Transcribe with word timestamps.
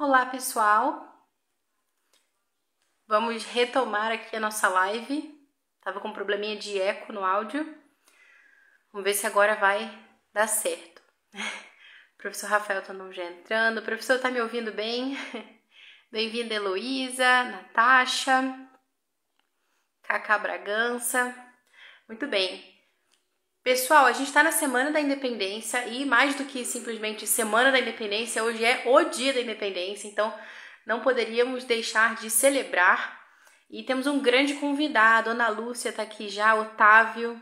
Olá, 0.00 0.24
pessoal. 0.24 1.28
Vamos 3.06 3.44
retomar 3.44 4.10
aqui 4.10 4.34
a 4.34 4.40
nossa 4.40 4.66
live. 4.66 5.38
Tava 5.82 6.00
com 6.00 6.08
um 6.08 6.12
probleminha 6.14 6.56
de 6.56 6.80
eco 6.80 7.12
no 7.12 7.22
áudio. 7.22 7.62
Vamos 8.90 9.04
ver 9.04 9.12
se 9.12 9.26
agora 9.26 9.56
vai 9.56 9.78
dar 10.32 10.46
certo. 10.46 11.02
professor 12.16 12.46
Rafael 12.46 12.80
tá 12.80 12.94
já 13.12 13.24
entrando. 13.24 13.80
O 13.80 13.84
professor 13.84 14.18
tá 14.18 14.30
me 14.30 14.40
ouvindo 14.40 14.72
bem? 14.72 15.18
Bem-vinda, 16.10 16.54
Heloísa, 16.54 17.44
Natasha, 17.44 18.70
Cacá 20.04 20.38
Bragança. 20.38 21.36
Muito 22.08 22.26
bem. 22.26 22.69
Pessoal, 23.62 24.06
a 24.06 24.12
gente 24.12 24.28
está 24.28 24.42
na 24.42 24.52
Semana 24.52 24.90
da 24.90 25.02
Independência 25.02 25.86
e 25.86 26.06
mais 26.06 26.34
do 26.34 26.46
que 26.46 26.64
simplesmente 26.64 27.26
Semana 27.26 27.70
da 27.70 27.78
Independência, 27.78 28.42
hoje 28.42 28.64
é 28.64 28.84
o 28.86 29.04
Dia 29.04 29.34
da 29.34 29.40
Independência, 29.42 30.08
então 30.08 30.32
não 30.86 31.00
poderíamos 31.00 31.64
deixar 31.64 32.14
de 32.14 32.30
celebrar. 32.30 33.20
E 33.70 33.82
temos 33.82 34.06
um 34.06 34.18
grande 34.18 34.54
convidado, 34.54 35.28
Ana 35.28 35.48
Lúcia 35.50 35.90
está 35.90 36.02
aqui 36.02 36.30
já, 36.30 36.54
Otávio. 36.54 37.38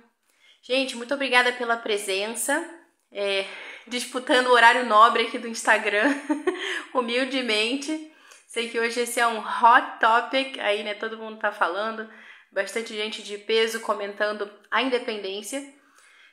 Gente, 0.61 0.97
muito 0.97 1.15
obrigada 1.15 1.53
pela 1.53 1.77
presença, 1.77 2.69
é, 3.13 3.47
disputando 3.87 4.49
o 4.49 4.53
horário 4.53 4.87
nobre 4.87 5.23
aqui 5.23 5.39
do 5.39 5.47
Instagram, 5.47 6.13
humildemente. 6.93 8.13
Sei 8.49 8.69
que 8.69 8.81
hoje 8.81 9.03
esse 9.03 9.21
é 9.21 9.27
um 9.29 9.39
hot 9.39 10.01
topic, 10.01 10.59
aí, 10.59 10.83
né? 10.83 10.95
Todo 10.95 11.17
mundo 11.17 11.39
tá 11.39 11.53
falando, 11.53 12.11
bastante 12.51 12.93
gente 12.93 13.23
de 13.23 13.39
peso 13.39 13.79
comentando 13.79 14.51
a 14.69 14.83
independência. 14.83 15.78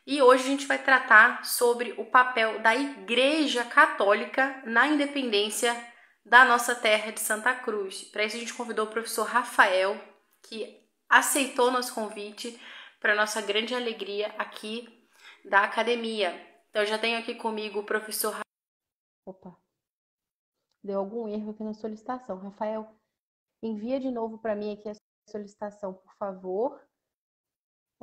E 0.07 0.21
hoje 0.21 0.43
a 0.43 0.47
gente 0.47 0.67
vai 0.67 0.77
tratar 0.77 1.43
sobre 1.43 1.93
o 1.93 2.05
papel 2.05 2.61
da 2.61 2.75
Igreja 2.75 3.65
Católica 3.65 4.61
na 4.63 4.87
independência 4.87 5.73
da 6.23 6.45
nossa 6.45 6.75
terra 6.75 7.11
de 7.11 7.19
Santa 7.19 7.55
Cruz. 7.55 8.03
Para 8.11 8.23
isso 8.23 8.35
a 8.35 8.39
gente 8.39 8.53
convidou 8.53 8.85
o 8.85 8.89
professor 8.89 9.23
Rafael, 9.23 9.99
que 10.43 10.87
aceitou 11.09 11.71
nosso 11.71 11.95
convite 11.95 12.59
para 12.99 13.15
nossa 13.15 13.41
grande 13.41 13.73
alegria 13.73 14.27
aqui 14.37 15.09
da 15.43 15.63
academia. 15.63 16.29
Então 16.69 16.83
eu 16.83 16.87
já 16.87 16.99
tenho 16.99 17.17
aqui 17.17 17.33
comigo 17.33 17.79
o 17.79 17.85
professor 17.85 18.41
Opa. 19.25 19.57
Deu 20.83 20.99
algum 20.99 21.27
erro 21.27 21.49
aqui 21.49 21.63
na 21.63 21.73
solicitação. 21.73 22.37
Rafael, 22.37 22.95
envia 23.59 23.99
de 23.99 24.11
novo 24.11 24.37
para 24.37 24.55
mim 24.55 24.73
aqui 24.73 24.87
a 24.87 24.93
solicitação, 25.31 25.95
por 25.95 26.13
favor 26.17 26.79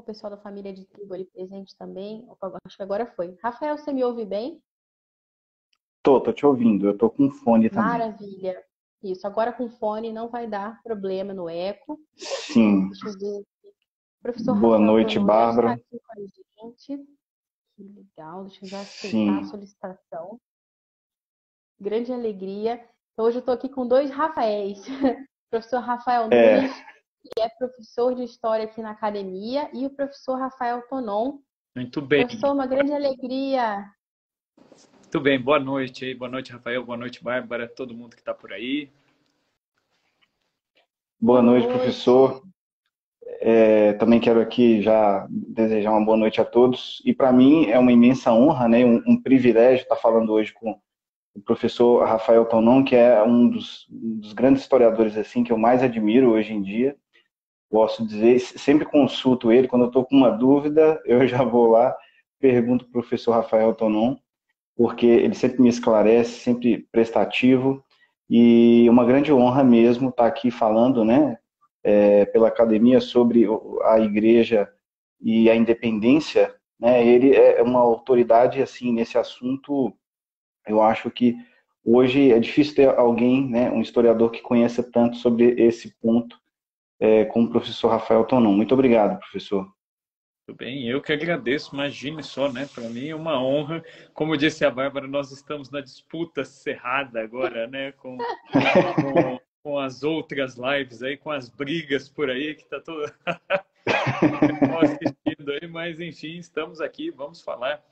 o 0.03 0.06
pessoal 0.06 0.31
da 0.31 0.36
família 0.36 0.72
de 0.72 0.84
tribo 0.84 1.14
ali 1.14 1.25
presente 1.25 1.77
também. 1.77 2.27
Acho 2.64 2.77
que 2.77 2.83
agora 2.83 3.06
foi. 3.06 3.36
Rafael, 3.42 3.78
você 3.78 3.92
me 3.92 4.05
ouve 4.05 4.25
bem? 4.25 4.62
Tô, 6.03 6.20
tô 6.20 6.33
te 6.33 6.44
ouvindo. 6.44 6.89
Eu 6.89 6.98
tô 6.98 7.09
com 7.09 7.31
fone 7.31 7.70
também. 7.70 7.84
Maravilha. 7.84 8.62
Isso, 9.03 9.27
agora 9.27 9.53
com 9.53 9.69
fone 9.69 10.12
não 10.12 10.28
vai 10.28 10.47
dar 10.47 10.81
problema 10.83 11.33
no 11.33 11.48
eco. 11.48 11.98
Sim. 12.17 12.89
Deixa 12.89 13.09
eu 13.09 13.19
ver. 13.19 13.42
Professor 14.20 14.55
Boa 14.55 14.78
Rafael, 14.78 14.86
noite, 14.86 15.19
Bárbara. 15.19 15.81
Que 16.87 17.83
legal, 17.83 18.44
deixa 18.44 18.64
eu 18.64 18.69
já 18.69 18.81
aceitar 18.81 19.11
Sim. 19.11 19.39
a 19.41 19.44
solicitação. 19.44 20.41
Grande 21.81 22.12
alegria. 22.12 22.87
Então, 23.12 23.25
hoje 23.27 23.39
eu 23.39 23.41
estou 23.41 23.55
aqui 23.55 23.69
com 23.69 23.87
dois 23.87 24.11
Rafaéis. 24.11 24.78
professor 25.50 25.81
Rafael 25.81 26.28
é. 26.33 26.69
Que 27.23 27.41
é 27.41 27.48
professor 27.48 28.15
de 28.15 28.25
História 28.25 28.65
aqui 28.65 28.83
na 28.83 28.91
academia, 28.91 29.70
e 29.73 29.87
o 29.87 29.91
professor 29.91 30.37
Rafael 30.37 30.83
Tonon. 30.89 31.39
Muito 31.75 32.03
bem. 32.03 32.27
Professor, 32.27 32.53
uma 32.53 32.67
grande 32.67 32.92
alegria. 32.92 33.89
Muito 35.03 35.20
bem, 35.20 35.41
boa 35.41 35.61
noite 35.61 36.15
Boa 36.15 36.31
noite, 36.31 36.53
Rafael. 36.53 36.84
Boa 36.84 36.97
noite, 36.97 37.23
Bárbara, 37.23 37.69
todo 37.69 37.95
mundo 37.95 38.17
que 38.17 38.23
está 38.23 38.34
por 38.34 38.53
aí. 38.53 38.91
Boa 41.20 41.41
noite, 41.41 41.69
professor. 41.69 42.43
É, 43.41 43.93
também 43.94 44.19
quero 44.19 44.41
aqui 44.41 44.82
já 44.82 45.27
desejar 45.31 45.93
uma 45.93 46.05
boa 46.05 46.16
noite 46.16 46.41
a 46.41 46.44
todos. 46.44 47.00
E 47.05 47.15
para 47.15 47.32
mim 47.32 47.66
é 47.66 47.78
uma 47.78 47.93
imensa 47.93 48.32
honra, 48.32 48.69
né, 48.69 48.84
um, 48.84 49.03
um 49.06 49.22
privilégio 49.22 49.82
estar 49.82 49.97
falando 49.97 50.32
hoje 50.32 50.53
com 50.53 50.78
o 51.34 51.41
professor 51.41 52.05
Rafael 52.05 52.44
Tonon, 52.47 52.84
que 52.84 52.97
é 52.97 53.22
um 53.22 53.49
dos, 53.49 53.87
dos, 53.88 54.32
grandes 54.32 54.62
historiadores 54.62 55.16
assim 55.16 55.44
que 55.44 55.53
eu 55.53 55.59
mais 55.59 55.82
admiro 55.82 56.32
hoje 56.32 56.53
em 56.53 56.61
dia 56.61 56.97
posso 57.72 58.06
dizer, 58.06 58.38
sempre 58.38 58.84
consulto 58.84 59.50
ele, 59.50 59.66
quando 59.66 59.84
eu 59.84 59.87
estou 59.87 60.05
com 60.05 60.15
uma 60.15 60.28
dúvida, 60.31 61.00
eu 61.06 61.27
já 61.27 61.43
vou 61.43 61.71
lá, 61.71 61.97
pergunto 62.38 62.84
para 62.84 62.91
o 62.91 63.00
professor 63.00 63.33
Rafael 63.33 63.75
Tonon, 63.75 64.15
porque 64.77 65.06
ele 65.06 65.34
sempre 65.34 65.62
me 65.62 65.71
esclarece, 65.71 66.41
sempre 66.41 66.87
prestativo, 66.93 67.82
e 68.28 68.87
uma 68.91 69.06
grande 69.06 69.32
honra 69.32 69.65
mesmo 69.65 70.11
estar 70.11 70.25
tá 70.25 70.28
aqui 70.28 70.50
falando, 70.50 71.03
né, 71.03 71.38
é, 71.82 72.27
pela 72.27 72.49
academia 72.49 73.00
sobre 73.00 73.47
a 73.84 73.99
igreja 73.99 74.69
e 75.19 75.49
a 75.49 75.56
independência, 75.56 76.55
né, 76.78 77.06
ele 77.06 77.34
é 77.34 77.62
uma 77.62 77.81
autoridade, 77.81 78.61
assim, 78.61 78.93
nesse 78.93 79.16
assunto, 79.16 79.94
eu 80.66 80.82
acho 80.82 81.11
que 81.11 81.37
hoje 81.82 82.32
é 82.32 82.38
difícil 82.38 82.75
ter 82.75 82.88
alguém, 82.88 83.49
né, 83.49 83.71
um 83.71 83.81
historiador 83.81 84.31
que 84.31 84.43
conheça 84.43 84.82
tanto 84.82 85.16
sobre 85.16 85.55
esse 85.59 85.94
ponto, 86.00 86.41
é, 87.02 87.24
com 87.24 87.42
o 87.42 87.50
professor 87.50 87.88
Rafael 87.88 88.24
Tonon. 88.24 88.52
Muito 88.52 88.74
obrigado, 88.74 89.18
professor. 89.18 89.68
Tudo 90.46 90.56
bem, 90.56 90.88
eu 90.88 91.00
que 91.02 91.12
agradeço, 91.12 91.74
imagine 91.74 92.22
só, 92.22 92.50
né? 92.50 92.68
Para 92.72 92.88
mim 92.88 93.08
é 93.08 93.14
uma 93.14 93.42
honra. 93.42 93.82
Como 94.14 94.36
disse 94.36 94.64
a 94.64 94.70
Bárbara, 94.70 95.08
nós 95.08 95.32
estamos 95.32 95.68
na 95.68 95.80
disputa 95.80 96.44
cerrada 96.44 97.20
agora, 97.20 97.66
né? 97.66 97.90
Com, 97.92 98.16
com, 98.18 99.40
com 99.64 99.78
as 99.80 100.04
outras 100.04 100.56
lives 100.56 101.02
aí, 101.02 101.16
com 101.16 101.32
as 101.32 101.48
brigas 101.48 102.08
por 102.08 102.30
aí, 102.30 102.54
que 102.54 102.62
está 102.62 102.78
todo 102.80 103.12
assistindo 104.80 105.52
aí, 105.60 105.66
mas 105.69 105.98
enfim, 105.98 106.38
estamos 106.38 106.80
aqui, 106.80 107.10
vamos 107.10 107.42
falar 107.42 107.82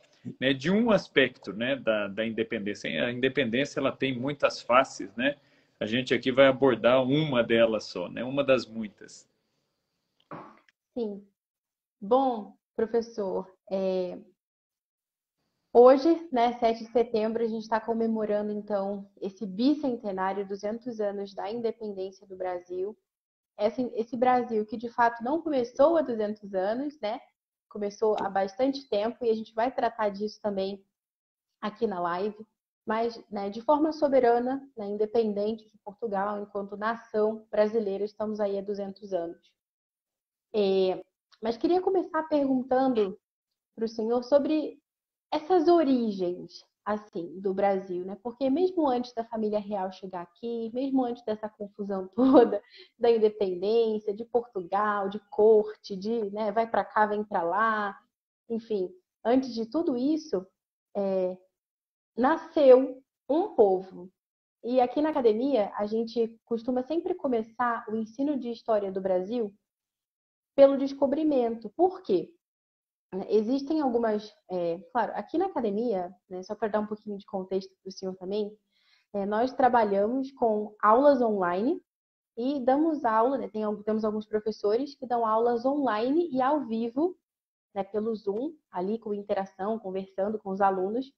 né, 0.40 0.52
de 0.52 0.70
um 0.70 0.92
aspecto 0.92 1.52
né, 1.52 1.74
da, 1.74 2.06
da 2.06 2.24
independência. 2.24 3.06
A 3.06 3.10
independência 3.10 3.80
ela 3.80 3.90
tem 3.90 4.16
muitas 4.16 4.62
faces, 4.62 5.12
né? 5.16 5.34
A 5.80 5.86
gente 5.86 6.12
aqui 6.12 6.30
vai 6.30 6.46
abordar 6.46 7.02
uma 7.02 7.42
delas 7.42 7.84
só, 7.84 8.06
né? 8.06 8.22
Uma 8.22 8.44
das 8.44 8.66
muitas. 8.66 9.26
Sim. 10.92 11.26
Bom, 11.98 12.54
professor, 12.76 13.50
é... 13.70 14.18
hoje, 15.72 16.28
né, 16.30 16.52
7 16.58 16.84
de 16.84 16.90
setembro, 16.90 17.42
a 17.42 17.46
gente 17.46 17.62
está 17.62 17.80
comemorando, 17.80 18.52
então, 18.52 19.10
esse 19.22 19.46
bicentenário, 19.46 20.46
200 20.46 21.00
anos 21.00 21.34
da 21.34 21.50
independência 21.50 22.26
do 22.26 22.36
Brasil. 22.36 22.94
Esse, 23.58 23.82
esse 23.94 24.16
Brasil 24.18 24.66
que, 24.66 24.76
de 24.76 24.90
fato, 24.90 25.24
não 25.24 25.40
começou 25.40 25.96
há 25.96 26.02
200 26.02 26.52
anos, 26.54 27.00
né? 27.00 27.18
Começou 27.70 28.16
há 28.20 28.28
bastante 28.28 28.86
tempo 28.86 29.24
e 29.24 29.30
a 29.30 29.34
gente 29.34 29.54
vai 29.54 29.74
tratar 29.74 30.10
disso 30.10 30.40
também 30.42 30.84
aqui 31.62 31.86
na 31.86 32.00
live 32.00 32.46
mas 32.90 33.22
né, 33.30 33.48
de 33.48 33.60
forma 33.60 33.92
soberana, 33.92 34.68
né, 34.76 34.84
independente 34.88 35.64
de 35.64 35.78
Portugal, 35.78 36.42
enquanto 36.42 36.76
nação 36.76 37.46
brasileira, 37.48 38.02
estamos 38.02 38.40
aí 38.40 38.58
há 38.58 38.60
200 38.60 39.12
anos. 39.12 39.54
É, 40.52 41.00
mas 41.40 41.56
queria 41.56 41.80
começar 41.80 42.24
perguntando 42.24 43.16
para 43.76 43.84
o 43.84 43.88
senhor 43.88 44.24
sobre 44.24 44.82
essas 45.30 45.68
origens 45.68 46.64
assim 46.84 47.38
do 47.40 47.54
Brasil, 47.54 48.04
né? 48.04 48.18
Porque 48.24 48.50
mesmo 48.50 48.88
antes 48.88 49.12
da 49.12 49.22
família 49.22 49.60
real 49.60 49.92
chegar 49.92 50.22
aqui, 50.22 50.68
mesmo 50.74 51.04
antes 51.04 51.24
dessa 51.24 51.48
confusão 51.48 52.08
toda 52.16 52.60
da 52.98 53.08
independência, 53.08 54.12
de 54.12 54.24
Portugal, 54.24 55.08
de 55.08 55.20
corte, 55.30 55.94
de 55.94 56.28
né, 56.32 56.50
vai 56.50 56.68
para 56.68 56.84
cá, 56.84 57.06
vem 57.06 57.22
para 57.22 57.44
lá, 57.44 57.96
enfim, 58.48 58.92
antes 59.24 59.54
de 59.54 59.64
tudo 59.64 59.96
isso, 59.96 60.44
é, 60.96 61.38
nasceu 62.16 63.02
um 63.28 63.54
povo. 63.54 64.10
E 64.62 64.80
aqui 64.80 65.00
na 65.00 65.10
academia, 65.10 65.72
a 65.76 65.86
gente 65.86 66.38
costuma 66.44 66.82
sempre 66.82 67.14
começar 67.14 67.84
o 67.88 67.96
ensino 67.96 68.38
de 68.38 68.50
história 68.50 68.92
do 68.92 69.00
Brasil 69.00 69.54
pelo 70.54 70.76
descobrimento. 70.76 71.70
Por 71.70 72.02
quê? 72.02 72.34
Existem 73.28 73.80
algumas. 73.80 74.32
É, 74.50 74.78
claro, 74.92 75.12
aqui 75.16 75.36
na 75.38 75.46
academia, 75.46 76.14
né, 76.28 76.42
só 76.42 76.54
para 76.54 76.68
dar 76.68 76.80
um 76.80 76.86
pouquinho 76.86 77.18
de 77.18 77.26
contexto 77.26 77.74
para 77.82 77.88
o 77.88 77.92
senhor 77.92 78.14
também, 78.16 78.56
é, 79.12 79.26
nós 79.26 79.52
trabalhamos 79.52 80.30
com 80.32 80.76
aulas 80.80 81.20
online 81.20 81.82
e 82.36 82.60
damos 82.60 83.04
aula, 83.04 83.36
né, 83.36 83.48
tem, 83.48 83.62
temos 83.82 84.04
alguns 84.04 84.26
professores 84.26 84.94
que 84.94 85.06
dão 85.06 85.26
aulas 85.26 85.64
online 85.64 86.28
e 86.30 86.40
ao 86.40 86.66
vivo, 86.66 87.16
né, 87.74 87.82
pelo 87.82 88.14
Zoom, 88.14 88.54
ali 88.70 88.98
com 88.98 89.12
interação, 89.12 89.78
conversando 89.78 90.38
com 90.38 90.50
os 90.50 90.60
alunos, 90.60 91.12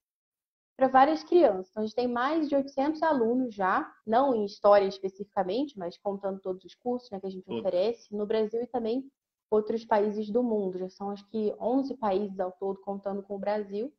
para 0.77 0.89
várias 0.89 1.23
crianças. 1.23 1.71
Então, 1.71 1.83
a 1.83 1.87
gente 1.87 1.95
tem 1.95 2.09
mais 2.09 2.49
de 2.49 2.57
800 2.57 3.03
alunos 3.03 3.55
já, 3.55 3.91
não 4.07 4.35
em 4.35 4.45
história 4.45 4.87
especificamente, 4.87 5.79
mas 5.79 5.99
contando 5.99 6.41
todos 6.41 6.65
os 6.65 6.75
cursos 6.75 7.11
né, 7.11 7.21
que 7.21 7.27
a 7.27 7.31
gente 7.31 7.51
oferece 7.51 8.15
no 8.15 8.27
Brasil 8.27 8.63
e 8.63 8.67
também 8.67 9.05
outros 9.51 9.85
países 9.85 10.31
do 10.31 10.43
mundo. 10.43 10.79
Já 10.79 10.89
são 10.89 11.11
acho 11.11 11.29
que 11.29 11.55
11 11.61 11.97
países 11.97 12.41
ao 12.41 12.53
todo, 12.53 12.81
contando 12.81 13.23
com 13.23 13.37
o 13.37 13.39
Brasil. 13.39 13.93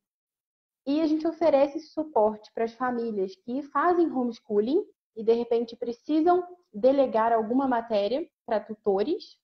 E 0.85 0.99
a 0.99 1.07
gente 1.07 1.27
oferece 1.27 1.77
esse 1.77 1.89
suporte 1.89 2.51
para 2.53 2.65
as 2.65 2.73
famílias 2.73 3.35
que 3.35 3.61
fazem 3.63 4.11
homeschooling 4.11 4.83
e 5.15 5.23
de 5.23 5.33
repente 5.33 5.75
precisam 5.75 6.45
delegar 6.73 7.31
alguma 7.31 7.67
matéria 7.67 8.27
para 8.45 8.59
tutores 8.59 9.37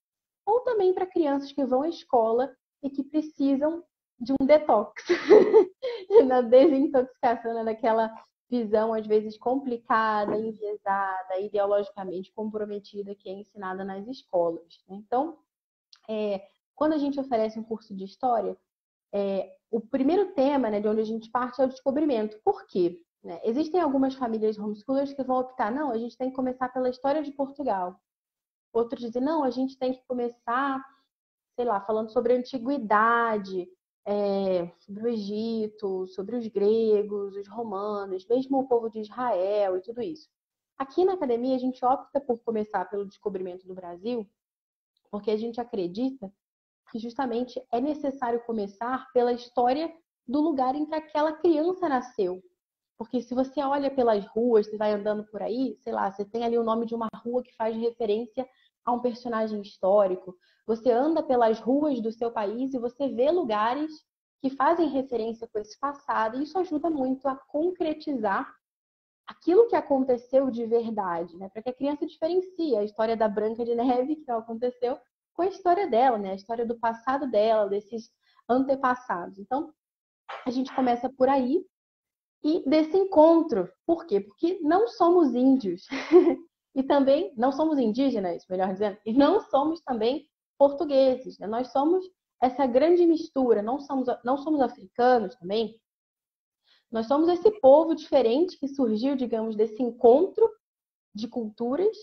ou 0.46 0.62
também 0.62 0.94
para 0.94 1.06
crianças 1.06 1.52
que 1.52 1.64
vão 1.64 1.84
à 1.84 1.90
escola 1.90 2.54
e 2.82 2.90
que 2.90 3.04
precisam 3.04 3.84
de 4.20 4.34
um 4.34 4.46
detox, 4.46 5.02
na 6.28 6.42
desintoxicação, 6.42 7.54
né? 7.54 7.64
daquela 7.64 8.14
visão 8.50 8.94
às 8.94 9.06
vezes 9.06 9.38
complicada, 9.38 10.36
enviesada, 10.36 11.40
ideologicamente 11.40 12.32
comprometida 12.32 13.14
que 13.14 13.30
é 13.30 13.34
ensinada 13.34 13.84
nas 13.84 14.08
escolas. 14.08 14.84
Né? 14.88 14.96
Então, 14.96 15.38
é, 16.10 16.42
quando 16.76 16.94
a 16.94 16.98
gente 16.98 17.20
oferece 17.20 17.60
um 17.60 17.64
curso 17.64 17.96
de 17.96 18.06
história, 18.06 18.58
é, 19.14 19.56
o 19.70 19.80
primeiro 19.80 20.34
tema 20.34 20.70
né, 20.70 20.80
de 20.80 20.88
onde 20.88 21.02
a 21.02 21.06
gente 21.06 21.30
parte 21.30 21.62
é 21.62 21.66
o 21.66 21.70
descobrimento. 21.70 22.40
Por 22.44 22.66
quê? 22.66 23.00
Né? 23.24 23.40
Existem 23.44 23.80
algumas 23.80 24.16
famílias 24.16 24.58
homeschoolers 24.58 25.14
que 25.14 25.24
vão 25.24 25.38
optar, 25.38 25.72
não, 25.72 25.92
a 25.92 25.98
gente 25.98 26.18
tem 26.18 26.30
que 26.30 26.36
começar 26.36 26.70
pela 26.70 26.90
história 26.90 27.22
de 27.22 27.32
Portugal. 27.32 28.00
Outros 28.74 29.02
dizem, 29.02 29.22
não, 29.22 29.44
a 29.44 29.50
gente 29.50 29.78
tem 29.78 29.94
que 29.94 30.04
começar, 30.08 30.84
sei 31.56 31.66
lá, 31.66 31.82
falando 31.82 32.12
sobre 32.12 32.34
a 32.34 32.38
antiguidade, 32.38 33.68
é, 34.10 34.74
sobre 34.80 35.04
o 35.04 35.08
Egito, 35.08 36.08
sobre 36.08 36.36
os 36.36 36.48
gregos, 36.48 37.36
os 37.36 37.48
romanos, 37.48 38.26
mesmo 38.26 38.60
o 38.60 38.68
povo 38.68 38.90
de 38.90 39.02
Israel 39.02 39.78
e 39.78 39.82
tudo 39.82 40.02
isso. 40.02 40.28
Aqui 40.80 41.06
na 41.06 41.14
academia, 41.14 41.56
a 41.56 41.60
gente 41.60 41.86
opta 41.86 42.20
por 42.20 42.40
começar 42.40 42.86
pelo 42.90 43.06
descobrimento 43.06 43.68
do 43.68 43.76
Brasil, 43.76 44.28
porque 45.12 45.30
a 45.30 45.38
gente 45.38 45.62
acredita 45.62 46.34
que 46.92 46.98
justamente 46.98 47.64
é 47.72 47.80
necessário 47.80 48.44
começar 48.46 49.12
pela 49.14 49.32
história 49.32 49.94
do 50.28 50.42
lugar 50.42 50.74
em 50.74 50.88
que 50.88 50.96
aquela 50.96 51.34
criança 51.34 51.88
nasceu. 51.88 52.42
Porque 52.98 53.22
se 53.22 53.36
você 53.36 53.62
olha 53.62 53.92
pelas 53.92 54.26
ruas, 54.26 54.66
você 54.66 54.76
vai 54.76 54.92
andando 54.92 55.24
por 55.26 55.44
aí, 55.44 55.78
sei 55.82 55.94
lá, 55.94 56.12
você 56.12 56.26
tem 56.26 56.44
ali 56.44 56.58
o 56.58 56.64
nome 56.64 56.88
de 56.88 56.96
uma 56.96 57.08
rua 57.24 57.44
que 57.44 57.56
faz 57.56 57.76
referência 57.78 58.48
a 58.90 58.94
um 58.94 59.00
personagem 59.00 59.62
histórico. 59.62 60.36
Você 60.66 60.92
anda 60.92 61.24
pelas 61.24 61.60
ruas 61.60 62.02
do 62.02 62.12
seu 62.12 62.32
país 62.32 62.74
e 62.74 62.80
você 62.80 63.08
vê 63.08 63.32
lugares 63.32 63.92
que 64.42 64.50
fazem 64.50 64.90
referência 64.90 65.48
com 65.52 65.60
esse 65.60 65.78
passado, 65.80 66.38
e 66.38 66.44
isso 66.44 66.58
ajuda 66.58 66.90
muito 66.90 67.28
a 67.28 67.36
concretizar 67.36 68.50
aquilo 69.28 69.68
que 69.68 69.76
aconteceu 69.76 70.50
de 70.50 70.66
verdade, 70.66 71.38
né? 71.38 71.50
Para 71.50 71.62
que 71.62 71.70
a 71.70 71.74
criança 71.74 72.06
diferencie 72.06 72.76
a 72.76 72.84
história 72.84 73.18
da 73.18 73.28
Branca 73.28 73.66
de 73.66 73.76
Neve, 73.76 74.16
que 74.16 74.32
aconteceu, 74.32 74.98
com 75.34 75.42
a 75.42 75.48
história 75.48 75.88
dela, 75.88 76.18
né? 76.18 76.32
A 76.32 76.36
história 76.36 76.66
do 76.66 76.80
passado 76.80 77.30
dela, 77.30 77.68
desses 77.68 78.10
antepassados. 78.48 79.38
Então, 79.38 79.74
a 80.46 80.50
gente 80.50 80.74
começa 80.74 81.10
por 81.10 81.28
aí, 81.28 81.66
e 82.44 82.64
desse 82.68 82.96
encontro. 82.98 83.70
Por 83.86 84.06
quê? 84.06 84.22
Porque 84.22 84.60
não 84.62 84.88
somos 84.88 85.36
índios 85.36 85.88
e 86.76 86.84
também 86.84 87.34
não 87.36 87.52
somos 87.52 87.78
indígenas, 87.80 88.46
melhor 88.50 88.72
dizendo, 88.72 88.98
e 89.06 89.14
não 89.14 89.42
somos 89.42 89.82
também 89.82 90.30
portugueses. 90.58 91.38
Né? 91.40 91.48
Nós 91.48 91.72
somos 91.72 92.06
essa 92.42 92.66
grande 92.66 93.06
mistura, 93.06 93.62
não 93.62 93.80
somos, 93.80 94.08
não 94.24 94.38
somos 94.38 94.62
africanos 94.62 95.36
também. 95.36 95.80
Nós 96.92 97.08
somos 97.08 97.30
esse 97.30 97.52
povo 97.60 97.94
diferente 97.94 98.58
que 98.58 98.68
surgiu, 98.68 99.16
digamos, 99.16 99.56
desse 99.56 99.82
encontro 99.82 100.50
de 101.14 101.28
culturas 101.28 101.96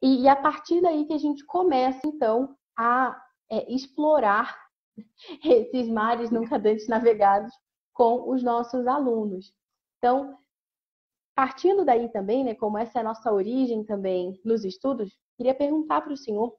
e, 0.00 0.22
e 0.22 0.28
a 0.28 0.36
partir 0.36 0.80
daí 0.80 1.04
que 1.04 1.12
a 1.12 1.18
gente 1.18 1.44
começa, 1.44 2.00
então, 2.06 2.56
a 2.76 3.20
é, 3.50 3.72
explorar 3.72 4.56
esses 5.44 5.88
mares 5.88 6.30
nunca 6.30 6.56
antes 6.56 6.88
navegados 6.88 7.54
com 7.92 8.30
os 8.30 8.42
nossos 8.42 8.86
alunos. 8.86 9.52
Então, 9.98 10.36
partindo 11.34 11.84
daí 11.84 12.08
também, 12.10 12.44
né, 12.44 12.54
como 12.54 12.78
essa 12.78 12.98
é 12.98 13.00
a 13.00 13.04
nossa 13.04 13.32
origem 13.32 13.84
também 13.84 14.38
nos 14.44 14.64
estudos, 14.64 15.16
queria 15.36 15.54
perguntar 15.54 16.00
para 16.02 16.12
o 16.12 16.16
senhor 16.16 16.54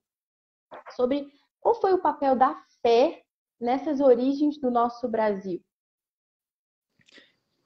sobre 0.95 1.27
qual 1.59 1.75
foi 1.75 1.93
o 1.93 2.01
papel 2.01 2.35
da 2.35 2.55
fé 2.81 3.23
nessas 3.59 3.99
origens 3.99 4.59
do 4.59 4.69
nosso 4.69 5.07
Brasil. 5.07 5.63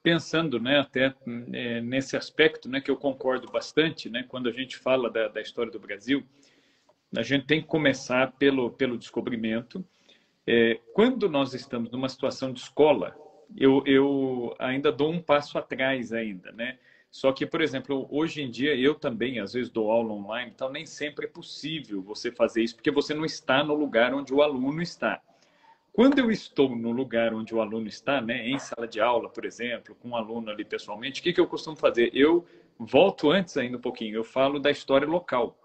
Pensando, 0.04 0.60
né, 0.60 0.80
até 0.80 1.14
é, 1.54 1.82
nesse 1.82 2.16
aspecto, 2.16 2.70
né, 2.70 2.80
que 2.80 2.92
eu 2.92 2.96
concordo 2.96 3.52
bastante, 3.52 4.10
né, 4.10 4.24
quando 4.24 4.48
a 4.48 4.52
gente 4.52 4.78
fala 4.78 5.10
da, 5.10 5.28
da 5.28 5.42
história 5.42 5.72
do 5.72 5.80
Brasil, 5.80 6.24
a 7.16 7.24
gente 7.24 7.46
tem 7.46 7.62
que 7.62 7.68
começar 7.68 8.34
pelo 8.34 8.70
pelo 8.72 8.98
descobrimento. 8.98 9.84
É, 10.46 10.80
quando 10.94 11.30
nós 11.30 11.54
estamos 11.54 11.90
numa 11.90 12.10
situação 12.10 12.52
de 12.52 12.60
escola, 12.60 13.18
eu, 13.56 13.82
eu 13.86 14.56
ainda 14.60 14.92
dou 14.92 15.12
um 15.12 15.22
passo 15.22 15.58
atrás 15.58 16.12
ainda, 16.12 16.52
né? 16.52 16.78
Só 17.12 17.32
que, 17.32 17.46
por 17.46 17.62
exemplo, 17.62 18.08
hoje 18.12 18.42
em 18.42 18.50
dia 18.50 18.76
eu 18.76 18.94
também 18.94 19.40
às 19.40 19.54
vezes 19.54 19.70
dou 19.70 19.92
aula 19.92 20.14
online, 20.14 20.52
então 20.54 20.70
nem 20.70 20.86
sempre 20.86 21.26
é 21.26 21.30
possível 21.30 22.02
você 22.02 22.32
fazer 22.32 22.64
isso 22.64 22.76
porque 22.76 22.92
você 22.92 23.14
não 23.14 23.26
está 23.26 23.64
no 23.64 23.74
lugar 23.74 24.14
onde 24.14 24.34
o 24.34 24.42
aluno 24.42 24.82
está. 24.82 25.22
Quando 25.94 26.20
eu 26.20 26.30
estou 26.30 26.76
no 26.76 26.92
lugar 26.92 27.34
onde 27.34 27.56
o 27.56 27.60
aluno 27.60 27.88
está, 27.88 28.22
né, 28.22 28.48
em 28.48 28.60
sala 28.60 28.88
de 28.88 29.02
aula, 29.02 29.30
por 29.30 29.46
exemplo, 29.46 29.96
com 29.96 30.10
um 30.10 30.16
aluno 30.16 30.52
ali 30.52 30.64
pessoalmente, 30.64 31.22
o 31.22 31.24
que, 31.24 31.34
que 31.34 31.42
eu 31.42 31.48
costumo 31.48 31.76
fazer? 31.76 32.12
Eu 32.14 32.46
volto 32.78 33.32
antes 33.32 33.58
ainda 33.58 33.78
um 33.78 33.82
pouquinho, 33.82 34.16
eu 34.16 34.24
falo 34.24 34.60
da 34.60 34.70
história 34.70 35.08
local. 35.08 35.58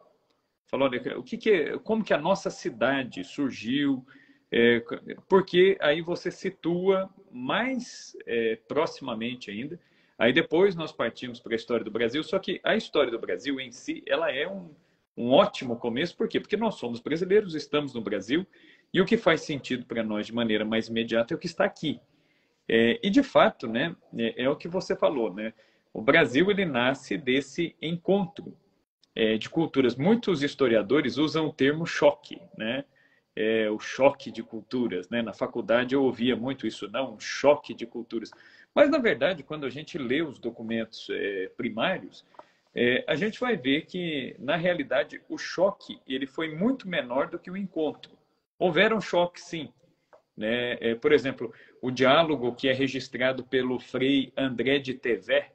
Falo, 0.64 0.84
olha, 0.84 1.18
o 1.18 1.22
que, 1.22 1.36
que 1.36 1.50
é, 1.50 1.78
como 1.78 2.02
que 2.02 2.14
a 2.14 2.18
nossa 2.18 2.48
cidade 2.48 3.22
surgiu, 3.24 4.06
é, 4.50 4.82
porque 5.28 5.76
aí 5.82 6.00
você 6.00 6.30
situa 6.30 7.10
mais 7.30 8.16
é, 8.24 8.56
proximamente 8.66 9.50
ainda. 9.50 9.78
Aí 10.22 10.32
depois 10.32 10.76
nós 10.76 10.92
partimos 10.92 11.40
para 11.40 11.52
a 11.52 11.56
história 11.56 11.84
do 11.84 11.90
Brasil, 11.90 12.22
só 12.22 12.38
que 12.38 12.60
a 12.62 12.76
história 12.76 13.10
do 13.10 13.18
Brasil 13.18 13.58
em 13.58 13.72
si, 13.72 14.04
ela 14.06 14.30
é 14.30 14.46
um, 14.46 14.70
um 15.16 15.32
ótimo 15.32 15.74
começo, 15.74 16.16
por 16.16 16.28
quê? 16.28 16.38
Porque 16.38 16.56
nós 16.56 16.76
somos 16.76 17.00
brasileiros, 17.00 17.56
estamos 17.56 17.92
no 17.92 18.00
Brasil, 18.00 18.46
e 18.94 19.00
o 19.00 19.04
que 19.04 19.16
faz 19.16 19.40
sentido 19.40 19.84
para 19.84 20.00
nós 20.04 20.26
de 20.26 20.32
maneira 20.32 20.64
mais 20.64 20.86
imediata 20.86 21.34
é 21.34 21.36
o 21.36 21.40
que 21.40 21.48
está 21.48 21.64
aqui. 21.64 21.98
É, 22.68 23.00
e 23.02 23.10
de 23.10 23.20
fato, 23.24 23.66
né, 23.66 23.96
é, 24.16 24.44
é, 24.44 24.48
o 24.48 24.54
que 24.54 24.68
você 24.68 24.94
falou, 24.94 25.34
né? 25.34 25.52
O 25.92 26.00
Brasil 26.00 26.52
ele 26.52 26.64
nasce 26.64 27.18
desse 27.18 27.74
encontro 27.82 28.56
é, 29.16 29.36
de 29.36 29.50
culturas. 29.50 29.96
Muitos 29.96 30.40
historiadores 30.40 31.18
usam 31.18 31.48
o 31.48 31.52
termo 31.52 31.84
choque, 31.84 32.40
né? 32.56 32.84
é, 33.34 33.70
o 33.70 33.78
choque 33.78 34.30
de 34.30 34.42
culturas. 34.42 35.08
Né? 35.08 35.22
Na 35.22 35.32
faculdade 35.32 35.94
eu 35.94 36.02
ouvia 36.04 36.36
muito 36.36 36.66
isso, 36.66 36.88
não, 36.90 37.14
um 37.14 37.20
choque 37.20 37.74
de 37.74 37.86
culturas. 37.86 38.30
Mas, 38.74 38.90
na 38.90 38.98
verdade, 38.98 39.42
quando 39.42 39.66
a 39.66 39.70
gente 39.70 39.98
lê 39.98 40.22
os 40.22 40.38
documentos 40.38 41.08
é, 41.10 41.50
primários, 41.56 42.24
é, 42.74 43.04
a 43.06 43.14
gente 43.14 43.38
vai 43.38 43.56
ver 43.56 43.82
que, 43.82 44.34
na 44.38 44.56
realidade, 44.56 45.20
o 45.28 45.36
choque 45.36 46.00
ele 46.06 46.26
foi 46.26 46.54
muito 46.54 46.88
menor 46.88 47.28
do 47.28 47.38
que 47.38 47.50
o 47.50 47.56
encontro. 47.56 48.12
Houveram 48.58 49.00
choques, 49.00 49.44
sim. 49.44 49.72
Né? 50.36 50.78
É, 50.80 50.94
por 50.94 51.12
exemplo, 51.12 51.52
o 51.82 51.90
diálogo 51.90 52.54
que 52.54 52.68
é 52.68 52.72
registrado 52.72 53.44
pelo 53.44 53.78
Frei 53.78 54.32
André 54.36 54.78
de 54.78 54.94
Tevet, 54.94 55.50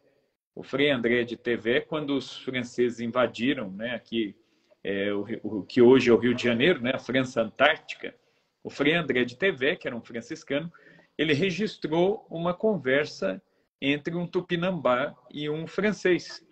o 0.54 0.64
Frei 0.64 0.90
André 0.92 1.24
de 1.24 1.38
Tevet, 1.38 1.88
quando 1.88 2.16
os 2.16 2.38
franceses 2.38 3.00
invadiram 3.00 3.72
né, 3.72 3.96
aqui 3.96 4.36
é, 4.84 5.12
o, 5.14 5.26
o, 5.44 5.64
que 5.64 5.82
hoje 5.82 6.10
é 6.10 6.14
o 6.14 6.18
Rio 6.18 6.34
de 6.34 6.44
Janeiro, 6.44 6.82
né, 6.82 6.92
a 6.94 7.00
França 7.00 7.42
Antártica, 7.42 8.16
o 8.64 8.70
Frei 8.70 8.94
André 8.94 9.24
de 9.24 9.38
Tevé, 9.38 9.76
que 9.76 9.88
era 9.88 9.96
um 9.96 10.02
franciscano, 10.02 10.72
ele 11.18 11.34
registrou 11.34 12.26
uma 12.30 12.54
conversa 12.54 13.42
entre 13.82 14.16
um 14.16 14.28
tupinambá 14.28 15.16
e 15.32 15.50
um 15.50 15.68
francês. 15.68 16.46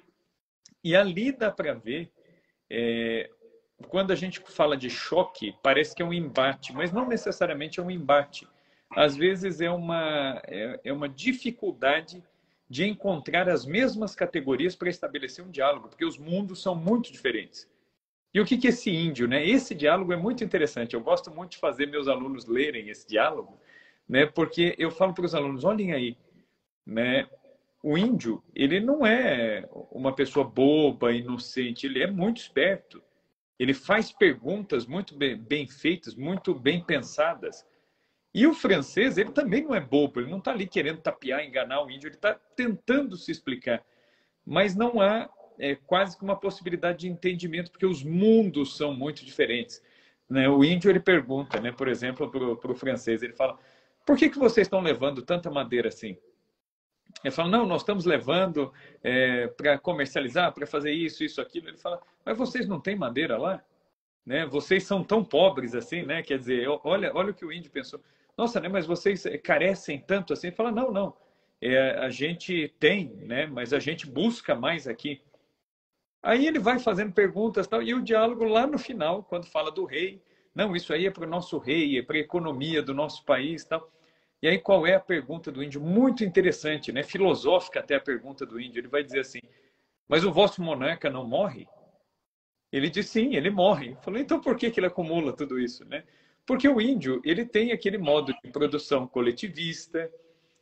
E 0.84 0.96
ali 0.96 1.32
dá 1.32 1.52
para 1.52 1.74
ver, 1.74 2.12
é, 2.70 3.30
quando 3.88 4.12
a 4.12 4.16
gente 4.16 4.40
fala 4.40 4.78
de 4.78 4.90
choque, 4.90 5.56
parece 5.62 5.96
que 5.96 6.02
é 6.02 6.06
um 6.06 6.14
embate, 6.14 6.74
mas 6.74 6.92
não 6.92 7.08
necessariamente 7.08 7.80
é 7.80 7.84
um 7.84 7.92
embate. 7.92 8.48
Às 8.92 9.16
vezes 9.16 9.62
é 9.62 9.70
uma, 9.70 10.42
é, 10.46 10.80
é 10.86 10.94
uma 10.94 11.10
dificuldade 11.10 12.24
de 12.70 12.86
encontrar 12.86 13.48
as 13.50 13.66
mesmas 13.66 14.16
categorias 14.16 14.76
para 14.76 14.90
estabelecer 14.90 15.44
um 15.46 15.52
diálogo, 15.52 15.90
porque 15.90 16.06
os 16.06 16.18
mundos 16.18 16.62
são 16.62 16.76
muito 16.76 17.12
diferentes. 17.12 17.70
E 18.34 18.40
o 18.40 18.46
que, 18.46 18.58
que 18.58 18.68
esse 18.68 18.90
índio, 18.90 19.28
né? 19.28 19.46
Esse 19.46 19.74
diálogo 19.74 20.12
é 20.12 20.18
muito 20.18 20.44
interessante. 20.44 20.94
Eu 20.94 21.02
gosto 21.02 21.32
muito 21.32 21.52
de 21.52 21.58
fazer 21.58 21.86
meus 21.86 22.08
alunos 22.08 22.46
lerem 22.46 22.90
esse 22.90 23.08
diálogo, 23.08 23.58
né? 24.08 24.26
Porque 24.26 24.76
eu 24.78 24.92
falo 24.92 25.14
para 25.14 25.26
os 25.26 25.36
alunos, 25.36 25.64
olhem 25.64 25.94
aí, 25.94 26.18
né? 26.86 27.28
O 27.84 27.98
índio, 27.98 28.44
ele 28.56 28.80
não 28.80 29.06
é 29.06 29.68
uma 29.92 30.14
pessoa 30.14 30.44
boba, 30.44 31.14
inocente, 31.14 31.86
ele 31.86 32.02
é 32.02 32.08
muito 32.10 32.38
esperto. 32.38 33.02
Ele 33.60 33.74
faz 33.74 34.12
perguntas 34.12 34.86
muito 34.86 35.16
bem, 35.16 35.38
bem 35.38 35.68
feitas, 35.68 36.16
muito 36.16 36.54
bem 36.54 36.84
pensadas. 36.84 37.66
E 38.34 38.46
o 38.48 38.54
francês, 38.54 39.18
ele 39.18 39.32
também 39.32 39.64
não 39.64 39.74
é 39.74 39.80
bobo, 39.80 40.20
ele 40.20 40.30
não 40.30 40.40
está 40.40 40.52
ali 40.52 40.68
querendo 40.68 41.00
tapear, 41.00 41.46
enganar 41.46 41.84
o 41.84 41.90
índio, 41.90 42.08
ele 42.08 42.16
está 42.16 42.34
tentando 42.34 43.16
se 43.16 43.32
explicar. 43.32 43.84
Mas 44.46 44.76
não 44.76 45.00
há 45.00 45.30
é 45.58 45.76
quase 45.76 46.18
que 46.18 46.24
uma 46.24 46.36
possibilidade 46.36 47.00
de 47.00 47.08
entendimento, 47.08 47.72
porque 47.72 47.86
os 47.86 48.04
mundos 48.04 48.76
são 48.76 48.94
muito 48.94 49.26
diferentes. 49.26 49.82
Né? 50.30 50.50
O 50.50 50.64
índio 50.64 50.90
ele 50.90 51.00
pergunta, 51.00 51.60
né, 51.60 51.72
por 51.72 51.88
exemplo, 51.88 52.30
para 52.30 52.72
o 52.72 52.76
francês, 52.76 53.22
ele 53.24 53.34
fala: 53.34 53.58
por 54.06 54.18
que, 54.18 54.30
que 54.30 54.38
vocês 54.38 54.68
estão 54.68 54.82
levando 54.82 55.22
tanta 55.22 55.50
madeira 55.50 55.90
assim? 55.90 56.18
ele 57.24 57.34
fala, 57.34 57.50
não, 57.50 57.66
nós 57.66 57.82
estamos 57.82 58.06
levando 58.06 58.72
é, 59.04 59.48
para 59.48 59.80
comercializar, 59.80 60.54
para 60.54 60.68
fazer 60.68 60.92
isso, 60.92 61.24
isso, 61.24 61.42
aquilo. 61.42 61.70
Ele 61.70 61.78
fala, 61.78 62.00
mas 62.24 62.38
vocês 62.38 62.68
não 62.68 62.80
têm 62.80 62.96
madeira 62.96 63.38
lá? 63.38 63.64
Né? 64.26 64.46
Vocês 64.46 64.84
são 64.84 65.04
tão 65.04 65.24
pobres 65.24 65.74
assim, 65.74 66.04
né? 66.04 66.22
Quer 66.22 66.38
dizer, 66.38 66.68
olha, 66.84 67.12
olha 67.16 67.32
o 67.32 67.34
que 67.34 67.46
o 67.46 67.52
índio 67.52 67.72
pensou. 67.72 68.00
Nossa, 68.38 68.60
né? 68.60 68.68
Mas 68.68 68.86
vocês 68.86 69.24
carecem 69.44 70.00
tanto 70.00 70.34
assim? 70.34 70.48
Ele 70.48 70.56
fala, 70.56 70.72
não, 70.72 70.92
não. 70.92 71.16
É, 71.62 71.98
a 72.00 72.10
gente 72.10 72.68
tem, 72.80 73.08
né? 73.16 73.48
Mas 73.48 73.74
a 73.74 73.80
gente 73.80 74.06
busca 74.06 74.54
mais 74.54 74.88
aqui. 74.88 75.22
Aí 76.22 76.46
ele 76.46 76.60
vai 76.60 76.80
fazendo 76.80 77.14
perguntas 77.14 77.68
tal, 77.68 77.82
e 77.82 77.94
o 77.94 78.02
diálogo 78.02 78.44
lá 78.46 78.66
no 78.66 78.80
final, 78.80 79.24
quando 79.24 79.46
fala 79.46 79.72
do 79.72 79.86
rei, 79.86 80.22
não, 80.54 80.76
isso 80.76 80.92
aí 80.92 81.06
é 81.06 81.12
para 81.12 81.26
o 81.26 81.30
nosso 81.30 81.58
rei, 81.60 82.00
é 82.00 82.02
para 82.02 82.18
a 82.18 82.20
economia 82.20 82.82
do 82.82 82.94
nosso 82.94 83.24
país 83.26 83.64
tal. 83.64 83.92
E 84.46 84.48
aí 84.48 84.60
qual 84.60 84.86
é 84.86 84.94
a 84.94 85.00
pergunta 85.00 85.52
do 85.52 85.64
índio? 85.64 85.82
Muito 85.82 86.24
interessante, 86.24 86.92
né? 86.92 87.02
Filosófica 87.02 87.80
até 87.80 87.96
a 87.96 88.00
pergunta 88.00 88.46
do 88.46 88.60
índio. 88.60 88.80
Ele 88.80 88.88
vai 88.88 89.04
dizer 89.04 89.22
assim, 89.22 89.40
mas 90.08 90.24
o 90.24 90.32
vosso 90.32 90.62
monarca 90.62 91.10
não 91.10 91.28
morre? 91.28 91.68
Ele 92.72 92.88
diz 92.88 93.08
sim, 93.10 93.36
ele 93.36 93.50
morre. 93.50 93.98
Falou, 94.04 94.20
então 94.20 94.40
por 94.40 94.56
que, 94.56 94.70
que 94.70 94.80
ele 94.80 94.86
acumula 94.86 95.36
tudo 95.36 95.60
isso, 95.60 95.84
né? 95.86 96.04
Porque 96.46 96.70
o 96.70 96.80
índio, 96.80 97.20
ele 97.26 97.44
tem 97.44 97.72
aquele 97.72 97.98
modo 97.98 98.36
de 98.44 98.52
produção 98.52 99.08
coletivista, 99.08 100.12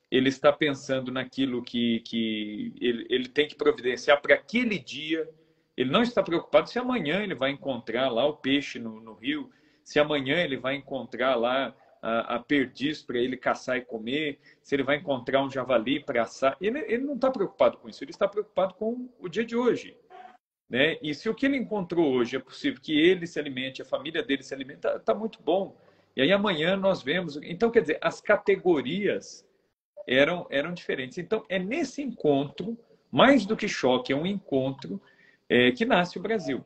ele 0.09 0.29
está 0.29 0.53
pensando 0.53 1.11
naquilo 1.11 1.61
que, 1.61 1.99
que 2.05 2.73
ele, 2.79 3.05
ele 3.09 3.27
tem 3.27 3.49
que 3.49 3.55
providenciar 3.55 4.21
para 4.21 4.35
aquele 4.35 4.79
dia, 4.79 5.29
ele 5.75 5.91
não 5.91 6.03
está 6.03 6.23
preocupado 6.23 6.69
se 6.69 6.79
amanhã 6.79 7.21
ele 7.21 7.35
vai 7.35 7.51
encontrar 7.51 8.07
lá 8.07 8.25
o 8.25 8.37
peixe 8.37 8.79
no, 8.79 9.01
no 9.01 9.13
rio, 9.13 9.51
se 9.83 9.99
amanhã 9.99 10.37
ele 10.37 10.55
vai 10.55 10.75
encontrar 10.75 11.35
lá 11.35 11.75
a, 12.03 12.39
perdiz 12.39 13.01
para 13.01 13.17
ele 13.17 13.37
caçar 13.37 13.77
e 13.77 13.81
comer, 13.81 14.37
se 14.61 14.75
ele 14.75 14.83
vai 14.83 14.97
encontrar 14.97 15.41
um 15.41 15.49
javali 15.49 16.03
para 16.03 16.23
assar. 16.23 16.57
Ele, 16.59 16.79
ele 16.79 17.05
não 17.05 17.15
está 17.15 17.31
preocupado 17.31 17.77
com 17.77 17.87
isso, 17.87 18.03
ele 18.03 18.11
está 18.11 18.27
preocupado 18.27 18.73
com 18.73 19.09
o 19.19 19.29
dia 19.29 19.45
de 19.45 19.55
hoje. 19.55 19.95
Né? 20.69 20.97
E 21.01 21.15
se 21.15 21.29
o 21.29 21.33
que 21.33 21.45
ele 21.45 21.55
encontrou 21.55 22.13
hoje 22.13 22.35
é 22.35 22.39
possível 22.39 22.81
que 22.81 22.91
ele 22.99 23.25
se 23.25 23.39
alimente, 23.39 23.81
a 23.81 23.85
família 23.85 24.21
dele 24.21 24.43
se 24.43 24.53
alimente, 24.53 24.85
está 24.85 24.99
tá 24.99 25.15
muito 25.15 25.41
bom. 25.41 25.77
E 26.13 26.21
aí 26.21 26.31
amanhã 26.31 26.75
nós 26.75 27.01
vemos. 27.01 27.37
Então, 27.37 27.71
quer 27.71 27.81
dizer, 27.81 27.99
as 28.01 28.19
categorias 28.19 29.47
eram, 30.05 30.45
eram 30.49 30.73
diferentes. 30.73 31.17
Então, 31.17 31.45
é 31.47 31.57
nesse 31.57 32.01
encontro, 32.01 32.77
mais 33.09 33.45
do 33.45 33.55
que 33.55 33.67
choque, 33.67 34.11
é 34.11 34.15
um 34.15 34.25
encontro 34.25 35.01
é, 35.47 35.71
que 35.71 35.85
nasce 35.85 36.17
o 36.17 36.21
Brasil. 36.21 36.65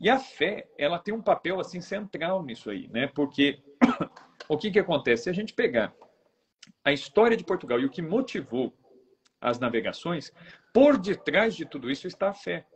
E 0.00 0.08
a 0.08 0.20
fé, 0.20 0.68
ela 0.78 1.00
tem 1.00 1.12
um 1.12 1.20
papel 1.20 1.58
assim 1.58 1.80
central 1.80 2.44
nisso 2.44 2.70
aí, 2.70 2.88
né? 2.88 3.08
Porque 3.08 3.58
o 4.48 4.56
que 4.56 4.70
que 4.70 4.78
acontece? 4.78 5.24
Se 5.24 5.30
a 5.30 5.32
gente 5.32 5.54
pegar 5.54 5.94
a 6.84 6.92
história 6.92 7.36
de 7.36 7.44
Portugal 7.44 7.80
e 7.80 7.84
o 7.84 7.90
que 7.90 8.02
motivou 8.02 8.72
as 9.40 9.58
navegações, 9.58 10.32
por 10.72 10.98
detrás 10.98 11.54
de 11.54 11.64
tudo 11.64 11.90
isso 11.90 12.06
está 12.06 12.30
a 12.30 12.34
fé. 12.34 12.66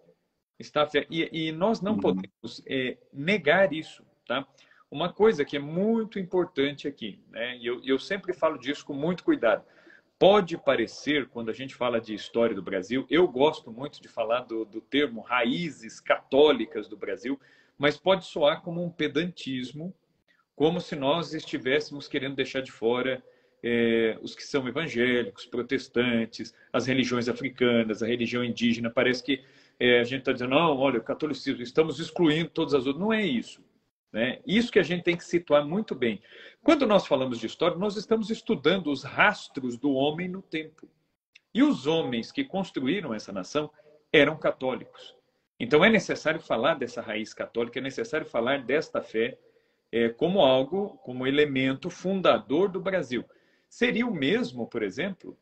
Está 0.58 0.82
a 0.82 0.86
fé. 0.86 1.06
E, 1.10 1.48
e 1.48 1.52
nós 1.52 1.80
não 1.80 1.94
uhum. 1.94 2.00
podemos 2.00 2.62
é, 2.66 2.98
negar 3.12 3.72
isso, 3.72 4.04
tá? 4.26 4.46
Uma 4.90 5.12
coisa 5.12 5.44
que 5.44 5.56
é 5.56 5.60
muito 5.60 6.18
importante 6.18 6.86
aqui, 6.86 7.20
né? 7.30 7.56
E 7.56 7.66
eu, 7.66 7.82
eu 7.84 7.98
sempre 7.98 8.32
falo 8.32 8.58
disso 8.58 8.84
com 8.84 8.92
muito 8.92 9.24
cuidado 9.24 9.64
pode 10.22 10.56
parecer, 10.56 11.28
quando 11.30 11.50
a 11.50 11.52
gente 11.52 11.74
fala 11.74 12.00
de 12.00 12.14
história 12.14 12.54
do 12.54 12.62
Brasil, 12.62 13.04
eu 13.10 13.26
gosto 13.26 13.72
muito 13.72 14.00
de 14.00 14.06
falar 14.06 14.42
do, 14.42 14.64
do 14.64 14.80
termo 14.80 15.20
raízes 15.20 15.98
católicas 15.98 16.86
do 16.86 16.96
Brasil, 16.96 17.40
mas 17.76 17.96
pode 17.96 18.24
soar 18.26 18.62
como 18.62 18.84
um 18.84 18.88
pedantismo, 18.88 19.92
como 20.54 20.80
se 20.80 20.94
nós 20.94 21.34
estivéssemos 21.34 22.08
querendo 22.08 22.36
deixar 22.36 22.60
de 22.60 22.70
fora 22.70 23.22
é, 23.62 24.18
os 24.20 24.34
que 24.34 24.42
são 24.42 24.66
evangélicos, 24.66 25.46
protestantes, 25.46 26.54
as 26.72 26.86
religiões 26.86 27.28
africanas, 27.28 28.02
a 28.02 28.06
religião 28.06 28.44
indígena. 28.44 28.90
Parece 28.90 29.22
que 29.22 29.44
é, 29.78 30.00
a 30.00 30.04
gente 30.04 30.20
está 30.20 30.32
dizendo, 30.32 30.50
não, 30.50 30.76
olha, 30.76 30.98
o 30.98 31.02
catolicismo, 31.02 31.62
estamos 31.62 32.00
excluindo 32.00 32.50
todas 32.50 32.74
as 32.74 32.86
outras. 32.86 33.00
Não 33.00 33.12
é 33.12 33.24
isso. 33.24 33.62
Né? 34.12 34.40
Isso 34.46 34.70
que 34.70 34.78
a 34.78 34.82
gente 34.82 35.04
tem 35.04 35.16
que 35.16 35.24
situar 35.24 35.64
muito 35.64 35.94
bem. 35.94 36.20
Quando 36.62 36.86
nós 36.86 37.06
falamos 37.06 37.38
de 37.38 37.46
história, 37.46 37.78
nós 37.78 37.96
estamos 37.96 38.30
estudando 38.30 38.90
os 38.90 39.02
rastros 39.02 39.78
do 39.78 39.92
homem 39.92 40.28
no 40.28 40.42
tempo. 40.42 40.88
E 41.54 41.62
os 41.62 41.86
homens 41.86 42.30
que 42.32 42.44
construíram 42.44 43.14
essa 43.14 43.32
nação 43.32 43.70
eram 44.12 44.36
católicos. 44.36 45.14
Então 45.58 45.84
é 45.84 45.88
necessário 45.88 46.40
falar 46.40 46.74
dessa 46.74 47.00
raiz 47.00 47.32
católica, 47.32 47.78
é 47.78 47.82
necessário 47.82 48.26
falar 48.26 48.64
desta 48.64 49.00
fé 49.00 49.38
é, 49.92 50.08
como 50.08 50.40
algo, 50.40 50.98
como 51.04 51.26
elemento 51.26 51.90
fundador 51.90 52.70
do 52.70 52.80
Brasil. 52.80 53.24
Seria 53.68 54.06
o 54.06 54.14
mesmo, 54.14 54.66
por 54.66 54.82
exemplo, 54.82 55.38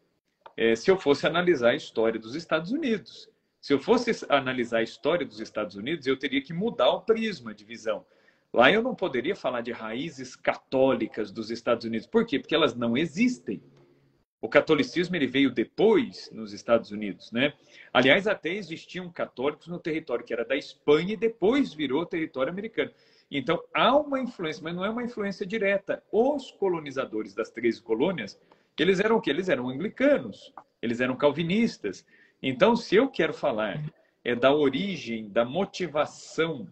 é, 0.57 0.75
se 0.75 0.91
eu 0.91 0.99
fosse 0.99 1.27
analisar 1.27 1.71
a 1.71 1.77
história 1.77 2.19
dos 2.19 2.35
Estados 2.35 2.73
Unidos. 2.73 3.31
Se 3.61 3.73
eu 3.73 3.79
fosse 3.79 4.11
analisar 4.29 4.79
a 4.79 4.83
história 4.83 5.25
dos 5.25 5.39
Estados 5.39 5.77
Unidos, 5.77 6.07
eu 6.07 6.19
teria 6.19 6.43
que 6.43 6.53
mudar 6.53 6.91
o 6.91 7.03
prisma 7.03 7.55
de 7.55 7.65
visão. 7.65 8.05
Lá 8.53 8.71
eu 8.73 8.83
não 8.83 8.95
poderia 8.95 9.37
falar 9.37 9.61
de 9.61 9.71
raízes 9.71 10.35
católicas 10.35 11.31
dos 11.31 11.51
Estados 11.51 11.85
Unidos. 11.85 12.07
Por 12.07 12.27
quê? 12.27 12.39
Porque 12.39 12.55
elas 12.55 12.75
não 12.75 12.97
existem. 12.97 13.63
O 14.41 14.49
catolicismo 14.49 15.15
ele 15.15 15.27
veio 15.27 15.51
depois 15.51 16.31
nos 16.33 16.53
Estados 16.53 16.91
Unidos, 16.91 17.31
né? 17.31 17.53
Aliás, 17.93 18.27
até 18.27 18.49
existiam 18.49 19.11
católicos 19.13 19.69
no 19.69 19.79
território 19.79 20.25
que 20.25 20.33
era 20.33 20.45
da 20.45 20.57
Espanha 20.57 21.13
e 21.13 21.17
depois 21.17 21.75
virou 21.75 22.07
território 22.07 22.51
americano. 22.51 22.91
Então 23.31 23.63
há 23.73 23.97
uma 23.97 24.21
influência, 24.21 24.63
mas 24.63 24.75
não 24.75 24.85
é 24.85 24.91
uma 24.91 25.05
influência 25.05 25.47
direta. 25.47 26.03
Os 26.11 26.51
colonizadores 26.51 27.35
das 27.35 27.51
três 27.51 27.79
colônias, 27.79 28.39
eles 28.79 28.99
eram 28.99 29.17
o 29.17 29.21
que? 29.21 29.31
Eles 29.31 29.49
eram 29.49 29.69
anglicanos, 29.69 30.53
eles 30.81 31.01
eram 31.01 31.15
calvinistas. 31.17 32.05
Então, 32.43 32.75
se 32.75 32.97
eu 32.97 33.09
quero 33.09 33.35
falar 33.35 33.83
é 34.25 34.35
da 34.35 34.53
origem, 34.53 35.29
da 35.29 35.45
motivação 35.45 36.69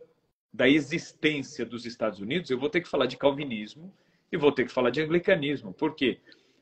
da 0.53 0.69
existência 0.69 1.65
dos 1.65 1.87
Estados 1.87 2.21
Unidos, 2.21 2.51
eu 2.51 2.59
vou 2.59 2.71
ter 2.71 2.81
que 2.81 2.89
falar 2.89 3.07
de 3.07 3.17
calvinismo 3.17 3.93
e 4.31 4.37
vou 4.37 4.53
ter 4.53 4.65
que 4.65 4.73
falar 4.73 4.91
de 4.91 5.01
anglicanismo. 5.01 5.73
Por 5.73 5.95
quê? 5.95 6.21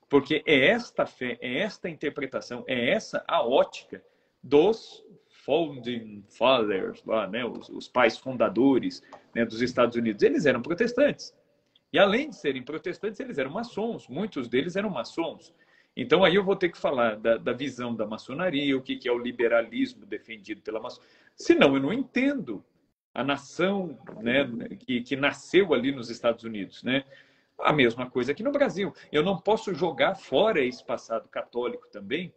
Porque 0.08 0.42
é 0.46 0.68
esta 0.68 1.06
fé, 1.06 1.38
é 1.40 1.58
esta 1.58 1.88
interpretação, 1.88 2.64
é 2.66 2.90
essa 2.90 3.24
a 3.26 3.44
ótica 3.44 4.02
dos 4.42 5.04
founding 5.46 6.24
fathers, 6.28 7.02
lá, 7.04 7.28
né, 7.28 7.44
os, 7.44 7.68
os 7.68 7.88
pais 7.88 8.18
fundadores 8.18 9.00
né, 9.32 9.44
dos 9.44 9.62
Estados 9.62 9.96
Unidos. 9.96 10.22
Eles 10.24 10.44
eram 10.44 10.60
protestantes. 10.60 11.32
E 11.92 11.98
além 11.98 12.30
de 12.30 12.36
serem 12.36 12.62
protestantes, 12.62 13.20
eles 13.20 13.38
eram 13.38 13.52
maçons. 13.52 14.08
Muitos 14.08 14.48
deles 14.48 14.74
eram 14.74 14.90
maçons. 14.90 15.54
Então 15.96 16.24
aí 16.24 16.34
eu 16.34 16.44
vou 16.44 16.56
ter 16.56 16.68
que 16.68 16.76
falar 16.76 17.16
da, 17.16 17.38
da 17.38 17.52
visão 17.52 17.94
da 17.94 18.06
maçonaria, 18.06 18.76
o 18.76 18.82
que, 18.82 18.96
que 18.96 19.08
é 19.08 19.12
o 19.12 19.18
liberalismo 19.18 20.04
defendido 20.04 20.60
pela 20.60 20.80
maçonaria. 20.80 21.14
Senão 21.34 21.74
eu 21.74 21.80
não 21.80 21.92
entendo 21.92 22.62
a 23.14 23.24
nação 23.24 23.98
né, 24.20 24.46
que, 24.80 25.00
que 25.00 25.16
nasceu 25.16 25.72
ali 25.72 25.92
nos 25.92 26.10
Estados 26.10 26.44
Unidos. 26.44 26.82
Né? 26.82 27.02
A 27.58 27.72
mesma 27.72 28.10
coisa 28.10 28.32
aqui 28.32 28.42
no 28.42 28.52
Brasil. 28.52 28.92
Eu 29.10 29.22
não 29.22 29.38
posso 29.38 29.72
jogar 29.72 30.16
fora 30.16 30.60
esse 30.60 30.84
passado 30.84 31.28
católico 31.28 31.88
também. 31.90 32.34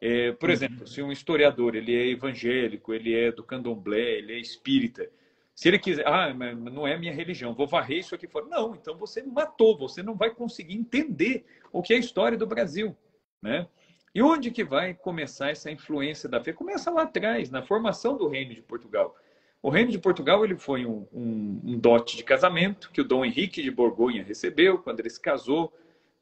É, 0.00 0.32
por 0.32 0.48
uhum. 0.48 0.52
exemplo, 0.52 0.86
se 0.86 1.02
um 1.02 1.10
historiador 1.10 1.74
ele 1.74 1.94
é 1.94 2.08
evangélico, 2.08 2.94
ele 2.94 3.14
é 3.14 3.32
do 3.32 3.42
candomblé, 3.42 4.18
ele 4.18 4.32
é 4.32 4.38
espírita, 4.38 5.10
se 5.58 5.66
ele 5.66 5.78
quiser, 5.80 6.06
ah, 6.06 6.32
não 6.32 6.86
é 6.86 6.96
minha 6.96 7.12
religião, 7.12 7.52
vou 7.52 7.66
varrer 7.66 7.98
isso 7.98 8.14
aqui 8.14 8.28
fora. 8.28 8.46
Não, 8.46 8.76
então 8.76 8.96
você 8.96 9.24
matou, 9.24 9.76
você 9.76 10.04
não 10.04 10.14
vai 10.14 10.30
conseguir 10.30 10.76
entender 10.76 11.44
o 11.72 11.82
que 11.82 11.92
é 11.92 11.96
a 11.96 11.98
história 11.98 12.38
do 12.38 12.46
Brasil, 12.46 12.96
né? 13.42 13.66
E 14.14 14.22
onde 14.22 14.52
que 14.52 14.62
vai 14.62 14.94
começar 14.94 15.50
essa 15.50 15.68
influência 15.68 16.28
da 16.28 16.40
fé? 16.40 16.52
Começa 16.52 16.92
lá 16.92 17.02
atrás, 17.02 17.50
na 17.50 17.60
formação 17.60 18.16
do 18.16 18.28
reino 18.28 18.54
de 18.54 18.62
Portugal. 18.62 19.16
O 19.60 19.68
reino 19.68 19.90
de 19.90 19.98
Portugal 19.98 20.44
ele 20.44 20.56
foi 20.56 20.86
um, 20.86 21.08
um, 21.12 21.60
um, 21.64 21.76
dote 21.76 22.16
de 22.16 22.22
casamento 22.22 22.92
que 22.92 23.00
o 23.00 23.04
Dom 23.04 23.24
Henrique 23.24 23.60
de 23.60 23.70
Borgonha 23.72 24.22
recebeu 24.22 24.78
quando 24.78 25.00
ele 25.00 25.10
se 25.10 25.20
casou 25.20 25.72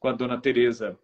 com 0.01 0.09
a 0.09 0.13
Dona 0.13 0.41
Teresa, 0.41 0.99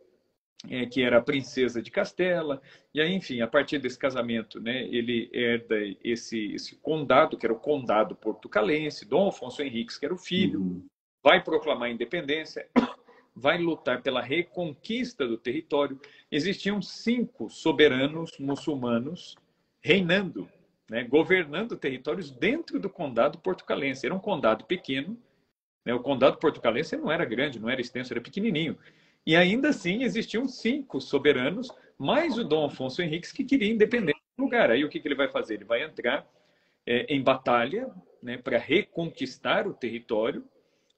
é, 0.69 0.87
que 0.87 1.03
era 1.03 1.19
a 1.19 1.23
princesa 1.23 1.83
de 1.83 1.91
Castela. 1.91 2.61
E 2.95 3.01
aí, 3.01 3.13
enfim, 3.13 3.41
a 3.41 3.47
partir 3.47 3.79
desse 3.79 3.99
casamento, 3.99 4.61
né, 4.61 4.85
ele 4.85 5.31
herda 5.33 5.77
esse, 6.03 6.55
esse 6.55 6.77
condado, 6.77 7.37
que 7.37 7.47
era 7.47 7.53
o 7.53 7.59
condado 7.59 8.15
portucalense, 8.15 9.09
Dom 9.09 9.29
Afonso 9.29 9.63
Henriques, 9.63 9.99
que 9.99 10.05
era 10.05 10.15
o 10.15 10.19
filho, 10.19 10.61
uhum. 10.61 10.87
vai 11.23 11.43
proclamar 11.43 11.89
a 11.89 11.93
independência, 11.93 12.69
vai 13.35 13.59
lutar 13.59 14.03
pela 14.03 14.21
reconquista 14.21 15.27
do 15.27 15.37
território. 15.37 16.01
Existiam 16.31 16.81
cinco 16.81 17.51
soberanos 17.51 18.39
muçulmanos 18.39 19.37
reinando 19.81 20.49
né, 20.93 21.05
governando 21.05 21.75
territórios 21.75 22.31
dentro 22.31 22.79
do 22.79 22.91
condado 22.91 23.39
portucalense. 23.39 24.05
Era 24.05 24.15
um 24.15 24.19
condado 24.19 24.67
pequeno, 24.67 25.19
né, 25.87 25.95
o 25.95 26.01
condado 26.01 26.37
portucalense 26.37 26.95
não 26.99 27.11
era 27.11 27.25
grande, 27.25 27.59
não 27.59 27.71
era 27.71 27.81
extenso, 27.81 28.13
era 28.13 28.21
pequenininho. 28.21 28.77
E 29.27 29.37
ainda 29.37 29.69
assim 29.69 30.03
existiam 30.03 30.49
cinco 30.49 31.01
soberanos, 31.01 31.69
mais 31.97 32.37
o 32.37 32.45
Dom 32.45 32.65
Afonso 32.65 33.01
Henriques, 33.03 33.33
que 33.33 33.45
queria 33.45 33.71
independência 33.71 34.21
do 34.37 34.45
lugar. 34.45 34.71
Aí 34.71 34.85
o 34.85 34.89
que, 34.89 34.99
que 34.99 35.07
ele 35.07 35.15
vai 35.15 35.29
fazer? 35.29 35.55
Ele 35.55 35.65
vai 35.65 35.83
entrar 35.83 36.27
é, 36.87 37.07
em 37.15 37.23
batalha 37.23 37.89
né, 38.23 38.37
para 38.37 38.59
reconquistar 38.59 39.67
o 39.67 39.75
território, 39.75 40.45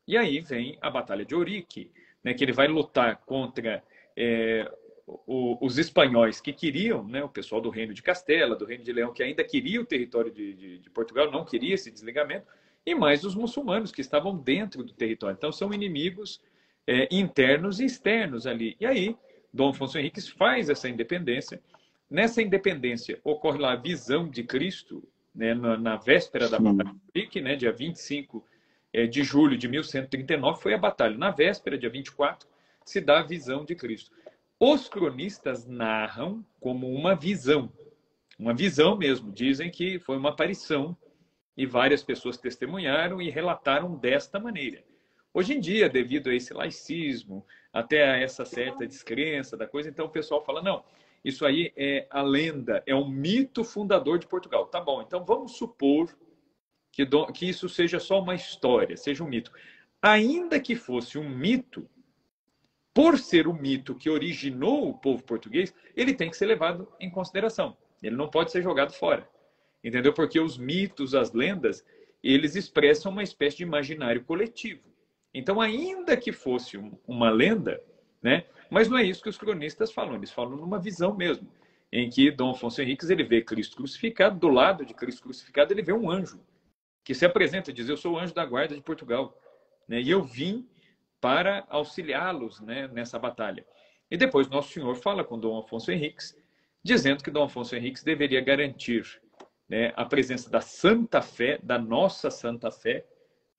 e 0.07 0.17
aí 0.17 0.41
vem 0.41 0.77
a 0.81 0.91
Batalha 0.91 1.25
de 1.25 1.35
Ourique, 1.35 1.91
né, 2.23 2.35
que 2.35 2.45
ele 2.45 2.53
vai 2.53 2.69
lutar 2.69 3.17
contra 3.25 3.83
é, 4.17 4.71
o, 5.07 5.59
os 5.65 5.79
espanhóis 5.79 6.41
que 6.41 6.53
queriam, 6.53 7.07
né, 7.07 7.23
o 7.23 7.29
pessoal 7.29 7.61
do 7.61 7.71
Reino 7.71 7.95
de 7.95 8.03
Castela, 8.03 8.57
do 8.57 8.65
Reino 8.65 8.85
de 8.85 8.93
Leão, 8.93 9.13
que 9.13 9.23
ainda 9.23 9.43
queria 9.45 9.81
o 9.81 9.87
território 9.87 10.31
de, 10.31 10.55
de, 10.55 10.79
de, 10.79 10.91
Portugal, 10.91 11.31
não 11.31 11.45
queria 11.45 11.75
esse 11.75 11.91
desligamento, 11.91 12.47
e 12.87 12.95
mais 12.95 13.25
os 13.25 13.35
muçulmanos 13.35 13.91
que 13.91 14.03
estavam 14.03 14.37
dentro 14.37 14.83
do 14.85 14.93
território. 14.93 15.35
Então, 15.35 15.51
são 15.51 15.73
inimigos 15.73 16.43
é, 16.87 17.09
internos 17.11 17.81
e 17.81 17.85
externos 17.85 18.47
ali. 18.47 18.77
E 18.81 18.87
aí, 18.87 19.17
Dom 19.53 19.71
Afonso 19.71 19.99
Henriques 19.99 20.29
faz 20.29 20.69
essa 20.69 20.89
independência. 20.89 21.61
Nessa 22.11 22.43
independência, 22.43 23.21
ocorre 23.25 23.59
lá 23.59 23.73
a 23.73 23.77
visão 23.77 24.29
de 24.29 24.43
Cristo, 24.43 25.03
né, 25.35 25.55
na, 25.55 25.77
na 25.77 25.97
véspera 25.97 26.49
da 26.49 26.59
Batalha 26.59 26.93
de 26.93 27.13
Brique, 27.13 27.41
né, 27.41 27.57
dia 27.57 27.73
25 27.73 28.45
é, 28.93 29.07
de 29.07 29.25
julho 29.25 29.57
de 29.57 29.67
1139, 29.67 30.61
foi 30.61 30.75
a 30.75 30.79
batalha. 30.79 31.19
Na 31.19 31.31
véspera, 31.31 31.77
dia 31.77 31.91
24, 31.91 32.49
se 32.85 33.01
dá 33.01 33.21
a 33.21 33.23
visão 33.25 33.65
de 33.65 33.75
Cristo. 33.75 34.13
Os 34.61 34.89
cronistas 34.89 35.67
narram 35.67 36.45
como 36.61 36.89
uma 36.89 37.15
visão, 37.15 37.73
uma 38.39 38.55
visão 38.55 38.97
mesmo. 38.97 39.33
Dizem 39.33 39.71
que 39.71 39.99
foi 39.99 40.17
uma 40.17 40.31
aparição 40.31 40.97
e 41.57 41.67
várias 41.67 42.03
pessoas 42.03 42.37
testemunharam 42.37 43.21
e 43.21 43.31
relataram 43.31 43.97
desta 43.97 44.39
maneira. 44.39 44.85
Hoje 45.37 45.53
em 45.53 45.59
dia, 45.59 45.89
devido 45.89 46.31
a 46.31 46.35
esse 46.35 46.55
laicismo, 46.55 47.45
até 47.73 48.09
a 48.09 48.17
essa 48.17 48.45
certa 48.45 48.87
descrença 48.87 49.57
da 49.57 49.67
coisa, 49.67 49.91
então 49.91 50.07
o 50.07 50.11
pessoal 50.11 50.45
fala: 50.45 50.63
não, 50.63 50.85
isso 51.25 51.45
aí 51.45 51.73
é 51.77 52.07
a 52.09 52.23
lenda, 52.23 52.85
é 52.87 52.95
um 52.95 53.09
mito 53.09 53.65
fundador 53.65 54.21
de 54.21 54.29
Portugal. 54.29 54.67
Tá 54.67 54.81
bom, 54.81 55.03
então 55.03 55.25
vamos 55.25 55.57
supor 55.57 56.17
que, 56.93 57.05
que 57.35 57.49
isso 57.49 57.69
seja 57.69 57.99
só 57.99 58.21
uma 58.21 58.37
história, 58.37 58.97
seja 58.97 59.25
um 59.25 59.29
mito. 59.29 59.51
Ainda 60.01 60.61
que 60.61 60.77
fosse 60.77 61.19
um 61.19 61.29
mito, 61.29 61.91
por 62.93 63.19
ser 63.19 63.49
o 63.49 63.53
mito 63.53 63.97
que 63.97 64.09
originou 64.09 64.89
o 64.89 64.95
povo 64.95 65.25
português, 65.25 65.75
ele 65.97 66.15
tem 66.15 66.31
que 66.31 66.37
ser 66.37 66.47
levado 66.47 66.87
em 67.01 67.11
consideração. 67.11 67.77
Ele 68.01 68.15
não 68.15 68.29
pode 68.29 68.53
ser 68.53 68.63
jogado 68.63 68.93
fora. 68.93 69.29
Entendeu? 69.83 70.13
Porque 70.13 70.39
os 70.39 70.57
mitos, 70.57 71.13
as 71.13 71.33
lendas, 71.33 71.85
eles 72.23 72.55
expressam 72.55 73.11
uma 73.11 73.23
espécie 73.23 73.57
de 73.57 73.63
imaginário 73.65 74.23
coletivo. 74.23 74.94
Então, 75.35 75.61
ainda 75.61 76.17
que 76.17 76.33
fosse 76.33 76.79
uma 77.07 77.29
lenda, 77.29 77.83
né? 78.23 78.45
Mas 78.71 78.89
não 78.89 78.97
é 78.97 79.03
isso 79.03 79.23
que 79.23 79.29
os 79.29 79.37
cronistas 79.37 79.93
falam. 79.93 80.15
Eles 80.15 80.31
falam 80.31 80.57
numa 80.57 80.79
visão 80.79 81.15
mesmo, 81.15 81.51
em 81.93 82.09
que 82.09 82.31
Dom 82.31 82.51
Afonso 82.51 82.81
Henriques 82.81 83.11
ele 83.11 83.25
vê 83.25 83.43
Cristo 83.43 83.77
crucificado, 83.77 84.39
do 84.39 84.49
lado 84.49 84.85
de 84.87 84.95
Cristo 84.95 85.23
crucificado 85.23 85.73
ele 85.73 85.83
vê 85.83 85.93
um 85.93 86.11
anjo 86.11 86.41
que 87.03 87.15
se 87.15 87.27
apresenta 87.27 87.71
e 87.71 87.75
diz: 87.75 87.89
Eu 87.89 87.97
sou 87.97 88.15
o 88.15 88.19
anjo 88.19 88.33
da 88.33 88.47
guarda 88.47 88.75
de 88.75 88.81
Portugal, 88.81 89.37
né? 89.87 90.01
E 90.01 90.11
eu 90.11 90.23
vim 90.23 90.67
para 91.21 91.65
auxiliá-los 91.69 92.61
né, 92.61 92.89
nessa 92.89 93.19
batalha. 93.19 93.67
E 94.11 94.17
depois 94.17 94.49
Nosso 94.49 94.73
Senhor 94.73 94.95
fala 94.97 95.25
com 95.25 95.39
Dom 95.39 95.59
Afonso 95.59 95.91
Henriques, 95.91 96.37
dizendo 96.83 97.25
que 97.25 97.31
Dom 97.31 97.45
Afonso 97.45 97.75
Henriques 97.75 98.03
deveria 98.03 98.41
garantir 98.41 99.21
né, 99.69 99.93
a 99.97 100.05
presença 100.05 100.51
da 100.51 100.61
Santa 100.61 101.23
Fé, 101.23 101.59
da 101.63 101.79
nossa 101.79 102.31
Santa 102.31 102.71
Fé, 102.71 103.07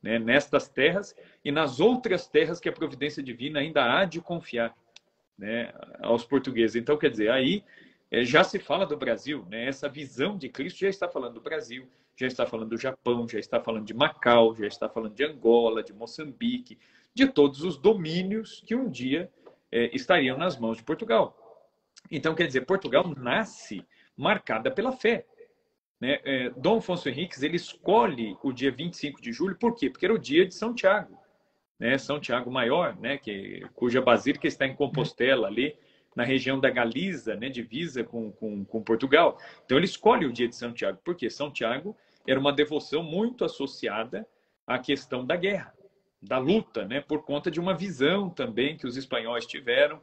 né, 0.05 0.19
nestas 0.19 0.69
terras 0.69 1.15
e 1.43 1.51
nas 1.51 1.79
outras 1.79 2.27
terras 2.27 2.59
que 2.59 2.69
a 2.69 2.71
providência 2.71 3.23
divina 3.23 3.59
ainda 3.59 3.83
há 3.83 4.05
de 4.05 4.21
confiar 4.21 4.77
né, 5.35 5.73
aos 5.99 6.23
portugueses. 6.23 6.75
Então, 6.75 6.95
quer 6.95 7.09
dizer, 7.09 7.31
aí 7.31 7.63
é, 8.11 8.23
já 8.23 8.43
se 8.43 8.59
fala 8.59 8.85
do 8.85 8.95
Brasil, 8.95 9.43
né, 9.49 9.67
essa 9.67 9.89
visão 9.89 10.37
de 10.37 10.47
Cristo 10.47 10.77
já 10.77 10.89
está 10.89 11.09
falando 11.09 11.33
do 11.33 11.41
Brasil, 11.41 11.89
já 12.15 12.27
está 12.27 12.45
falando 12.45 12.69
do 12.69 12.77
Japão, 12.77 13.27
já 13.27 13.39
está 13.39 13.59
falando 13.59 13.83
de 13.83 13.95
Macau, 13.95 14.53
já 14.55 14.67
está 14.67 14.87
falando 14.87 15.15
de 15.15 15.25
Angola, 15.25 15.81
de 15.81 15.91
Moçambique, 15.91 16.77
de 17.11 17.25
todos 17.25 17.63
os 17.63 17.75
domínios 17.75 18.63
que 18.63 18.75
um 18.75 18.87
dia 18.87 19.27
é, 19.71 19.89
estariam 19.91 20.37
nas 20.37 20.55
mãos 20.59 20.77
de 20.77 20.83
Portugal. 20.83 21.35
Então, 22.11 22.35
quer 22.35 22.45
dizer, 22.45 22.61
Portugal 22.61 23.11
nasce 23.17 23.83
marcada 24.15 24.69
pela 24.69 24.91
fé. 24.91 25.25
Né? 25.99 26.19
É, 26.23 26.49
Dom 26.51 26.77
Afonso 26.77 27.07
Henriques 27.07 27.41
ele 27.41 27.55
escolhe 27.55 28.37
o 28.43 28.51
dia 28.51 28.71
25 28.71 29.21
de 29.21 29.31
julho, 29.31 29.55
por 29.55 29.75
quê? 29.75 29.89
Porque 29.89 30.05
era 30.05 30.13
o 30.13 30.19
dia 30.19 30.45
de 30.45 30.53
São 30.53 30.73
Tiago, 30.73 31.17
né? 31.79 31.97
São 31.97 32.19
Tiago 32.19 32.51
Maior, 32.51 32.95
né? 32.99 33.17
que, 33.17 33.65
cuja 33.73 34.01
basílica 34.01 34.47
está 34.47 34.65
em 34.65 34.75
Compostela, 34.75 35.47
ali 35.47 35.75
na 36.15 36.23
região 36.23 36.59
da 36.59 36.69
Galiza, 36.69 37.35
né? 37.35 37.49
divisa 37.49 38.03
com, 38.03 38.31
com, 38.31 38.63
com 38.65 38.83
Portugal. 38.83 39.37
Então 39.65 39.77
ele 39.77 39.85
escolhe 39.85 40.25
o 40.25 40.33
dia 40.33 40.47
de 40.47 40.55
São 40.55 40.73
Tiago, 40.73 40.99
porque 41.03 41.29
São 41.29 41.51
Tiago 41.51 41.95
era 42.27 42.39
uma 42.39 42.53
devoção 42.53 43.03
muito 43.03 43.45
associada 43.45 44.27
à 44.65 44.79
questão 44.79 45.25
da 45.25 45.35
guerra 45.35 45.75
da 46.25 46.37
luta, 46.37 46.85
né, 46.85 47.01
por 47.01 47.23
conta 47.23 47.51
de 47.51 47.59
uma 47.59 47.73
visão 47.73 48.29
também 48.29 48.75
que 48.75 48.87
os 48.87 48.97
espanhóis 48.97 49.45
tiveram 49.45 50.01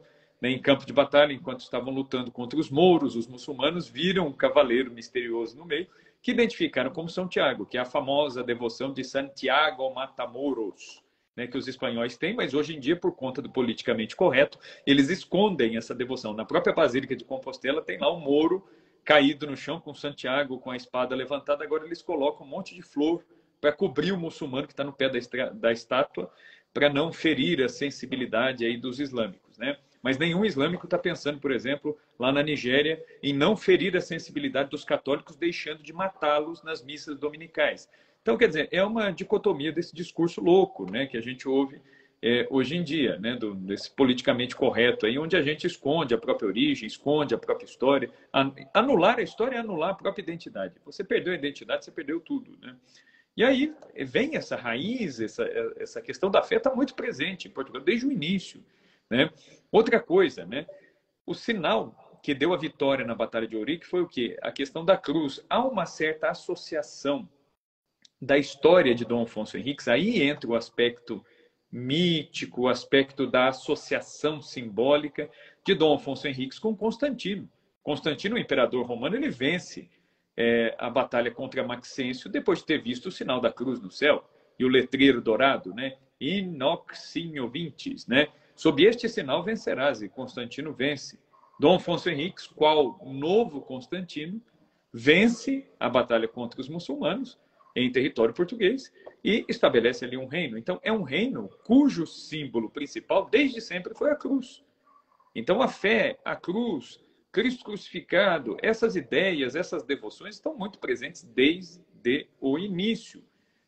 em 0.51 0.61
campo 0.61 0.85
de 0.85 0.91
batalha, 0.91 1.31
enquanto 1.31 1.61
estavam 1.61 1.93
lutando 1.93 2.31
contra 2.31 2.59
os 2.59 2.69
mouros, 2.69 3.15
os 3.15 3.27
muçulmanos 3.27 3.87
viram 3.87 4.27
um 4.27 4.33
cavaleiro 4.33 4.91
misterioso 4.91 5.57
no 5.57 5.65
meio, 5.65 5.87
que 6.21 6.31
identificaram 6.31 6.91
como 6.91 7.09
São 7.09 7.27
Tiago, 7.27 7.65
que 7.65 7.77
é 7.77 7.81
a 7.81 7.85
famosa 7.85 8.43
devoção 8.43 8.93
de 8.93 9.03
Santiago 9.03 9.93
Matamoros, 9.93 11.03
né, 11.35 11.47
que 11.47 11.57
os 11.57 11.67
espanhóis 11.67 12.17
têm, 12.17 12.35
mas 12.35 12.53
hoje 12.53 12.75
em 12.75 12.79
dia, 12.79 12.95
por 12.95 13.13
conta 13.13 13.41
do 13.41 13.49
politicamente 13.49 14.15
correto, 14.15 14.59
eles 14.85 15.09
escondem 15.09 15.77
essa 15.77 15.95
devoção. 15.95 16.33
Na 16.33 16.45
própria 16.45 16.73
Basílica 16.73 17.15
de 17.15 17.23
Compostela 17.23 17.81
tem 17.81 17.97
lá 17.97 18.13
um 18.13 18.19
mouro 18.19 18.67
caído 19.03 19.47
no 19.47 19.57
chão 19.57 19.79
com 19.79 19.93
Santiago 19.93 20.59
com 20.59 20.71
a 20.71 20.77
espada 20.77 21.15
levantada, 21.15 21.63
agora 21.63 21.85
eles 21.85 22.01
colocam 22.01 22.45
um 22.45 22.49
monte 22.49 22.75
de 22.75 22.81
flor 22.81 23.23
para 23.59 23.71
cobrir 23.71 24.11
o 24.11 24.17
muçulmano 24.17 24.67
que 24.67 24.73
está 24.73 24.83
no 24.83 24.93
pé 24.93 25.09
da, 25.09 25.49
da 25.49 25.71
estátua, 25.71 26.31
para 26.73 26.89
não 26.89 27.13
ferir 27.13 27.61
a 27.63 27.69
sensibilidade 27.69 28.65
aí 28.65 28.77
dos 28.77 28.99
islâmicos, 28.99 29.57
né? 29.57 29.77
Mas 30.03 30.17
nenhum 30.17 30.43
islâmico 30.43 30.85
está 30.85 30.97
pensando, 30.97 31.39
por 31.39 31.49
exemplo, 31.49 31.97
lá 32.19 32.29
na 32.29 32.43
Nigéria, 32.43 33.01
em 33.23 33.31
não 33.33 33.55
ferir 33.55 33.95
a 33.95 34.01
sensibilidade 34.01 34.69
dos 34.69 34.83
católicos, 34.83 35.37
deixando 35.37 35.81
de 35.81 35.93
matá-los 35.93 36.61
nas 36.61 36.83
missas 36.83 37.17
dominicais. 37.17 37.89
Então, 38.21 38.37
quer 38.37 38.47
dizer, 38.47 38.67
é 38.69 38.83
uma 38.83 39.11
dicotomia 39.11 39.71
desse 39.71 39.95
discurso 39.95 40.41
louco, 40.41 40.91
né, 40.91 41.07
que 41.07 41.17
a 41.17 41.21
gente 41.21 41.47
ouve 41.47 41.81
é, 42.21 42.47
hoje 42.49 42.75
em 42.75 42.83
dia, 42.83 43.17
né, 43.17 43.35
do, 43.35 43.53
desse 43.53 43.89
politicamente 43.91 44.55
correto, 44.55 45.05
aí, 45.05 45.17
onde 45.17 45.37
a 45.37 45.41
gente 45.41 45.65
esconde 45.67 46.13
a 46.13 46.17
própria 46.17 46.47
origem, 46.47 46.85
esconde 46.85 47.33
a 47.33 47.37
própria 47.37 47.65
história. 47.65 48.09
Anular 48.73 49.19
a 49.19 49.21
história 49.21 49.55
é 49.55 49.59
anular 49.59 49.91
a 49.91 49.95
própria 49.95 50.21
identidade. 50.21 50.73
Você 50.85 51.03
perdeu 51.03 51.33
a 51.33 51.35
identidade, 51.35 51.85
você 51.85 51.91
perdeu 51.91 52.19
tudo, 52.19 52.57
né? 52.61 52.75
E 53.35 53.43
aí 53.43 53.73
vem 54.05 54.35
essa 54.35 54.55
raiz, 54.55 55.19
essa, 55.19 55.43
essa 55.77 56.01
questão 56.01 56.29
da 56.29 56.43
fé 56.43 56.57
está 56.57 56.73
muito 56.73 56.93
presente 56.93 57.47
em 57.47 57.51
Portugal 57.51 57.81
desde 57.81 58.05
o 58.05 58.11
início. 58.11 58.63
Né? 59.13 59.29
Outra 59.71 59.99
coisa, 59.99 60.45
né? 60.45 60.65
o 61.25 61.33
sinal 61.33 62.19
que 62.21 62.33
deu 62.33 62.53
a 62.53 62.57
vitória 62.57 63.05
na 63.05 63.15
Batalha 63.15 63.47
de 63.47 63.55
Ourique 63.55 63.85
foi 63.85 64.01
o 64.01 64.07
quê? 64.07 64.37
A 64.41 64.51
questão 64.51 64.83
da 64.83 64.97
cruz. 64.97 65.43
Há 65.49 65.65
uma 65.65 65.85
certa 65.85 66.29
associação 66.29 67.27
da 68.21 68.37
história 68.37 68.95
de 68.95 69.03
Dom 69.03 69.23
Afonso 69.23 69.57
Henriques, 69.57 69.87
aí 69.87 70.21
entra 70.21 70.49
o 70.49 70.55
aspecto 70.55 71.23
mítico, 71.69 72.61
o 72.61 72.69
aspecto 72.69 73.27
da 73.27 73.49
associação 73.49 74.41
simbólica 74.41 75.29
de 75.65 75.75
Dom 75.75 75.95
Afonso 75.95 76.27
Henriques 76.27 76.59
com 76.59 76.75
Constantino. 76.75 77.49
Constantino, 77.81 78.35
o 78.35 78.39
imperador 78.39 78.85
romano, 78.85 79.15
ele 79.15 79.29
vence 79.29 79.89
é, 80.37 80.73
a 80.77 80.89
batalha 80.89 81.29
contra 81.31 81.63
Maxêncio 81.63 82.29
depois 82.29 82.59
de 82.59 82.65
ter 82.65 82.81
visto 82.81 83.07
o 83.07 83.11
sinal 83.11 83.41
da 83.41 83.51
cruz 83.51 83.81
no 83.81 83.91
céu 83.91 84.23
e 84.57 84.63
o 84.63 84.69
letreiro 84.69 85.21
dourado, 85.21 85.73
né? 85.73 85.97
Inoxinho 86.19 87.49
vintes, 87.49 88.07
né? 88.07 88.29
Sob 88.55 88.83
este 88.83 89.09
sinal 89.09 89.43
vencerás, 89.43 90.01
e 90.01 90.09
Constantino 90.09 90.73
vence. 90.73 91.19
Dom 91.59 91.75
Afonso 91.75 92.09
Henriques, 92.09 92.47
qual 92.47 92.99
novo 93.05 93.61
Constantino, 93.61 94.41
vence 94.91 95.67
a 95.79 95.89
batalha 95.89 96.27
contra 96.27 96.61
os 96.61 96.69
muçulmanos 96.69 97.39
em 97.75 97.91
território 97.91 98.33
português 98.33 98.91
e 99.23 99.45
estabelece 99.47 100.05
ali 100.05 100.17
um 100.17 100.27
reino. 100.27 100.57
Então, 100.57 100.79
é 100.83 100.91
um 100.91 101.01
reino 101.01 101.49
cujo 101.63 102.05
símbolo 102.05 102.69
principal 102.69 103.27
desde 103.29 103.61
sempre 103.61 103.95
foi 103.95 104.11
a 104.11 104.15
cruz. 104.15 104.63
Então, 105.35 105.61
a 105.61 105.67
fé, 105.67 106.19
a 106.23 106.35
cruz, 106.35 106.99
Cristo 107.31 107.65
crucificado, 107.65 108.57
essas 108.61 108.95
ideias, 108.95 109.55
essas 109.55 109.83
devoções 109.83 110.35
estão 110.35 110.55
muito 110.55 110.77
presentes 110.77 111.23
desde 111.23 112.27
o 112.39 112.59
início. 112.59 113.23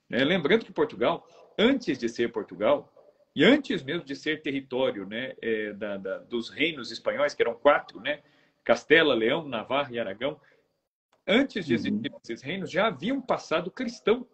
Né? 0.07 0.23
Lembrando 0.23 0.65
que 0.65 0.71
Portugal, 0.71 1.27
antes 1.57 1.97
de 1.97 2.07
ser 2.07 2.31
Portugal, 2.31 2.93
e 3.35 3.43
antes 3.43 3.83
mesmo 3.83 4.05
de 4.05 4.15
ser 4.15 4.41
território 4.41 5.05
né, 5.05 5.33
é, 5.41 5.73
da, 5.73 5.97
da, 5.97 6.17
dos 6.19 6.49
reinos 6.49 6.89
espanhóis, 6.91 7.33
que 7.33 7.43
eram 7.43 7.53
quatro, 7.53 7.99
né, 7.99 8.21
Castela, 8.63 9.13
Leão, 9.13 9.47
Navarra 9.47 9.89
e 9.91 9.99
Aragão, 9.99 10.39
antes 11.27 11.65
de 11.65 11.73
existir 11.73 12.11
uhum. 12.11 12.19
esses 12.23 12.41
reinos, 12.41 12.71
já 12.71 12.87
havia 12.87 13.13
um 13.13 13.21
passado 13.21 13.69
cristão, 13.69 14.25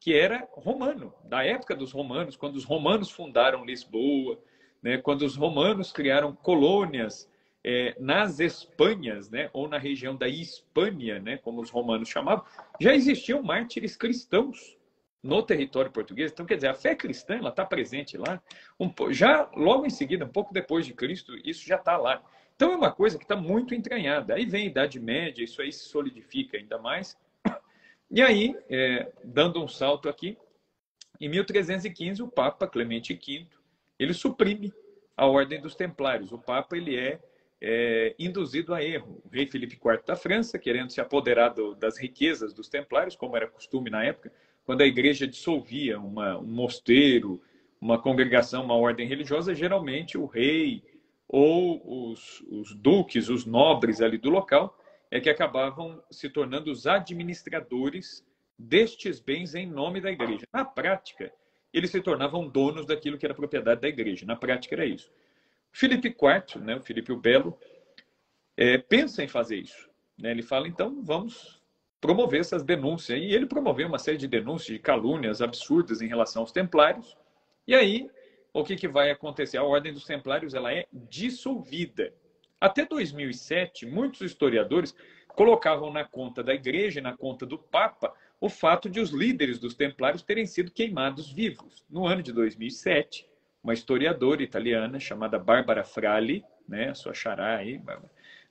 que 0.00 0.12
era 0.12 0.48
romano, 0.52 1.14
da 1.24 1.44
época 1.44 1.76
dos 1.76 1.92
romanos, 1.92 2.36
quando 2.36 2.56
os 2.56 2.64
romanos 2.64 3.10
fundaram 3.10 3.64
Lisboa, 3.64 4.38
né, 4.82 4.98
quando 4.98 5.22
os 5.22 5.36
romanos 5.36 5.92
criaram 5.92 6.34
colônias 6.34 7.30
é, 7.62 7.96
nas 7.98 8.40
Espanhas, 8.40 9.30
né, 9.30 9.48
ou 9.52 9.68
na 9.68 9.78
região 9.78 10.16
da 10.16 10.28
Hispânia, 10.28 11.20
né, 11.20 11.38
como 11.38 11.62
os 11.62 11.70
romanos 11.70 12.08
chamavam, 12.08 12.44
já 12.80 12.94
existiam 12.94 13.42
mártires 13.42 13.96
cristãos 13.96 14.76
no 15.24 15.42
território 15.42 15.90
português. 15.90 16.30
Então, 16.30 16.44
quer 16.44 16.56
dizer, 16.56 16.68
a 16.68 16.74
fé 16.74 16.94
cristã 16.94 17.36
ela 17.36 17.48
está 17.48 17.64
presente 17.64 18.18
lá. 18.18 18.42
Um, 18.78 18.92
já 19.10 19.50
logo 19.56 19.86
em 19.86 19.90
seguida, 19.90 20.26
um 20.26 20.28
pouco 20.28 20.52
depois 20.52 20.84
de 20.84 20.92
Cristo, 20.92 21.34
isso 21.42 21.66
já 21.66 21.76
está 21.76 21.96
lá. 21.96 22.22
Então 22.54 22.72
é 22.72 22.76
uma 22.76 22.92
coisa 22.92 23.16
que 23.16 23.24
está 23.24 23.34
muito 23.34 23.74
entranhada. 23.74 24.34
Aí 24.34 24.44
vem 24.44 24.64
a 24.64 24.70
Idade 24.70 25.00
Média, 25.00 25.42
isso 25.42 25.62
aí 25.62 25.72
se 25.72 25.88
solidifica 25.88 26.58
ainda 26.58 26.78
mais. 26.78 27.18
E 28.10 28.20
aí, 28.20 28.54
é, 28.68 29.10
dando 29.24 29.64
um 29.64 29.66
salto 29.66 30.10
aqui, 30.10 30.36
em 31.18 31.28
1315 31.28 32.22
o 32.22 32.28
Papa 32.28 32.66
Clemente 32.68 33.14
V 33.14 33.46
ele 33.98 34.12
suprime 34.12 34.72
a 35.16 35.26
Ordem 35.26 35.60
dos 35.60 35.74
Templários. 35.74 36.32
O 36.32 36.38
Papa 36.38 36.76
ele 36.76 36.96
é, 36.96 37.18
é 37.60 38.14
induzido 38.18 38.74
a 38.74 38.84
erro. 38.84 39.22
O 39.24 39.28
rei 39.30 39.46
Felipe 39.46 39.74
IV 39.74 40.02
da 40.06 40.16
França, 40.16 40.58
querendo 40.58 40.90
se 40.90 41.00
apoderar 41.00 41.54
do, 41.54 41.74
das 41.74 41.98
riquezas 41.98 42.52
dos 42.52 42.68
Templários, 42.68 43.16
como 43.16 43.36
era 43.36 43.48
costume 43.48 43.88
na 43.88 44.04
época, 44.04 44.30
quando 44.64 44.80
a 44.80 44.86
Igreja 44.86 45.26
dissolvia 45.26 45.98
uma, 45.98 46.38
um 46.38 46.46
mosteiro, 46.46 47.40
uma 47.80 48.00
congregação, 48.00 48.64
uma 48.64 48.76
ordem 48.76 49.06
religiosa, 49.06 49.54
geralmente 49.54 50.16
o 50.16 50.26
rei 50.26 50.82
ou 51.28 52.10
os, 52.10 52.40
os 52.50 52.74
duques, 52.74 53.28
os 53.28 53.44
nobres 53.44 54.00
ali 54.00 54.18
do 54.18 54.30
local, 54.30 54.78
é 55.10 55.20
que 55.20 55.30
acabavam 55.30 56.02
se 56.10 56.28
tornando 56.28 56.70
os 56.70 56.86
administradores 56.86 58.26
destes 58.58 59.20
bens 59.20 59.54
em 59.54 59.66
nome 59.66 60.00
da 60.00 60.10
igreja. 60.10 60.46
Na 60.52 60.64
prática, 60.64 61.32
eles 61.72 61.90
se 61.90 62.00
tornavam 62.00 62.48
donos 62.48 62.86
daquilo 62.86 63.18
que 63.18 63.26
era 63.26 63.34
propriedade 63.34 63.80
da 63.80 63.88
igreja. 63.88 64.24
Na 64.24 64.36
prática 64.36 64.74
era 64.74 64.86
isso. 64.86 65.10
Filipe 65.72 66.08
IV, 66.08 66.60
né, 66.62 66.76
o 66.76 66.80
Filipe 66.80 67.12
o 67.12 67.16
Belo, 67.16 67.58
é, 68.56 68.78
pensa 68.78 69.24
em 69.24 69.28
fazer 69.28 69.56
isso. 69.56 69.90
Né? 70.16 70.30
Ele 70.30 70.42
fala, 70.42 70.68
então, 70.68 71.02
vamos 71.02 71.60
promover 72.04 72.40
essas 72.40 72.62
denúncias. 72.62 73.18
E 73.18 73.32
ele 73.32 73.46
promoveu 73.46 73.88
uma 73.88 73.98
série 73.98 74.18
de 74.18 74.28
denúncias, 74.28 74.76
de 74.76 74.78
calúnias 74.78 75.40
absurdas 75.40 76.02
em 76.02 76.06
relação 76.06 76.42
aos 76.42 76.52
templários. 76.52 77.16
E 77.66 77.74
aí, 77.74 78.10
o 78.52 78.62
que, 78.62 78.76
que 78.76 78.86
vai 78.86 79.10
acontecer? 79.10 79.56
A 79.56 79.64
Ordem 79.64 79.90
dos 79.90 80.04
Templários 80.04 80.52
ela 80.52 80.70
é 80.70 80.86
dissolvida. 80.92 82.12
Até 82.60 82.84
2007, 82.84 83.86
muitos 83.86 84.20
historiadores 84.20 84.94
colocavam 85.28 85.90
na 85.90 86.04
conta 86.04 86.42
da 86.42 86.52
igreja 86.52 87.00
na 87.00 87.16
conta 87.16 87.46
do 87.46 87.56
Papa 87.56 88.12
o 88.38 88.50
fato 88.50 88.90
de 88.90 89.00
os 89.00 89.08
líderes 89.08 89.58
dos 89.58 89.74
templários 89.74 90.22
terem 90.22 90.44
sido 90.44 90.70
queimados 90.70 91.32
vivos. 91.32 91.86
No 91.88 92.06
ano 92.06 92.22
de 92.22 92.34
2007, 92.34 93.26
uma 93.62 93.72
historiadora 93.72 94.42
italiana 94.42 95.00
chamada 95.00 95.38
Bárbara 95.38 95.82
Frali, 95.82 96.44
né, 96.68 96.92
sua 96.92 97.14
xará 97.14 97.56
aí, 97.56 97.80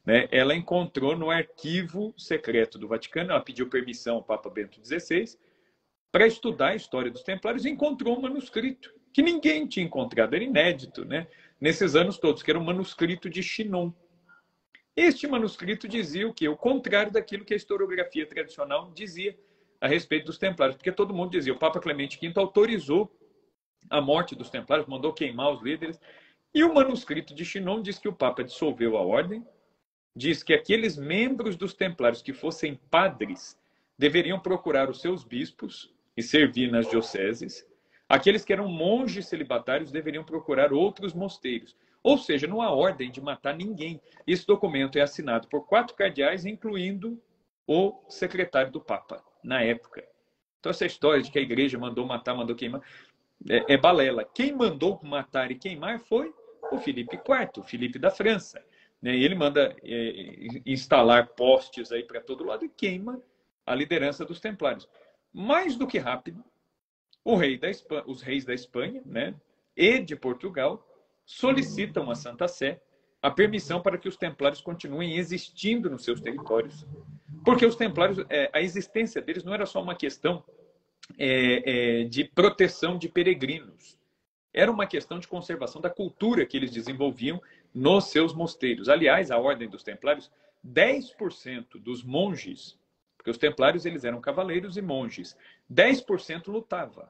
né, 0.06 0.28
ela 0.32 0.56
encontrou 0.56 1.16
no 1.16 1.32
arquivo 1.32 2.14
secreto 2.18 2.78
do 2.78 2.88
Vaticano, 2.88 3.32
ela 3.32 3.42
pediu 3.42 3.70
permissão 3.70 4.16
ao 4.16 4.24
Papa 4.24 4.50
Bento 4.50 4.80
XVI 4.86 5.38
para 6.12 6.28
estudar 6.28 6.70
a 6.70 6.76
história 6.76 7.10
dos 7.10 7.24
templários 7.24 7.66
e 7.66 7.70
encontrou 7.70 8.18
um 8.18 8.22
manuscrito 8.22 8.94
que 9.14 9.22
ninguém 9.22 9.68
tinha 9.68 9.86
encontrado, 9.86 10.34
era 10.34 10.44
inédito, 10.44 11.06
né? 11.06 11.28
Nesses 11.62 11.96
anos 11.96 12.18
todos, 12.18 12.44
que 12.44 12.52
era 12.52 12.60
um 12.60 12.64
manuscrito 12.64 13.30
de 13.30 13.42
Chinon. 13.42 13.92
Este 14.96 15.28
manuscrito 15.28 15.88
dizia 15.88 16.28
o 16.28 16.34
que? 16.34 16.48
O 16.48 16.58
contrário 16.58 17.12
daquilo 17.12 17.46
que 17.46 17.54
a 17.54 17.58
historiografia 17.58 18.26
tradicional 18.26 18.92
dizia 18.92 19.38
a 19.80 19.88
respeito 19.88 20.26
dos 20.26 20.38
templários, 20.38 20.76
porque 20.76 20.92
todo 20.92 21.14
mundo 21.14 21.32
dizia, 21.32 21.54
o 21.54 21.60
Papa 21.60 21.80
Clemente 21.80 22.20
V 22.20 22.34
autorizou 22.38 23.16
a 23.90 24.02
morte 24.02 24.36
dos 24.36 24.50
templários, 24.50 24.88
mandou 24.88 25.14
queimar 25.14 25.52
os 25.52 25.62
líderes, 25.62 26.00
e 26.54 26.64
o 26.64 26.74
manuscrito 26.74 27.34
de 27.34 27.44
Chinon 27.44 27.82
diz 27.82 28.00
que 28.00 28.08
o 28.08 28.14
Papa 28.14 28.44
dissolveu 28.44 28.98
a 28.98 29.02
ordem, 29.02 29.46
diz 30.16 30.44
que 30.44 30.54
aqueles 30.54 30.98
membros 30.98 31.56
dos 31.56 31.74
templários 31.74 32.22
que 32.22 32.34
fossem 32.34 32.80
padres 32.90 33.60
deveriam 33.98 34.40
procurar 34.40 34.90
os 34.90 35.02
seus 35.02 35.24
bispos 35.24 35.94
e 36.16 36.22
servir 36.22 36.72
nas 36.72 36.90
dioceses, 36.90 37.66
Aqueles 38.14 38.46
que 38.46 38.54
eram 38.54 38.68
monges 38.68 39.28
celibatários 39.28 39.92
deveriam 39.92 40.24
procurar 40.24 40.72
outros 40.72 41.16
mosteiros. 41.16 41.76
Ou 42.04 42.16
seja, 42.16 42.46
não 42.46 42.62
há 42.62 42.70
ordem 42.70 43.10
de 43.10 43.20
matar 43.20 43.56
ninguém. 43.56 44.00
Esse 44.28 44.46
documento 44.46 45.00
é 45.00 45.02
assinado 45.02 45.48
por 45.48 45.66
quatro 45.66 45.96
cardeais, 45.96 46.46
incluindo 46.46 47.20
o 47.66 48.04
secretário 48.10 48.72
do 48.72 48.80
Papa, 48.80 49.24
na 49.44 49.64
época. 49.64 50.04
Então, 50.60 50.70
essa 50.70 50.86
história 50.86 51.24
de 51.24 51.32
que 51.32 51.40
a 51.40 51.42
igreja 51.42 51.80
mandou 51.80 52.06
matar, 52.06 52.36
mandou 52.36 52.56
queimar, 52.56 52.82
é, 53.50 53.74
é 53.74 53.78
balela. 53.78 54.24
Quem 54.24 54.54
mandou 54.54 55.00
matar 55.02 55.50
e 55.50 55.56
queimar 55.56 56.00
foi 56.00 56.32
o 56.72 56.78
Felipe 56.78 57.16
IV, 57.16 57.62
o 57.62 57.64
Felipe 57.64 57.98
da 57.98 58.12
França. 58.12 58.64
Né? 59.04 59.18
Ele 59.18 59.36
manda 59.36 59.76
é, 59.84 60.62
instalar 60.66 61.28
postes 61.28 61.92
aí 61.92 62.04
para 62.04 62.22
todo 62.22 62.46
lado 62.46 62.64
e 62.64 62.70
queima 62.70 63.22
a 63.66 63.76
liderança 63.76 64.24
dos 64.24 64.40
templários. 64.40 64.88
Mais 65.34 65.76
do 65.76 65.86
que 65.86 65.98
rápido, 65.98 66.42
rei 67.38 67.60
Espanha, 67.64 68.04
os 68.08 68.22
reis 68.22 68.46
da 68.46 68.54
Espanha 68.54 69.02
né, 69.06 69.36
e 69.76 70.00
de 70.00 70.16
Portugal 70.16 70.88
solicitam 71.26 72.10
à 72.10 72.16
Santa 72.16 72.48
Sé 72.48 72.82
a 73.22 73.30
permissão 73.30 73.82
para 73.82 73.98
que 73.98 74.08
os 74.08 74.18
templários 74.18 74.62
continuem 74.62 75.18
existindo 75.18 75.90
nos 75.90 76.04
seus 76.04 76.20
territórios, 76.20 76.86
porque 77.46 77.66
os 77.66 77.76
templários, 77.76 78.26
é, 78.30 78.50
a 78.54 78.62
existência 78.62 79.22
deles 79.22 79.44
não 79.44 79.54
era 79.54 79.66
só 79.66 79.82
uma 79.82 79.96
questão 79.96 80.44
é, 81.18 82.02
é, 82.02 82.04
de 82.04 82.26
proteção 82.26 82.98
de 82.98 83.08
peregrinos, 83.08 83.98
era 84.54 84.70
uma 84.70 84.86
questão 84.86 85.20
de 85.20 85.28
conservação 85.28 85.82
da 85.82 85.90
cultura 85.90 86.46
que 86.46 86.58
eles 86.58 86.70
desenvolviam 86.70 87.42
nos 87.74 88.06
seus 88.06 88.34
mosteiros. 88.34 88.90
Aliás, 88.90 89.32
a 89.32 89.38
ordem 89.38 89.70
dos 89.70 89.84
templários, 89.84 90.32
10% 90.66 91.80
dos 91.82 92.04
monges 92.04 92.78
porque 93.24 93.32
os 93.32 93.38
templários 93.38 93.86
eles 93.86 94.04
eram 94.04 94.20
cavaleiros 94.20 94.76
e 94.76 94.82
monges. 94.82 95.38
10% 95.74 96.48
lutava. 96.48 97.10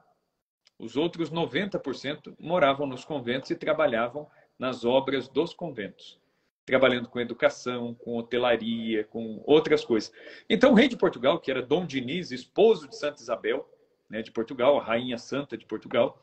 Os 0.78 0.96
outros 0.96 1.28
90% 1.28 2.36
moravam 2.38 2.86
nos 2.86 3.04
conventos 3.04 3.50
e 3.50 3.56
trabalhavam 3.56 4.30
nas 4.56 4.84
obras 4.84 5.28
dos 5.28 5.52
conventos, 5.52 6.20
trabalhando 6.64 7.08
com 7.08 7.18
educação, 7.18 7.94
com 7.94 8.16
hotelaria, 8.16 9.02
com 9.02 9.42
outras 9.44 9.84
coisas. 9.84 10.12
Então, 10.48 10.70
o 10.70 10.74
rei 10.74 10.86
de 10.86 10.96
Portugal, 10.96 11.40
que 11.40 11.50
era 11.50 11.60
Dom 11.60 11.84
Diniz, 11.84 12.30
esposo 12.30 12.86
de 12.86 12.96
Santa 12.96 13.20
Isabel, 13.20 13.68
né, 14.08 14.22
de 14.22 14.30
Portugal, 14.30 14.78
a 14.78 14.84
rainha 14.84 15.18
santa 15.18 15.58
de 15.58 15.66
Portugal, 15.66 16.22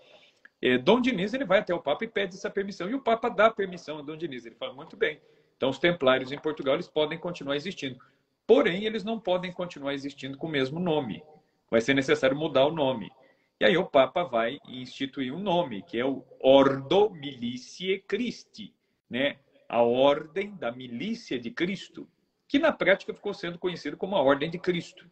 é, 0.62 0.78
Dom 0.78 1.02
Diniz 1.02 1.34
ele 1.34 1.46
vai 1.46 1.60
até 1.60 1.74
o 1.74 1.82
Papa 1.82 2.04
e 2.06 2.08
pede 2.08 2.36
essa 2.36 2.50
permissão. 2.50 2.90
E 2.90 2.94
o 2.94 3.02
Papa 3.02 3.30
dá 3.30 3.50
permissão 3.50 4.00
a 4.00 4.02
Dom 4.02 4.16
Diniz. 4.16 4.46
Ele 4.46 4.56
fala, 4.56 4.74
muito 4.74 4.96
bem. 4.96 5.20
Então, 5.58 5.70
os 5.70 5.80
templários 5.80 6.32
em 6.32 6.40
Portugal 6.40 6.76
eles 6.76 6.88
podem 6.88 7.18
continuar 7.18 7.56
existindo. 7.56 8.00
Porém, 8.46 8.86
eles 8.86 9.04
não 9.04 9.20
podem 9.20 9.52
continuar 9.52 9.94
existindo 9.94 10.38
com 10.38 10.48
o 10.48 10.50
mesmo 10.50 10.80
nome. 10.80 11.24
Vai 11.70 11.82
ser 11.82 11.94
necessário 11.94 12.36
mudar 12.36 12.66
o 12.66 12.72
nome. 12.72 13.12
E 13.60 13.66
aí 13.66 13.78
o 13.78 13.86
Papa 13.86 14.24
vai 14.24 14.60
instituir 14.68 15.34
um 15.34 15.40
nome, 15.40 15.84
que 15.84 16.00
é 16.00 16.06
o 16.06 16.26
Ordo 16.40 17.12
Militiae 17.12 18.00
Christi, 18.00 18.74
né? 19.10 19.38
a 19.70 19.82
Ordem 19.84 20.56
da 20.56 20.72
Milícia 20.72 21.40
de 21.40 21.50
Cristo, 21.50 22.08
que 22.48 22.60
na 22.60 22.74
prática 22.74 23.14
ficou 23.14 23.34
sendo 23.34 23.58
conhecido 23.58 23.96
como 23.96 24.16
a 24.16 24.22
Ordem 24.22 24.50
de 24.50 24.58
Cristo. 24.58 25.10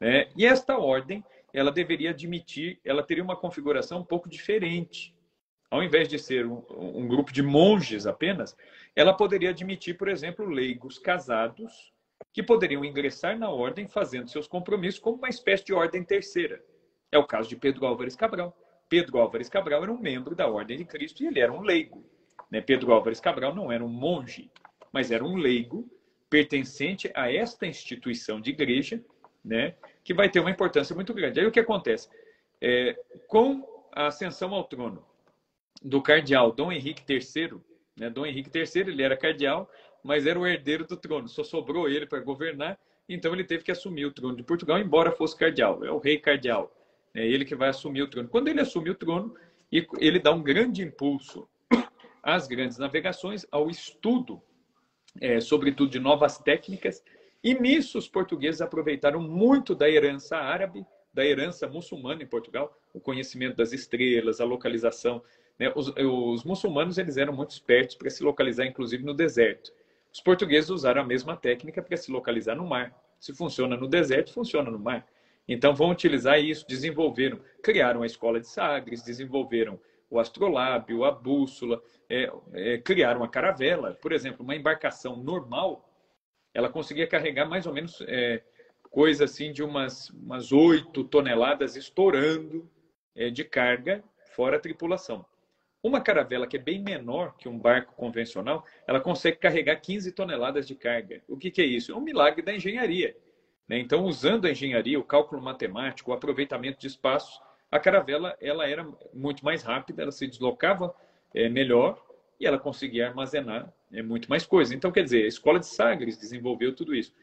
Né? 0.00 0.28
E 0.36 0.44
esta 0.44 0.76
ordem, 0.76 1.24
ela 1.52 1.70
deveria 1.70 2.10
admitir, 2.10 2.80
ela 2.84 3.02
teria 3.02 3.22
uma 3.22 3.36
configuração 3.36 4.00
um 4.00 4.04
pouco 4.04 4.28
diferente. 4.28 5.14
Ao 5.70 5.82
invés 5.82 6.08
de 6.08 6.18
ser 6.18 6.46
um, 6.46 6.64
um 6.70 7.06
grupo 7.06 7.32
de 7.32 7.42
monges 7.42 8.06
apenas, 8.06 8.56
ela 8.94 9.14
poderia 9.14 9.50
admitir, 9.50 9.96
por 9.96 10.08
exemplo, 10.08 10.44
leigos 10.46 10.98
casados 10.98 11.92
que 12.32 12.42
poderiam 12.42 12.84
ingressar 12.84 13.38
na 13.38 13.50
ordem 13.50 13.88
fazendo 13.88 14.28
seus 14.28 14.46
compromissos 14.46 15.00
como 15.00 15.16
uma 15.16 15.28
espécie 15.28 15.64
de 15.64 15.74
ordem 15.74 16.04
terceira. 16.04 16.62
É 17.10 17.18
o 17.18 17.26
caso 17.26 17.48
de 17.48 17.56
Pedro 17.56 17.86
Álvares 17.86 18.16
Cabral. 18.16 18.56
Pedro 18.88 19.18
Álvares 19.18 19.48
Cabral 19.48 19.82
era 19.82 19.92
um 19.92 19.98
membro 19.98 20.34
da 20.34 20.46
Ordem 20.46 20.76
de 20.76 20.84
Cristo 20.84 21.22
e 21.22 21.26
ele 21.26 21.40
era 21.40 21.52
um 21.52 21.62
leigo. 21.62 22.04
Né? 22.50 22.60
Pedro 22.60 22.92
Álvares 22.92 23.20
Cabral 23.20 23.54
não 23.54 23.72
era 23.72 23.82
um 23.82 23.88
monge, 23.88 24.50
mas 24.92 25.10
era 25.10 25.24
um 25.24 25.36
leigo 25.36 25.90
pertencente 26.28 27.10
a 27.14 27.32
esta 27.32 27.66
instituição 27.66 28.40
de 28.40 28.50
igreja, 28.50 29.02
né? 29.44 29.74
Que 30.04 30.14
vai 30.14 30.28
ter 30.28 30.40
uma 30.40 30.50
importância 30.50 30.94
muito 30.94 31.14
grande. 31.14 31.40
Aí 31.40 31.46
o 31.46 31.52
que 31.52 31.60
acontece? 31.60 32.08
É, 32.60 32.96
com 33.28 33.66
a 33.92 34.06
ascensão 34.06 34.54
ao 34.54 34.64
trono 34.64 35.04
do 35.82 36.00
cardeal 36.00 36.52
Dom 36.52 36.72
Henrique 36.72 37.02
III, 37.08 37.60
né? 37.98 38.08
Dom 38.08 38.24
Henrique 38.24 38.50
III 38.56 38.82
ele 38.88 39.02
era 39.02 39.16
cardeal, 39.16 39.70
mas 40.02 40.26
era 40.26 40.38
o 40.38 40.46
herdeiro 40.46 40.86
do 40.86 40.96
trono, 40.96 41.28
só 41.28 41.44
sobrou 41.44 41.88
ele 41.88 42.06
para 42.06 42.20
governar, 42.20 42.78
então 43.08 43.32
ele 43.32 43.44
teve 43.44 43.62
que 43.62 43.70
assumir 43.70 44.06
o 44.06 44.12
trono 44.12 44.36
de 44.36 44.42
Portugal, 44.42 44.78
embora 44.78 45.12
fosse 45.12 45.36
cardeal, 45.36 45.84
é 45.84 45.90
o 45.90 45.98
rei 45.98 46.18
cardeal, 46.18 46.72
é 47.14 47.26
ele 47.26 47.44
que 47.44 47.54
vai 47.54 47.68
assumir 47.68 48.02
o 48.02 48.08
trono. 48.08 48.28
Quando 48.28 48.48
ele 48.48 48.60
assume 48.60 48.90
o 48.90 48.94
trono, 48.94 49.34
ele 49.98 50.18
dá 50.18 50.32
um 50.32 50.42
grande 50.42 50.82
impulso 50.82 51.48
às 52.22 52.46
grandes 52.46 52.78
navegações, 52.78 53.46
ao 53.50 53.68
estudo, 53.68 54.40
é, 55.20 55.40
sobretudo 55.40 55.90
de 55.90 55.98
novas 55.98 56.38
técnicas, 56.38 57.04
e 57.42 57.54
nisso 57.54 57.98
os 57.98 58.08
portugueses 58.08 58.60
aproveitaram 58.60 59.20
muito 59.20 59.74
da 59.74 59.88
herança 59.90 60.36
árabe, 60.36 60.86
da 61.12 61.24
herança 61.24 61.66
muçulmana 61.66 62.22
em 62.22 62.26
Portugal, 62.26 62.76
o 62.92 63.00
conhecimento 63.00 63.56
das 63.56 63.72
estrelas, 63.72 64.40
a 64.40 64.44
localização. 64.44 65.22
Né? 65.58 65.72
Os, 65.74 65.92
os 65.96 66.44
muçulmanos 66.44 66.98
eles 66.98 67.16
eram 67.16 67.32
muito 67.32 67.50
espertos 67.50 67.96
para 67.96 68.08
se 68.08 68.22
localizar, 68.22 68.64
inclusive, 68.64 69.04
no 69.04 69.12
deserto. 69.12 69.72
Os 70.12 70.20
portugueses 70.20 70.70
usaram 70.70 71.02
a 71.02 71.04
mesma 71.04 71.36
técnica 71.36 71.82
para 71.82 71.96
se 71.96 72.10
localizar 72.10 72.54
no 72.54 72.66
mar. 72.66 72.94
Se 73.18 73.34
funciona 73.34 73.76
no 73.76 73.88
deserto, 73.88 74.32
funciona 74.32 74.70
no 74.70 74.78
mar. 74.78 75.06
Então 75.48 75.74
vão 75.74 75.90
utilizar 75.90 76.38
isso, 76.38 76.66
desenvolveram, 76.68 77.40
criaram 77.62 78.02
a 78.02 78.06
escola 78.06 78.38
de 78.40 78.46
Sagres, 78.46 79.02
desenvolveram 79.02 79.80
o 80.08 80.20
astrolábio, 80.20 81.04
a 81.04 81.10
bússola, 81.10 81.82
é, 82.08 82.30
é, 82.52 82.78
criaram 82.78 83.24
a 83.24 83.28
caravela. 83.28 83.94
Por 84.00 84.12
exemplo, 84.12 84.44
uma 84.44 84.54
embarcação 84.54 85.16
normal, 85.16 85.88
ela 86.54 86.68
conseguia 86.68 87.06
carregar 87.06 87.46
mais 87.46 87.66
ou 87.66 87.72
menos 87.72 88.02
é, 88.06 88.42
coisa 88.90 89.24
assim 89.24 89.52
de 89.52 89.62
umas, 89.62 90.10
umas 90.10 90.52
8 90.52 91.04
toneladas 91.04 91.76
estourando 91.76 92.68
é, 93.14 93.30
de 93.30 93.44
carga, 93.44 94.04
fora 94.34 94.56
a 94.56 94.60
tripulação. 94.60 95.24
Uma 95.82 96.00
caravela 96.00 96.46
que 96.46 96.56
é 96.56 96.60
bem 96.60 96.80
menor 96.80 97.36
que 97.36 97.48
um 97.48 97.58
barco 97.58 97.94
convencional, 97.94 98.64
ela 98.86 99.00
consegue 99.00 99.38
carregar 99.38 99.76
15 99.76 100.12
toneladas 100.12 100.66
de 100.66 100.76
carga. 100.76 101.22
O 101.26 101.36
que, 101.36 101.50
que 101.50 101.60
é 101.60 101.66
isso? 101.66 101.90
É 101.90 101.96
um 101.96 102.00
milagre 102.00 102.40
da 102.40 102.54
engenharia. 102.54 103.16
Né? 103.66 103.78
Então, 103.78 104.04
usando 104.04 104.46
a 104.46 104.50
engenharia, 104.50 104.98
o 104.98 105.04
cálculo 105.04 105.42
matemático, 105.42 106.10
o 106.10 106.14
aproveitamento 106.14 106.78
de 106.78 106.86
espaços, 106.86 107.40
a 107.70 107.80
caravela 107.80 108.36
ela 108.40 108.68
era 108.68 108.86
muito 109.12 109.44
mais 109.44 109.62
rápida, 109.62 110.02
ela 110.02 110.12
se 110.12 110.26
deslocava 110.26 110.94
é, 111.34 111.48
melhor 111.48 112.00
e 112.42 112.46
ela 112.46 112.58
conseguia 112.58 113.06
armazenar 113.06 113.72
é, 113.92 114.02
muito 114.02 114.28
mais 114.28 114.44
coisas. 114.44 114.74
Então, 114.74 114.90
quer 114.90 115.04
dizer, 115.04 115.24
a 115.24 115.28
Escola 115.28 115.60
de 115.60 115.66
Sagres 115.66 116.18
desenvolveu 116.18 116.74
tudo 116.74 116.92
isso. 116.92 117.14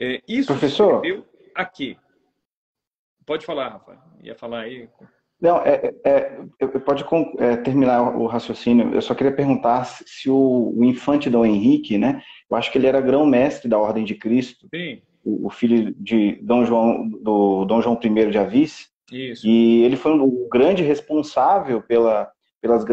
É, 0.00 0.22
isso 0.26 0.46
Professor? 0.46 1.02
aqui. 1.54 1.98
Pode 3.26 3.44
falar, 3.44 3.68
Rafa. 3.68 3.98
Ia 4.22 4.34
falar 4.34 4.60
aí. 4.60 4.88
Não, 5.38 5.58
é, 5.58 5.92
é, 6.04 6.40
é 6.58 6.66
pode 6.78 7.04
é, 7.38 7.56
terminar 7.58 8.16
o 8.16 8.26
raciocínio. 8.26 8.94
Eu 8.94 9.02
só 9.02 9.14
queria 9.14 9.34
perguntar 9.34 9.84
se 9.84 10.30
o, 10.30 10.72
o 10.74 10.84
infante 10.84 11.28
Dom 11.28 11.44
Henrique, 11.44 11.98
né? 11.98 12.22
Eu 12.50 12.56
acho 12.56 12.72
que 12.72 12.78
ele 12.78 12.86
era 12.86 13.00
grão-mestre 13.00 13.68
da 13.68 13.78
Ordem 13.78 14.06
de 14.06 14.14
Cristo. 14.14 14.66
Sim. 14.74 15.02
O, 15.22 15.48
o, 15.48 15.50
filho 15.50 15.94
de 15.98 16.38
Dom 16.42 16.64
João, 16.64 17.06
do 17.08 17.66
Dom 17.66 17.82
João 17.82 18.00
I 18.02 18.30
de 18.30 18.38
Avis. 18.38 18.88
Isso. 19.12 19.46
E 19.46 19.82
ele 19.82 19.96
foi 19.96 20.12
o 20.12 20.48
grande 20.48 20.82
responsável 20.82 21.82
pela, 21.82 22.30
pelas, 22.62 22.84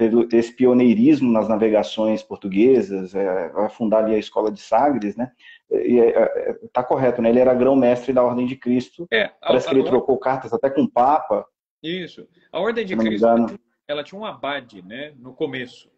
pelo 0.00 0.26
esse 0.32 0.50
pioneirismo 0.50 1.30
nas 1.30 1.46
navegações 1.46 2.22
portuguesas, 2.22 3.14
é, 3.14 3.50
vai 3.50 3.68
fundar 3.68 4.02
ali 4.02 4.14
a 4.14 4.18
Escola 4.18 4.50
de 4.50 4.58
Sagres, 4.58 5.14
né? 5.14 5.30
E, 5.70 6.00
é, 6.00 6.08
é, 6.08 6.58
tá 6.72 6.82
correto, 6.82 7.20
né? 7.20 7.28
Ele 7.28 7.38
era 7.38 7.52
grão-mestre 7.52 8.10
da 8.10 8.22
Ordem 8.22 8.46
de 8.46 8.56
Cristo. 8.56 9.06
É, 9.12 9.28
Parece 9.42 9.66
a, 9.66 9.70
que 9.70 9.76
ele 9.76 9.86
a, 9.86 9.90
trocou 9.90 10.16
cartas 10.18 10.54
até 10.54 10.70
com 10.70 10.84
o 10.84 10.90
Papa. 10.90 11.44
Isso. 11.82 12.26
A 12.50 12.58
Ordem 12.58 12.86
de 12.86 12.96
Cristo, 12.96 13.26
ela, 13.26 13.58
ela 13.86 14.02
tinha 14.02 14.18
um 14.18 14.24
abade, 14.24 14.80
né? 14.80 15.12
No 15.18 15.34
começo. 15.34 15.90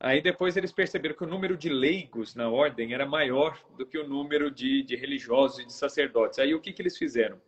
Aí 0.00 0.22
depois 0.22 0.56
eles 0.56 0.72
perceberam 0.72 1.14
que 1.14 1.24
o 1.24 1.28
número 1.28 1.58
de 1.58 1.68
leigos 1.68 2.34
na 2.34 2.48
ordem 2.48 2.94
era 2.94 3.04
maior 3.04 3.58
do 3.76 3.84
que 3.84 3.98
o 3.98 4.08
número 4.08 4.50
de, 4.50 4.82
de 4.82 4.96
religiosos 4.96 5.58
e 5.58 5.66
de 5.66 5.74
sacerdotes. 5.74 6.38
Aí 6.38 6.54
o 6.54 6.60
que, 6.60 6.72
que 6.72 6.80
eles 6.80 6.96
fizeram? 6.96 7.38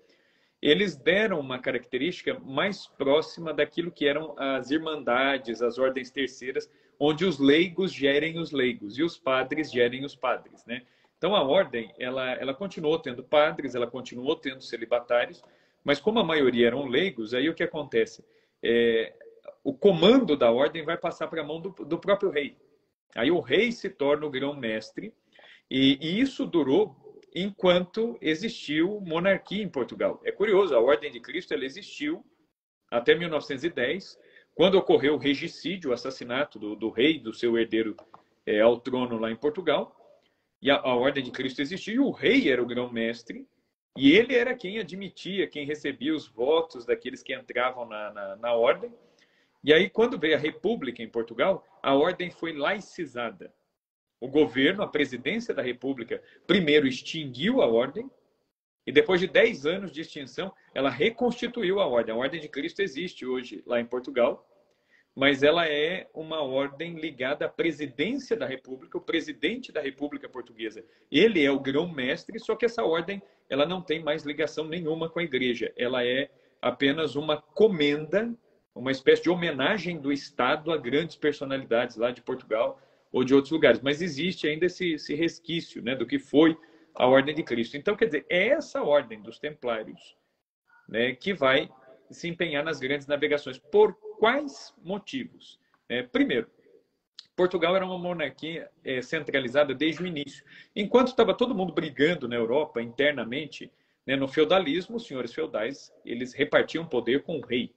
Eles 0.61 0.97
deram 0.97 1.39
uma 1.39 1.59
característica 1.59 2.39
mais 2.41 2.87
próxima 2.87 3.55
daquilo 3.55 3.93
que 3.93 4.07
eram 4.07 4.35
as 4.37 4.71
irmandades, 4.71 5.63
as 5.63 5.79
ordens 5.79 6.11
terceiras, 6.11 6.71
onde 6.99 7.25
os 7.25 7.39
leigos 7.39 7.93
gerem 7.93 8.39
os 8.39 8.51
leigos 8.51 8.99
e 8.99 9.03
os 9.03 9.17
padres 9.17 9.71
gerem 9.71 10.05
os 10.05 10.17
padres, 10.17 10.65
né? 10.67 10.83
Então 11.17 11.35
a 11.35 11.43
ordem, 11.43 11.93
ela, 11.99 12.33
ela 12.33 12.55
continuou 12.55 12.99
tendo 12.99 13.23
padres, 13.23 13.75
ela 13.75 13.87
continuou 13.87 14.37
tendo 14.37 14.61
celibatários, 14.61 15.43
mas 15.85 16.01
como 16.01 16.19
a 16.19 16.25
maioria 16.25 16.67
eram 16.67 16.87
leigos, 16.87 17.35
aí 17.35 17.49
o 17.49 17.55
que 17.55 17.63
acontece? 17.63 18.25
É, 18.63 19.15
o 19.63 19.73
comando 19.73 20.37
da 20.37 20.51
ordem 20.51 20.85
vai 20.85 20.97
passar 20.97 21.29
para 21.29 21.43
a 21.43 21.45
mão 21.45 21.61
do, 21.61 21.71
do 21.71 21.99
próprio 21.99 22.31
rei. 22.31 22.57
Aí 23.15 23.31
o 23.31 23.41
rei 23.41 23.73
se 23.73 23.91
torna 23.91 24.27
o 24.27 24.31
grão-mestre, 24.31 25.13
e, 25.71 25.99
e 26.01 26.21
isso 26.21 26.47
durou 26.47 26.97
enquanto 27.35 28.19
existiu 28.21 29.01
monarquia 29.01 29.63
em 29.63 29.69
Portugal. 29.69 30.21
É 30.25 30.33
curioso, 30.33 30.75
a 30.75 30.81
Ordem 30.81 31.11
de 31.11 31.21
Cristo 31.21 31.55
ela 31.55 31.65
existiu 31.65 32.25
até 32.91 33.15
1910, 33.15 34.19
quando 34.55 34.77
ocorreu 34.77 35.15
o 35.15 35.19
regicídio, 35.19 35.91
o 35.91 35.93
assassinato 35.93 36.59
do, 36.59 36.75
do 36.75 36.91
rei, 36.91 37.19
do 37.19 37.33
seu 37.33 37.57
herdeiro 37.57 37.97
é, 38.45 38.61
ao 38.61 38.81
trono 38.81 39.19
lá 39.19 39.31
em 39.31 39.37
Portugal. 39.37 39.95
E 40.61 40.71
a, 40.71 40.77
a 40.77 40.97
Ordem 40.97 41.23
de 41.23 41.31
Cristo 41.31 41.61
existiu, 41.61 41.95
e 41.95 41.99
o 42.01 42.11
rei 42.11 42.51
era 42.51 42.63
o 42.63 42.67
grão-mestre, 42.67 43.47
e 43.97 44.13
ele 44.13 44.35
era 44.35 44.55
quem 44.55 44.79
admitia, 44.79 45.47
quem 45.47 45.67
recebia 45.67 46.15
os 46.15 46.27
votos 46.27 46.85
daqueles 46.85 47.23
que 47.23 47.35
entravam 47.35 47.87
na, 47.87 48.13
na, 48.13 48.37
na 48.37 48.53
ordem. 48.55 48.93
E 49.63 49.73
aí, 49.73 49.91
quando 49.91 50.19
veio 50.19 50.37
a 50.37 50.39
República 50.41 51.03
em 51.03 51.09
Portugal, 51.09 51.65
a 51.83 51.95
ordem 51.95 52.31
foi 52.31 52.53
laicizada. 52.53 53.53
O 54.21 54.29
governo, 54.29 54.83
a 54.83 54.89
presidência 54.89 55.55
da 55.55 55.63
República, 55.63 56.23
primeiro 56.47 56.87
extinguiu 56.87 57.63
a 57.63 57.67
ordem 57.67 58.11
e 58.89 58.91
depois 58.91 59.21
de 59.21 59.27
10 59.27 59.67
anos 59.67 59.93
de 59.93 60.01
extinção, 60.01 60.51
ela 60.75 60.89
reconstituiu 60.89 61.79
a 61.79 61.87
ordem. 61.87 62.15
A 62.15 62.19
Ordem 62.19 62.41
de 62.41 62.49
Cristo 62.49 62.81
existe 62.81 63.27
hoje 63.27 63.63
lá 63.67 63.79
em 63.79 63.85
Portugal, 63.85 64.49
mas 65.15 65.43
ela 65.43 65.69
é 65.69 66.09
uma 66.15 66.41
ordem 66.41 66.95
ligada 66.95 67.45
à 67.45 67.49
presidência 67.49 68.35
da 68.35 68.47
República, 68.47 68.97
o 68.97 69.01
presidente 69.01 69.71
da 69.71 69.81
República 69.81 70.29
Portuguesa. 70.29 70.85
Ele 71.11 71.45
é 71.45 71.51
o 71.51 71.61
grão-mestre, 71.61 72.39
só 72.41 72.57
que 72.57 72.65
essa 72.65 72.83
ordem 72.83 73.23
ela 73.51 73.67
não 73.67 73.83
tem 73.83 74.03
mais 74.03 74.25
ligação 74.25 74.65
nenhuma 74.65 75.11
com 75.11 75.19
a 75.19 75.25
igreja. 75.25 75.73
Ela 75.77 76.03
é 76.05 76.31
apenas 76.63 77.15
uma 77.15 77.37
comenda, 77.37 78.35
uma 78.75 78.91
espécie 78.91 79.25
de 79.25 79.31
homenagem 79.31 80.01
do 80.01 80.11
Estado 80.11 80.73
a 80.73 80.77
grandes 80.77 81.15
personalidades 81.15 81.97
lá 81.97 82.11
de 82.11 82.23
Portugal, 82.23 82.81
ou 83.13 83.25
de 83.25 83.35
outros 83.35 83.53
lugares. 83.53 83.81
Mas 83.81 84.03
existe 84.03 84.47
ainda 84.47 84.67
esse, 84.67 84.93
esse 84.95 85.15
resquício 85.15 85.83
né, 85.83 85.95
do 85.95 86.07
que 86.07 86.19
foi 86.19 86.57
a 86.95 87.07
Ordem 87.07 87.35
de 87.35 87.43
Cristo. 87.43 87.77
Então, 87.77 87.97
quer 87.97 88.07
dizer, 88.07 88.27
é 88.29 88.49
essa 88.49 88.83
ordem 88.83 89.23
dos 89.23 89.39
templários 89.39 90.17
né, 90.89 91.15
que 91.15 91.33
vai 91.33 91.69
se 92.11 92.29
empenhar 92.29 92.65
nas 92.65 92.81
grandes 92.81 93.07
navegações. 93.07 93.59
Por 93.59 93.95
quais 94.19 94.75
motivos? 94.83 95.61
É, 95.89 96.03
primeiro, 96.03 96.51
Portugal 97.37 97.77
era 97.77 97.87
uma 97.87 97.99
monarquia 97.99 98.69
é, 98.85 99.01
centralizada 99.01 99.73
desde 99.73 100.03
o 100.03 100.07
início. 100.07 100.45
Enquanto 100.75 101.09
estava 101.09 101.33
todo 101.33 101.55
mundo 101.55 101.73
brigando 101.73 102.27
na 102.27 102.35
Europa 102.35 102.83
internamente, 102.83 103.71
né, 104.05 104.17
no 104.17 104.27
feudalismo, 104.27 104.97
os 104.97 105.07
senhores 105.07 105.33
feudais 105.33 105.93
eles 106.05 106.33
repartiam 106.33 106.85
poder 106.85 107.23
com 107.23 107.39
o 107.39 107.41
rei. 107.41 107.73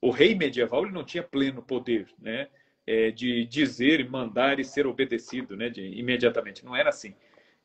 O 0.00 0.10
rei 0.10 0.34
medieval 0.34 0.84
ele 0.84 0.92
não 0.92 1.04
tinha 1.04 1.22
pleno 1.22 1.62
poder, 1.62 2.08
né? 2.18 2.48
É, 2.86 3.10
de 3.10 3.44
dizer, 3.46 4.08
mandar 4.08 4.60
e 4.60 4.64
ser 4.64 4.86
obedecido 4.86 5.56
né, 5.56 5.68
de, 5.68 5.82
imediatamente. 5.82 6.64
Não 6.64 6.76
era 6.76 6.90
assim. 6.90 7.14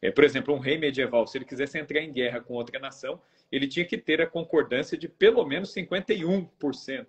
É, 0.02 0.12
por 0.12 0.24
exemplo, 0.24 0.54
um 0.54 0.60
rei 0.60 0.78
medieval, 0.78 1.28
se 1.28 1.38
ele 1.38 1.46
quisesse 1.46 1.78
entrar 1.78 2.00
em 2.00 2.12
guerra 2.12 2.40
com 2.40 2.54
outra 2.54 2.80
nação, 2.80 3.22
ele 3.52 3.68
tinha 3.68 3.86
que 3.86 3.98
ter 3.98 4.22
a 4.22 4.28
concordância 4.28 4.98
de 4.98 5.08
pelo 5.08 5.46
menos 5.46 5.74
51% 5.74 7.08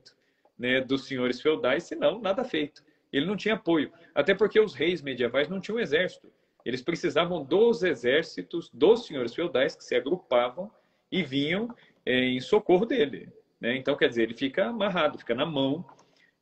né, 0.58 0.80
dos 0.80 1.06
senhores 1.06 1.40
feudais, 1.40 1.84
senão 1.84 2.20
nada 2.20 2.44
feito. 2.44 2.82
Ele 3.12 3.26
não 3.26 3.36
tinha 3.36 3.54
apoio. 3.54 3.92
Até 4.14 4.34
porque 4.34 4.58
os 4.58 4.74
reis 4.74 5.02
medievais 5.02 5.48
não 5.48 5.60
tinham 5.60 5.78
exército. 5.78 6.32
Eles 6.64 6.82
precisavam 6.82 7.44
dos 7.44 7.82
exércitos 7.82 8.70
dos 8.72 9.06
senhores 9.06 9.34
feudais 9.34 9.74
que 9.74 9.84
se 9.84 9.94
agrupavam 9.94 10.70
e 11.10 11.22
vinham 11.22 11.74
é, 12.04 12.24
em 12.24 12.40
socorro 12.40 12.84
dele. 12.84 13.28
Né? 13.60 13.76
Então, 13.76 13.96
quer 13.96 14.08
dizer, 14.08 14.24
ele 14.24 14.34
fica 14.34 14.66
amarrado, 14.66 15.18
fica 15.18 15.34
na 15.34 15.46
mão 15.46 15.84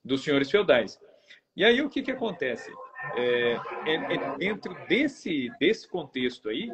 dos 0.05 0.23
senhores 0.23 0.51
feudais. 0.51 1.01
E 1.59 1.65
aí 1.65 1.83
o 1.83 1.91
que, 1.91 2.03
que 2.03 2.13
acontece? 2.13 2.73
É, 3.17 3.57
é, 3.85 3.95
é 4.15 4.37
dentro 4.37 4.77
desse, 4.87 5.51
desse 5.59 5.89
contexto 5.89 6.49
aí, 6.49 6.71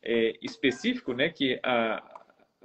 é, 0.00 0.34
específico, 0.40 1.12
né, 1.12 1.30
que 1.30 1.58
a, 1.64 2.00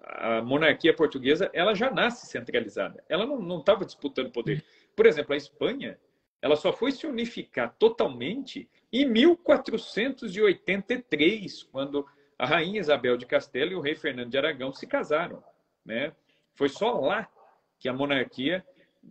a 0.04 0.44
monarquia 0.44 0.96
portuguesa 0.96 1.50
ela 1.54 1.74
já 1.74 1.90
nasce 1.90 2.28
centralizada. 2.28 3.04
Ela 3.10 3.26
não 3.26 3.58
estava 3.58 3.84
disputando 3.84 4.32
poder. 4.32 4.64
Por 4.96 5.08
exemplo, 5.08 5.34
a 5.34 5.38
Espanha 5.38 5.98
ela 6.40 6.56
só 6.56 6.72
foi 6.72 6.92
se 6.92 7.08
unificar 7.08 7.76
totalmente 7.80 8.70
em 8.94 9.10
1483, 9.10 11.64
quando 11.64 12.06
a 12.38 12.46
rainha 12.46 12.80
Isabel 12.80 13.18
de 13.18 13.26
Castela 13.26 13.72
e 13.72 13.76
o 13.76 13.82
rei 13.82 13.96
Fernando 13.96 14.30
de 14.30 14.38
Aragão 14.38 14.72
se 14.72 14.86
casaram. 14.86 15.44
Né? 15.84 16.14
Foi 16.54 16.70
só 16.70 17.00
lá 17.00 17.28
que 17.80 17.90
a 17.90 17.94
monarquia 17.94 18.64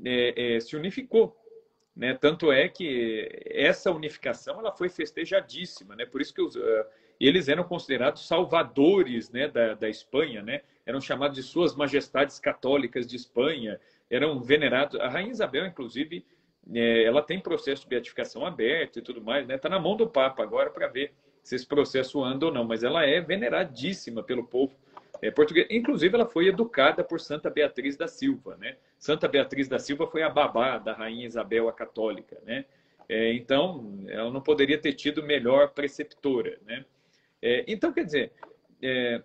é, 0.05 0.55
é, 0.55 0.61
se 0.61 0.77
unificou. 0.77 1.37
Né? 1.97 2.15
Tanto 2.15 2.51
é 2.51 2.69
que 2.69 3.29
essa 3.47 3.91
unificação 3.91 4.59
ela 4.59 4.73
foi 4.73 4.89
festejadíssima, 4.89 5.95
né? 5.95 6.05
por 6.05 6.21
isso 6.21 6.35
que 6.35 6.43
os, 6.43 6.57
uh, 6.57 6.85
eles 7.21 7.49
eram 7.49 7.63
considerados 7.65 8.27
salvadores 8.27 9.31
né, 9.31 9.47
da, 9.47 9.75
da 9.75 9.89
Espanha, 9.89 10.43
né? 10.43 10.63
eram 10.85 11.01
chamados 11.01 11.37
de 11.37 11.43
suas 11.43 11.75
majestades 11.75 12.39
católicas 12.39 13.07
de 13.07 13.17
Espanha, 13.17 13.81
eram 14.11 14.41
venerados. 14.41 15.01
A 15.01 15.09
Rainha 15.09 15.31
Isabel, 15.31 15.67
inclusive, 15.67 16.25
é, 16.73 17.05
ela 17.05 17.23
tem 17.23 17.41
processo 17.41 17.83
de 17.83 17.89
beatificação 17.89 18.45
aberto 18.45 18.99
e 18.99 19.03
tudo 19.03 19.21
mais, 19.23 19.49
está 19.49 19.69
né? 19.69 19.75
Na 19.75 19.81
mão 19.81 19.97
do 19.97 20.09
Papa 20.09 20.43
agora 20.43 20.71
para 20.71 20.89
ver 20.89 21.13
se 21.43 21.55
esse 21.55 21.67
processo 21.67 22.23
anda 22.23 22.47
ou 22.47 22.53
não, 22.53 22.65
mas 22.65 22.83
ela 22.83 23.05
é 23.05 23.21
veneradíssima 23.21 24.23
pelo 24.23 24.45
povo 24.45 24.75
é, 25.23 25.31
português. 25.31 25.67
Inclusive, 25.71 26.15
ela 26.15 26.27
foi 26.27 26.49
educada 26.49 27.05
por 27.05 27.21
Santa 27.21 27.51
Beatriz 27.51 27.97
da 27.97 28.09
Silva. 28.09 28.57
Né? 28.57 28.77
Santa 28.99 29.29
Beatriz 29.29 29.69
da 29.69 29.79
Silva 29.79 30.07
foi 30.07 30.23
a 30.23 30.31
babá 30.31 30.79
da 30.79 30.93
Rainha 30.93 31.27
Isabel 31.27 31.69
a 31.69 31.73
Católica. 31.73 32.39
Né? 32.45 32.65
É, 33.09 33.33
então, 33.33 34.05
ela 34.09 34.31
não 34.31 34.41
poderia 34.41 34.79
ter 34.79 34.95
tido 34.95 35.23
melhor 35.23 35.71
preceptora. 35.71 36.59
Né? 36.65 36.85
É, 37.41 37.65
então, 37.69 37.93
quer 37.93 38.05
dizer, 38.05 38.33
é, 38.83 39.23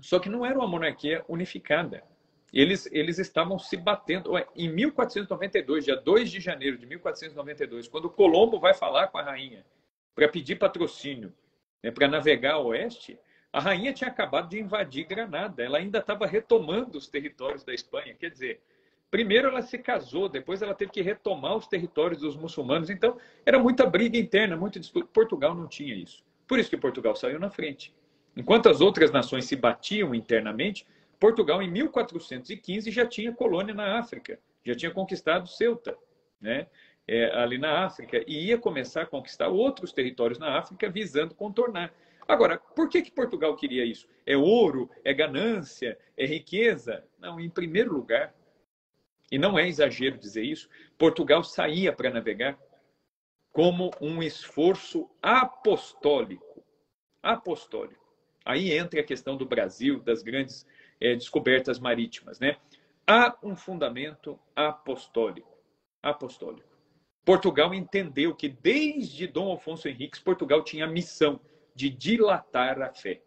só 0.00 0.18
que 0.18 0.28
não 0.28 0.44
era 0.44 0.58
uma 0.58 0.66
monarquia 0.66 1.24
unificada. 1.28 2.02
eles, 2.52 2.86
eles 2.92 3.18
estavam 3.18 3.58
se 3.58 3.76
batendo. 3.76 4.32
Em 4.56 4.68
1492, 4.68 5.84
dia 5.84 5.96
2 5.96 6.30
de 6.30 6.40
janeiro 6.40 6.76
de 6.76 6.86
1492, 6.86 7.88
quando 7.88 8.10
Colombo 8.10 8.58
vai 8.58 8.74
falar 8.74 9.08
com 9.08 9.18
a 9.18 9.22
rainha 9.22 9.64
para 10.14 10.28
pedir 10.28 10.56
patrocínio 10.56 11.32
né, 11.82 11.90
para 11.90 12.08
navegar 12.08 12.54
a 12.54 12.58
oeste, 12.58 13.18
a 13.52 13.60
rainha 13.60 13.92
tinha 13.92 14.08
acabado 14.08 14.48
de 14.48 14.58
invadir 14.58 15.06
Granada. 15.06 15.62
Ela 15.62 15.78
ainda 15.78 15.98
estava 15.98 16.26
retomando 16.26 16.96
os 16.96 17.06
territórios 17.06 17.62
da 17.62 17.74
Espanha. 17.74 18.14
Quer 18.18 18.30
dizer, 18.30 18.60
primeiro 19.10 19.48
ela 19.48 19.60
se 19.60 19.76
casou, 19.76 20.28
depois 20.28 20.62
ela 20.62 20.74
teve 20.74 20.90
que 20.90 21.02
retomar 21.02 21.56
os 21.56 21.66
territórios 21.66 22.20
dos 22.20 22.34
muçulmanos. 22.34 22.88
Então, 22.88 23.18
era 23.44 23.58
muita 23.58 23.84
briga 23.84 24.16
interna, 24.16 24.56
muito 24.56 24.80
disputa. 24.80 25.06
Portugal 25.12 25.54
não 25.54 25.68
tinha 25.68 25.94
isso. 25.94 26.24
Por 26.46 26.58
isso 26.58 26.70
que 26.70 26.76
Portugal 26.78 27.14
saiu 27.14 27.38
na 27.38 27.50
frente. 27.50 27.94
Enquanto 28.34 28.70
as 28.70 28.80
outras 28.80 29.10
nações 29.10 29.44
se 29.44 29.54
batiam 29.54 30.14
internamente, 30.14 30.86
Portugal, 31.20 31.62
em 31.62 31.70
1415, 31.70 32.90
já 32.90 33.06
tinha 33.06 33.32
colônia 33.32 33.74
na 33.74 33.98
África, 33.98 34.40
já 34.64 34.74
tinha 34.74 34.90
conquistado 34.90 35.46
Ceuta, 35.46 35.96
né? 36.40 36.66
É, 37.06 37.30
ali 37.36 37.58
na 37.58 37.84
África, 37.84 38.24
e 38.26 38.46
ia 38.46 38.56
começar 38.56 39.02
a 39.02 39.06
conquistar 39.06 39.48
outros 39.48 39.92
territórios 39.92 40.38
na 40.38 40.58
África, 40.58 40.88
visando 40.88 41.34
contornar. 41.34 41.92
Agora, 42.26 42.58
por 42.58 42.88
que, 42.88 43.02
que 43.02 43.10
Portugal 43.10 43.56
queria 43.56 43.84
isso? 43.84 44.08
É 44.24 44.36
ouro? 44.36 44.88
É 45.04 45.12
ganância? 45.12 45.98
É 46.16 46.24
riqueza? 46.24 47.04
Não, 47.18 47.40
em 47.40 47.50
primeiro 47.50 47.92
lugar, 47.92 48.34
e 49.30 49.38
não 49.38 49.58
é 49.58 49.66
exagero 49.66 50.18
dizer 50.18 50.44
isso, 50.44 50.68
Portugal 50.98 51.42
saía 51.42 51.92
para 51.92 52.10
navegar 52.10 52.58
como 53.50 53.90
um 54.00 54.22
esforço 54.22 55.08
apostólico. 55.22 56.64
Apostólico. 57.22 58.02
Aí 58.44 58.72
entra 58.72 59.00
a 59.00 59.04
questão 59.04 59.36
do 59.36 59.46
Brasil, 59.46 60.00
das 60.00 60.22
grandes 60.22 60.66
é, 61.00 61.14
descobertas 61.14 61.78
marítimas. 61.78 62.40
Né? 62.40 62.56
Há 63.06 63.36
um 63.42 63.54
fundamento 63.54 64.38
apostólico. 64.54 65.50
Apostólico. 66.02 66.68
Portugal 67.24 67.72
entendeu 67.72 68.34
que 68.34 68.48
desde 68.48 69.26
Dom 69.28 69.52
Afonso 69.52 69.88
Henriques, 69.88 70.20
Portugal 70.20 70.64
tinha 70.64 70.86
missão 70.86 71.40
de 71.74 71.90
dilatar 71.90 72.80
a 72.82 72.92
fé. 72.92 73.22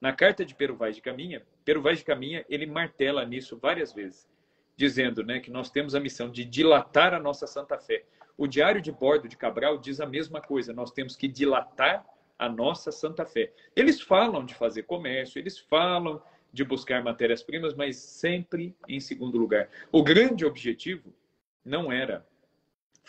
Na 0.00 0.12
carta 0.12 0.44
de 0.44 0.54
Pero 0.54 0.76
Vaz 0.76 0.96
de 0.96 1.02
Caminha, 1.02 1.42
Pero 1.64 1.82
Vaz 1.82 1.98
de 1.98 2.04
Caminha, 2.04 2.44
ele 2.48 2.66
martela 2.66 3.24
nisso 3.24 3.58
várias 3.58 3.92
vezes, 3.92 4.28
dizendo 4.76 5.22
né, 5.22 5.40
que 5.40 5.50
nós 5.50 5.70
temos 5.70 5.94
a 5.94 6.00
missão 6.00 6.30
de 6.30 6.44
dilatar 6.44 7.12
a 7.12 7.20
nossa 7.20 7.46
santa 7.46 7.78
fé. 7.78 8.04
O 8.36 8.46
Diário 8.46 8.80
de 8.80 8.90
Bordo 8.90 9.28
de 9.28 9.36
Cabral 9.36 9.76
diz 9.76 10.00
a 10.00 10.06
mesma 10.06 10.40
coisa, 10.40 10.72
nós 10.72 10.90
temos 10.90 11.16
que 11.16 11.28
dilatar 11.28 12.06
a 12.38 12.48
nossa 12.48 12.90
santa 12.90 13.26
fé. 13.26 13.52
Eles 13.76 14.00
falam 14.00 14.46
de 14.46 14.54
fazer 14.54 14.84
comércio, 14.84 15.38
eles 15.38 15.58
falam 15.58 16.22
de 16.50 16.64
buscar 16.64 17.04
matérias-primas, 17.04 17.74
mas 17.74 17.96
sempre 17.96 18.74
em 18.88 18.98
segundo 18.98 19.36
lugar. 19.36 19.68
O 19.92 20.02
grande 20.02 20.46
objetivo 20.46 21.14
não 21.62 21.92
era 21.92 22.26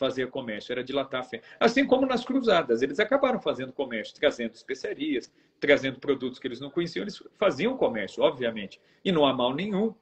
fazer 0.02 0.32
comércio, 0.32 0.72
era 0.72 0.84
dilatar 0.84 1.22
a 1.22 1.24
fé. 1.24 1.44
Assim 1.60 1.86
como 1.86 2.08
nas 2.08 2.26
cruzadas, 2.26 2.82
eles 2.82 3.00
acabaram 3.00 3.40
fazendo 3.40 3.72
comércio, 3.72 4.16
trazendo 4.16 4.56
especiarias, 4.56 5.32
trazendo 5.60 6.00
produtos 6.00 6.40
que 6.40 6.48
eles 6.48 6.60
não 6.60 6.72
conheciam, 6.72 7.04
eles 7.04 7.22
faziam 7.38 7.78
comércio, 7.78 8.24
obviamente. 8.24 8.82
E 9.06 9.12
não 9.12 9.28
há 9.28 9.32
mal 9.32 9.54
nenhum 9.54 9.94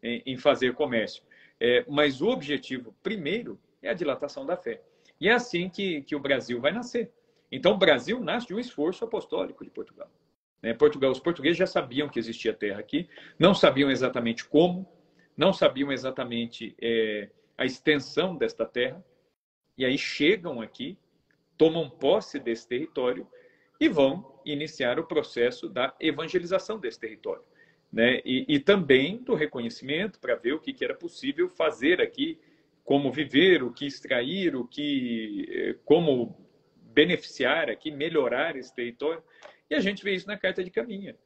em, 0.00 0.22
em 0.24 0.36
fazer 0.36 0.74
comércio. 0.74 1.24
É, 1.58 1.84
mas 1.88 2.20
o 2.20 2.28
objetivo 2.28 2.94
primeiro 3.02 3.58
é 3.82 3.90
a 3.90 3.94
dilatação 3.94 4.46
da 4.46 4.56
fé. 4.56 4.80
E 5.20 5.28
é 5.28 5.32
assim 5.32 5.68
que, 5.68 6.02
que 6.02 6.14
o 6.14 6.20
Brasil 6.20 6.60
vai 6.60 6.70
nascer. 6.70 7.10
Então, 7.50 7.72
o 7.72 7.78
Brasil 7.78 8.20
nasce 8.20 8.46
de 8.46 8.54
um 8.54 8.60
esforço 8.60 9.04
apostólico 9.04 9.64
de 9.64 9.70
Portugal. 9.70 10.08
Né? 10.62 10.72
Portugal, 10.72 11.10
os 11.10 11.18
portugueses 11.18 11.58
já 11.58 11.66
sabiam 11.66 12.08
que 12.08 12.20
existia 12.20 12.54
terra 12.54 12.78
aqui, 12.78 13.08
não 13.36 13.54
sabiam 13.54 13.90
exatamente 13.90 14.44
como, 14.44 14.86
não 15.36 15.52
sabiam 15.52 15.90
exatamente 15.90 16.76
é, 16.80 17.28
a 17.56 17.64
extensão 17.64 18.36
desta 18.36 18.64
terra, 18.64 19.04
e 19.78 19.84
aí 19.84 19.96
chegam 19.96 20.60
aqui, 20.60 20.98
tomam 21.56 21.88
posse 21.88 22.40
desse 22.40 22.68
território 22.68 23.26
e 23.80 23.88
vão 23.88 24.40
iniciar 24.44 24.98
o 24.98 25.06
processo 25.06 25.68
da 25.68 25.94
evangelização 26.00 26.78
desse 26.80 26.98
território. 26.98 27.42
Né? 27.90 28.20
E, 28.24 28.44
e 28.48 28.58
também 28.58 29.22
do 29.22 29.34
reconhecimento 29.34 30.18
para 30.18 30.34
ver 30.34 30.52
o 30.52 30.60
que, 30.60 30.72
que 30.72 30.84
era 30.84 30.94
possível 30.94 31.48
fazer 31.48 32.00
aqui, 32.00 32.38
como 32.84 33.12
viver, 33.12 33.62
o 33.62 33.72
que 33.72 33.86
extrair, 33.86 34.56
o 34.56 34.66
que, 34.66 35.46
é, 35.48 35.76
como 35.84 36.36
beneficiar 36.92 37.70
aqui, 37.70 37.90
melhorar 37.90 38.56
esse 38.56 38.74
território. 38.74 39.22
E 39.70 39.74
a 39.74 39.80
gente 39.80 40.02
vê 40.02 40.12
isso 40.12 40.26
na 40.26 40.36
carta 40.36 40.64
de 40.64 40.70
caminha. 40.70 41.16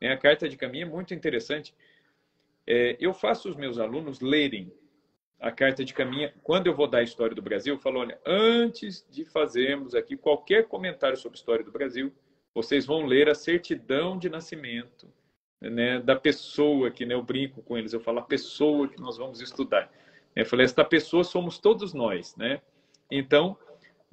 Né? 0.00 0.12
A 0.12 0.18
carta 0.18 0.48
de 0.48 0.56
caminha 0.56 0.84
é 0.84 0.88
muito 0.88 1.14
interessante. 1.14 1.74
É, 2.66 2.96
eu 3.00 3.14
faço 3.14 3.48
os 3.48 3.56
meus 3.56 3.78
alunos 3.78 4.20
lerem 4.20 4.72
a 5.42 5.50
carta 5.52 5.84
de 5.84 5.92
caminha. 5.92 6.32
Quando 6.42 6.68
eu 6.68 6.74
vou 6.74 6.86
dar 6.86 6.98
a 6.98 7.02
história 7.02 7.34
do 7.34 7.42
Brasil, 7.42 7.74
eu 7.74 7.78
falo: 7.78 8.00
olha, 8.00 8.18
antes 8.24 9.06
de 9.10 9.24
fazermos 9.24 9.94
aqui 9.94 10.16
qualquer 10.16 10.68
comentário 10.68 11.16
sobre 11.16 11.36
a 11.36 11.40
história 11.40 11.64
do 11.64 11.70
Brasil, 11.70 12.12
vocês 12.54 12.86
vão 12.86 13.04
ler 13.04 13.28
a 13.28 13.34
certidão 13.34 14.18
de 14.18 14.30
nascimento 14.30 15.06
né, 15.60 15.98
da 16.00 16.16
pessoa 16.16 16.90
que 16.90 17.04
né, 17.04 17.14
eu 17.14 17.22
brinco 17.22 17.62
com 17.62 17.76
eles, 17.76 17.92
eu 17.92 18.00
falo 18.00 18.20
a 18.20 18.22
pessoa 18.22 18.88
que 18.88 19.00
nós 19.00 19.18
vamos 19.18 19.40
estudar. 19.40 19.92
Eu 20.34 20.46
falei: 20.46 20.64
esta 20.64 20.84
pessoa 20.84 21.24
somos 21.24 21.58
todos 21.58 21.92
nós. 21.92 22.34
Né? 22.36 22.62
Então, 23.10 23.58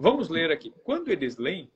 Vamos 0.02 0.30
ler 0.30 0.50
aqui. 0.50 0.74
Quando 0.82 1.10
eles 1.10 1.36
leem, 1.36 1.70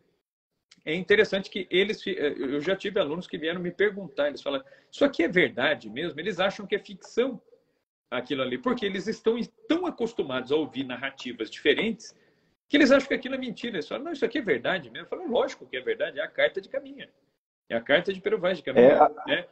é 0.85 0.95
interessante 0.95 1.49
que 1.49 1.67
eles. 1.69 2.07
Eh, 2.07 2.35
eu 2.37 2.61
já 2.61 2.73
tive 2.73 2.97
alunos 2.97 3.27
que 3.27 3.37
vieram 3.37 3.59
me 3.59 3.69
perguntar, 3.69 4.29
eles 4.29 4.41
falam: 4.41 4.63
Isso 4.89 5.03
aqui 5.03 5.23
é 5.23 5.27
verdade 5.27 5.89
mesmo? 5.89 6.17
Eles 6.21 6.39
acham 6.39 6.65
que 6.65 6.73
é 6.73 6.79
ficção 6.79 7.41
aquilo 8.13 8.41
ali, 8.41 8.57
porque 8.57 8.85
eles 8.85 9.07
estão 9.07 9.35
tão 9.67 9.85
acostumados 9.85 10.51
a 10.51 10.55
ouvir 10.55 10.83
narrativas 10.83 11.49
diferentes 11.49 12.15
que 12.69 12.77
eles 12.77 12.91
acham 12.91 13.07
que 13.07 13.13
aquilo 13.13 13.35
é 13.35 13.37
mentira. 13.37 13.75
Eles 13.75 13.87
falam: 13.87 14.05
Não, 14.05 14.11
isso 14.11 14.25
aqui 14.25 14.37
é 14.37 14.41
verdade 14.41 14.89
mesmo. 14.89 15.05
Eu 15.05 15.09
falo: 15.09 15.29
Lógico 15.29 15.65
que 15.65 15.77
é 15.77 15.81
verdade, 15.81 16.19
é 16.19 16.23
a 16.23 16.27
carta 16.27 16.61
de 16.61 16.69
caminha. 16.69 17.09
É 17.69 17.75
a 17.75 17.81
carta 17.81 18.13
de 18.13 18.21
Pero 18.21 18.39
Vaz 18.39 18.57
de 18.57 18.63
caminha. 18.63 19.11
É, 19.27 19.29
né? 19.29 19.45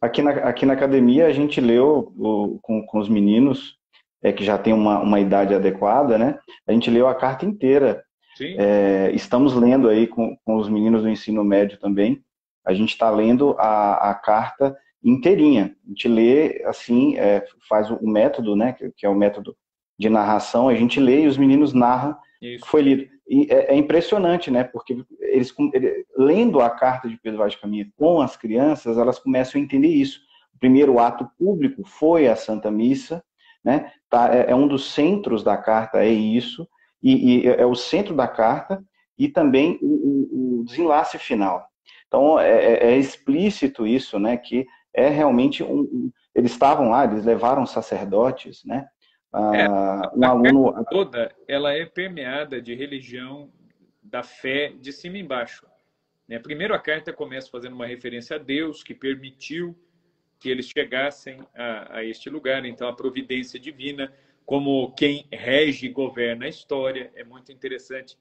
aqui, 0.00 0.22
na, 0.22 0.30
aqui 0.30 0.66
na 0.66 0.72
academia 0.72 1.26
a 1.26 1.32
gente 1.32 1.60
leu 1.60 2.12
o, 2.16 2.58
com, 2.62 2.84
com 2.86 2.98
os 2.98 3.08
meninos 3.08 3.76
é, 4.22 4.32
que 4.32 4.44
já 4.44 4.56
tem 4.56 4.72
uma, 4.72 5.00
uma 5.00 5.20
idade 5.20 5.54
adequada, 5.54 6.16
né? 6.16 6.38
A 6.66 6.72
gente 6.72 6.90
leu 6.90 7.06
a 7.06 7.14
carta 7.14 7.44
inteira. 7.44 8.04
É, 8.40 9.12
estamos 9.14 9.54
lendo 9.54 9.88
aí 9.88 10.08
com, 10.08 10.36
com 10.44 10.56
os 10.56 10.68
meninos 10.68 11.02
do 11.02 11.08
ensino 11.08 11.44
médio 11.44 11.78
também. 11.78 12.24
A 12.64 12.72
gente 12.72 12.90
está 12.90 13.08
lendo 13.10 13.54
a, 13.58 14.10
a 14.10 14.14
carta 14.14 14.76
inteirinha. 15.04 15.76
A 15.84 15.88
gente 15.88 16.08
lê 16.08 16.62
assim, 16.64 17.16
é, 17.16 17.44
faz 17.68 17.90
o 17.90 18.06
método, 18.06 18.56
né? 18.56 18.72
Que, 18.96 19.06
é 19.06 19.08
o 19.08 19.14
método 19.14 19.56
de 19.98 20.08
narração. 20.08 20.68
A 20.68 20.74
gente 20.74 20.98
lê 20.98 21.22
e 21.22 21.26
os 21.26 21.36
meninos 21.36 21.72
narram 21.72 22.16
Isso. 22.40 22.66
foi 22.66 22.82
lido. 22.82 23.08
E 23.28 23.46
é, 23.50 23.74
é, 23.74 23.76
impressionante, 23.76 24.50
né? 24.50 24.64
Porque 24.64 25.04
eles, 25.20 25.54
ele, 25.72 26.04
lendo 26.16 26.60
a 26.60 26.70
carta 26.70 27.08
de 27.08 27.18
Pedro 27.18 27.38
Vaz 27.38 27.52
de 27.52 27.60
Caminha 27.60 27.88
com 27.96 28.20
as 28.20 28.36
crianças, 28.36 28.98
elas 28.98 29.18
começam 29.18 29.60
a 29.60 29.64
entender 29.64 29.88
isso. 29.88 30.20
O 30.54 30.58
primeiro 30.58 30.98
ato 30.98 31.28
público 31.38 31.84
foi 31.84 32.26
a 32.28 32.36
Santa 32.36 32.70
Missa, 32.70 33.22
né? 33.64 33.92
Tá, 34.10 34.34
é, 34.34 34.50
é 34.50 34.54
um 34.54 34.68
dos 34.68 34.92
centros 34.92 35.42
da 35.42 35.56
carta, 35.56 36.04
é 36.04 36.08
isso, 36.08 36.68
e, 37.02 37.42
e 37.42 37.46
é 37.46 37.66
o 37.66 37.74
centro 37.74 38.14
da 38.14 38.28
carta 38.28 38.82
e 39.18 39.28
também 39.28 39.78
o, 39.80 40.60
o 40.60 40.64
desenlace 40.64 41.18
final. 41.18 41.66
Então, 42.06 42.38
é, 42.38 42.48
é, 42.48 42.86
é, 42.92 42.96
explícito 42.96 43.86
isso, 43.86 44.18
né, 44.18 44.36
que 44.36 44.66
é 44.94 45.08
realmente 45.08 45.62
um, 45.62 45.80
um, 45.80 46.12
eles 46.34 46.52
estavam 46.52 46.90
lá, 46.90 47.04
eles 47.04 47.24
levaram 47.24 47.66
sacerdotes, 47.66 48.64
né, 48.64 48.88
é, 49.34 49.68
um 49.68 50.24
a 50.24 50.28
aluno 50.28 50.84
toda 50.88 51.34
ela 51.48 51.72
é 51.72 51.84
permeada 51.84 52.62
de 52.62 52.72
religião 52.74 53.50
da 54.02 54.22
fé 54.22 54.72
de 54.78 54.92
cima 54.92 55.18
e 55.18 55.20
embaixo. 55.20 55.66
Né? 56.28 56.38
Primeiro 56.38 56.72
a 56.72 56.78
carta 56.78 57.12
começa 57.12 57.50
fazendo 57.50 57.74
uma 57.74 57.86
referência 57.86 58.36
a 58.36 58.38
Deus 58.38 58.84
que 58.84 58.94
permitiu 58.94 59.76
que 60.38 60.48
eles 60.48 60.66
chegassem 60.66 61.40
a, 61.54 61.96
a 61.98 62.04
este 62.04 62.28
lugar. 62.28 62.64
Então, 62.64 62.86
a 62.86 62.94
providência 62.94 63.58
divina, 63.58 64.12
como 64.44 64.92
quem 64.92 65.26
rege 65.32 65.86
e 65.86 65.90
governa 65.90 66.44
a 66.44 66.48
história, 66.48 67.10
é 67.14 67.24
muito 67.24 67.50
interessante 67.50 68.16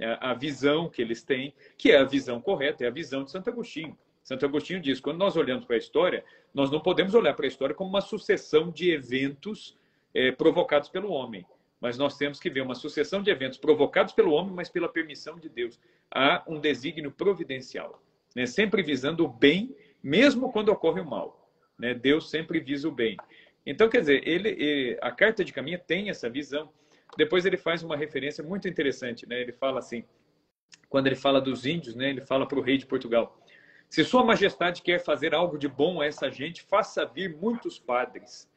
a, 0.00 0.30
a 0.30 0.34
visão 0.34 0.88
que 0.88 1.00
eles 1.00 1.22
têm, 1.22 1.54
que 1.78 1.90
é 1.90 1.98
a 1.98 2.04
visão 2.04 2.40
correta, 2.40 2.84
é 2.84 2.88
a 2.88 2.90
visão 2.90 3.24
de 3.24 3.30
Santo 3.30 3.48
Agostinho. 3.48 3.96
Santo 4.32 4.46
Agostinho 4.46 4.80
diz: 4.80 4.98
quando 4.98 5.18
nós 5.18 5.36
olhamos 5.36 5.66
para 5.66 5.76
a 5.76 5.78
história, 5.78 6.24
nós 6.54 6.70
não 6.70 6.80
podemos 6.80 7.14
olhar 7.14 7.34
para 7.34 7.44
a 7.44 7.48
história 7.48 7.74
como 7.74 7.90
uma 7.90 8.00
sucessão 8.00 8.70
de 8.70 8.90
eventos 8.90 9.76
é, 10.14 10.32
provocados 10.32 10.88
pelo 10.88 11.10
homem, 11.10 11.44
mas 11.78 11.98
nós 11.98 12.16
temos 12.16 12.40
que 12.40 12.48
ver 12.48 12.62
uma 12.62 12.74
sucessão 12.74 13.22
de 13.22 13.30
eventos 13.30 13.58
provocados 13.58 14.14
pelo 14.14 14.32
homem, 14.32 14.54
mas 14.54 14.70
pela 14.70 14.88
permissão 14.88 15.38
de 15.38 15.50
Deus. 15.50 15.78
Há 16.10 16.42
um 16.46 16.58
desígnio 16.58 17.10
providencial, 17.10 18.02
né? 18.34 18.46
sempre 18.46 18.82
visando 18.82 19.24
o 19.24 19.28
bem, 19.28 19.76
mesmo 20.02 20.50
quando 20.50 20.70
ocorre 20.70 21.00
o 21.00 21.04
mal. 21.04 21.50
Né? 21.78 21.92
Deus 21.92 22.30
sempre 22.30 22.58
visa 22.58 22.88
o 22.88 22.92
bem. 22.92 23.18
Então, 23.66 23.88
quer 23.88 24.00
dizer, 24.00 24.26
ele, 24.26 24.48
ele, 24.48 24.98
a 25.02 25.10
carta 25.10 25.44
de 25.44 25.52
caminho 25.52 25.78
tem 25.78 26.08
essa 26.08 26.30
visão. 26.30 26.70
Depois 27.18 27.44
ele 27.44 27.58
faz 27.58 27.82
uma 27.82 27.96
referência 27.96 28.42
muito 28.42 28.66
interessante, 28.66 29.28
né? 29.28 29.40
Ele 29.40 29.52
fala 29.52 29.78
assim, 29.78 30.04
quando 30.88 31.06
ele 31.06 31.16
fala 31.16 31.40
dos 31.40 31.66
índios, 31.66 31.94
né? 31.94 32.10
Ele 32.10 32.22
fala 32.22 32.46
para 32.46 32.58
o 32.58 32.62
rei 32.62 32.78
de 32.78 32.86
Portugal: 32.86 33.41
se 33.92 34.02
Sua 34.04 34.24
Majestade 34.24 34.80
quer 34.80 35.04
fazer 35.04 35.34
algo 35.34 35.58
de 35.58 35.68
bom 35.68 36.00
a 36.00 36.06
essa 36.06 36.30
gente, 36.30 36.62
faça 36.62 37.04
vir 37.04 37.36
muitos 37.36 37.78
padres. 37.78 38.50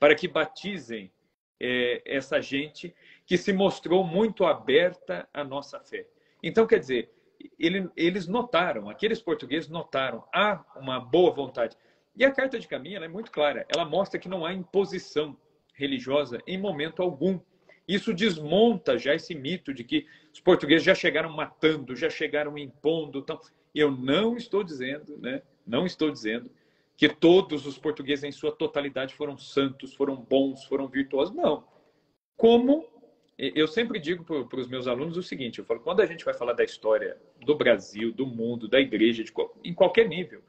para 0.00 0.16
que 0.16 0.26
batizem 0.26 1.12
é, 1.60 2.02
essa 2.04 2.40
gente 2.42 2.92
que 3.24 3.38
se 3.38 3.52
mostrou 3.52 4.02
muito 4.02 4.44
aberta 4.44 5.28
à 5.32 5.44
nossa 5.44 5.78
fé. 5.78 6.08
Então, 6.42 6.66
quer 6.66 6.80
dizer, 6.80 7.08
ele, 7.56 7.88
eles 7.96 8.26
notaram, 8.26 8.90
aqueles 8.90 9.22
portugueses 9.22 9.68
notaram, 9.68 10.24
há 10.34 10.64
uma 10.74 10.98
boa 10.98 11.30
vontade. 11.30 11.76
E 12.16 12.24
a 12.24 12.32
carta 12.32 12.58
de 12.58 12.66
caminho 12.66 13.04
é 13.04 13.06
muito 13.06 13.30
clara, 13.30 13.64
ela 13.72 13.84
mostra 13.84 14.18
que 14.18 14.28
não 14.28 14.44
há 14.44 14.52
imposição 14.52 15.36
religiosa 15.74 16.42
em 16.48 16.58
momento 16.58 17.00
algum. 17.00 17.38
Isso 17.86 18.12
desmonta 18.12 18.98
já 18.98 19.14
esse 19.14 19.36
mito 19.36 19.72
de 19.72 19.84
que 19.84 20.04
os 20.32 20.40
portugueses 20.40 20.84
já 20.84 20.96
chegaram 20.96 21.30
matando, 21.30 21.94
já 21.94 22.10
chegaram 22.10 22.58
impondo. 22.58 23.20
Então, 23.20 23.38
eu 23.74 23.90
não 23.90 24.36
estou 24.36 24.62
dizendo, 24.64 25.16
né? 25.18 25.42
Não 25.66 25.86
estou 25.86 26.10
dizendo 26.10 26.50
que 26.96 27.08
todos 27.08 27.66
os 27.66 27.78
portugueses 27.78 28.24
em 28.24 28.32
sua 28.32 28.52
totalidade 28.52 29.14
foram 29.14 29.38
santos, 29.38 29.94
foram 29.94 30.16
bons, 30.16 30.64
foram 30.64 30.86
virtuosos. 30.86 31.34
Não. 31.34 31.64
Como 32.36 32.86
eu 33.38 33.66
sempre 33.66 33.98
digo 33.98 34.22
para 34.22 34.60
os 34.60 34.68
meus 34.68 34.86
alunos 34.86 35.16
o 35.16 35.22
seguinte: 35.22 35.58
eu 35.58 35.64
falo, 35.64 35.80
quando 35.80 36.00
a 36.00 36.06
gente 36.06 36.24
vai 36.24 36.34
falar 36.34 36.52
da 36.52 36.62
história 36.62 37.16
do 37.40 37.54
Brasil, 37.54 38.12
do 38.12 38.26
mundo, 38.26 38.68
da 38.68 38.78
igreja, 38.78 39.24
de, 39.24 39.32
em 39.64 39.72
qualquer 39.72 40.06
nível, 40.06 40.42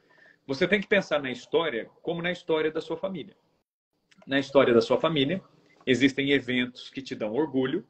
você 0.45 0.67
tem 0.67 0.81
que 0.81 0.87
pensar 0.87 1.21
na 1.21 1.31
história 1.31 1.89
como 2.01 2.21
na 2.21 2.31
história 2.31 2.69
da 2.69 2.81
sua 2.81 2.97
família. 2.97 3.35
Na 4.27 4.39
história 4.39 4.73
da 4.73 4.81
sua 4.81 4.99
família, 4.99 5.41
existem 5.85 6.31
eventos 6.31 6.89
que 6.89 7.01
te 7.01 7.15
dão 7.15 7.33
orgulho, 7.33 7.87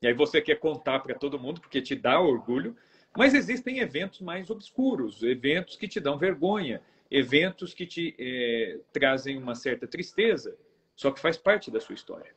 e 0.00 0.06
aí 0.06 0.14
você 0.14 0.40
quer 0.40 0.56
contar 0.56 1.00
para 1.00 1.14
todo 1.14 1.38
mundo 1.38 1.60
porque 1.60 1.82
te 1.82 1.94
dá 1.94 2.18
orgulho, 2.18 2.74
mas 3.16 3.34
existem 3.34 3.80
eventos 3.80 4.20
mais 4.20 4.50
obscuros, 4.50 5.22
eventos 5.22 5.76
que 5.76 5.88
te 5.88 5.98
dão 5.98 6.16
vergonha, 6.16 6.80
eventos 7.10 7.74
que 7.74 7.86
te 7.86 8.14
é, 8.18 8.78
trazem 8.92 9.36
uma 9.36 9.54
certa 9.54 9.86
tristeza, 9.86 10.56
só 10.94 11.10
que 11.10 11.20
faz 11.20 11.36
parte 11.36 11.70
da 11.70 11.80
sua 11.80 11.94
história. 11.94 12.32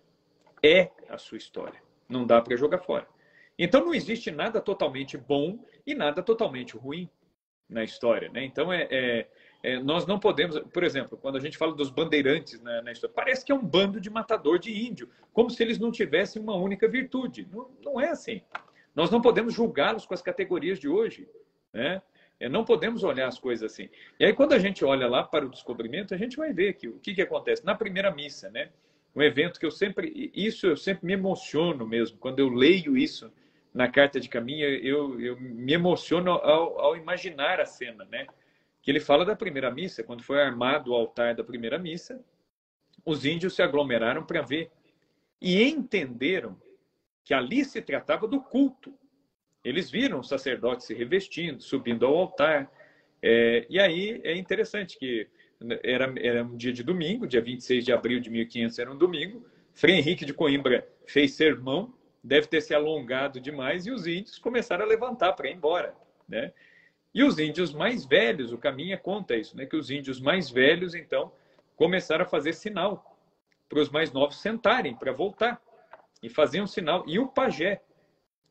É 0.64 0.90
a 1.10 1.18
sua 1.18 1.38
história. 1.38 1.82
Não 2.10 2.26
dá 2.26 2.42
para 2.42 2.56
jogar 2.56 2.80
fora. 2.80 3.08
Então 3.58 3.86
não 3.86 3.94
existe 3.94 4.32
nada 4.32 4.60
totalmente 4.60 5.18
bom 5.18 5.64
e 5.86 5.94
nada 5.94 6.24
totalmente 6.24 6.76
ruim 6.76 7.10
na 7.70 7.84
história. 7.84 8.30
Né? 8.30 8.44
Então 8.46 8.74
é, 8.74 8.88
é, 8.90 9.28
é, 9.62 9.80
nós 9.80 10.06
não 10.06 10.20
podemos, 10.20 10.58
por 10.74 10.84
exemplo, 10.84 11.18
quando 11.18 11.38
a 11.38 11.40
gente 11.40 11.58
fala 11.58 11.74
dos 11.74 11.90
bandeirantes 11.90 12.62
na, 12.62 12.82
na, 12.82 12.92
história, 12.92 13.14
parece 13.14 13.46
que 13.46 13.52
é 13.52 13.56
um 13.56 13.64
bando 13.64 14.00
de 14.00 14.10
matador 14.10 14.58
de 14.58 14.72
índio, 14.72 15.10
como 15.32 15.50
se 15.50 15.62
eles 15.62 15.78
não 15.78 15.92
tivessem 15.92 16.42
uma 16.42 16.56
única 16.56 16.88
virtude. 16.88 17.48
Não, 17.52 17.70
não 17.84 18.02
é 18.02 18.10
assim. 18.10 18.42
Nós 18.96 19.10
não 19.10 19.22
podemos 19.22 19.54
julgá-los 19.54 20.06
com 20.06 20.14
as 20.14 20.22
categorias 20.22 20.80
de 20.80 20.88
hoje. 20.88 21.28
Né? 21.74 22.02
É, 22.40 22.50
não 22.50 22.64
podemos 22.64 23.04
olhar 23.04 23.28
as 23.28 23.40
coisas 23.40 23.72
assim. 23.72 23.90
E 24.20 24.26
aí, 24.26 24.34
quando 24.34 24.54
a 24.54 24.60
gente 24.60 24.84
olha 24.84 25.08
lá 25.08 25.24
para 25.24 25.46
o 25.46 25.50
descobrimento, 25.50 26.14
a 26.14 26.18
gente 26.18 26.38
vai 26.38 26.54
ver 26.54 26.74
que 26.74 26.88
o 26.88 27.00
que, 27.00 27.14
que 27.14 27.22
acontece. 27.22 27.66
Na 27.66 27.76
primeira 27.76 28.12
missa, 28.12 28.50
né? 28.50 28.70
um 29.16 29.22
evento 29.22 29.60
que 29.60 29.66
eu 29.66 29.72
sempre. 29.72 30.32
Isso 30.34 30.68
eu 30.68 30.78
sempre 30.78 31.06
me 31.06 31.14
emociono 31.14 31.86
mesmo. 31.86 32.18
Quando 32.18 32.40
eu 32.40 32.50
leio 32.50 32.98
isso 32.98 33.32
na 33.74 33.88
carta 33.88 34.20
de 34.20 34.30
caminho, 34.30 34.66
eu, 34.66 35.20
eu 35.20 35.40
me 35.40 35.74
emociono 35.74 36.32
ao, 36.32 36.80
ao 36.80 36.98
imaginar 36.98 37.60
a 37.60 37.66
cena, 37.66 38.06
né? 38.06 38.28
Que 38.82 38.92
ele 38.92 39.00
fala 39.00 39.26
da 39.26 39.36
primeira 39.36 39.72
missa, 39.72 40.04
quando 40.04 40.24
foi 40.24 40.42
armado 40.42 40.92
o 40.92 40.96
altar 40.96 41.36
da 41.36 41.44
primeira 41.44 41.80
missa, 41.80 42.24
os 43.06 43.26
índios 43.26 43.56
se 43.56 43.62
aglomeraram 43.62 44.26
para 44.26 44.42
ver 44.42 44.72
e 45.42 45.64
entenderam 45.64 46.58
que 47.24 47.34
ali 47.34 47.64
se 47.64 47.82
tratava 47.82 48.28
do 48.28 48.42
culto 48.42 48.94
eles 49.64 49.90
viram 49.90 50.20
o 50.20 50.24
sacerdote 50.24 50.84
se 50.84 50.94
revestindo, 50.94 51.62
subindo 51.62 52.06
ao 52.06 52.16
altar. 52.16 52.70
É, 53.22 53.66
e 53.70 53.80
aí 53.80 54.20
é 54.24 54.36
interessante 54.36 54.98
que 55.00 55.28
era, 55.82 56.14
era 56.20 56.44
um 56.44 56.58
dia 56.58 56.74
de 56.74 56.84
domingo, 56.84 57.26
dia 57.26 57.42
26 57.42 57.86
de 57.86 57.94
abril 57.94 58.20
de 58.20 58.30
1500 58.30 58.80
era 58.80 58.92
um 58.92 58.98
domingo. 58.98 59.46
Frei 59.74 59.96
Henrique 59.96 60.26
de 60.26 60.34
Coimbra 60.34 60.88
fez 61.08 61.34
sermão, 61.34 61.94
deve 62.22 62.48
ter 62.48 62.62
se 62.62 62.74
alongado 62.74 63.40
demais, 63.40 63.86
e 63.86 63.92
os 63.92 64.06
índios 64.06 64.38
começaram 64.38 64.84
a 64.84 64.88
levantar 64.88 65.34
para 65.34 65.50
ir 65.50 65.56
embora. 65.56 65.96
Né? 66.28 66.52
E 67.14 67.24
os 67.24 67.40
índios 67.40 67.74
mais 67.74 68.06
velhos, 68.06 68.52
o 68.52 68.58
Caminha 68.58 68.98
conta 68.98 69.36
isso, 69.36 69.56
né? 69.56 69.66
que 69.66 69.78
os 69.78 69.90
índios 69.90 70.20
mais 70.20 70.50
velhos, 70.50 70.94
então, 70.94 71.32
começaram 71.78 72.26
a 72.26 72.28
fazer 72.28 72.54
sinal 72.54 73.18
para 73.70 73.80
os 73.80 73.90
mais 73.90 74.12
novos 74.12 74.42
sentarem, 74.42 74.94
para 74.94 75.14
voltar. 75.14 75.62
E 76.24 76.30
faziam 76.30 76.66
sinal. 76.66 77.04
E 77.06 77.20
o 77.20 77.28
pajé, 77.28 77.84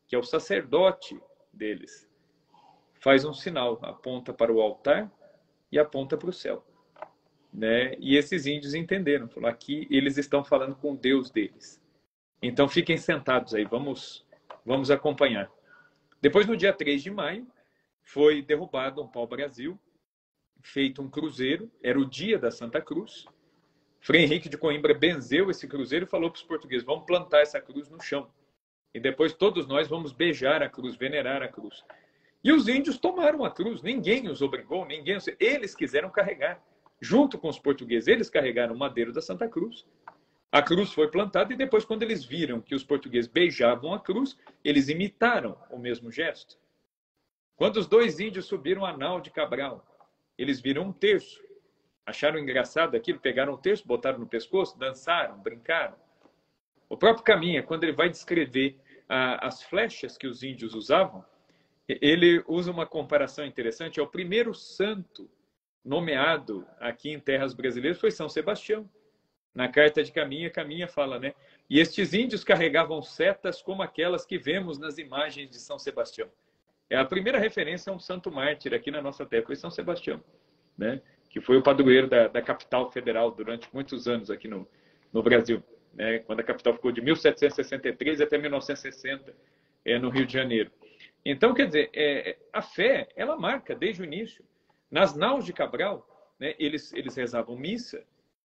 que 0.07 0.15
é 0.15 0.19
o 0.19 0.23
sacerdote 0.23 1.19
deles, 1.51 2.07
faz 2.93 3.25
um 3.25 3.33
sinal, 3.33 3.79
aponta 3.81 4.31
para 4.31 4.53
o 4.53 4.61
altar 4.61 5.11
e 5.71 5.77
aponta 5.77 6.15
para 6.15 6.29
o 6.29 6.33
céu. 6.33 6.65
Né? 7.51 7.95
E 7.99 8.15
esses 8.15 8.45
índios 8.45 8.73
entenderam, 8.73 9.27
falou, 9.27 9.49
aqui 9.49 9.87
eles 9.89 10.17
estão 10.17 10.43
falando 10.43 10.75
com 10.75 10.93
o 10.93 10.97
Deus 10.97 11.29
deles. 11.29 11.81
Então 12.41 12.69
fiquem 12.69 12.97
sentados 12.97 13.53
aí, 13.53 13.65
vamos, 13.65 14.25
vamos 14.65 14.91
acompanhar. 14.91 15.51
Depois, 16.21 16.47
no 16.47 16.55
dia 16.55 16.71
3 16.71 17.03
de 17.03 17.11
maio, 17.11 17.45
foi 18.01 18.41
derrubado 18.41 19.01
um 19.01 19.07
pau-brasil, 19.07 19.79
feito 20.61 21.01
um 21.01 21.09
cruzeiro, 21.09 21.69
era 21.81 21.99
o 21.99 22.05
dia 22.05 22.39
da 22.39 22.49
Santa 22.49 22.81
Cruz. 22.81 23.25
Frei 24.03 24.23
Henrique 24.23 24.49
de 24.49 24.57
Coimbra 24.57 24.93
benzeu 24.93 25.49
esse 25.49 25.65
cruzeiro 25.65 26.03
e 26.05 26.09
falou 26.09 26.29
para 26.29 26.37
os 26.37 26.43
portugueses: 26.43 26.85
vamos 26.85 27.05
plantar 27.05 27.39
essa 27.39 27.61
cruz 27.61 27.89
no 27.89 28.01
chão. 28.01 28.29
E 28.93 28.99
depois 28.99 29.31
todos 29.31 29.65
nós 29.65 29.87
vamos 29.87 30.11
beijar 30.11 30.61
a 30.61 30.67
cruz, 30.67 30.97
venerar 30.97 31.41
a 31.41 31.47
cruz. 31.47 31.85
E 32.43 32.51
os 32.51 32.67
índios 32.67 32.97
tomaram 32.97 33.45
a 33.45 33.49
cruz, 33.49 33.81
ninguém 33.81 34.27
os 34.27 34.41
obrigou, 34.41 34.85
ninguém, 34.85 35.17
eles 35.39 35.73
quiseram 35.73 36.09
carregar. 36.09 36.61
Junto 36.99 37.37
com 37.37 37.47
os 37.47 37.57
portugueses, 37.57 38.09
eles 38.09 38.29
carregaram 38.29 38.75
o 38.75 38.77
madeiro 38.77 39.13
da 39.13 39.21
Santa 39.21 39.47
Cruz. 39.47 39.85
A 40.51 40.61
cruz 40.61 40.91
foi 40.91 41.09
plantada 41.09 41.53
e 41.53 41.57
depois, 41.57 41.85
quando 41.85 42.03
eles 42.03 42.25
viram 42.25 42.59
que 42.59 42.75
os 42.75 42.83
portugueses 42.83 43.31
beijavam 43.31 43.93
a 43.93 43.99
cruz, 44.01 44.37
eles 44.65 44.89
imitaram 44.89 45.57
o 45.71 45.79
mesmo 45.79 46.11
gesto. 46.11 46.59
Quando 47.55 47.77
os 47.77 47.87
dois 47.87 48.19
índios 48.19 48.47
subiram 48.47 48.85
a 48.85 48.95
nau 48.97 49.21
de 49.21 49.31
Cabral, 49.31 49.85
eles 50.37 50.59
viram 50.59 50.83
um 50.83 50.91
terço. 50.91 51.41
Acharam 52.05 52.37
engraçado 52.37 52.95
aquilo, 52.95 53.19
pegaram 53.19 53.53
o 53.53 53.57
terço, 53.57 53.87
botaram 53.87 54.19
no 54.19 54.27
pescoço, 54.27 54.77
dançaram, 54.77 55.37
brincaram. 55.39 55.95
O 56.89 56.97
próprio 56.97 57.23
Caminha, 57.23 57.63
quando 57.63 57.83
ele 57.83 57.93
vai 57.93 58.09
descrever 58.09 58.77
as 59.07 59.63
flechas 59.63 60.17
que 60.17 60.27
os 60.27 60.43
índios 60.43 60.73
usavam, 60.73 61.25
ele 61.87 62.43
usa 62.47 62.71
uma 62.71 62.85
comparação 62.85 63.45
interessante. 63.45 63.99
É 63.99 64.03
o 64.03 64.07
primeiro 64.07 64.53
santo 64.53 65.29
nomeado 65.83 66.65
aqui 66.79 67.09
em 67.11 67.19
terras 67.19 67.53
brasileiras 67.53 67.99
foi 67.99 68.11
São 68.11 68.29
Sebastião. 68.29 68.89
Na 69.53 69.67
carta 69.67 70.03
de 70.03 70.11
Caminha, 70.11 70.49
Caminha 70.49 70.87
fala, 70.87 71.19
né? 71.19 71.35
E 71.69 71.79
estes 71.79 72.13
índios 72.13 72.43
carregavam 72.43 73.01
setas 73.01 73.61
como 73.61 73.81
aquelas 73.81 74.25
que 74.25 74.37
vemos 74.37 74.79
nas 74.79 74.97
imagens 74.97 75.49
de 75.49 75.59
São 75.59 75.77
Sebastião. 75.77 76.29
É 76.89 76.97
a 76.97 77.05
primeira 77.05 77.37
referência 77.37 77.91
a 77.91 77.95
um 77.95 77.99
santo 77.99 78.31
mártir 78.31 78.73
aqui 78.73 78.89
na 78.89 79.01
nossa 79.01 79.25
terra, 79.25 79.45
foi 79.45 79.55
São 79.55 79.69
Sebastião, 79.69 80.23
né? 80.77 81.01
Que 81.33 81.41
foi 81.41 81.57
o 81.57 81.61
padroeiro 81.61 82.07
da, 82.07 82.29
da 82.29 82.41
capital 82.41 82.89
federal 82.89 83.29
durante 83.31 83.67
muitos 83.73 84.07
anos 84.07 84.31
aqui 84.31 84.47
no, 84.47 84.65
no 85.11 85.21
Brasil 85.21 85.61
né, 85.93 86.19
quando 86.19 86.39
a 86.39 86.43
capital 86.43 86.73
ficou 86.73 86.91
de 86.91 87.01
1763 87.01 88.21
até 88.21 88.37
1960 88.37 89.35
é, 89.85 89.99
no 89.99 90.09
Rio 90.09 90.25
de 90.25 90.33
Janeiro. 90.33 90.71
Então, 91.25 91.53
quer 91.53 91.67
dizer, 91.67 91.89
é, 91.93 92.37
a 92.51 92.61
fé, 92.61 93.07
ela 93.15 93.37
marca 93.37 93.75
desde 93.75 94.01
o 94.01 94.05
início. 94.05 94.43
Nas 94.89 95.15
naus 95.15 95.45
de 95.45 95.53
Cabral, 95.53 96.07
né, 96.39 96.55
eles, 96.59 96.91
eles 96.93 97.15
rezavam 97.15 97.55
missa. 97.55 98.03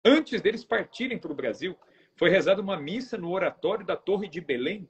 Antes 0.06 0.42
deles 0.42 0.64
partirem 0.64 1.18
para 1.18 1.32
o 1.32 1.36
Brasil, 1.36 1.78
foi 2.16 2.30
rezada 2.30 2.62
uma 2.62 2.78
missa 2.78 3.18
no 3.18 3.32
oratório 3.32 3.86
da 3.86 3.96
Torre 3.96 4.28
de 4.28 4.40
Belém. 4.40 4.90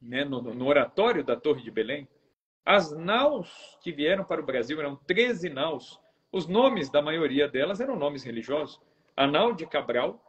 Né, 0.00 0.24
no, 0.24 0.40
no 0.40 0.66
oratório 0.66 1.24
da 1.24 1.36
Torre 1.36 1.62
de 1.62 1.70
Belém. 1.70 2.08
As 2.64 2.92
naus 2.92 3.78
que 3.82 3.92
vieram 3.92 4.24
para 4.24 4.40
o 4.40 4.44
Brasil 4.44 4.78
eram 4.78 4.96
13 4.96 5.48
naus. 5.48 6.00
Os 6.30 6.46
nomes 6.46 6.90
da 6.90 7.00
maioria 7.00 7.48
delas 7.48 7.80
eram 7.80 7.96
nomes 7.96 8.22
religiosos. 8.22 8.80
A 9.16 9.26
nau 9.26 9.54
de 9.54 9.66
Cabral, 9.66 10.22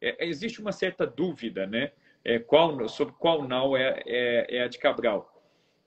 é, 0.00 0.26
existe 0.26 0.60
uma 0.60 0.72
certa 0.72 1.06
dúvida 1.06 1.66
né, 1.66 1.92
é, 2.24 2.38
qual, 2.38 2.88
sobre 2.88 3.14
qual 3.18 3.42
nau 3.42 3.76
é, 3.76 4.02
é, 4.06 4.56
é, 4.56 4.62
a 4.62 4.68
de 4.68 4.78
Cabral. 4.78 5.28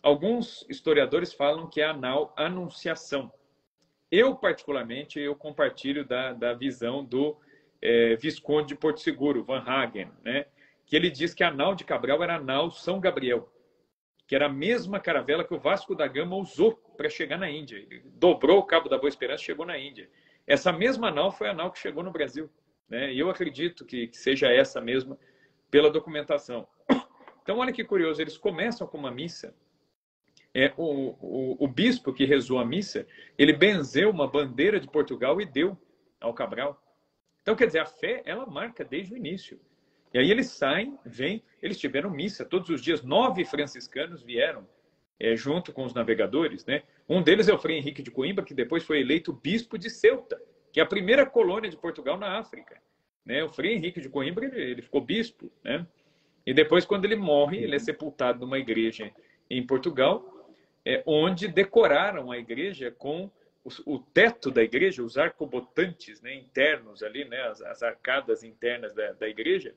Alguns 0.04 0.66
historiadores 0.70 1.34
falam 1.34 1.68
que 1.68 1.82
é 1.82 1.86
a 1.86 1.94
nau 1.94 2.34
Anunciação. 2.38 3.32
Eu, 4.12 4.36
particularmente, 4.36 5.20
eu 5.20 5.36
compartilho 5.36 6.06
da, 6.06 6.34
da 6.34 6.54
visão 6.54 7.04
do 7.04 7.38
é, 7.82 8.16
Visconde 8.16 8.70
de 8.70 8.76
Porto 8.76 9.00
Seguro, 9.00 9.44
Van 9.44 9.64
Hagen, 9.66 10.12
né, 10.24 10.46
que 10.86 10.96
ele 10.96 11.10
diz 11.10 11.34
que 11.34 11.44
a 11.44 11.52
nau 11.52 11.74
de 11.74 11.84
Cabral 11.84 12.22
era 12.22 12.36
a 12.36 12.42
nau 12.42 12.70
São 12.70 13.00
Gabriel, 13.00 13.50
que 14.28 14.36
era 14.36 14.48
a 14.48 14.50
mesma 14.50 15.00
caravela 15.00 15.44
que 15.44 15.54
o 15.54 15.60
Vasco 15.60 15.96
da 15.96 16.08
Gama 16.08 16.36
usou 16.36 16.74
para 16.98 17.10
chegar 17.10 17.38
na 17.38 17.50
Índia. 17.50 17.78
Ele 17.78 18.02
dobrou 18.06 18.60
o 18.60 18.64
Cabo 18.64 18.90
da 18.90 18.98
Boa 18.98 19.10
Esperança 19.10 19.44
e 19.44 19.46
chegou 19.46 19.66
na 19.66 19.78
Índia. 19.78 20.10
Essa 20.48 20.72
mesma 20.72 21.12
nau 21.12 21.32
foi 21.32 21.50
a 21.50 21.54
nau 21.54 21.72
que 21.72 21.80
chegou 21.80 22.04
no 22.04 22.12
Brasil. 22.12 22.50
Né? 22.90 23.14
E 23.14 23.20
eu 23.20 23.30
acredito 23.30 23.86
que, 23.86 24.08
que 24.08 24.18
seja 24.18 24.52
essa 24.52 24.82
mesma 24.82 25.18
pela 25.70 25.92
documentação. 25.92 26.68
Então, 27.44 27.60
olha 27.60 27.72
que 27.72 27.84
curioso, 27.84 28.20
eles 28.22 28.38
começam 28.38 28.88
com 28.88 28.98
uma 28.98 29.12
missa. 29.12 29.56
É, 30.52 30.74
o, 30.78 31.16
o, 31.20 31.66
o, 31.66 31.68
bispo 31.68 32.14
que 32.14 32.26
rezou 32.26 32.58
a 32.58 32.66
missa, 32.66 33.06
ele 33.38 33.54
benzeu 33.54 34.10
uma 34.10 34.26
bandeira 34.26 34.80
de 34.80 34.88
Portugal 34.88 35.40
e 35.40 35.46
deu 35.46 35.78
ao 36.20 36.34
Cabral. 36.34 36.82
Então, 37.42 37.56
quer 37.56 37.68
dizer, 37.68 37.80
a 37.80 37.86
fé, 37.86 38.24
ela 38.26 38.46
marca 38.46 38.84
desde 38.84 39.14
o 39.14 39.18
início. 39.18 39.60
E 40.16 40.18
aí 40.18 40.32
eles 40.32 40.48
saem, 40.48 40.98
vêm, 41.06 41.44
eles 41.62 41.78
tiveram 41.78 42.10
missa 42.10 42.46
todos 42.46 42.70
os 42.70 42.82
dias. 42.82 43.04
Nove 43.04 43.44
franciscanos 43.44 44.24
vieram 44.24 44.66
é, 45.20 45.36
junto 45.36 45.74
com 45.74 45.84
os 45.84 45.94
navegadores, 45.94 46.66
né? 46.66 46.84
Um 47.10 47.22
deles 47.22 47.50
é 47.50 47.54
o 47.54 47.58
Frei 47.58 47.78
Henrique 47.78 48.02
de 48.02 48.10
Coimbra, 48.10 48.46
que 48.46 48.54
depois 48.54 48.86
foi 48.86 49.02
eleito 49.02 49.34
bispo 49.34 49.78
de 49.78 49.90
Ceuta, 49.90 50.42
que 50.72 50.80
é 50.80 50.84
a 50.84 50.86
primeira 50.86 51.26
colônia 51.26 51.70
de 51.70 51.76
Portugal 51.76 52.18
na 52.18 52.40
África. 52.40 52.82
Né? 53.26 53.44
O 53.44 53.50
Frei 53.50 53.74
Henrique 53.74 54.00
de 54.00 54.08
Coimbra, 54.08 54.46
ele, 54.46 54.62
ele 54.62 54.82
ficou 54.82 55.02
bispo, 55.02 55.52
né? 55.62 55.86
E 56.46 56.54
depois, 56.54 56.86
quando 56.86 57.04
ele 57.04 57.18
morre, 57.18 57.58
ele 57.58 57.76
é 57.76 57.80
sepultado 57.80 58.40
numa 58.40 58.58
igreja 58.58 59.12
em 59.50 59.68
Portugal, 59.68 60.50
é, 60.86 61.04
onde 61.06 61.46
decoraram 61.50 62.32
a 62.32 62.38
igreja 62.38 62.90
com 62.90 63.30
o, 63.86 64.00
teto 64.00 64.50
da 64.50 64.64
igreja, 64.64 65.04
os 65.04 65.18
arcobotantes 65.18 66.22
né, 66.22 66.34
internos 66.36 67.04
ali, 67.04 67.26
né, 67.26 67.42
as, 67.42 67.62
as 67.64 67.84
arcadas 67.84 68.44
internas 68.44 68.94
da, 68.94 69.12
da 69.12 69.28
igreja, 69.28 69.76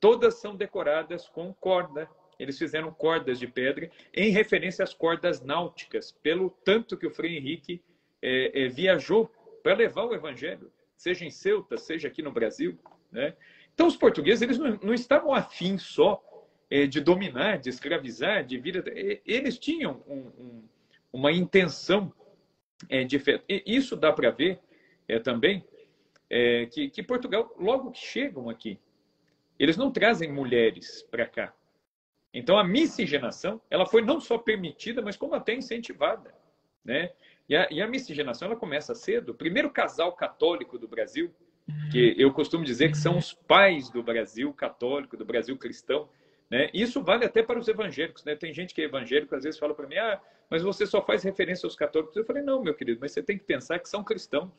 todas 0.00 0.34
são 0.34 0.56
decoradas 0.56 1.28
com 1.28 1.52
corda. 1.54 2.08
Eles 2.38 2.58
fizeram 2.58 2.92
cordas 2.92 3.38
de 3.38 3.46
pedra 3.46 3.90
em 4.12 4.30
referência 4.30 4.82
às 4.82 4.92
cordas 4.92 5.42
náuticas, 5.42 6.12
pelo 6.22 6.50
tanto 6.64 6.96
que 6.96 7.06
o 7.06 7.10
Frei 7.10 7.36
Henrique 7.36 7.82
é, 8.22 8.64
é, 8.64 8.68
viajou 8.68 9.30
para 9.62 9.74
levar 9.74 10.04
o 10.04 10.14
evangelho, 10.14 10.70
seja 10.96 11.24
em 11.24 11.30
Ceuta, 11.30 11.76
seja 11.76 12.08
aqui 12.08 12.22
no 12.22 12.30
Brasil. 12.30 12.78
Né? 13.10 13.34
Então, 13.74 13.86
os 13.86 13.96
portugueses 13.96 14.42
eles 14.42 14.58
não, 14.58 14.78
não 14.82 14.94
estavam 14.94 15.32
afins 15.32 15.82
só 15.82 16.22
é, 16.70 16.86
de 16.86 17.00
dominar, 17.00 17.58
de 17.58 17.68
escravizar, 17.68 18.44
de 18.44 18.58
vir. 18.58 18.82
Eles 19.24 19.58
tinham 19.58 20.02
um, 20.06 20.18
um, 20.38 20.68
uma 21.12 21.32
intenção 21.32 22.12
é, 22.88 23.04
de 23.04 23.18
fé. 23.18 23.42
Isso 23.48 23.96
dá 23.96 24.12
para 24.12 24.30
ver 24.30 24.60
é, 25.08 25.18
também 25.18 25.64
é, 26.28 26.66
que, 26.66 26.90
que 26.90 27.02
Portugal, 27.02 27.54
logo 27.58 27.90
que 27.90 28.00
chegam 28.00 28.50
aqui, 28.50 28.78
eles 29.58 29.76
não 29.76 29.90
trazem 29.90 30.32
mulheres 30.32 31.02
para 31.10 31.26
cá. 31.26 31.54
Então, 32.32 32.58
a 32.58 32.64
miscigenação 32.64 33.60
ela 33.70 33.86
foi 33.86 34.02
não 34.02 34.20
só 34.20 34.36
permitida, 34.36 35.00
mas 35.00 35.16
como 35.16 35.34
até 35.34 35.54
incentivada. 35.54 36.34
Né? 36.84 37.12
E 37.48 37.56
a, 37.56 37.68
e 37.70 37.80
a 37.80 37.86
miscigenação 37.86 38.48
ela 38.48 38.56
começa 38.56 38.94
cedo. 38.94 39.30
O 39.30 39.34
primeiro 39.34 39.70
casal 39.70 40.12
católico 40.12 40.78
do 40.78 40.86
Brasil 40.86 41.34
que 41.90 42.14
eu 42.16 42.32
costumo 42.32 42.64
dizer 42.64 42.90
que 42.90 42.98
são 42.98 43.18
os 43.18 43.32
pais 43.32 43.90
do 43.90 44.02
Brasil 44.02 44.52
católico, 44.52 45.16
do 45.16 45.24
Brasil 45.24 45.56
cristão. 45.56 46.08
Né? 46.48 46.70
Isso 46.72 47.02
vale 47.02 47.24
até 47.24 47.42
para 47.42 47.58
os 47.58 47.66
evangélicos. 47.66 48.24
Né? 48.24 48.36
Tem 48.36 48.52
gente 48.52 48.74
que 48.74 48.82
é 48.82 48.84
evangélico, 48.84 49.34
às 49.34 49.44
vezes 49.44 49.58
fala 49.58 49.74
para 49.74 49.86
mim, 49.86 49.96
ah, 49.96 50.20
mas 50.48 50.62
você 50.62 50.86
só 50.86 51.02
faz 51.02 51.22
referência 51.24 51.66
aos 51.66 51.74
católicos. 51.74 52.16
Eu 52.16 52.24
falei, 52.24 52.42
não, 52.42 52.62
meu 52.62 52.74
querido, 52.74 53.00
mas 53.00 53.12
você 53.12 53.22
tem 53.22 53.36
que 53.36 53.44
pensar 53.44 53.78
que 53.78 53.88
são 53.88 54.04
cristãos. 54.04 54.50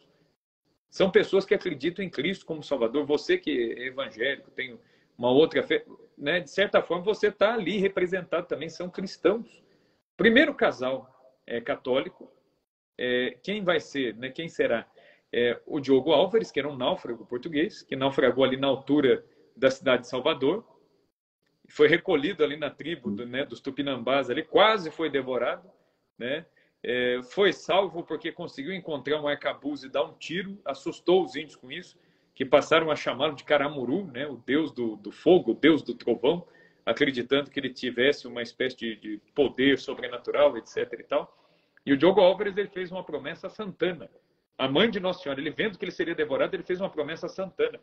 São 0.89 1.11
pessoas 1.11 1.45
que 1.45 1.53
acreditam 1.53 2.03
em 2.03 2.09
Cristo 2.09 2.45
como 2.45 2.63
Salvador. 2.63 3.05
Você 3.05 3.37
que 3.37 3.73
é 3.77 3.87
evangélico, 3.87 4.51
tem 4.51 4.79
uma 5.17 5.29
outra 5.29 5.63
fé, 5.63 5.85
né? 6.17 6.39
de 6.39 6.49
certa 6.49 6.81
forma 6.81 7.03
você 7.03 7.27
está 7.27 7.53
ali 7.53 7.77
representado 7.77 8.47
também, 8.47 8.69
são 8.69 8.89
cristãos. 8.89 9.63
Primeiro 10.15 10.53
casal 10.53 11.13
é 11.45 11.59
católico, 11.61 12.31
é, 12.97 13.37
quem 13.43 13.63
vai 13.63 13.79
ser, 13.79 14.15
né? 14.15 14.29
quem 14.29 14.47
será? 14.47 14.87
é, 15.31 15.59
o 15.65 15.79
Diogo 15.79 16.11
Álvares, 16.11 16.51
que 16.51 16.59
era 16.59 16.69
um 16.69 16.75
náufrago 16.75 17.25
português, 17.25 17.81
que 17.81 17.95
naufragou 17.95 18.43
ali 18.43 18.57
na 18.57 18.67
altura 18.67 19.23
da 19.55 19.69
cidade 19.69 20.03
de 20.03 20.07
Salvador, 20.07 20.65
foi 21.67 21.87
recolhido 21.87 22.43
ali 22.43 22.55
na 22.55 22.69
tribo 22.69 23.11
do, 23.11 23.25
né, 23.25 23.45
dos 23.45 23.59
Tupinambás, 23.59 24.29
ali, 24.29 24.43
quase 24.43 24.89
foi 24.89 25.09
devorado, 25.09 25.69
né? 26.17 26.45
É, 26.83 27.21
foi 27.31 27.51
salvo 27.51 28.03
porque 28.03 28.31
conseguiu 28.31 28.73
encontrar 28.73 29.21
um 29.21 29.27
arcabuz 29.27 29.83
e 29.83 29.89
dar 29.89 30.03
um 30.03 30.13
tiro, 30.13 30.57
assustou 30.63 31.23
os 31.23 31.35
índios 31.35 31.55
com 31.55 31.71
isso, 31.71 31.97
que 32.33 32.45
passaram 32.45 32.91
a 32.91 32.95
chamá-lo 32.95 33.35
de 33.35 33.43
Caramuru, 33.43 34.05
né, 34.05 34.27
o 34.27 34.37
deus 34.37 34.71
do, 34.71 34.95
do, 34.95 35.11
fogo, 35.11 35.51
o 35.51 35.55
deus 35.55 35.81
do 35.81 35.95
trovão, 35.95 36.45
acreditando 36.85 37.49
que 37.49 37.59
ele 37.59 37.73
tivesse 37.73 38.27
uma 38.27 38.41
espécie 38.41 38.77
de, 38.77 38.95
de 38.95 39.21
poder 39.33 39.79
sobrenatural, 39.79 40.55
etc. 40.57 40.77
E, 40.99 41.03
tal. 41.03 41.37
e 41.85 41.91
o 41.91 41.97
Diogo 41.97 42.21
Álvares 42.21 42.55
ele 42.55 42.69
fez 42.69 42.91
uma 42.91 43.03
promessa 43.03 43.47
a 43.47 43.49
Santana, 43.49 44.09
a 44.57 44.67
mãe 44.67 44.89
de 44.89 44.99
Nossa 44.99 45.21
Senhora, 45.21 45.41
ele 45.41 45.49
vendo 45.49 45.77
que 45.77 45.85
ele 45.85 45.91
seria 45.91 46.15
devorado, 46.15 46.55
ele 46.55 46.63
fez 46.63 46.79
uma 46.79 46.89
promessa 46.89 47.25
a 47.25 47.29
Santana 47.29 47.79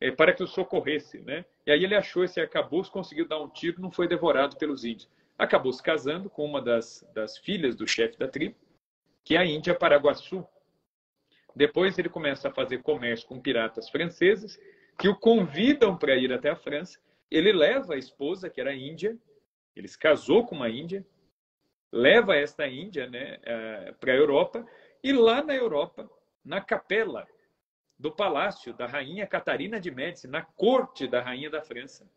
é, 0.00 0.10
para 0.10 0.32
que 0.32 0.42
o 0.42 0.46
socorresse, 0.46 1.20
né? 1.20 1.44
E 1.66 1.70
aí 1.70 1.82
ele 1.82 1.94
achou 1.94 2.24
esse 2.24 2.40
arcabouço, 2.40 2.90
conseguiu 2.90 3.26
dar 3.26 3.40
um 3.40 3.48
tiro, 3.48 3.80
não 3.80 3.90
foi 3.90 4.06
devorado 4.06 4.56
pelos 4.56 4.84
índios. 4.84 5.08
Acabou 5.38 5.72
se 5.72 5.82
casando 5.82 6.28
com 6.28 6.44
uma 6.44 6.60
das, 6.60 7.08
das 7.14 7.38
filhas 7.38 7.76
do 7.76 7.86
chefe 7.86 8.18
da 8.18 8.26
tribo, 8.26 8.56
que 9.24 9.36
é 9.36 9.38
a 9.38 9.46
Índia 9.46 9.74
Paraguaçu. 9.74 10.44
Depois 11.54 11.96
ele 11.96 12.08
começa 12.08 12.48
a 12.48 12.52
fazer 12.52 12.82
comércio 12.82 13.26
com 13.28 13.40
piratas 13.40 13.88
franceses, 13.88 14.60
que 14.98 15.08
o 15.08 15.16
convidam 15.16 15.96
para 15.96 16.16
ir 16.16 16.32
até 16.32 16.50
a 16.50 16.56
França. 16.56 16.98
Ele 17.30 17.52
leva 17.52 17.94
a 17.94 17.98
esposa, 17.98 18.50
que 18.50 18.60
era 18.60 18.74
índia, 18.74 19.16
ele 19.76 19.86
se 19.86 19.98
casou 19.98 20.44
com 20.44 20.56
uma 20.56 20.68
índia, 20.68 21.06
leva 21.92 22.34
esta 22.34 22.66
índia 22.66 23.08
né, 23.08 23.38
eh, 23.42 23.94
para 24.00 24.12
a 24.12 24.16
Europa, 24.16 24.66
e 25.02 25.12
lá 25.12 25.42
na 25.42 25.54
Europa 25.54 26.10
na 26.44 26.60
capela 26.60 27.28
do 27.98 28.10
palácio 28.10 28.72
da 28.74 28.86
rainha 28.86 29.26
Catarina 29.26 29.78
de 29.78 29.90
Médici, 29.90 30.26
na 30.26 30.42
corte 30.42 31.06
da 31.06 31.20
rainha 31.20 31.50
da 31.50 31.62
França. 31.62 32.08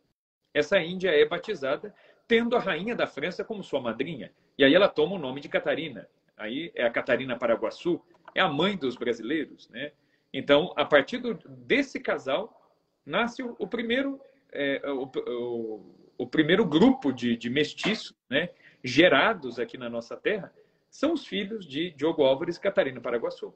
Essa 0.54 0.80
Índia 0.80 1.10
é 1.10 1.26
batizada 1.26 1.94
tendo 2.32 2.56
a 2.56 2.60
rainha 2.62 2.96
da 2.96 3.06
França 3.06 3.44
como 3.44 3.62
sua 3.62 3.82
madrinha. 3.82 4.32
E 4.58 4.64
aí 4.64 4.74
ela 4.74 4.88
toma 4.88 5.16
o 5.16 5.20
nome 5.20 5.42
de 5.42 5.50
Catarina. 5.50 6.08
Aí 6.38 6.72
é 6.74 6.86
a 6.86 6.90
Catarina 6.90 7.38
Paraguaçu, 7.38 8.02
é 8.34 8.40
a 8.40 8.48
mãe 8.48 8.78
dos 8.78 8.96
brasileiros, 8.96 9.70
né? 9.70 9.92
Então, 10.34 10.74
a 10.78 10.86
partir 10.86 11.18
do, 11.18 11.34
desse 11.46 12.00
casal, 12.00 12.72
nasce 13.06 13.44
o, 13.44 13.54
o 13.60 13.68
primeiro 13.68 14.18
é, 14.54 14.82
o, 14.86 15.12
o, 15.28 15.96
o, 16.20 16.26
primeiro 16.26 16.64
grupo 16.64 17.12
de, 17.12 17.36
de 17.36 17.50
mestiços, 17.50 18.16
né? 18.30 18.48
Gerados 18.82 19.60
aqui 19.60 19.78
na 19.78 19.90
nossa 19.90 20.16
terra, 20.16 20.54
são 20.90 21.12
os 21.12 21.26
filhos 21.26 21.68
de 21.68 21.92
Diogo 21.92 22.24
Álvares 22.24 22.56
e 22.56 22.62
Catarina 22.62 23.02
Paraguaçu. 23.02 23.54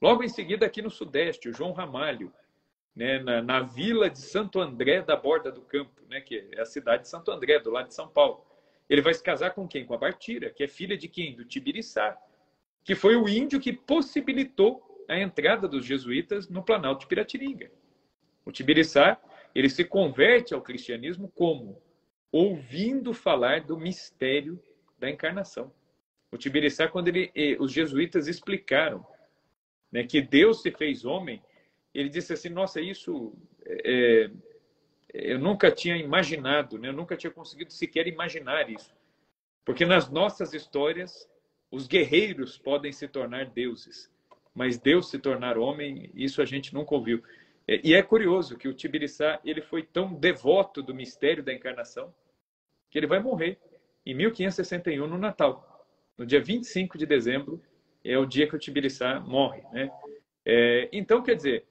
Logo 0.00 0.22
em 0.22 0.28
seguida, 0.28 0.64
aqui 0.64 0.80
no 0.80 0.90
Sudeste, 0.90 1.48
o 1.48 1.52
João 1.52 1.72
Ramalho, 1.72 2.32
né, 2.94 3.18
na, 3.18 3.42
na, 3.42 3.60
vila 3.60 4.10
de 4.10 4.18
Santo 4.18 4.60
André 4.60 5.02
da 5.02 5.16
Borda 5.16 5.50
do 5.50 5.62
Campo, 5.62 6.02
né, 6.08 6.20
que 6.20 6.48
é 6.52 6.60
a 6.60 6.66
cidade 6.66 7.04
de 7.04 7.08
Santo 7.08 7.30
André, 7.30 7.58
do 7.58 7.70
lado 7.70 7.88
de 7.88 7.94
São 7.94 8.08
Paulo. 8.08 8.44
Ele 8.88 9.00
vai 9.00 9.14
se 9.14 9.22
casar 9.22 9.52
com 9.54 9.66
quem? 9.66 9.86
Com 9.86 9.94
a 9.94 9.98
Bartira, 9.98 10.50
que 10.50 10.62
é 10.62 10.68
filha 10.68 10.96
de 10.96 11.08
quem? 11.08 11.34
Do 11.34 11.44
Tibiriçá, 11.44 12.16
que 12.84 12.94
foi 12.94 13.16
o 13.16 13.28
índio 13.28 13.60
que 13.60 13.72
possibilitou 13.72 15.04
a 15.08 15.18
entrada 15.18 15.66
dos 15.66 15.84
jesuítas 15.84 16.48
no 16.48 16.62
Planalto 16.62 17.00
de 17.00 17.06
Piratininga. 17.06 17.70
O 18.44 18.52
Tibiriçá, 18.52 19.18
ele 19.54 19.68
se 19.68 19.84
converte 19.84 20.52
ao 20.52 20.60
cristianismo 20.60 21.30
como? 21.34 21.80
Ouvindo 22.30 23.12
falar 23.14 23.62
do 23.62 23.78
mistério 23.78 24.60
da 24.98 25.08
encarnação. 25.08 25.72
O 26.30 26.36
Tibiriçá, 26.36 26.88
quando 26.88 27.08
ele, 27.08 27.30
eh, 27.34 27.56
os 27.60 27.70
jesuítas 27.72 28.26
explicaram 28.26 29.06
né, 29.90 30.04
que 30.04 30.20
Deus 30.20 30.62
se 30.62 30.70
fez 30.70 31.04
homem, 31.04 31.42
ele 31.94 32.08
disse 32.08 32.32
assim: 32.32 32.48
Nossa, 32.48 32.80
isso 32.80 33.32
é, 33.64 34.30
é, 35.14 35.32
eu 35.32 35.38
nunca 35.38 35.70
tinha 35.70 35.96
imaginado, 35.96 36.78
né? 36.78 36.88
eu 36.88 36.92
nunca 36.92 37.16
tinha 37.16 37.30
conseguido 37.30 37.72
sequer 37.72 38.06
imaginar 38.06 38.70
isso. 38.70 38.94
Porque 39.64 39.84
nas 39.84 40.10
nossas 40.10 40.54
histórias, 40.54 41.28
os 41.70 41.86
guerreiros 41.86 42.58
podem 42.58 42.92
se 42.92 43.06
tornar 43.06 43.46
deuses, 43.46 44.10
mas 44.54 44.78
Deus 44.78 45.10
se 45.10 45.18
tornar 45.18 45.56
homem, 45.56 46.10
isso 46.14 46.42
a 46.42 46.44
gente 46.44 46.74
nunca 46.74 46.94
ouviu. 46.94 47.22
É, 47.68 47.80
e 47.84 47.94
é 47.94 48.02
curioso 48.02 48.56
que 48.56 48.68
o 48.68 48.74
Tibiriçá 48.74 49.40
ele 49.44 49.62
foi 49.62 49.82
tão 49.82 50.14
devoto 50.14 50.82
do 50.82 50.94
mistério 50.94 51.42
da 51.42 51.52
encarnação 51.52 52.12
que 52.90 52.98
ele 52.98 53.06
vai 53.06 53.20
morrer 53.20 53.58
em 54.04 54.14
1561 54.14 55.06
no 55.06 55.16
Natal, 55.16 55.86
no 56.18 56.26
dia 56.26 56.40
25 56.40 56.98
de 56.98 57.06
dezembro 57.06 57.62
é 58.04 58.18
o 58.18 58.26
dia 58.26 58.48
que 58.48 58.56
o 58.56 58.58
Tibiriçá 58.58 59.20
morre. 59.20 59.62
Né? 59.72 59.90
É, 60.44 60.88
então, 60.92 61.22
quer 61.22 61.36
dizer, 61.36 61.64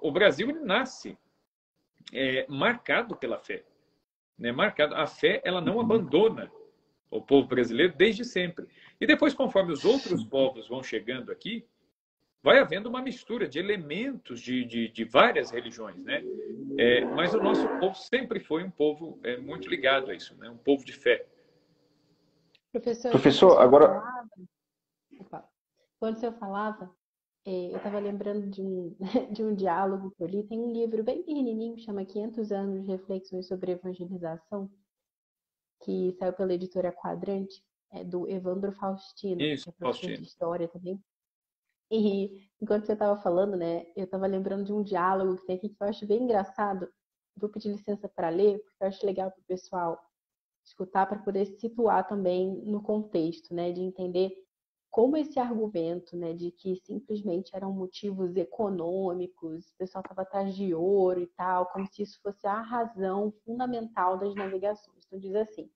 o 0.00 0.10
Brasil 0.10 0.50
ele 0.50 0.60
nasce 0.60 1.16
é, 2.12 2.46
marcado 2.48 3.16
pela 3.16 3.38
fé. 3.38 3.64
Né? 4.38 4.52
Marcado. 4.52 4.94
A 4.94 5.06
fé 5.06 5.40
ela 5.44 5.60
não 5.60 5.80
abandona 5.80 6.50
o 7.10 7.20
povo 7.20 7.48
brasileiro 7.48 7.94
desde 7.96 8.24
sempre. 8.24 8.68
E 9.00 9.06
depois, 9.06 9.34
conforme 9.34 9.72
os 9.72 9.84
outros 9.84 10.24
povos 10.24 10.68
vão 10.68 10.82
chegando 10.82 11.32
aqui, 11.32 11.66
vai 12.42 12.58
havendo 12.58 12.88
uma 12.88 13.02
mistura 13.02 13.48
de 13.48 13.58
elementos 13.58 14.40
de, 14.40 14.64
de, 14.64 14.88
de 14.88 15.04
várias 15.04 15.50
religiões, 15.50 16.02
né? 16.04 16.22
É, 16.78 17.04
mas 17.04 17.34
o 17.34 17.42
nosso 17.42 17.66
povo 17.80 17.94
sempre 17.94 18.40
foi 18.40 18.62
um 18.64 18.70
povo 18.70 19.18
é, 19.22 19.36
muito 19.36 19.68
ligado 19.68 20.10
a 20.10 20.14
isso, 20.14 20.34
né? 20.36 20.48
Um 20.48 20.56
povo 20.56 20.84
de 20.84 20.92
fé. 20.92 21.26
Professor, 22.72 23.10
Professor 23.10 23.60
agora... 23.60 24.02
Opa. 25.18 25.44
Quando 25.98 26.16
o 26.16 26.20
senhor 26.20 26.32
falava, 26.38 26.90
eu 27.44 27.76
estava 27.76 27.98
lembrando 27.98 28.48
de 28.48 28.62
um, 28.62 28.96
de 29.32 29.42
um 29.42 29.54
diálogo 29.54 30.10
que 30.10 30.22
eu 30.22 30.26
li. 30.26 30.42
Tem 30.44 30.58
um 30.60 30.72
livro 30.72 31.02
bem 31.02 31.22
pequenininho, 31.22 31.78
chama 31.78 32.04
500 32.04 32.52
anos 32.52 32.82
de 32.82 32.90
reflexões 32.90 33.48
sobre 33.48 33.72
evangelização, 33.72 34.70
que 35.82 36.12
saiu 36.18 36.32
pela 36.32 36.52
editora 36.52 36.92
Quadrante, 36.92 37.64
é 37.92 38.04
do 38.04 38.28
Evandro 38.28 38.72
Faustino, 38.72 39.40
Isso, 39.40 39.64
que 39.64 39.70
é 39.70 39.72
professor 39.72 40.00
Faustino. 40.00 40.16
de 40.16 40.28
história 40.28 40.68
também. 40.68 41.02
E 41.90 42.48
enquanto 42.60 42.86
você 42.86 42.92
estava 42.92 43.20
falando, 43.20 43.56
né, 43.56 43.86
eu 43.96 44.04
estava 44.04 44.26
lembrando 44.26 44.64
de 44.64 44.72
um 44.72 44.82
diálogo 44.82 45.36
que 45.36 45.46
tem 45.46 45.56
aqui 45.56 45.70
que 45.70 45.82
eu 45.82 45.88
acho 45.88 46.06
bem 46.06 46.22
engraçado. 46.22 46.88
Vou 47.36 47.50
pedir 47.50 47.70
licença 47.72 48.08
para 48.08 48.28
ler, 48.28 48.60
porque 48.60 48.84
eu 48.84 48.86
acho 48.86 49.04
legal 49.04 49.30
para 49.30 49.40
o 49.40 49.44
pessoal 49.44 49.98
escutar 50.64 51.06
para 51.06 51.18
poder 51.18 51.46
se 51.46 51.58
situar 51.58 52.06
também 52.06 52.62
no 52.64 52.82
contexto, 52.82 53.52
né, 53.52 53.72
de 53.72 53.80
entender 53.80 54.30
como 54.90 55.16
esse 55.16 55.38
argumento, 55.38 56.16
né, 56.16 56.32
de 56.32 56.50
que 56.50 56.74
simplesmente 56.84 57.54
eram 57.54 57.72
motivos 57.72 58.34
econômicos, 58.36 59.70
o 59.70 59.76
pessoal 59.76 60.02
estava 60.02 60.22
atrás 60.22 60.54
de 60.54 60.74
ouro 60.74 61.20
e 61.20 61.28
tal, 61.28 61.66
como 61.66 61.86
se 61.86 62.02
isso 62.02 62.20
fosse 62.20 62.44
a 62.46 62.60
razão 62.60 63.32
fundamental 63.44 64.18
das 64.18 64.34
navegações. 64.34 65.04
Então 65.06 65.18
diz 65.18 65.34
assim: 65.34 65.70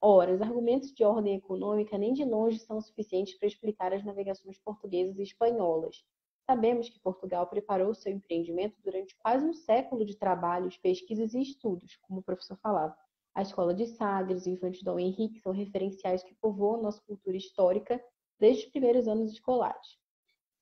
Ora, 0.00 0.34
os 0.34 0.42
argumentos 0.42 0.92
de 0.92 1.04
ordem 1.04 1.36
econômica 1.36 1.96
nem 1.96 2.12
de 2.12 2.24
longe 2.24 2.58
são 2.58 2.80
suficientes 2.80 3.38
para 3.38 3.46
explicar 3.46 3.92
as 3.92 4.04
navegações 4.04 4.58
portuguesas 4.58 5.16
e 5.18 5.22
espanholas. 5.22 6.04
Sabemos 6.44 6.88
que 6.88 6.98
Portugal 6.98 7.46
preparou 7.46 7.94
seu 7.94 8.12
empreendimento 8.12 8.76
durante 8.82 9.16
quase 9.18 9.46
um 9.46 9.54
século 9.54 10.04
de 10.04 10.16
trabalhos, 10.16 10.76
pesquisas 10.76 11.34
e 11.34 11.40
estudos, 11.40 11.96
como 12.02 12.18
o 12.18 12.22
professor 12.24 12.56
falava. 12.56 12.96
A 13.32 13.42
escola 13.42 13.72
de 13.72 13.86
Sagres 13.86 14.44
e 14.44 14.50
o 14.50 14.54
Infante 14.54 14.84
Dom 14.84 14.98
Henrique 14.98 15.38
são 15.38 15.52
referenciais 15.52 16.24
que 16.24 16.34
povoam 16.34 16.82
nossa 16.82 17.00
cultura 17.02 17.36
histórica 17.36 18.02
desde 18.42 18.64
os 18.64 18.70
primeiros 18.72 19.06
anos 19.06 19.30
escolares. 19.30 19.96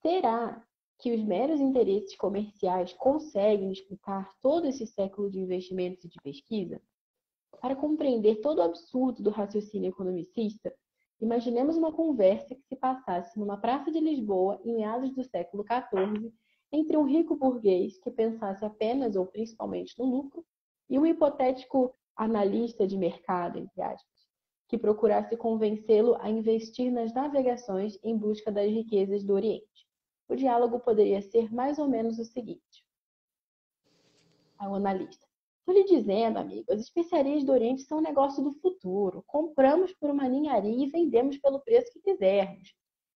Será 0.02 0.62
que 0.98 1.14
os 1.14 1.24
meros 1.24 1.60
interesses 1.60 2.14
comerciais 2.14 2.92
conseguem 2.92 3.72
explicar 3.72 4.30
todo 4.42 4.66
esse 4.66 4.86
século 4.86 5.30
de 5.30 5.40
investimentos 5.40 6.04
e 6.04 6.08
de 6.10 6.20
pesquisa? 6.20 6.78
Para 7.58 7.74
compreender 7.74 8.42
todo 8.42 8.58
o 8.58 8.62
absurdo 8.62 9.22
do 9.22 9.30
raciocínio 9.30 9.88
economicista, 9.88 10.70
imaginemos 11.22 11.78
uma 11.78 11.90
conversa 11.90 12.54
que 12.54 12.66
se 12.66 12.76
passasse 12.76 13.38
numa 13.38 13.56
praça 13.56 13.90
de 13.90 13.98
Lisboa 13.98 14.60
em 14.62 14.74
meados 14.74 15.14
do 15.14 15.24
século 15.24 15.64
XIV 15.64 16.34
entre 16.70 16.98
um 16.98 17.04
rico 17.04 17.34
burguês 17.34 17.98
que 17.98 18.10
pensasse 18.10 18.62
apenas 18.62 19.16
ou 19.16 19.24
principalmente 19.24 19.98
no 19.98 20.04
lucro 20.04 20.44
e 20.86 20.98
um 20.98 21.06
hipotético 21.06 21.94
analista 22.14 22.86
de 22.86 22.98
mercado, 22.98 23.58
entre 23.58 23.80
aspas 23.80 24.09
que 24.70 24.78
procurasse 24.78 25.36
convencê-lo 25.36 26.16
a 26.20 26.30
investir 26.30 26.92
nas 26.92 27.12
navegações 27.12 27.98
em 28.04 28.16
busca 28.16 28.52
das 28.52 28.70
riquezas 28.70 29.24
do 29.24 29.32
Oriente. 29.34 29.66
O 30.28 30.36
diálogo 30.36 30.78
poderia 30.78 31.20
ser 31.20 31.52
mais 31.52 31.76
ou 31.76 31.88
menos 31.88 32.20
o 32.20 32.24
seguinte: 32.24 32.84
ao 34.56 34.76
analista. 34.76 35.26
Estou 35.58 35.74
lhe 35.74 35.84
dizendo, 35.84 36.38
amigo, 36.38 36.72
as 36.72 36.80
especiarias 36.80 37.42
do 37.42 37.50
Oriente 37.50 37.82
são 37.82 37.98
um 37.98 38.00
negócio 38.00 38.44
do 38.44 38.52
futuro. 38.52 39.24
Compramos 39.26 39.92
por 39.94 40.08
uma 40.08 40.28
ninharia 40.28 40.86
e 40.86 40.88
vendemos 40.88 41.36
pelo 41.38 41.58
preço 41.58 41.92
que 41.92 42.00
quisermos. 42.00 42.72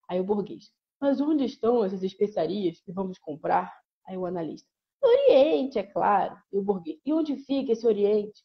Aí 0.09 0.19
o 0.21 0.25
burguês. 0.25 0.73
Mas 1.01 1.21
onde 1.21 1.45
estão 1.45 1.85
essas 1.85 2.03
especiarias 2.03 2.81
que 2.81 2.91
vamos 2.91 3.17
comprar? 3.19 3.73
Aí 4.09 4.19
o 4.19 4.27
analista. 4.27 4.69
No 5.01 5.09
Oriente, 5.09 5.79
é 5.79 5.85
claro. 5.85 6.37
E 6.53 6.59
o 6.59 6.63
burguês. 6.63 6.99
E 7.05 7.13
onde 7.13 7.37
fica 7.37 7.73
esse 7.73 7.87
Oriente? 7.87 8.43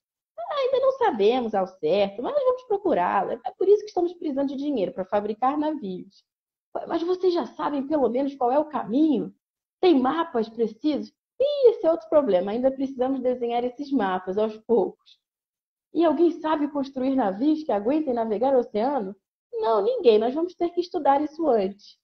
Ainda 0.51 0.79
não 0.79 0.91
sabemos 0.93 1.53
ao 1.53 1.67
certo, 1.67 2.21
mas 2.21 2.33
vamos 2.33 2.63
procurá-la. 2.63 3.33
É 3.45 3.51
por 3.51 3.67
isso 3.67 3.81
que 3.81 3.89
estamos 3.89 4.13
precisando 4.13 4.49
de 4.49 4.55
dinheiro 4.55 4.91
para 4.91 5.05
fabricar 5.05 5.57
navios. 5.57 6.23
Mas 6.87 7.01
vocês 7.01 7.33
já 7.33 7.45
sabem 7.45 7.87
pelo 7.87 8.09
menos 8.09 8.35
qual 8.35 8.51
é 8.51 8.59
o 8.59 8.65
caminho? 8.65 9.33
Tem 9.81 9.99
mapas 9.99 10.49
precisos? 10.49 11.11
E 11.39 11.69
esse 11.69 11.85
é 11.85 11.91
outro 11.91 12.09
problema. 12.09 12.51
Ainda 12.51 12.69
precisamos 12.69 13.21
desenhar 13.21 13.63
esses 13.63 13.91
mapas 13.91 14.37
aos 14.37 14.57
poucos. 14.57 15.19
E 15.93 16.05
alguém 16.05 16.31
sabe 16.31 16.67
construir 16.67 17.15
navios 17.15 17.63
que 17.63 17.71
aguentem 17.71 18.13
navegar 18.13 18.53
o 18.53 18.59
oceano? 18.59 19.15
Não, 19.53 19.81
ninguém. 19.81 20.19
Nós 20.19 20.33
vamos 20.33 20.53
ter 20.53 20.69
que 20.69 20.81
estudar 20.81 21.21
isso 21.21 21.47
antes. 21.47 21.97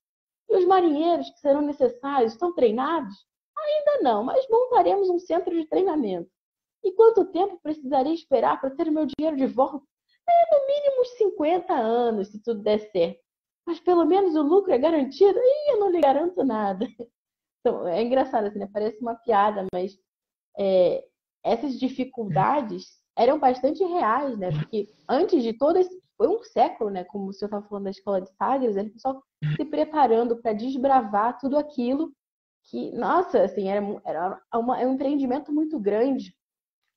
E 0.50 0.56
os 0.56 0.66
marinheiros 0.66 1.30
que 1.30 1.40
serão 1.40 1.62
necessários 1.62 2.34
estão 2.34 2.54
treinados? 2.54 3.14
Ainda 3.58 4.04
não, 4.04 4.24
mas 4.24 4.48
montaremos 4.50 5.10
um 5.10 5.20
centro 5.20 5.54
de 5.54 5.66
treinamento. 5.68 6.30
E 6.86 6.92
quanto 6.92 7.26
tempo 7.26 7.60
precisaria 7.64 8.14
esperar 8.14 8.62
para 8.62 8.70
ter 8.70 8.88
o 8.88 8.92
meu 8.92 9.08
dinheiro 9.08 9.36
de 9.36 9.48
volta? 9.48 9.84
É, 10.28 10.56
no 10.56 10.68
mínimo 10.68 11.02
uns 11.02 11.18
50 11.18 11.74
anos, 11.74 12.28
se 12.28 12.40
tudo 12.44 12.62
der 12.62 12.80
certo. 12.92 13.20
Mas 13.66 13.80
pelo 13.80 14.06
menos 14.06 14.36
o 14.36 14.44
lucro 14.44 14.72
é 14.72 14.78
garantido? 14.78 15.40
Ih, 15.40 15.72
eu 15.72 15.80
não 15.80 15.90
lhe 15.90 16.00
garanto 16.00 16.44
nada. 16.44 16.88
Então, 17.68 17.88
é 17.88 18.00
engraçado, 18.04 18.46
assim, 18.46 18.60
né? 18.60 18.70
Parece 18.72 19.02
uma 19.02 19.16
piada, 19.16 19.66
mas 19.74 19.98
é, 20.56 21.04
essas 21.44 21.80
dificuldades 21.80 23.02
eram 23.18 23.40
bastante 23.40 23.84
reais, 23.84 24.38
né? 24.38 24.52
Porque 24.52 24.88
antes 25.10 25.42
de 25.42 25.52
todo 25.52 25.78
esse. 25.80 26.00
Foi 26.16 26.28
um 26.28 26.44
século, 26.44 26.92
né? 26.92 27.04
Como 27.06 27.28
o 27.28 27.34
senhor 27.34 27.48
estava 27.48 27.68
falando 27.68 27.86
da 27.86 27.90
escola 27.90 28.22
de 28.22 28.30
Sagres, 28.36 28.78
o 28.78 28.94
pessoal 28.94 29.24
se 29.58 29.66
preparando 29.66 30.40
para 30.40 30.54
desbravar 30.54 31.40
tudo 31.40 31.58
aquilo 31.58 32.14
que, 32.66 32.92
nossa, 32.92 33.42
assim, 33.42 33.68
era, 33.68 33.84
era 34.06 34.40
uma, 34.54 34.80
é 34.80 34.86
um 34.86 34.94
empreendimento 34.94 35.52
muito 35.52 35.80
grande 35.80 36.36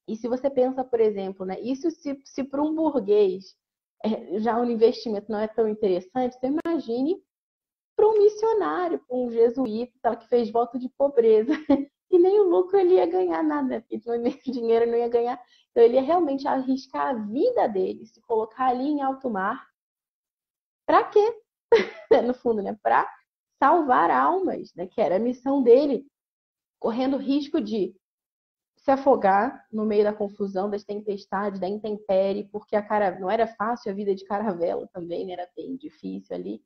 e 0.08 0.16
se 0.16 0.28
você 0.28 0.48
pensa, 0.50 0.82
por 0.84 1.00
exemplo, 1.00 1.44
né, 1.44 1.60
isso 1.60 1.90
se, 1.90 2.20
se 2.24 2.42
para 2.44 2.62
um 2.62 2.74
burguês 2.74 3.56
é, 4.04 4.38
já 4.40 4.58
um 4.58 4.64
investimento 4.64 5.30
não 5.30 5.38
é 5.38 5.48
tão 5.48 5.68
interessante, 5.68 6.36
você 6.38 6.46
imagine 6.46 7.22
para 7.96 8.06
um 8.06 8.18
missionário, 8.18 9.00
para 9.00 9.16
um 9.16 9.30
jesuíta 9.30 10.16
que 10.16 10.28
fez 10.28 10.50
voto 10.50 10.78
de 10.78 10.88
pobreza. 10.88 11.52
E 12.10 12.18
nem 12.18 12.40
o 12.40 12.48
lucro 12.48 12.78
ele 12.78 12.94
ia 12.94 13.04
ganhar 13.04 13.42
nada, 13.42 13.82
porque 13.82 14.00
o 14.48 14.50
dinheiro 14.50 14.90
não 14.90 14.96
ia 14.96 15.08
ganhar. 15.08 15.38
Então 15.70 15.82
ele 15.82 15.96
ia 15.96 16.02
realmente 16.02 16.48
arriscar 16.48 17.08
a 17.08 17.12
vida 17.12 17.68
dele, 17.68 18.06
se 18.06 18.18
colocar 18.22 18.68
ali 18.68 18.84
em 18.84 19.02
alto 19.02 19.28
mar. 19.28 19.62
Para 20.86 21.04
quê? 21.04 21.42
no 22.24 22.32
fundo, 22.32 22.62
né? 22.62 22.78
Para 22.82 23.06
salvar 23.62 24.10
almas, 24.10 24.72
né? 24.74 24.86
Que 24.86 25.02
era 25.02 25.16
a 25.16 25.20
missão 25.20 25.62
dele, 25.62 26.06
correndo 26.80 27.18
risco 27.18 27.60
de 27.60 27.94
se 28.88 28.92
afogar 28.92 29.66
no 29.70 29.84
meio 29.84 30.02
da 30.02 30.14
confusão, 30.14 30.70
das 30.70 30.82
tempestades, 30.82 31.60
da 31.60 31.68
intempérie, 31.68 32.48
porque 32.50 32.74
a 32.74 32.80
cara 32.80 33.20
não 33.20 33.30
era 33.30 33.46
fácil 33.46 33.92
a 33.92 33.94
vida 33.94 34.14
de 34.14 34.24
caravela 34.24 34.88
também, 34.94 35.26
né? 35.26 35.34
era 35.34 35.46
bem 35.54 35.76
difícil 35.76 36.34
ali. 36.34 36.62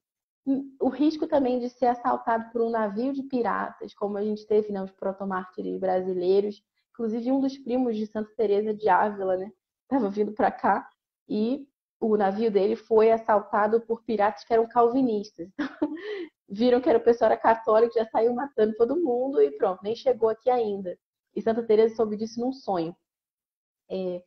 O 0.81 0.89
risco 0.89 1.27
também 1.27 1.59
de 1.59 1.68
ser 1.68 1.87
assaltado 1.87 2.49
por 2.53 2.62
um 2.62 2.70
navio 2.70 3.12
de 3.12 3.25
piratas, 3.25 3.93
como 3.93 4.18
a 4.18 4.23
gente 4.23 4.47
teve, 4.47 4.73
né, 4.73 4.81
os 4.81 4.93
protomártires 4.93 5.81
brasileiros, 5.81 6.62
inclusive 6.93 7.33
um 7.33 7.41
dos 7.41 7.59
primos 7.59 7.97
de 7.97 8.07
Santa 8.07 8.31
Teresa 8.37 8.73
de 8.73 8.89
Ávila, 8.89 9.37
né, 9.37 9.51
estava 9.83 10.09
vindo 10.09 10.33
para 10.33 10.53
cá 10.53 10.89
e 11.29 11.66
o 12.01 12.16
navio 12.16 12.53
dele 12.53 12.77
foi 12.77 13.11
assaltado 13.11 13.81
por 13.81 14.05
piratas 14.05 14.45
que 14.45 14.53
eram 14.53 14.68
calvinistas. 14.68 15.49
viram 16.49 16.81
que 16.81 16.89
era 16.89 16.99
o 16.99 17.03
pessoal 17.03 17.33
era 17.33 17.41
católico, 17.41 17.95
já 17.95 18.07
saiu 18.07 18.33
matando 18.33 18.77
todo 18.77 19.01
mundo 19.01 19.43
e 19.43 19.51
pronto, 19.57 19.81
nem 19.83 19.97
chegou 19.97 20.29
aqui 20.29 20.51
ainda. 20.51 20.97
E 21.35 21.43
Santa 21.43 21.62
Teresa 21.62 21.95
soube 21.95 22.16
disso 22.16 22.41
num 22.41 22.53
sonho. 22.53 22.97
É, 23.91 24.22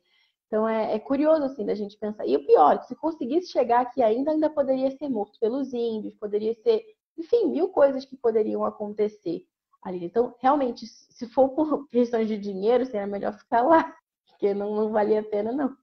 então 0.46 0.68
é, 0.68 0.94
é, 0.94 0.98
curioso 0.98 1.44
assim 1.44 1.64
da 1.64 1.74
gente 1.74 1.98
pensar. 1.98 2.26
E 2.26 2.36
o 2.36 2.46
pior, 2.46 2.82
se 2.84 2.94
conseguisse 2.96 3.50
chegar 3.50 3.80
aqui 3.80 4.02
ainda, 4.02 4.30
ainda 4.30 4.48
poderia 4.48 4.90
ser 4.90 5.08
morto 5.08 5.38
pelos 5.40 5.72
índios, 5.72 6.14
poderia 6.14 6.54
ser, 6.54 6.84
enfim, 7.18 7.46
mil 7.48 7.68
coisas 7.68 8.04
que 8.04 8.16
poderiam 8.16 8.64
acontecer 8.64 9.44
ali. 9.82 10.04
Então, 10.04 10.34
realmente, 10.40 10.86
se 10.86 11.26
for 11.28 11.48
por 11.50 11.88
questões 11.90 12.28
de 12.28 12.38
dinheiro, 12.38 12.84
seria 12.86 13.06
melhor 13.06 13.32
ficar 13.36 13.62
lá, 13.62 13.94
porque 14.28 14.54
não, 14.54 14.74
não 14.74 14.90
valia 14.90 15.20
a 15.20 15.24
pena, 15.24 15.52
não. 15.52 15.76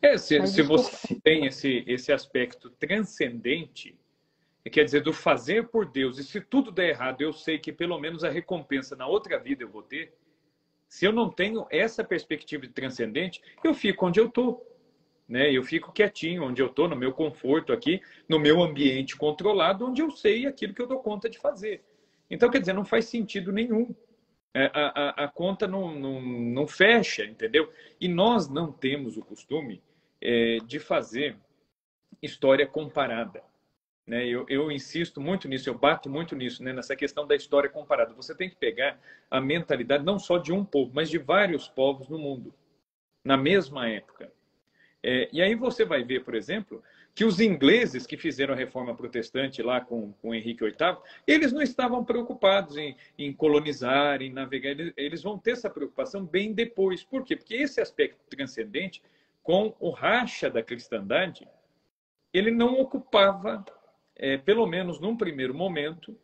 É, 0.00 0.16
se, 0.18 0.44
se 0.46 0.62
você 0.62 1.20
tem 1.22 1.46
esse, 1.46 1.84
esse 1.86 2.12
aspecto 2.12 2.70
transcendente, 2.70 3.98
quer 4.70 4.84
dizer, 4.84 5.02
do 5.02 5.12
fazer 5.12 5.68
por 5.68 5.86
Deus. 5.86 6.18
E 6.18 6.24
se 6.24 6.40
tudo 6.40 6.70
der 6.70 6.90
errado, 6.90 7.20
eu 7.20 7.32
sei 7.32 7.58
que 7.58 7.72
pelo 7.72 7.98
menos 7.98 8.22
a 8.22 8.28
recompensa 8.28 8.94
na 8.94 9.06
outra 9.06 9.38
vida 9.38 9.64
eu 9.64 9.68
vou 9.68 9.82
ter. 9.82 10.12
Se 10.88 11.04
eu 11.04 11.12
não 11.12 11.28
tenho 11.30 11.66
essa 11.70 12.04
perspectiva 12.04 12.66
de 12.66 12.72
transcendente, 12.72 13.42
eu 13.64 13.74
fico 13.74 14.06
onde 14.06 14.20
eu 14.20 14.26
estou. 14.26 14.64
Né? 15.28 15.50
Eu 15.50 15.64
fico 15.64 15.90
quietinho 15.90 16.44
onde 16.44 16.60
eu 16.60 16.66
estou, 16.66 16.88
no 16.88 16.94
meu 16.94 17.12
conforto 17.12 17.72
aqui, 17.72 18.00
no 18.28 18.38
meu 18.38 18.62
ambiente 18.62 19.16
controlado, 19.16 19.86
onde 19.86 20.02
eu 20.02 20.10
sei 20.10 20.46
aquilo 20.46 20.74
que 20.74 20.82
eu 20.82 20.86
dou 20.86 21.00
conta 21.00 21.28
de 21.28 21.38
fazer. 21.38 21.82
Então, 22.30 22.50
quer 22.50 22.60
dizer, 22.60 22.72
não 22.72 22.84
faz 22.84 23.06
sentido 23.06 23.50
nenhum. 23.50 23.94
É, 24.54 24.70
a, 24.74 24.88
a, 24.88 25.24
a 25.24 25.28
conta 25.28 25.66
não, 25.66 25.94
não, 25.94 26.20
não 26.20 26.66
fecha, 26.66 27.24
entendeu? 27.24 27.72
E 28.00 28.06
nós 28.06 28.48
não 28.48 28.70
temos 28.70 29.16
o 29.16 29.22
costume 29.22 29.82
é, 30.20 30.58
de 30.66 30.78
fazer 30.78 31.36
história 32.20 32.66
comparada. 32.66 33.42
Né? 34.06 34.26
Eu, 34.26 34.44
eu, 34.48 34.70
insisto 34.70 35.20
muito 35.20 35.48
nisso, 35.48 35.68
eu 35.68 35.78
bato 35.78 36.10
muito 36.10 36.34
nisso, 36.34 36.62
né? 36.62 36.72
nessa 36.72 36.96
questão 36.96 37.26
da 37.26 37.36
história 37.36 37.70
comparada. 37.70 38.12
Você 38.14 38.34
tem 38.34 38.50
que 38.50 38.56
pegar 38.56 38.98
a 39.30 39.40
mentalidade 39.40 40.04
não 40.04 40.18
só 40.18 40.38
de 40.38 40.52
um 40.52 40.64
povo, 40.64 40.92
mas 40.94 41.08
de 41.08 41.18
vários 41.18 41.68
povos 41.68 42.08
no 42.08 42.18
mundo, 42.18 42.52
na 43.24 43.36
mesma 43.36 43.88
época. 43.88 44.32
É, 45.02 45.28
e 45.32 45.42
aí 45.42 45.54
você 45.54 45.84
vai 45.84 46.04
ver, 46.04 46.24
por 46.24 46.34
exemplo, 46.34 46.82
que 47.14 47.24
os 47.24 47.40
ingleses 47.40 48.06
que 48.06 48.16
fizeram 48.16 48.54
a 48.54 48.56
reforma 48.56 48.94
protestante 48.94 49.62
lá 49.62 49.80
com, 49.80 50.12
com 50.14 50.34
Henrique 50.34 50.64
VIII, 50.64 50.96
eles 51.26 51.52
não 51.52 51.60
estavam 51.60 52.04
preocupados 52.04 52.76
em, 52.76 52.96
em 53.18 53.32
colonizar, 53.32 54.22
em 54.22 54.32
navegar, 54.32 54.70
eles, 54.70 54.92
eles 54.96 55.22
vão 55.22 55.38
ter 55.38 55.52
essa 55.52 55.68
preocupação 55.68 56.24
bem 56.24 56.52
depois. 56.52 57.04
Por 57.04 57.24
quê? 57.24 57.36
Porque 57.36 57.54
esse 57.54 57.80
aspecto 57.80 58.18
transcendente, 58.30 59.02
com 59.42 59.74
o 59.78 59.90
racha 59.90 60.48
da 60.48 60.62
cristandade, 60.62 61.46
ele 62.32 62.50
não 62.50 62.80
ocupava 62.80 63.64
é, 64.22 64.38
pelo 64.38 64.64
menos 64.68 65.00
num 65.00 65.16
primeiro 65.16 65.52
momento, 65.52 66.16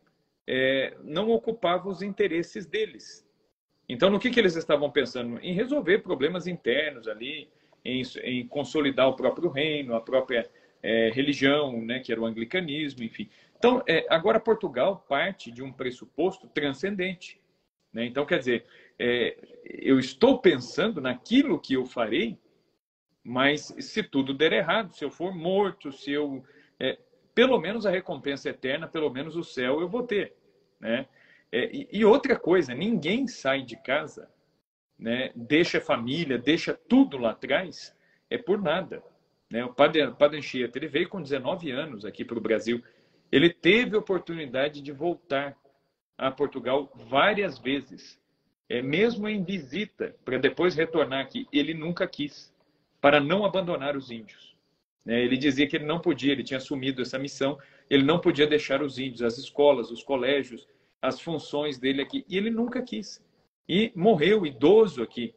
é, 0.47 0.95
não 1.03 1.29
ocupava 1.31 1.89
os 1.89 2.01
interesses 2.01 2.65
deles. 2.65 3.27
Então, 3.89 4.09
no 4.09 4.17
que, 4.17 4.29
que 4.29 4.39
eles 4.39 4.55
estavam 4.55 4.89
pensando? 4.89 5.37
Em 5.41 5.53
resolver 5.53 5.99
problemas 5.99 6.47
internos 6.47 7.09
ali, 7.09 7.49
em, 7.83 8.01
em 8.23 8.47
consolidar 8.47 9.09
o 9.09 9.17
próprio 9.17 9.49
reino, 9.49 9.95
a 9.95 9.99
própria 9.99 10.49
é, 10.81 11.09
religião, 11.09 11.81
né, 11.81 11.99
que 11.99 12.09
era 12.09 12.21
o 12.21 12.25
anglicanismo, 12.25 13.03
enfim. 13.03 13.29
Então, 13.57 13.83
é, 13.85 14.05
agora 14.09 14.39
Portugal 14.39 15.05
parte 15.09 15.51
de 15.51 15.61
um 15.61 15.73
pressuposto 15.73 16.47
transcendente. 16.47 17.37
Né? 17.91 18.05
Então, 18.05 18.25
quer 18.25 18.39
dizer, 18.39 18.65
é, 18.97 19.37
eu 19.65 19.99
estou 19.99 20.39
pensando 20.39 21.01
naquilo 21.01 21.59
que 21.59 21.73
eu 21.73 21.85
farei, 21.85 22.37
mas 23.21 23.75
se 23.77 24.01
tudo 24.03 24.33
der 24.33 24.53
errado, 24.53 24.93
se 24.93 25.03
eu 25.03 25.11
for 25.11 25.35
morto, 25.35 25.91
se 25.91 26.13
eu. 26.13 26.45
Pelo 27.39 27.57
menos 27.57 27.85
a 27.85 27.89
recompensa 27.89 28.49
eterna, 28.49 28.85
pelo 28.85 29.09
menos 29.09 29.37
o 29.37 29.45
céu 29.45 29.79
eu 29.79 29.87
vou 29.87 30.03
ter. 30.03 30.35
Né? 30.77 31.07
É, 31.49 31.73
e, 31.73 31.87
e, 31.89 32.03
outra 32.03 32.37
coisa, 32.37 32.75
ninguém 32.75 33.29
sai 33.29 33.61
de 33.61 33.77
casa, 33.77 34.29
né, 34.99 35.31
deixa 35.33 35.77
a 35.77 35.81
família, 35.81 36.37
deixa 36.37 36.73
tudo 36.73 37.17
lá 37.17 37.31
atrás, 37.31 37.95
é 38.29 38.37
por 38.37 38.61
nada. 38.61 39.01
Né? 39.49 39.63
O 39.63 39.73
padre, 39.73 40.11
padre 40.15 40.39
Anchieta, 40.39 40.77
ele 40.77 40.89
veio 40.89 41.07
com 41.07 41.21
19 41.21 41.71
anos 41.71 42.03
aqui 42.03 42.25
para 42.25 42.37
o 42.37 42.41
Brasil. 42.41 42.83
Ele 43.31 43.49
teve 43.49 43.95
oportunidade 43.95 44.81
de 44.81 44.91
voltar 44.91 45.55
a 46.17 46.29
Portugal 46.29 46.91
várias 46.93 47.57
vezes, 47.57 48.19
é, 48.67 48.81
mesmo 48.81 49.29
em 49.29 49.45
visita, 49.45 50.13
para 50.25 50.37
depois 50.37 50.75
retornar 50.75 51.21
aqui. 51.21 51.47
Ele 51.53 51.73
nunca 51.73 52.05
quis, 52.05 52.53
para 52.99 53.21
não 53.21 53.45
abandonar 53.45 53.95
os 53.95 54.11
índios. 54.11 54.48
Né? 55.09 55.23
Ele 55.23 55.37
dizia 55.37 55.65
que 55.65 55.75
ele 55.75 55.87
não 55.87 55.99
podia, 55.99 56.31
ele 56.31 56.43
tinha 56.43 56.59
assumido 56.59 57.01
essa 57.01 57.17
missão, 57.17 57.57
ele 57.89 58.03
não 58.03 58.19
podia 58.19 58.45
deixar 58.45 58.83
os 58.83 58.99
índios, 58.99 59.23
as 59.23 59.39
escolas, 59.39 59.89
os 59.89 60.03
colégios, 60.03 60.67
as 61.01 61.19
funções 61.19 61.79
dele 61.79 61.99
aqui. 61.99 62.23
E 62.29 62.37
ele 62.37 62.51
nunca 62.51 62.79
quis. 62.83 63.19
E 63.67 63.91
morreu 63.95 64.45
idoso 64.45 65.01
aqui 65.01 65.33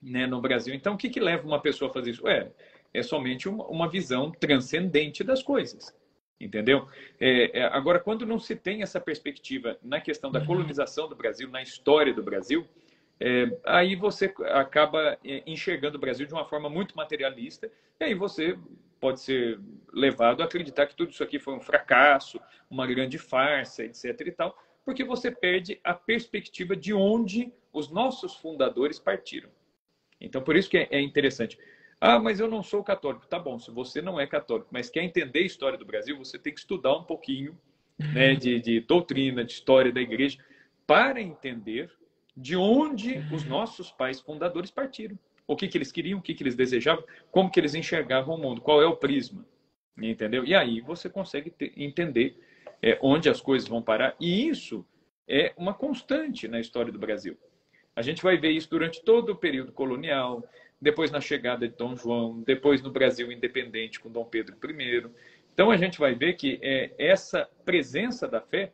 né, 0.00 0.28
no 0.28 0.40
Brasil. 0.40 0.72
Então, 0.72 0.94
o 0.94 0.96
que, 0.96 1.10
que 1.10 1.18
leva 1.18 1.44
uma 1.44 1.60
pessoa 1.60 1.90
a 1.90 1.92
fazer 1.92 2.12
isso? 2.12 2.28
É, 2.28 2.52
é 2.92 3.02
somente 3.02 3.48
uma, 3.48 3.66
uma 3.66 3.88
visão 3.88 4.30
transcendente 4.30 5.24
das 5.24 5.42
coisas. 5.42 5.92
Entendeu? 6.40 6.86
É, 7.18 7.62
é, 7.62 7.64
agora, 7.64 7.98
quando 7.98 8.24
não 8.24 8.38
se 8.38 8.54
tem 8.54 8.80
essa 8.80 9.00
perspectiva 9.00 9.76
na 9.82 10.00
questão 10.00 10.30
da 10.30 10.38
uhum. 10.38 10.46
colonização 10.46 11.08
do 11.08 11.16
Brasil, 11.16 11.48
na 11.48 11.62
história 11.62 12.14
do 12.14 12.22
Brasil, 12.22 12.64
é, 13.20 13.56
aí 13.64 13.94
você 13.94 14.32
acaba 14.50 15.18
é, 15.24 15.42
enxergando 15.46 15.96
o 15.96 16.00
Brasil 16.00 16.26
de 16.26 16.34
uma 16.34 16.44
forma 16.44 16.68
muito 16.68 16.96
materialista, 16.96 17.70
e 18.00 18.04
aí 18.04 18.14
você 18.14 18.58
pode 19.00 19.20
ser 19.20 19.60
levado 19.92 20.42
a 20.42 20.46
acreditar 20.46 20.86
que 20.86 20.96
tudo 20.96 21.10
isso 21.10 21.22
aqui 21.22 21.38
foi 21.38 21.54
um 21.54 21.60
fracasso, 21.60 22.40
uma 22.70 22.86
grande 22.86 23.18
farsa, 23.18 23.84
etc. 23.84 24.20
e 24.26 24.32
tal, 24.32 24.58
porque 24.84 25.04
você 25.04 25.30
perde 25.30 25.78
a 25.84 25.94
perspectiva 25.94 26.76
de 26.76 26.92
onde 26.92 27.52
os 27.72 27.90
nossos 27.90 28.34
fundadores 28.34 28.98
partiram. 28.98 29.50
Então, 30.20 30.42
por 30.42 30.56
isso 30.56 30.70
que 30.70 30.78
é, 30.78 30.88
é 30.90 31.00
interessante. 31.00 31.58
Ah, 32.00 32.18
mas 32.18 32.40
eu 32.40 32.48
não 32.48 32.62
sou 32.62 32.82
católico. 32.82 33.26
Tá 33.26 33.38
bom, 33.38 33.58
se 33.58 33.70
você 33.70 34.02
não 34.02 34.20
é 34.20 34.26
católico, 34.26 34.68
mas 34.70 34.90
quer 34.90 35.02
entender 35.02 35.40
a 35.40 35.46
história 35.46 35.78
do 35.78 35.84
Brasil, 35.84 36.16
você 36.18 36.38
tem 36.38 36.52
que 36.52 36.60
estudar 36.60 36.96
um 36.96 37.04
pouquinho 37.04 37.58
né, 37.98 38.34
de, 38.34 38.60
de 38.60 38.80
doutrina, 38.80 39.44
de 39.44 39.52
história 39.52 39.92
da 39.92 40.00
igreja, 40.00 40.38
para 40.86 41.20
entender 41.20 41.90
de 42.36 42.56
onde 42.56 43.18
os 43.32 43.44
nossos 43.44 43.90
pais 43.90 44.20
fundadores 44.20 44.70
partiram. 44.70 45.18
O 45.46 45.56
que, 45.56 45.68
que 45.68 45.76
eles 45.76 45.92
queriam, 45.92 46.18
o 46.18 46.22
que, 46.22 46.34
que 46.34 46.42
eles 46.42 46.54
desejavam, 46.54 47.04
como 47.30 47.50
que 47.50 47.60
eles 47.60 47.74
enxergavam 47.74 48.34
o 48.34 48.38
mundo, 48.38 48.60
qual 48.60 48.82
é 48.82 48.86
o 48.86 48.96
prisma. 48.96 49.46
Entendeu? 49.96 50.44
E 50.44 50.54
aí 50.54 50.80
você 50.80 51.08
consegue 51.08 51.50
ter, 51.50 51.72
entender 51.76 52.36
é, 52.82 52.98
onde 53.00 53.28
as 53.28 53.40
coisas 53.40 53.68
vão 53.68 53.82
parar. 53.82 54.16
E 54.18 54.48
isso 54.48 54.84
é 55.28 55.52
uma 55.56 55.72
constante 55.72 56.48
na 56.48 56.58
história 56.58 56.92
do 56.92 56.98
Brasil. 56.98 57.36
A 57.94 58.02
gente 58.02 58.22
vai 58.22 58.36
ver 58.36 58.50
isso 58.50 58.68
durante 58.68 59.02
todo 59.02 59.30
o 59.30 59.36
período 59.36 59.70
colonial, 59.70 60.42
depois 60.80 61.10
na 61.10 61.20
chegada 61.20 61.68
de 61.68 61.76
Dom 61.76 61.96
João, 61.96 62.42
depois 62.42 62.82
no 62.82 62.90
Brasil 62.90 63.30
independente 63.30 64.00
com 64.00 64.10
Dom 64.10 64.24
Pedro 64.24 64.56
I. 64.68 65.08
Então 65.52 65.70
a 65.70 65.76
gente 65.76 65.98
vai 65.98 66.14
ver 66.14 66.34
que 66.34 66.58
é, 66.60 66.92
essa 66.98 67.48
presença 67.64 68.26
da 68.26 68.40
fé 68.40 68.72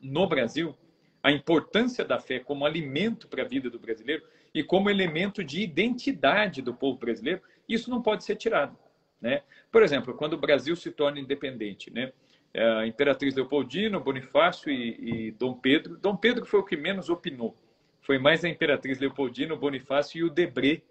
no 0.00 0.26
Brasil, 0.26 0.74
a 1.22 1.30
importância 1.30 2.04
da 2.04 2.18
fé 2.18 2.38
como 2.40 2.66
alimento 2.66 3.28
para 3.28 3.42
a 3.42 3.46
vida 3.46 3.70
do 3.70 3.78
brasileiro 3.78 4.24
e 4.52 4.62
como 4.62 4.90
elemento 4.90 5.44
de 5.44 5.62
identidade 5.62 6.60
do 6.60 6.74
povo 6.74 6.98
brasileiro, 6.98 7.40
isso 7.68 7.88
não 7.88 8.02
pode 8.02 8.24
ser 8.24 8.36
tirado. 8.36 8.76
Né? 9.20 9.42
Por 9.70 9.82
exemplo, 9.82 10.14
quando 10.14 10.32
o 10.32 10.38
Brasil 10.38 10.74
se 10.74 10.90
torna 10.90 11.20
independente, 11.20 11.90
né? 11.90 12.12
É, 12.54 12.64
a 12.64 12.86
Imperatriz 12.86 13.34
Leopoldina, 13.34 13.98
Bonifácio 13.98 14.70
e, 14.70 15.28
e, 15.28 15.30
Dom 15.30 15.54
Pedro. 15.54 15.96
Dom 15.96 16.14
Pedro 16.14 16.44
foi 16.44 16.60
o 16.60 16.64
que 16.64 16.76
menos 16.76 17.08
opinou. 17.08 17.56
Foi 18.02 18.18
mais 18.18 18.44
a 18.44 18.48
Imperatriz 18.48 18.98
Leopoldina, 18.98 19.56
Bonifácio 19.56 20.18
e 20.18 20.24
o 20.24 20.28
Debré, 20.28 20.82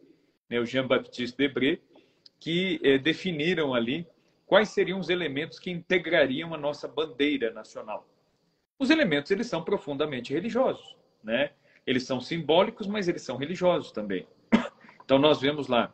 né, 0.49 0.59
o 0.59 0.65
Jean-Baptiste 0.65 1.37
Debré, 1.37 1.77
que 2.39 2.79
eh, 2.83 2.97
definiram 2.97 3.75
ali 3.75 4.07
quais 4.47 4.69
seriam 4.69 4.99
os 4.99 5.09
elementos 5.09 5.59
que 5.59 5.69
integrariam 5.69 6.53
a 6.55 6.57
nossa 6.57 6.87
bandeira 6.87 7.51
nacional. 7.51 8.07
Os 8.81 8.89
elementos 8.89 9.29
eles 9.29 9.45
são 9.45 9.63
profundamente 9.63 10.33
religiosos, 10.33 10.97
né? 11.23 11.51
Eles 11.85 12.01
são 12.01 12.19
simbólicos, 12.19 12.87
mas 12.87 13.07
eles 13.07 13.21
são 13.21 13.37
religiosos 13.37 13.91
também. 13.91 14.27
Então 15.05 15.19
nós 15.19 15.41
vemos 15.41 15.67
lá 15.67 15.93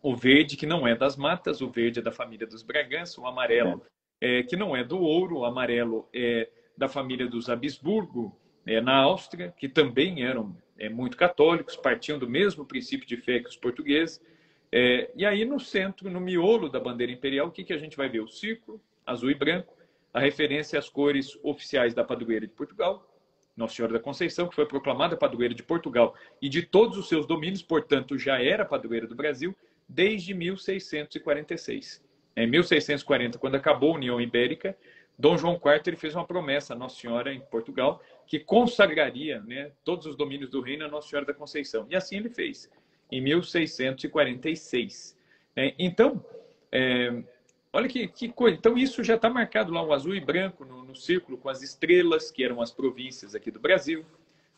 o 0.00 0.14
verde 0.14 0.56
que 0.56 0.64
não 0.64 0.86
é 0.86 0.94
das 0.94 1.16
matas, 1.16 1.60
o 1.60 1.68
verde 1.68 1.98
é 1.98 2.02
da 2.02 2.12
família 2.12 2.46
dos 2.46 2.62
Bragança, 2.62 3.20
o 3.20 3.26
amarelo 3.26 3.82
é, 4.20 4.44
que 4.44 4.54
não 4.54 4.76
é 4.76 4.84
do 4.84 5.00
ouro, 5.00 5.38
o 5.38 5.44
amarelo 5.44 6.08
é 6.14 6.48
da 6.76 6.88
família 6.88 7.26
dos 7.26 7.50
Habsburgo, 7.50 8.38
é, 8.64 8.80
na 8.80 8.94
Áustria, 8.94 9.52
que 9.58 9.68
também 9.68 10.22
eram 10.22 10.56
é, 10.78 10.88
muito 10.88 11.16
católicos, 11.16 11.74
partiam 11.74 12.16
do 12.16 12.28
mesmo 12.28 12.64
princípio 12.64 13.08
de 13.08 13.16
fé 13.16 13.40
que 13.40 13.48
os 13.48 13.56
portugueses. 13.56 14.22
É, 14.70 15.10
e 15.16 15.26
aí 15.26 15.44
no 15.44 15.58
centro, 15.58 16.08
no 16.08 16.20
miolo 16.20 16.68
da 16.68 16.78
bandeira 16.78 17.12
imperial, 17.12 17.48
o 17.48 17.50
que, 17.50 17.64
que 17.64 17.72
a 17.72 17.78
gente 17.78 17.96
vai 17.96 18.08
ver? 18.08 18.20
O 18.20 18.28
círculo 18.28 18.80
azul 19.04 19.30
e 19.30 19.34
branco, 19.34 19.74
a 20.12 20.20
referência 20.20 20.78
às 20.78 20.88
cores 20.88 21.38
oficiais 21.42 21.94
da 21.94 22.04
padroeira 22.04 22.46
de 22.46 22.52
Portugal, 22.52 23.06
Nossa 23.56 23.74
Senhora 23.74 23.94
da 23.94 24.00
Conceição, 24.00 24.48
que 24.48 24.54
foi 24.54 24.66
proclamada 24.66 25.16
padroeira 25.16 25.54
de 25.54 25.62
Portugal 25.62 26.14
e 26.40 26.48
de 26.48 26.62
todos 26.62 26.96
os 26.96 27.08
seus 27.08 27.26
domínios, 27.26 27.62
portanto, 27.62 28.18
já 28.18 28.42
era 28.42 28.64
padroeira 28.64 29.06
do 29.06 29.14
Brasil 29.14 29.56
desde 29.88 30.34
1646. 30.34 32.04
Em 32.36 32.46
1640, 32.46 33.38
quando 33.38 33.56
acabou 33.56 33.92
a 33.92 33.96
União 33.96 34.20
Ibérica, 34.20 34.76
Dom 35.18 35.36
João 35.36 35.54
IV 35.54 35.82
ele 35.86 35.96
fez 35.96 36.14
uma 36.14 36.24
promessa 36.24 36.74
à 36.74 36.76
Nossa 36.76 37.00
Senhora 37.00 37.34
em 37.34 37.40
Portugal 37.40 38.00
que 38.26 38.38
consagraria 38.38 39.40
né, 39.40 39.72
todos 39.82 40.06
os 40.06 40.14
domínios 40.14 40.50
do 40.50 40.60
reino 40.60 40.84
à 40.84 40.88
Nossa 40.88 41.08
Senhora 41.08 41.26
da 41.26 41.34
Conceição. 41.34 41.86
E 41.90 41.96
assim 41.96 42.18
ele 42.18 42.30
fez, 42.30 42.70
em 43.10 43.20
1646. 43.20 45.18
É, 45.56 45.74
então, 45.76 46.24
é, 46.70 47.24
olha 47.72 47.88
que, 47.88 48.08
que, 48.08 48.28
coisa. 48.28 48.56
Então, 48.56 48.76
isso 48.76 49.02
já 49.02 49.14
está 49.14 49.28
marcado 49.30 49.72
lá, 49.72 49.82
o 49.82 49.92
azul 49.92 50.14
e 50.14 50.20
branco 50.20 50.64
no, 50.64 50.84
no, 50.84 50.96
círculo, 50.96 51.38
com 51.38 51.48
as 51.48 51.62
estrelas, 51.62 52.30
que 52.30 52.44
eram 52.44 52.60
as 52.60 52.70
províncias 52.70 53.34
aqui 53.34 53.50
do 53.50 53.60
Brasil. 53.60 54.04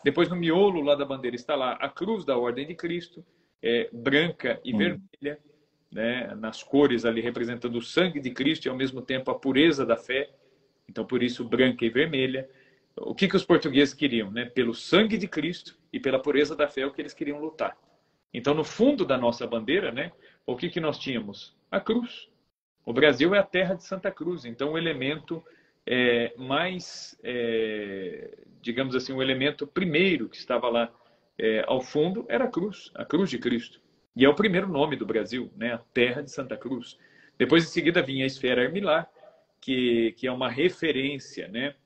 Depois, 0.02 0.28
no 0.28 0.36
miolo 0.36 0.80
lá 0.80 0.94
da 0.94 1.04
bandeira, 1.04 1.36
está 1.36 1.54
lá 1.54 1.72
a 1.72 1.88
cruz 1.88 2.24
da 2.24 2.36
Ordem 2.36 2.66
de 2.66 2.74
Cristo, 2.74 3.24
é, 3.62 3.88
branca 3.92 4.60
e 4.64 4.74
hum. 4.74 4.78
vermelha 4.78 5.38
né, 5.90 6.34
nas 6.36 6.62
cores 6.62 7.04
ali 7.04 7.20
representando 7.20 7.76
o 7.76 7.82
sangue 7.82 8.20
de 8.20 8.30
Cristo 8.30 8.66
e 8.66 8.68
ao 8.68 8.76
mesmo 8.76 9.02
tempo 9.02 9.30
a 9.30 9.34
pureza 9.34 9.84
da 9.84 9.96
fé. 9.96 10.30
Então, 10.88 11.04
por 11.04 11.22
isso, 11.22 11.44
branca 11.44 11.84
e 11.84 11.90
vermelha. 11.90 12.48
O 12.96 13.14
que, 13.14 13.28
que 13.28 13.36
os 13.36 13.44
portugueses 13.44 13.94
queriam? 13.94 14.30
Né? 14.30 14.44
Pelo 14.44 14.74
sangue 14.74 15.16
de 15.16 15.26
Cristo 15.26 15.76
e 15.92 15.98
pela 15.98 16.18
pureza 16.18 16.54
da 16.54 16.68
fé, 16.68 16.82
é 16.82 16.86
o 16.86 16.92
que 16.92 17.00
eles 17.00 17.14
queriam 17.14 17.40
lutar. 17.40 17.76
Então, 18.32 18.54
no 18.54 18.62
fundo 18.62 19.04
da 19.04 19.18
nossa 19.18 19.46
bandeira, 19.46 19.90
né, 19.90 20.12
o 20.46 20.56
que, 20.56 20.68
que 20.68 20.80
nós 20.80 20.98
tínhamos? 20.98 21.56
A 21.70 21.80
cruz. 21.80 22.29
O 22.90 22.92
Brasil 22.92 23.32
é 23.36 23.38
a 23.38 23.44
terra 23.44 23.74
de 23.74 23.84
Santa 23.84 24.10
Cruz, 24.10 24.44
então 24.44 24.72
o 24.72 24.76
elemento 24.76 25.40
é, 25.86 26.34
mais, 26.36 27.16
é, 27.22 28.36
digamos 28.60 28.96
assim, 28.96 29.12
o 29.12 29.22
elemento 29.22 29.64
primeiro 29.64 30.28
que 30.28 30.36
estava 30.36 30.68
lá 30.68 30.92
é, 31.38 31.62
ao 31.68 31.80
fundo 31.80 32.26
era 32.28 32.46
a 32.46 32.48
cruz, 32.48 32.90
a 32.96 33.04
cruz 33.04 33.30
de 33.30 33.38
Cristo. 33.38 33.80
E 34.16 34.24
é 34.24 34.28
o 34.28 34.34
primeiro 34.34 34.66
nome 34.66 34.96
do 34.96 35.06
Brasil, 35.06 35.52
né? 35.56 35.72
a 35.72 35.78
terra 35.78 36.20
de 36.20 36.32
Santa 36.32 36.56
Cruz. 36.56 36.98
Depois, 37.38 37.62
em 37.62 37.68
seguida, 37.68 38.02
vinha 38.02 38.24
a 38.24 38.26
esfera 38.26 38.60
armilar, 38.60 39.08
que, 39.60 40.10
que 40.18 40.26
é 40.26 40.32
uma 40.32 40.50
referência 40.50 41.46
né? 41.46 41.76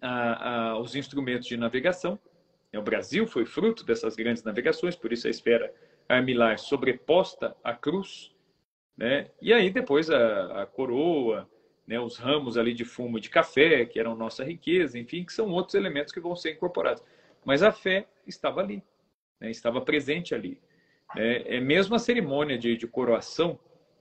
a, 0.00 0.10
a, 0.10 0.70
aos 0.70 0.94
instrumentos 0.94 1.48
de 1.48 1.56
navegação. 1.56 2.16
É, 2.72 2.78
o 2.78 2.82
Brasil 2.82 3.26
foi 3.26 3.44
fruto 3.44 3.84
dessas 3.84 4.14
grandes 4.14 4.44
navegações, 4.44 4.94
por 4.94 5.12
isso 5.12 5.26
a 5.26 5.30
esfera 5.30 5.74
armilar 6.08 6.56
sobreposta 6.56 7.56
à 7.64 7.74
cruz. 7.74 8.32
Né? 9.00 9.30
E 9.40 9.50
aí, 9.50 9.70
depois, 9.70 10.10
a, 10.10 10.62
a 10.62 10.66
coroa, 10.66 11.48
né? 11.86 11.98
os 11.98 12.18
ramos 12.18 12.58
ali 12.58 12.74
de 12.74 12.84
fumo 12.84 13.18
de 13.18 13.30
café, 13.30 13.86
que 13.86 13.98
eram 13.98 14.14
nossa 14.14 14.44
riqueza, 14.44 14.98
enfim, 14.98 15.24
que 15.24 15.32
são 15.32 15.48
outros 15.48 15.74
elementos 15.74 16.12
que 16.12 16.20
vão 16.20 16.36
ser 16.36 16.52
incorporados. 16.52 17.02
Mas 17.42 17.62
a 17.62 17.72
fé 17.72 18.06
estava 18.26 18.60
ali, 18.60 18.82
né? 19.40 19.50
estava 19.50 19.80
presente 19.80 20.34
ali. 20.34 20.60
É, 21.16 21.56
é 21.56 21.60
mesmo 21.60 21.94
a 21.94 21.98
cerimônia 21.98 22.58
de, 22.58 22.76
de 22.76 22.86
coroação 22.86 23.58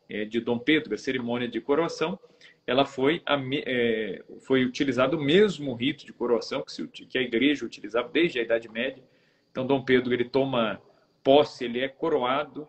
é, 0.09 0.25
de 0.25 0.41
Dom 0.41 0.59
Pedro, 0.59 0.93
a 0.93 0.97
cerimônia 0.97 1.47
de 1.47 1.61
coroação, 1.61 2.19
ela 2.67 2.85
foi, 2.85 3.21
a, 3.25 3.39
é, 3.65 4.21
foi 4.41 4.65
utilizado 4.65 5.15
o 5.15 5.23
mesmo 5.23 5.73
rito 5.75 6.05
de 6.05 6.11
coroação 6.11 6.61
que, 6.61 6.73
se, 6.73 6.85
que 6.87 7.17
a 7.17 7.21
igreja 7.21 7.65
utilizava 7.65 8.09
desde 8.09 8.39
a 8.39 8.43
Idade 8.43 8.67
Média. 8.67 9.01
Então, 9.49 9.65
Dom 9.65 9.81
Pedro 9.81 10.13
ele 10.13 10.25
toma 10.25 10.81
posse, 11.23 11.63
ele 11.63 11.79
é 11.79 11.87
coroado 11.87 12.67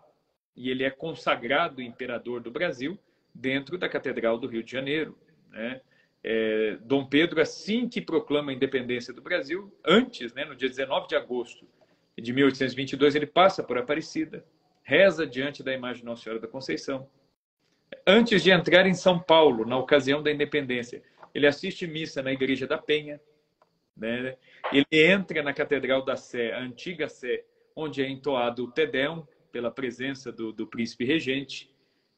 e 0.57 0.70
ele 0.70 0.84
é 0.84 0.90
consagrado 0.90 1.82
imperador 1.82 2.40
do 2.40 2.51
Brasil 2.51 2.98
dentro 3.34 3.78
da 3.78 3.88
Catedral 3.88 4.38
do 4.38 4.46
Rio 4.46 4.62
de 4.62 4.70
Janeiro. 4.70 5.16
Né? 5.51 5.80
É, 6.22 6.76
Dom 6.82 7.07
Pedro, 7.07 7.40
assim 7.40 7.88
que 7.88 8.01
proclama 8.01 8.51
a 8.51 8.55
independência 8.55 9.12
do 9.12 9.22
Brasil, 9.22 9.72
antes, 9.84 10.34
né, 10.34 10.44
no 10.44 10.55
dia 10.55 10.68
19 10.68 11.09
de 11.09 11.16
agosto 11.16 11.66
de 12.18 12.32
1822, 12.32 13.14
ele 13.14 13.26
passa 13.26 13.62
por 13.62 13.78
Aparecida, 13.78 14.44
reza 14.82 15.26
diante 15.26 15.62
da 15.62 15.72
imagem 15.72 16.01
de 16.01 16.05
Nossa 16.05 16.24
Senhora 16.24 16.40
da 16.40 16.48
Conceição, 16.48 17.09
antes 18.07 18.42
de 18.42 18.51
entrar 18.51 18.86
em 18.86 18.94
São 18.94 19.18
Paulo, 19.18 19.64
na 19.64 19.78
ocasião 19.78 20.22
da 20.22 20.30
independência, 20.30 21.03
ele 21.34 21.46
assiste 21.46 21.86
missa 21.86 22.22
na 22.22 22.32
Igreja 22.32 22.66
da 22.66 22.76
Penha. 22.76 23.20
Né? 23.96 24.36
Ele 24.72 24.86
entra 24.92 25.42
na 25.42 25.53
Catedral 25.53 26.05
da 26.05 26.16
Sé, 26.16 26.53
a 26.53 26.61
antiga 26.61 27.09
Sé, 27.09 27.44
onde 27.74 28.03
é 28.03 28.09
entoado 28.09 28.64
o 28.64 28.70
Tedeum, 28.70 29.26
pela 29.51 29.70
presença 29.70 30.30
do, 30.30 30.53
do 30.53 30.66
príncipe 30.66 31.05
regente, 31.05 31.70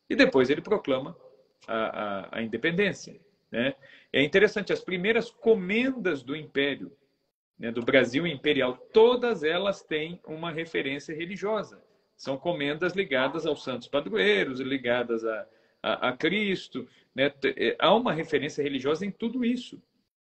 e 0.09 0.17
depois 0.17 0.51
ele 0.51 0.61
proclama 0.61 1.17
a, 1.67 1.77
a, 1.77 2.39
a 2.39 2.43
independência. 2.43 3.19
Né? 3.51 3.75
É 4.13 4.23
interessante, 4.23 4.73
as 4.73 4.81
primeiras 4.81 5.31
comendas 5.31 6.23
do 6.23 6.37
Império, 6.37 6.93
né, 7.59 7.71
do 7.71 7.83
Brasil 7.83 8.27
Imperial, 8.27 8.77
todas 8.77 9.43
elas 9.45 9.83
têm 9.83 10.21
uma 10.27 10.51
referência 10.51 11.15
religiosa. 11.15 11.83
São 12.17 12.37
comendas 12.37 12.95
ligadas 12.95 13.47
aos 13.47 13.63
santos 13.63 13.89
padroeiros, 13.89 14.61
ligadas 14.61 15.25
a, 15.25 15.47
a, 15.83 16.09
a 16.09 16.17
Cristo. 16.17 16.89
Né? 17.15 17.33
É, 17.57 17.77
há 17.79 17.95
uma 17.95 18.13
referência 18.13 18.63
religiosa 18.63 19.05
em 19.05 19.11
tudo 19.11 19.45
isso. 19.45 19.83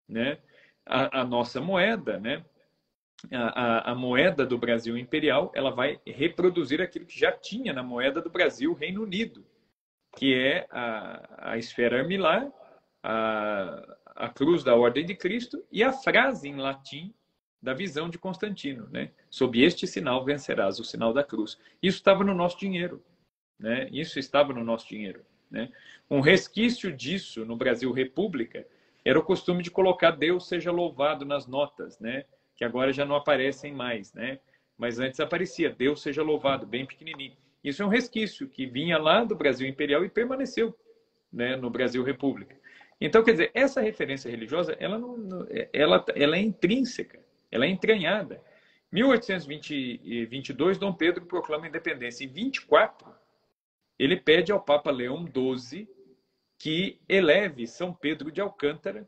Né? 0.07 0.37
A, 0.85 1.21
a 1.21 1.25
nossa 1.25 1.59
moeda, 1.59 2.19
né? 2.19 2.45
A, 3.31 3.91
a, 3.91 3.95
moeda 3.95 4.45
do 4.45 4.57
Brasil 4.57 4.97
imperial, 4.97 5.51
ela 5.55 5.71
vai 5.71 5.99
reproduzir 6.05 6.81
aquilo 6.81 7.05
que 7.05 7.19
já 7.19 7.31
tinha 7.31 7.73
na 7.73 7.83
moeda 7.83 8.21
do 8.21 8.29
Brasil 8.29 8.73
Reino 8.73 9.03
Unido, 9.03 9.45
que 10.15 10.33
é 10.33 10.67
a, 10.69 11.51
a 11.51 11.57
esfera 11.57 11.99
armilar, 11.99 12.51
a, 13.03 13.97
a 14.15 14.29
cruz 14.29 14.63
da 14.63 14.75
Ordem 14.75 15.05
de 15.05 15.15
Cristo 15.15 15.63
e 15.71 15.83
a 15.83 15.93
frase 15.93 16.47
em 16.47 16.55
latim 16.55 17.13
da 17.61 17.73
visão 17.73 18.09
de 18.09 18.19
Constantino, 18.19 18.87
né? 18.91 19.11
Sob 19.29 19.61
este 19.61 19.87
sinal 19.87 20.23
vencerás, 20.23 20.79
o 20.79 20.83
sinal 20.83 21.13
da 21.13 21.23
cruz. 21.23 21.57
Isso 21.81 21.97
estava 21.97 22.23
no 22.23 22.33
nosso 22.33 22.59
dinheiro, 22.59 23.03
né? 23.59 23.89
Isso 23.91 24.19
estava 24.19 24.53
no 24.53 24.63
nosso 24.63 24.87
dinheiro. 24.87 25.25
Né? 25.49 25.71
Um 26.09 26.19
resquício 26.19 26.91
disso 26.91 27.45
no 27.45 27.55
Brasil 27.55 27.91
República 27.91 28.65
era 29.03 29.19
o 29.19 29.23
costume 29.23 29.61
de 29.61 29.69
colocar 29.69 30.11
Deus 30.11 30.47
seja 30.47 30.71
louvado 30.71 31.25
nas 31.25 31.45
notas, 31.45 31.99
né? 31.99 32.25
Que 32.55 32.63
agora 32.63 32.93
já 32.93 33.05
não 33.05 33.15
aparecem 33.15 33.73
mais, 33.73 34.13
né? 34.13 34.39
mas 34.77 34.99
antes 34.99 35.19
aparecia 35.19 35.69
Deus 35.69 36.01
seja 36.01 36.21
louvado, 36.21 36.65
bem 36.65 36.85
pequenininho. 36.85 37.35
Isso 37.63 37.81
é 37.81 37.85
um 37.85 37.89
resquício 37.89 38.47
que 38.47 38.65
vinha 38.65 38.97
lá 38.97 39.23
do 39.23 39.35
Brasil 39.35 39.67
Imperial 39.67 40.05
e 40.05 40.09
permaneceu 40.09 40.77
né, 41.31 41.55
no 41.55 41.69
Brasil 41.69 42.03
República. 42.03 42.55
Então, 42.99 43.23
quer 43.23 43.31
dizer, 43.31 43.51
essa 43.53 43.81
referência 43.81 44.29
religiosa, 44.29 44.75
ela, 44.79 44.97
não, 44.97 45.47
ela, 45.73 46.05
ela 46.15 46.37
é 46.37 46.39
intrínseca, 46.39 47.19
ela 47.51 47.65
é 47.65 47.69
entranhada. 47.69 48.41
1822, 48.91 50.77
Dom 50.77 50.93
Pedro 50.93 51.25
proclama 51.25 51.65
a 51.65 51.67
independência. 51.67 52.23
Em 52.23 52.27
24, 52.27 53.13
ele 53.97 54.15
pede 54.15 54.51
ao 54.51 54.61
Papa 54.61 54.91
Leão 54.91 55.25
XII 55.25 55.89
que 56.57 57.01
eleve 57.09 57.67
São 57.67 57.93
Pedro 57.93 58.31
de 58.31 58.39
Alcântara 58.39 59.07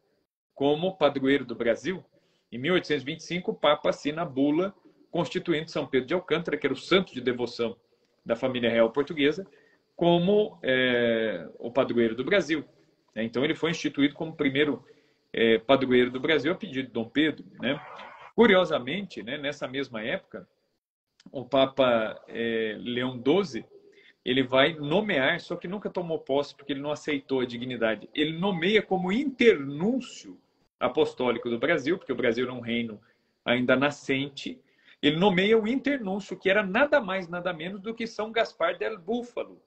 como 0.53 0.97
padroeiro 0.97 1.45
do 1.45 1.55
Brasil. 1.55 2.03
Em 2.51 2.57
1825, 2.57 3.51
o 3.51 3.55
Papa 3.55 3.89
assina 3.89 4.21
a 4.21 4.25
bula 4.25 4.73
constituindo 5.11 5.69
São 5.69 5.85
Pedro 5.85 6.07
de 6.07 6.13
Alcântara, 6.13 6.57
que 6.57 6.65
era 6.65 6.73
o 6.73 6.77
santo 6.77 7.13
de 7.13 7.21
devoção 7.21 7.75
da 8.25 8.35
família 8.35 8.69
real 8.69 8.91
portuguesa, 8.91 9.47
como 9.95 10.59
é, 10.61 11.47
o 11.57 11.71
padroeiro 11.71 12.15
do 12.15 12.23
Brasil. 12.23 12.63
Então, 13.15 13.43
ele 13.43 13.55
foi 13.55 13.71
instituído 13.71 14.13
como 14.13 14.35
primeiro 14.35 14.85
é, 15.33 15.57
padroeiro 15.57 16.11
do 16.11 16.19
Brasil 16.19 16.51
a 16.51 16.55
pedido 16.55 16.87
de 16.87 16.93
Dom 16.93 17.09
Pedro. 17.09 17.45
Né? 17.59 17.79
Curiosamente, 18.35 19.23
né, 19.23 19.37
nessa 19.37 19.67
mesma 19.67 20.01
época, 20.03 20.47
o 21.31 21.43
Papa 21.43 22.21
é, 22.27 22.75
Leão 22.79 23.21
XII 23.21 23.65
ele 24.23 24.43
vai 24.43 24.73
nomear, 24.73 25.39
só 25.39 25.55
que 25.55 25.69
nunca 25.69 25.89
tomou 25.89 26.19
posse 26.19 26.53
porque 26.53 26.73
ele 26.73 26.81
não 26.81 26.91
aceitou 26.91 27.39
a 27.39 27.45
dignidade. 27.45 28.09
Ele 28.13 28.37
nomeia 28.37 28.81
como 28.81 29.11
internúncio 29.11 30.37
apostólico 30.79 31.49
do 31.49 31.57
Brasil, 31.57 31.97
porque 31.97 32.13
o 32.13 32.15
Brasil 32.15 32.45
era 32.45 32.53
um 32.53 32.59
reino 32.59 32.99
ainda 33.43 33.75
nascente. 33.75 34.59
Ele 35.01 35.17
nomeia 35.17 35.57
o 35.57 35.67
internúncio, 35.67 36.37
que 36.37 36.49
era 36.49 36.63
nada 36.63 36.99
mais, 36.99 37.27
nada 37.27 37.53
menos 37.53 37.81
do 37.81 37.93
que 37.93 38.07
São 38.07 38.31
Gaspar 38.31 38.77
del 38.77 38.97
Búfalo, 38.97 39.61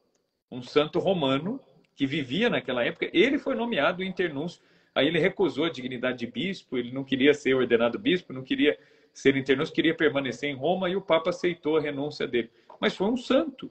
um 0.51 0.63
santo 0.63 0.99
romano 0.99 1.61
que 1.95 2.07
vivia 2.07 2.51
naquela 2.51 2.85
época. 2.85 3.09
Ele 3.13 3.39
foi 3.39 3.55
nomeado 3.55 4.03
internúncio. 4.03 4.63
Aí 4.95 5.07
ele 5.07 5.19
recusou 5.19 5.65
a 5.65 5.71
dignidade 5.71 6.19
de 6.19 6.27
bispo, 6.27 6.77
ele 6.77 6.91
não 6.91 7.05
queria 7.05 7.33
ser 7.33 7.55
ordenado 7.55 7.99
bispo, 7.99 8.33
não 8.33 8.43
queria 8.43 8.77
ser 9.13 9.37
internúncio, 9.37 9.75
queria 9.75 9.95
permanecer 9.95 10.51
em 10.51 10.57
Roma 10.57 10.89
e 10.91 10.97
o 10.97 11.01
Papa 11.01 11.31
aceitou 11.31 11.77
a 11.77 11.81
renúncia 11.81 12.27
dele. 12.27 12.51
Mas 12.81 12.97
foi 12.97 13.09
um 13.09 13.17
santo 13.17 13.71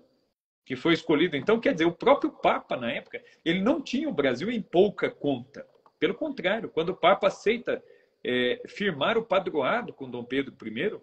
que 0.64 0.76
foi 0.76 0.94
escolhido. 0.94 1.36
Então, 1.36 1.60
quer 1.60 1.74
dizer, 1.74 1.86
o 1.86 1.92
próprio 1.92 2.32
Papa, 2.32 2.78
na 2.78 2.92
época, 2.92 3.22
ele 3.44 3.60
não 3.60 3.82
tinha 3.82 4.08
o 4.08 4.14
Brasil 4.14 4.52
em 4.52 4.62
pouca 4.62 5.10
conta. 5.10 5.66
Pelo 6.00 6.14
contrário, 6.14 6.70
quando 6.70 6.90
o 6.90 6.96
Papa 6.96 7.28
aceita 7.28 7.84
é, 8.24 8.62
firmar 8.68 9.18
o 9.18 9.24
padroado 9.24 9.94
com 9.94 10.10
Dom 10.10 10.24
Pedro 10.24 10.56
I, 10.66 11.00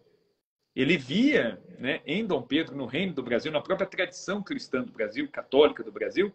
ele 0.75 0.97
via 0.97 1.59
né, 1.79 2.01
em 2.05 2.27
Dom 2.27 2.43
Pedro, 2.43 2.77
no 2.77 2.87
reino 2.87 3.15
do 3.15 3.23
Brasil, 3.23 3.51
na 3.51 3.61
própria 3.61 3.87
tradição 3.87 4.43
cristã 4.43 4.83
do 4.83 4.93
Brasil, 4.93 5.29
católica 5.29 5.83
do 5.83 5.91
Brasil, 5.91 6.35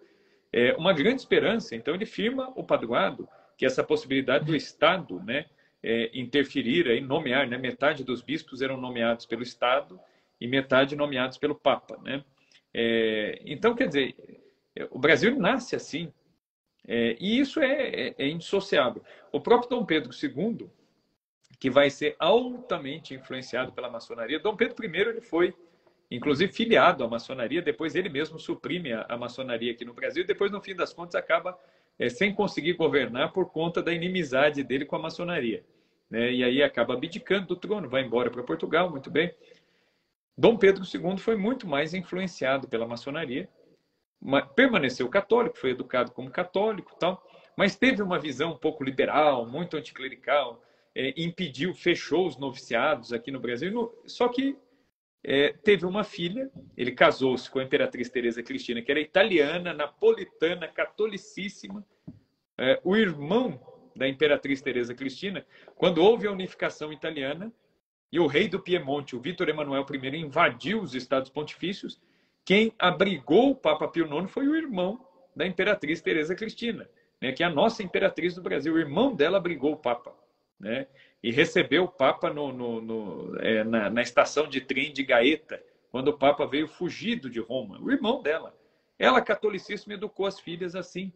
é, 0.51 0.74
uma 0.74 0.93
grande 0.93 1.22
esperança. 1.22 1.76
Então, 1.76 1.93
ele 1.93 2.05
firma 2.05 2.51
o 2.55 2.64
padroado, 2.64 3.28
que 3.57 3.66
é 3.66 3.68
essa 3.68 3.84
possibilidade 3.84 4.45
do 4.45 4.55
Estado 4.55 5.20
né, 5.22 5.45
é, 5.84 6.09
interferir, 6.14 6.88
aí, 6.88 7.01
nomear, 7.01 7.47
né, 7.47 7.57
metade 7.57 8.03
dos 8.03 8.22
bispos 8.22 8.62
eram 8.62 8.78
nomeados 8.78 9.26
pelo 9.26 9.43
Estado 9.43 9.99
e 10.39 10.47
metade 10.47 10.95
nomeados 10.95 11.38
pelo 11.38 11.53
Papa. 11.53 11.99
Né? 12.01 12.24
É, 12.74 13.39
então, 13.45 13.76
quer 13.76 13.88
dizer, 13.88 14.16
o 14.89 14.97
Brasil 14.97 15.38
nasce 15.38 15.76
assim. 15.76 16.12
É, 16.88 17.15
e 17.19 17.39
isso 17.39 17.59
é, 17.59 17.89
é, 17.89 18.15
é, 18.17 18.27
indissociável. 18.27 19.03
O 19.32 19.39
próprio 19.39 19.69
Dom 19.69 19.86
Pedro 19.86 20.11
II, 20.11 20.69
que 21.59 21.69
vai 21.69 21.89
ser 21.89 22.15
altamente 22.19 23.13
influenciado 23.13 23.71
pela 23.71 23.89
maçonaria, 23.89 24.39
Dom 24.39 24.55
Pedro 24.55 24.84
I 24.84 24.99
ele 24.99 25.21
foi, 25.21 25.53
inclusive, 26.09 26.51
filiado 26.51 27.03
à 27.03 27.07
maçonaria, 27.07 27.61
depois 27.61 27.95
ele 27.95 28.09
mesmo 28.09 28.39
suprime 28.39 28.93
a, 28.93 29.05
a 29.07 29.17
maçonaria 29.17 29.71
aqui 29.71 29.86
no 29.86 29.93
Brasil, 29.93 30.23
e 30.23 30.27
depois, 30.27 30.51
no 30.51 30.61
fim 30.61 30.75
das 30.75 30.91
contas, 30.91 31.15
acaba 31.15 31.57
é, 31.99 32.09
sem 32.09 32.34
conseguir 32.34 32.73
governar 32.73 33.32
por 33.32 33.51
conta 33.51 33.82
da 33.82 33.93
inimizade 33.93 34.63
dele 34.63 34.86
com 34.86 34.95
a 34.95 34.99
maçonaria. 34.99 35.63
Né? 36.09 36.34
E 36.34 36.43
aí 36.43 36.63
acaba 36.63 36.93
abdicando 36.93 37.47
do 37.47 37.55
trono, 37.55 37.88
vai 37.88 38.03
embora 38.03 38.29
para 38.29 38.43
Portugal, 38.43 38.89
muito 38.89 39.09
bem. 39.09 39.34
Dom 40.38 40.57
Pedro 40.57 40.84
II 40.84 41.17
foi 41.17 41.36
muito 41.36 41.67
mais 41.67 41.93
influenciado 41.93 42.67
pela 42.67 42.88
maçonaria, 42.88 43.47
permaneceu 44.55 45.09
católico, 45.09 45.57
foi 45.57 45.72
educado 45.72 46.11
como 46.11 46.30
católico, 46.30 46.95
tal, 46.99 47.24
mas 47.57 47.76
teve 47.76 48.01
uma 48.01 48.19
visão 48.19 48.53
um 48.53 48.57
pouco 48.57 48.84
liberal, 48.84 49.45
muito 49.45 49.78
anticlerical, 49.78 50.61
é, 50.95 51.13
impediu, 51.17 51.74
fechou 51.74 52.28
os 52.28 52.38
noviciados 52.38 53.13
aqui 53.13 53.32
no 53.32 53.39
Brasil. 53.39 53.72
No, 53.72 53.93
só 54.05 54.28
que 54.28 54.57
é, 55.24 55.53
teve 55.53 55.86
uma 55.86 56.03
filha, 56.03 56.49
ele 56.76 56.91
casou-se 56.91 57.49
com 57.49 57.59
a 57.59 57.63
imperatriz 57.63 58.09
Teresa 58.09 58.41
Cristina, 58.41 58.82
que 58.82 58.91
era 58.91 58.99
italiana, 58.99 59.74
napolitana, 59.74 60.67
catolicíssima. 60.67 61.86
É, 62.57 62.80
o 62.84 62.95
irmão 62.95 63.59
da 63.95 64.07
imperatriz 64.07 64.61
Teresa 64.61 64.93
Cristina, 64.93 65.45
quando 65.76 66.03
houve 66.03 66.28
a 66.28 66.32
unificação 66.32 66.91
italiana, 66.91 67.51
e 68.11 68.19
o 68.19 68.28
rei 68.28 68.47
do 68.47 68.59
Piemonte, 68.59 69.15
o 69.15 69.22
Vítor 69.22 69.47
Emanuel 69.47 69.86
I, 69.89 70.17
invadiu 70.17 70.82
os 70.82 70.93
estados 70.93 71.30
pontifícios, 71.30 72.01
quem 72.45 72.73
abrigou 72.79 73.51
o 73.51 73.55
Papa 73.55 73.87
Pio 73.87 74.05
IX 74.05 74.29
foi 74.31 74.47
o 74.47 74.55
irmão 74.55 75.05
da 75.35 75.45
imperatriz 75.45 76.01
Teresa 76.01 76.35
Cristina, 76.35 76.89
né, 77.21 77.31
que 77.31 77.43
é 77.43 77.45
a 77.45 77.49
nossa 77.49 77.83
imperatriz 77.83 78.35
do 78.35 78.41
Brasil. 78.41 78.73
O 78.73 78.79
irmão 78.79 79.15
dela 79.15 79.37
abrigou 79.37 79.73
o 79.73 79.77
Papa. 79.77 80.13
Né, 80.59 80.85
e 81.23 81.31
recebeu 81.31 81.85
o 81.85 81.87
Papa 81.87 82.31
no, 82.31 82.51
no, 82.51 82.81
no, 82.81 83.39
é, 83.39 83.63
na, 83.63 83.89
na, 83.89 84.01
estação 84.01 84.47
de 84.47 84.61
trem 84.61 84.93
de 84.93 85.03
Gaeta, 85.03 85.59
quando 85.91 86.09
o 86.09 86.17
Papa 86.17 86.45
veio 86.45 86.67
fugido 86.67 87.29
de 87.29 87.39
Roma. 87.39 87.79
O 87.81 87.91
irmão 87.91 88.21
dela. 88.21 88.55
Ela, 88.97 89.21
catolicíssima, 89.21 89.95
educou 89.95 90.27
as 90.27 90.39
filhas 90.39 90.75
assim. 90.75 91.11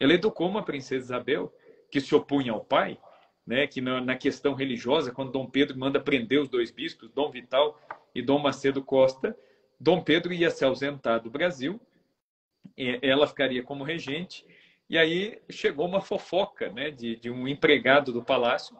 Ela 0.00 0.14
educou 0.14 0.48
uma 0.48 0.62
princesa 0.62 1.04
Isabel, 1.04 1.52
que 1.90 2.00
se 2.00 2.14
opunha 2.14 2.52
ao 2.52 2.64
pai, 2.64 2.98
né, 3.46 3.66
que 3.66 3.80
na, 3.80 4.00
na, 4.00 4.16
questão 4.16 4.54
religiosa, 4.54 5.12
quando 5.12 5.32
Dom 5.32 5.46
Pedro 5.46 5.78
manda 5.78 6.00
prender 6.00 6.40
os 6.40 6.48
dois 6.48 6.70
bispos, 6.70 7.10
Dom 7.10 7.30
Vital 7.30 7.78
e 8.14 8.22
Dom 8.22 8.38
Macedo 8.38 8.82
Costa, 8.82 9.36
Dom 9.78 10.02
Pedro 10.02 10.32
ia 10.32 10.50
se 10.50 10.64
ausentar 10.64 11.20
do 11.20 11.30
Brasil, 11.30 11.80
ela 13.02 13.26
ficaria 13.26 13.62
como 13.62 13.84
regente, 13.84 14.44
E 14.88 14.96
aí 14.96 15.40
chegou 15.50 15.86
uma 15.86 16.00
fofoca 16.00 16.70
né, 16.70 16.90
de, 16.90 17.16
de 17.16 17.28
um 17.30 17.48
empregado 17.48 18.12
do 18.12 18.22
palácio, 18.22 18.76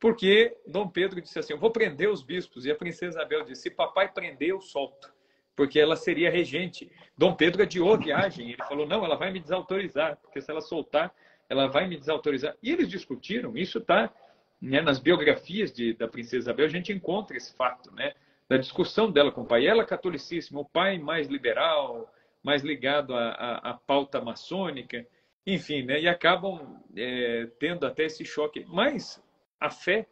porque 0.00 0.56
Dom 0.66 0.88
Pedro 0.88 1.20
disse 1.20 1.38
assim: 1.38 1.52
Eu 1.52 1.58
vou 1.58 1.70
prender 1.70 2.10
os 2.10 2.22
bispos. 2.22 2.64
E 2.64 2.70
a 2.70 2.74
princesa 2.74 3.18
Isabel 3.18 3.44
disse: 3.44 3.62
Se 3.62 3.70
papai 3.70 4.12
prender, 4.12 4.50
eu 4.50 4.60
solto, 4.60 5.12
porque 5.54 5.78
ela 5.78 5.94
seria 5.94 6.30
regente. 6.30 6.90
Dom 7.16 7.34
Pedro 7.34 7.62
adiou 7.62 7.94
a 7.94 7.96
viagem. 7.96 8.50
Ele 8.50 8.64
falou: 8.68 8.86
Não, 8.86 9.04
ela 9.04 9.16
vai 9.16 9.30
me 9.30 9.40
desautorizar, 9.40 10.16
porque 10.16 10.40
se 10.40 10.50
ela 10.50 10.60
soltar, 10.60 11.14
ela 11.48 11.68
vai 11.68 11.86
me 11.86 11.96
desautorizar. 11.96 12.56
E 12.62 12.72
eles 12.72 12.88
discutiram, 12.88 13.56
isso 13.56 13.78
está 13.78 14.12
né, 14.60 14.80
nas 14.80 14.98
biografias 14.98 15.72
de, 15.72 15.94
da 15.94 16.08
princesa 16.08 16.44
Isabel, 16.50 16.66
a 16.66 16.70
gente 16.70 16.92
encontra 16.92 17.36
esse 17.36 17.54
fato, 17.54 17.92
né? 17.94 18.14
Da 18.48 18.56
discussão 18.56 19.10
dela 19.10 19.32
com 19.32 19.42
o 19.42 19.46
pai. 19.46 19.66
Ela 19.66 19.84
catolicíssima, 19.84 20.60
o 20.60 20.64
pai 20.64 20.98
mais 20.98 21.28
liberal, 21.28 22.12
mais 22.42 22.62
ligado 22.62 23.14
à, 23.14 23.30
à, 23.30 23.70
à 23.70 23.74
pauta 23.74 24.20
maçônica, 24.20 25.06
enfim, 25.46 25.82
né? 25.82 26.00
E 26.00 26.08
acabam 26.08 26.80
é, 26.96 27.48
tendo 27.58 27.86
até 27.86 28.04
esse 28.04 28.24
choque. 28.24 28.64
Mas 28.68 29.22
a 29.60 29.70
fé, 29.70 30.06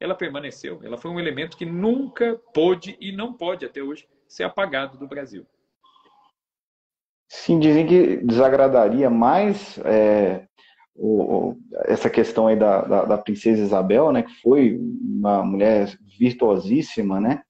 ela 0.00 0.14
permaneceu. 0.14 0.80
Ela 0.82 0.96
foi 0.96 1.10
um 1.10 1.20
elemento 1.20 1.56
que 1.56 1.66
nunca 1.66 2.40
pôde 2.52 2.96
e 3.00 3.12
não 3.12 3.32
pode 3.32 3.64
até 3.64 3.82
hoje 3.82 4.08
ser 4.26 4.44
apagado 4.44 4.98
do 4.98 5.06
Brasil. 5.06 5.46
Sim, 7.28 7.58
dizem 7.58 7.86
que 7.86 8.16
desagradaria 8.18 9.10
mais 9.10 9.78
é, 9.78 10.46
o, 10.94 11.56
essa 11.86 12.08
questão 12.08 12.46
aí 12.46 12.56
da, 12.56 12.82
da, 12.82 13.04
da, 13.04 13.18
princesa 13.18 13.62
Isabel, 13.62 14.12
né, 14.12 14.22
que 14.22 14.40
foi 14.40 14.78
uma 14.78 15.42
mulher 15.42 15.96
virtuosíssima, 16.18 17.20
né? 17.20 17.42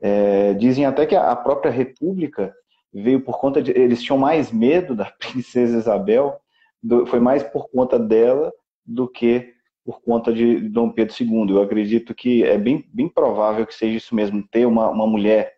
É, 0.00 0.54
dizem 0.54 0.86
até 0.86 1.06
que 1.06 1.14
a 1.14 1.36
própria 1.36 1.70
República 1.70 2.54
veio 2.92 3.20
por 3.20 3.38
conta 3.38 3.62
de 3.62 3.70
eles 3.72 4.02
tinham 4.02 4.18
mais 4.18 4.50
medo 4.50 4.94
da 4.94 5.04
princesa 5.18 5.78
Isabel, 5.78 6.40
do, 6.82 7.06
foi 7.06 7.20
mais 7.20 7.42
por 7.42 7.68
conta 7.70 7.98
dela 7.98 8.52
do 8.84 9.06
que 9.06 9.54
por 9.84 10.00
conta 10.02 10.32
de 10.32 10.60
Dom 10.68 10.90
Pedro 10.90 11.14
II. 11.18 11.50
Eu 11.50 11.62
acredito 11.62 12.14
que 12.14 12.44
é 12.44 12.58
bem, 12.58 12.84
bem 12.92 13.08
provável 13.08 13.66
que 13.66 13.74
seja 13.74 13.96
isso 13.96 14.14
mesmo, 14.14 14.46
ter 14.50 14.66
uma, 14.66 14.88
uma 14.88 15.06
mulher 15.06 15.54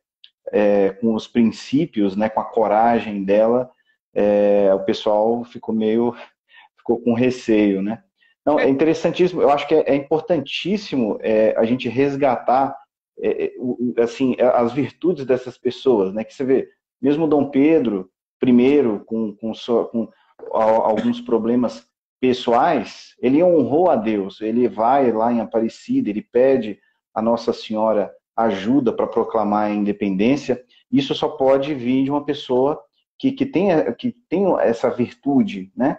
é, 0.51 0.91
com 0.91 1.15
os 1.15 1.27
princípios, 1.27 2.17
né, 2.17 2.29
com 2.29 2.41
a 2.41 2.45
coragem 2.45 3.25
dela, 3.25 3.71
é, 4.15 4.73
o 4.75 4.81
pessoal 4.85 5.45
ficou 5.45 5.75
meio 5.75 6.15
ficou 6.77 7.01
com 7.01 7.15
receio, 7.15 7.81
né? 7.81 8.03
Não, 8.45 8.59
é 8.59 8.69
interessantíssimo. 8.69 9.41
Eu 9.41 9.51
acho 9.51 9.69
que 9.69 9.75
é, 9.75 9.91
é 9.93 9.95
importantíssimo 9.95 11.17
é, 11.21 11.55
a 11.57 11.65
gente 11.65 11.89
resgatar 11.89 12.77
é, 13.19 13.47
é 13.47 14.03
assim 14.03 14.37
as 14.41 14.73
virtudes 14.73 15.25
dessas 15.25 15.59
pessoas, 15.59 16.13
né? 16.13 16.25
Que 16.25 16.35
você 16.35 16.45
vê, 16.45 16.69
mesmo 17.01 17.27
Dom 17.27 17.51
Pedro 17.51 18.11
I, 18.45 19.05
com, 19.07 19.35
com, 19.37 19.55
sua, 19.55 19.87
com 19.87 20.09
alguns 20.53 21.21
problemas 21.21 21.87
pessoais, 22.21 23.15
ele 23.21 23.43
honrou 23.43 23.91
a 23.91 23.97
Deus. 23.97 24.41
Ele 24.41 24.69
vai 24.69 25.11
lá 25.11 25.33
em 25.33 25.41
Aparecida, 25.41 26.09
ele 26.09 26.23
pede 26.23 26.79
a 27.15 27.21
Nossa 27.21 27.53
Senhora 27.53 28.13
ajuda 28.37 28.93
para 28.93 29.07
proclamar 29.07 29.71
a 29.71 29.75
independência. 29.75 30.63
Isso 30.91 31.15
só 31.15 31.29
pode 31.29 31.75
vir 31.75 32.05
de 32.05 32.11
uma 32.11 32.25
pessoa 32.25 32.83
que, 33.19 33.33
que, 33.33 33.47
tenha, 33.47 33.93
que 33.93 34.13
tenha 34.29 34.61
essa 34.61 34.91
virtude, 34.91 35.73
né? 35.77 35.99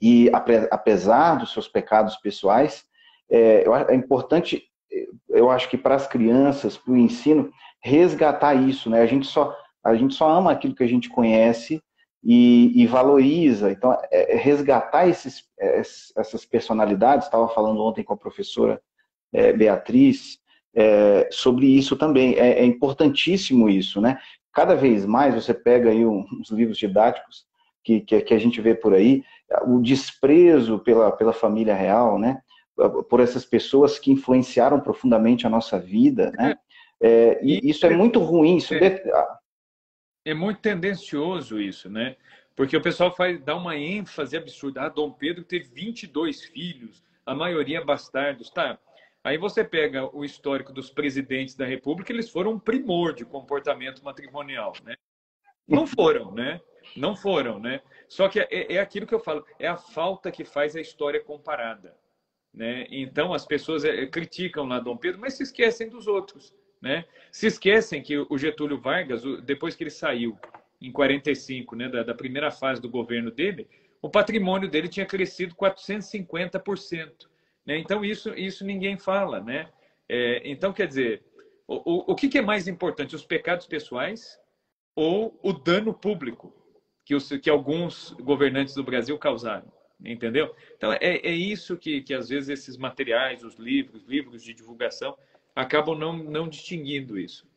E 0.00 0.30
apesar 0.70 1.36
dos 1.36 1.52
seus 1.52 1.68
pecados 1.68 2.16
pessoais, 2.16 2.84
é, 3.30 3.64
é 3.88 3.94
importante, 3.94 4.62
eu 5.28 5.50
acho 5.50 5.68
que 5.68 5.78
para 5.78 5.94
as 5.94 6.06
crianças, 6.06 6.76
para 6.76 6.92
o 6.92 6.96
ensino, 6.96 7.50
resgatar 7.82 8.54
isso, 8.54 8.90
né? 8.90 9.00
A 9.00 9.06
gente 9.06 9.26
só 9.26 9.54
a 9.84 9.94
gente 9.94 10.14
só 10.14 10.28
ama 10.28 10.50
aquilo 10.50 10.74
que 10.74 10.82
a 10.82 10.88
gente 10.88 11.08
conhece 11.08 11.80
e, 12.22 12.72
e 12.74 12.86
valoriza. 12.88 13.70
Então, 13.70 13.96
é, 14.10 14.34
é 14.34 14.36
resgatar 14.36 15.06
esses, 15.06 15.44
essas 16.16 16.44
personalidades. 16.44 17.26
Estava 17.26 17.48
falando 17.48 17.80
ontem 17.80 18.02
com 18.02 18.12
a 18.12 18.16
professora 18.16 18.82
é, 19.32 19.52
Beatriz 19.52 20.38
é, 20.74 21.28
sobre 21.30 21.66
isso 21.66 21.96
também. 21.96 22.34
É, 22.34 22.60
é, 22.60 22.64
importantíssimo 22.64 23.68
isso, 23.68 24.00
né? 24.00 24.18
Cada 24.52 24.74
vez 24.74 25.06
mais 25.06 25.34
você 25.34 25.54
pega 25.54 25.90
aí 25.90 26.04
uns 26.04 26.50
livros 26.50 26.78
didáticos 26.78 27.46
que, 27.84 28.00
que, 28.00 28.20
que 28.20 28.34
a 28.34 28.38
gente 28.38 28.60
vê 28.60 28.74
por 28.74 28.92
aí, 28.92 29.22
o 29.64 29.80
desprezo 29.80 30.80
pela, 30.80 31.12
pela 31.12 31.32
família 31.32 31.74
real, 31.74 32.18
né? 32.18 32.40
Por 33.08 33.20
essas 33.20 33.44
pessoas 33.44 33.98
que 33.98 34.12
influenciaram 34.12 34.80
profundamente 34.80 35.46
a 35.46 35.50
nossa 35.50 35.78
vida, 35.78 36.30
né? 36.32 36.56
É, 37.00 37.40
e 37.42 37.68
isso 37.68 37.86
é 37.86 37.90
muito 37.90 38.18
ruim. 38.20 38.56
Isso 38.56 38.74
é, 38.74 39.02
é 40.24 40.34
muito 40.34 40.60
tendencioso 40.60 41.60
isso, 41.60 41.90
né? 41.90 42.16
Porque 42.54 42.76
o 42.76 42.82
pessoal 42.82 43.14
faz, 43.14 43.42
dá 43.42 43.56
uma 43.56 43.76
ênfase 43.76 44.36
absurda. 44.36 44.82
Ah, 44.82 44.88
Dom 44.88 45.10
Pedro 45.10 45.44
teve 45.44 45.68
22 45.68 46.42
filhos, 46.42 47.02
a 47.24 47.34
maioria 47.34 47.84
bastardos. 47.84 48.50
Tá, 48.50 48.78
Aí 49.26 49.36
você 49.36 49.64
pega 49.64 50.08
o 50.16 50.24
histórico 50.24 50.72
dos 50.72 50.88
presidentes 50.88 51.56
da 51.56 51.66
República, 51.66 52.12
eles 52.12 52.30
foram 52.30 52.52
um 52.52 52.58
primor 52.60 53.12
de 53.12 53.24
comportamento 53.24 54.04
matrimonial, 54.04 54.72
né? 54.84 54.94
Não 55.66 55.84
foram, 55.84 56.30
né? 56.30 56.60
Não 56.96 57.16
foram, 57.16 57.58
né? 57.58 57.82
Só 58.08 58.28
que 58.28 58.38
é, 58.38 58.74
é 58.74 58.78
aquilo 58.78 59.04
que 59.04 59.12
eu 59.12 59.18
falo, 59.18 59.44
é 59.58 59.66
a 59.66 59.76
falta 59.76 60.30
que 60.30 60.44
faz 60.44 60.76
a 60.76 60.80
história 60.80 61.20
comparada, 61.20 61.96
né? 62.56 62.86
Então 62.90 63.34
as 63.34 63.44
pessoas 63.44 63.84
é, 63.84 64.06
criticam 64.06 64.66
lá 64.66 64.80
Dom 64.80 64.96
Pedro, 64.96 65.20
mas 65.20 65.34
se 65.34 65.42
esquecem 65.42 65.90
dos 65.90 66.06
outros, 66.06 66.54
né? 66.80 67.04
Se 67.30 67.46
esquecem 67.46 68.02
que 68.02 68.16
o 68.16 68.38
Getúlio 68.38 68.80
Vargas, 68.80 69.22
depois 69.44 69.76
que 69.76 69.84
ele 69.84 69.90
saiu 69.90 70.38
em 70.80 70.90
45, 70.90 71.76
né, 71.76 71.88
da, 71.88 72.02
da 72.02 72.14
primeira 72.14 72.50
fase 72.50 72.80
do 72.80 72.88
governo 72.88 73.30
dele, 73.30 73.68
o 74.00 74.08
patrimônio 74.08 74.68
dele 74.68 74.88
tinha 74.88 75.06
crescido 75.06 75.54
450%. 75.54 77.26
Né? 77.64 77.78
Então 77.78 78.04
isso 78.04 78.32
isso 78.34 78.64
ninguém 78.64 78.96
fala, 78.96 79.40
né? 79.40 79.68
É, 80.08 80.40
então 80.44 80.72
quer 80.72 80.86
dizer, 80.86 81.22
o, 81.66 81.74
o, 81.76 82.12
o 82.12 82.14
que, 82.14 82.28
que 82.28 82.38
é 82.38 82.42
mais 82.42 82.66
importante, 82.66 83.14
os 83.14 83.24
pecados 83.24 83.66
pessoais 83.66 84.38
ou 84.94 85.38
o 85.42 85.52
dano 85.52 85.92
público 85.92 86.54
que, 87.04 87.14
os, 87.14 87.28
que 87.28 87.50
alguns 87.50 88.12
governantes 88.20 88.74
do 88.74 88.82
Brasil 88.82 89.18
causaram. 89.18 89.70
Entendeu? 90.04 90.54
Então, 90.76 90.92
é, 90.92 91.16
é 91.16 91.32
isso 91.32 91.76
que, 91.76 92.02
que, 92.02 92.14
às 92.14 92.28
vezes, 92.28 92.48
esses 92.48 92.76
materiais, 92.76 93.42
os 93.42 93.54
livros, 93.54 94.04
livros 94.04 94.42
de 94.42 94.52
divulgação, 94.52 95.16
acabam 95.54 95.98
não, 95.98 96.16
não 96.16 96.48
distinguindo 96.48 97.18
isso. 97.18 97.48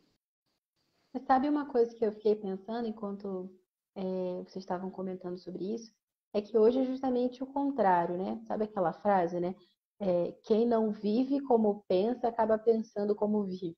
Você 1.12 1.20
sabe 1.26 1.50
uma 1.50 1.66
coisa 1.66 1.94
que 1.94 2.06
eu 2.06 2.12
fiquei 2.12 2.36
pensando 2.36 2.88
enquanto 2.88 3.50
é, 3.96 4.02
vocês 4.44 4.64
estavam 4.64 4.90
comentando 4.90 5.38
sobre 5.38 5.74
isso? 5.74 5.92
É 6.34 6.42
que 6.42 6.58
hoje 6.58 6.80
é 6.80 6.86
justamente 6.86 7.44
o 7.44 7.48
contrário, 7.48 8.18
né? 8.18 8.40
Sabe 8.48 8.66
aquela 8.66 8.94
frase, 8.94 9.40
né? 9.40 9.56
É, 10.00 10.32
quem 10.44 10.66
não 10.66 10.92
vive 10.92 11.42
como 11.42 11.84
pensa, 11.88 12.28
acaba 12.28 12.58
pensando 12.58 13.16
como 13.16 13.44
vive. 13.44 13.76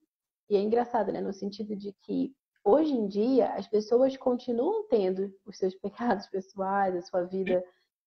E 0.50 0.56
é 0.56 0.60
engraçado, 0.60 1.12
né? 1.12 1.22
No 1.22 1.34
sentido 1.34 1.76
de 1.76 1.94
que 2.02 2.36
hoje 2.64 2.94
em 2.94 3.08
dia 3.08 3.54
as 3.54 3.68
pessoas 3.68 4.16
continuam 4.18 4.88
tendo 4.88 5.34
os 5.46 5.58
seus 5.58 5.74
pecados 5.80 6.28
pessoais, 6.28 6.96
a 6.96 7.02
sua 7.02 7.24
vida 7.24 7.64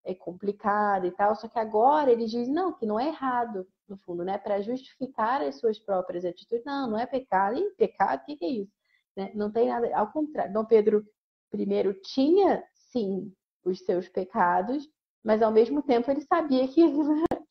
é 0.07 0.15
complicada 0.15 1.05
e 1.05 1.11
tal, 1.11 1.35
só 1.35 1.47
que 1.47 1.59
agora 1.59 2.11
eles 2.11 2.31
dizem 2.31 2.53
não, 2.53 2.71
que 2.71 2.85
não 2.85 2.99
é 2.99 3.07
errado, 3.07 3.67
no 3.87 3.97
fundo, 3.97 4.23
né, 4.23 4.37
para 4.37 4.61
justificar 4.61 5.41
as 5.41 5.59
suas 5.59 5.77
próprias 5.77 6.25
atitudes. 6.25 6.65
Não, 6.65 6.89
não 6.89 6.99
é 6.99 7.05
pecado. 7.05 7.57
E 7.57 7.69
pecado, 7.71 8.21
o 8.21 8.25
que, 8.25 8.37
que 8.37 8.45
é 8.45 8.49
isso? 8.49 8.71
Né? 9.15 9.31
Não 9.35 9.51
tem 9.51 9.67
nada, 9.67 9.95
ao 9.95 10.11
contrário. 10.11 10.53
Dom 10.53 10.65
Pedro 10.65 11.05
I 11.53 11.93
tinha 12.03 12.63
sim 12.73 13.33
os 13.63 13.79
seus 13.79 14.07
pecados, 14.07 14.89
mas 15.23 15.41
ao 15.41 15.51
mesmo 15.51 15.81
tempo 15.81 16.09
ele 16.09 16.21
sabia 16.21 16.67
que, 16.67 16.83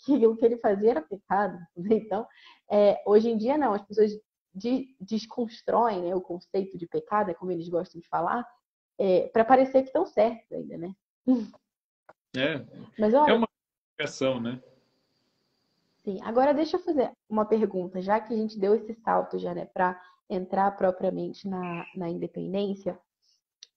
que 0.05 0.27
o 0.27 0.37
que 0.37 0.45
ele 0.45 0.57
fazia 0.59 0.93
era 0.93 1.03
pecado. 1.03 1.59
Então, 1.77 2.27
é, 2.71 3.03
hoje 3.07 3.31
em 3.31 3.37
dia 3.37 3.59
não, 3.59 3.75
as 3.75 3.83
pessoas 3.83 4.13
de, 4.55 4.97
desconstroem 5.01 6.03
né, 6.03 6.15
o 6.15 6.21
conceito 6.21 6.79
de 6.79 6.87
pecado, 6.87 7.31
é 7.31 7.35
como 7.35 7.53
eles 7.53 7.69
gostam 7.69 8.01
de 8.01 8.09
falar, 8.09 8.47
é, 8.99 9.29
para 9.29 9.45
parecer 9.45 9.83
que 9.83 9.89
estão 9.89 10.07
certos 10.07 10.51
ainda, 10.51 10.79
né? 10.79 10.95
É, 12.37 12.65
Mas, 12.99 13.15
olha, 13.15 13.31
é 13.31 13.35
uma 13.35 13.49
explicação, 13.91 14.41
né? 14.41 14.61
Sim. 16.05 16.21
Agora 16.23 16.55
deixa 16.55 16.77
eu 16.77 16.81
fazer 16.81 17.11
uma 17.29 17.45
pergunta, 17.45 18.01
já 18.01 18.21
que 18.21 18.33
a 18.33 18.37
gente 18.37 18.59
deu 18.59 18.75
esse 18.75 18.95
salto 18.95 19.39
já, 19.39 19.55
né, 19.55 19.65
para 19.65 20.01
entrar 20.31 20.71
propriamente 20.77 21.49
na, 21.49 21.85
na 21.97 22.09
independência, 22.09 22.99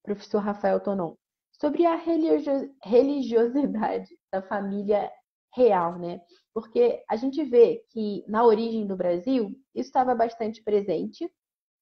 professor 0.03 0.39
Rafael 0.39 0.79
Tonon, 0.79 1.15
sobre 1.51 1.85
a 1.85 1.95
religiosidade 1.95 4.17
da 4.31 4.41
família 4.41 5.11
real, 5.55 5.97
né? 5.97 6.21
Porque 6.53 7.03
a 7.09 7.15
gente 7.15 7.43
vê 7.43 7.83
que 7.89 8.23
na 8.27 8.45
origem 8.45 8.85
do 8.85 8.95
Brasil 8.95 9.49
isso 9.73 9.89
estava 9.89 10.13
bastante 10.13 10.61
presente, 10.63 11.31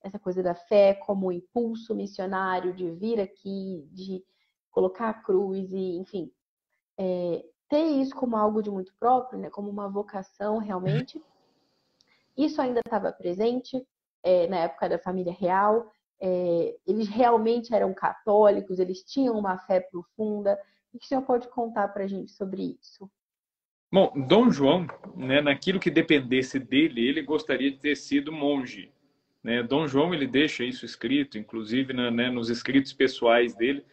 essa 0.03 0.19
coisa 0.19 0.41
da 0.41 0.55
fé 0.55 0.93
como 0.93 1.31
impulso 1.31 1.95
missionário 1.95 2.73
de 2.73 2.91
vir 2.91 3.19
aqui, 3.19 3.85
de 3.91 4.23
colocar 4.71 5.09
a 5.09 5.13
cruz 5.13 5.71
e, 5.73 5.97
enfim, 5.97 6.31
é, 6.97 7.43
ter 7.69 7.83
isso 7.83 8.15
como 8.15 8.35
algo 8.35 8.61
de 8.61 8.69
muito 8.69 8.93
próprio, 8.99 9.39
né? 9.39 9.49
Como 9.49 9.69
uma 9.69 9.89
vocação 9.89 10.57
realmente. 10.57 11.21
Isso 12.37 12.61
ainda 12.61 12.81
estava 12.85 13.11
presente 13.11 13.83
é, 14.21 14.45
na 14.45 14.57
época 14.57 14.87
da 14.87 14.99
família 14.99 15.33
real. 15.33 15.91
É, 16.21 16.75
eles 16.85 17.07
realmente 17.07 17.73
eram 17.73 17.93
católicos, 17.95 18.77
eles 18.77 19.03
tinham 19.03 19.37
uma 19.37 19.57
fé 19.57 19.79
profunda, 19.79 20.59
O 20.93 20.99
que 20.99 21.05
o 21.05 21.07
senhor 21.07 21.23
pode 21.23 21.47
contar 21.47 21.87
para 21.87 22.03
a 22.03 22.07
gente 22.07 22.31
sobre 22.31 22.77
isso? 22.79 23.09
Bom, 23.91 24.11
Dom 24.27 24.51
João, 24.51 24.85
né, 25.15 25.41
naquilo 25.41 25.79
que 25.79 25.89
dependesse 25.89 26.59
dele, 26.59 27.07
ele 27.07 27.21
gostaria 27.21 27.71
de 27.71 27.77
ter 27.77 27.95
sido 27.95 28.31
monge. 28.31 28.91
Né? 29.43 29.63
Dom 29.63 29.87
João 29.87 30.13
ele 30.13 30.27
deixa 30.27 30.63
isso 30.63 30.85
escrito, 30.85 31.37
inclusive 31.37 31.93
na, 31.93 32.11
né, 32.11 32.29
nos 32.29 32.49
escritos 32.49 32.91
pessoais 32.91 33.55
dele, 33.55 33.85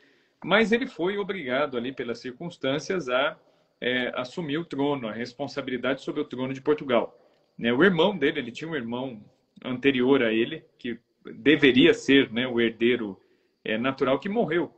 mas 0.43 0.73
ele 0.73 0.87
foi 0.87 1.19
obrigado 1.19 1.77
ali 1.77 1.93
pelas 1.93 2.21
circunstâncias 2.21 3.09
a 3.09 3.39
é, 3.81 4.13
assumir 4.15 4.59
o 4.59 4.65
trono, 4.65 5.09
a 5.09 5.13
responsabilidade 5.13 6.03
sobre 6.03 6.21
o 6.21 6.25
trono 6.25 6.53
de 6.53 6.61
Portugal. 6.61 7.19
Né? 7.59 7.73
O 7.73 7.85
irmão 7.85 8.17
dele, 8.17 8.41
ele 8.41 8.53
tinha 8.53 8.71
um 8.71 8.75
irmão 8.75 9.23
anterior 9.65 10.23
a 10.23 10.33
ele 10.33 10.65
que 10.79 10.99
deveria 11.37 11.95
ser 11.95 12.31
né, 12.33 12.47
o 12.47 12.61
herdeiro 12.61 13.21
é, 13.65 13.79
natural 13.79 14.19
que 14.19 14.29
morreu. 14.29 14.73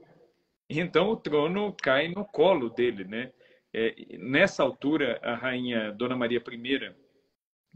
Então 0.68 1.10
o 1.10 1.16
trono 1.16 1.72
cai 1.72 2.08
no 2.08 2.24
colo 2.24 2.68
dele, 2.68 3.04
né? 3.04 3.32
É, 3.72 3.94
nessa 4.18 4.62
altura, 4.62 5.20
a 5.22 5.34
rainha 5.34 5.92
Dona 5.92 6.16
Maria 6.16 6.38
I, 6.38 6.92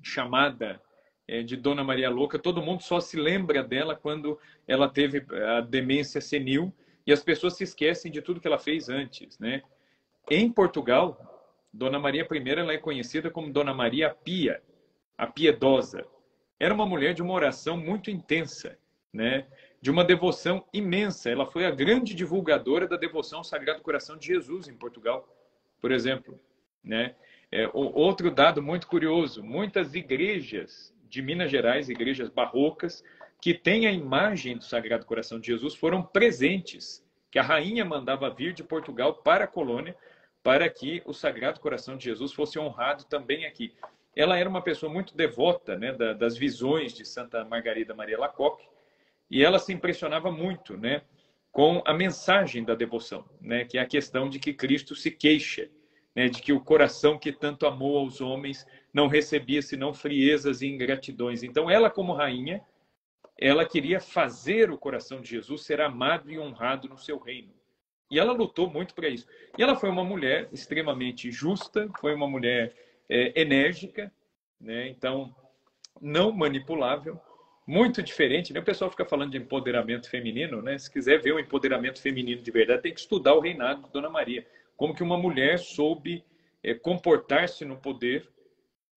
chamada 0.02 0.80
é, 1.28 1.42
de 1.42 1.56
Dona 1.56 1.84
Maria 1.84 2.08
Louca, 2.08 2.38
todo 2.38 2.62
mundo 2.62 2.82
só 2.82 3.00
se 3.00 3.16
lembra 3.16 3.62
dela 3.62 3.94
quando 3.94 4.38
ela 4.66 4.88
teve 4.88 5.24
a 5.46 5.60
demência 5.60 6.20
senil 6.20 6.74
e 7.10 7.12
as 7.12 7.22
pessoas 7.22 7.56
se 7.56 7.64
esquecem 7.64 8.10
de 8.10 8.22
tudo 8.22 8.40
que 8.40 8.46
ela 8.46 8.58
fez 8.58 8.88
antes, 8.88 9.38
né? 9.38 9.62
Em 10.30 10.50
Portugal, 10.50 11.52
Dona 11.72 11.98
Maria 11.98 12.26
I 12.30 12.50
ela 12.50 12.72
é 12.72 12.78
conhecida 12.78 13.30
como 13.30 13.52
Dona 13.52 13.74
Maria 13.74 14.10
Pia, 14.10 14.62
a 15.18 15.26
piedosa. 15.26 16.06
Era 16.58 16.72
uma 16.72 16.86
mulher 16.86 17.14
de 17.14 17.22
uma 17.22 17.34
oração 17.34 17.76
muito 17.76 18.10
intensa, 18.10 18.78
né? 19.12 19.46
De 19.80 19.90
uma 19.90 20.04
devoção 20.04 20.64
imensa. 20.72 21.30
Ela 21.30 21.46
foi 21.46 21.66
a 21.66 21.70
grande 21.70 22.14
divulgadora 22.14 22.86
da 22.86 22.96
devoção 22.96 23.38
ao 23.38 23.44
Sagrado 23.44 23.82
Coração 23.82 24.16
de 24.16 24.26
Jesus 24.26 24.68
em 24.68 24.74
Portugal 24.74 25.28
por 25.80 25.90
exemplo. 25.90 26.38
Né? 26.84 27.14
É, 27.50 27.68
outro 27.72 28.30
dado 28.30 28.62
muito 28.62 28.86
curioso: 28.86 29.42
muitas 29.42 29.94
igrejas 29.94 30.94
de 31.08 31.20
Minas 31.22 31.50
Gerais, 31.50 31.88
igrejas 31.88 32.28
barrocas, 32.28 33.02
que 33.40 33.54
têm 33.54 33.86
a 33.86 33.92
imagem 33.92 34.56
do 34.56 34.64
Sagrado 34.64 35.06
Coração 35.06 35.40
de 35.40 35.46
Jesus, 35.46 35.74
foram 35.74 36.02
presentes, 36.02 37.04
que 37.30 37.38
a 37.38 37.42
rainha 37.42 37.84
mandava 37.84 38.28
vir 38.28 38.52
de 38.52 38.62
Portugal 38.62 39.14
para 39.14 39.44
a 39.44 39.48
colônia, 39.48 39.96
para 40.42 40.68
que 40.68 41.02
o 41.04 41.12
Sagrado 41.12 41.60
Coração 41.60 41.96
de 41.96 42.04
Jesus 42.04 42.32
fosse 42.32 42.58
honrado 42.58 43.04
também 43.04 43.46
aqui. 43.46 43.74
Ela 44.14 44.36
era 44.38 44.48
uma 44.48 44.62
pessoa 44.62 44.92
muito 44.92 45.16
devota 45.16 45.76
né, 45.76 45.92
das 45.92 46.36
visões 46.36 46.92
de 46.92 47.04
Santa 47.04 47.44
Margarida 47.44 47.94
Maria 47.94 48.18
Lacoque, 48.18 48.66
e 49.30 49.44
ela 49.44 49.58
se 49.58 49.72
impressionava 49.72 50.30
muito 50.32 50.76
né, 50.76 51.02
com 51.52 51.82
a 51.86 51.94
mensagem 51.94 52.64
da 52.64 52.74
devoção, 52.74 53.24
né, 53.40 53.64
que 53.64 53.78
é 53.78 53.80
a 53.80 53.86
questão 53.86 54.28
de 54.28 54.38
que 54.38 54.52
Cristo 54.52 54.94
se 54.94 55.10
queixa, 55.10 55.68
né, 56.14 56.28
de 56.28 56.42
que 56.42 56.52
o 56.52 56.60
coração 56.60 57.18
que 57.18 57.32
tanto 57.32 57.66
amou 57.66 57.98
aos 57.98 58.20
homens 58.20 58.66
não 58.92 59.06
recebia 59.06 59.62
senão 59.62 59.94
friezas 59.94 60.62
e 60.62 60.66
ingratidões. 60.66 61.42
Então, 61.42 61.70
ela, 61.70 61.88
como 61.88 62.12
rainha, 62.12 62.60
ela 63.40 63.64
queria 63.64 64.00
fazer 64.00 64.70
o 64.70 64.76
coração 64.76 65.22
de 65.22 65.30
Jesus 65.30 65.62
ser 65.62 65.80
amado 65.80 66.30
e 66.30 66.38
honrado 66.38 66.88
no 66.88 66.98
seu 66.98 67.18
reino. 67.18 67.52
E 68.10 68.18
ela 68.18 68.32
lutou 68.32 68.68
muito 68.68 68.94
para 68.94 69.08
isso. 69.08 69.26
E 69.56 69.62
ela 69.62 69.76
foi 69.76 69.88
uma 69.88 70.04
mulher 70.04 70.48
extremamente 70.52 71.30
justa, 71.30 71.88
foi 71.98 72.14
uma 72.14 72.28
mulher 72.28 72.74
é, 73.08 73.40
enérgica, 73.40 74.12
né? 74.60 74.88
então 74.88 75.34
não 76.00 76.32
manipulável, 76.32 77.18
muito 77.66 78.02
diferente. 78.02 78.52
Né? 78.52 78.60
O 78.60 78.64
pessoal 78.64 78.90
fica 78.90 79.04
falando 79.04 79.30
de 79.30 79.38
empoderamento 79.38 80.10
feminino, 80.10 80.60
né? 80.60 80.76
Se 80.76 80.90
quiser 80.90 81.20
ver 81.20 81.32
o 81.32 81.38
empoderamento 81.38 82.00
feminino 82.02 82.42
de 82.42 82.50
verdade, 82.50 82.82
tem 82.82 82.92
que 82.92 83.00
estudar 83.00 83.34
o 83.34 83.40
reinado 83.40 83.84
de 83.84 83.92
Dona 83.92 84.10
Maria. 84.10 84.44
Como 84.76 84.94
que 84.94 85.02
uma 85.02 85.16
mulher 85.16 85.58
soube 85.58 86.24
é, 86.64 86.74
comportar-se 86.74 87.64
no 87.64 87.76
poder 87.76 88.28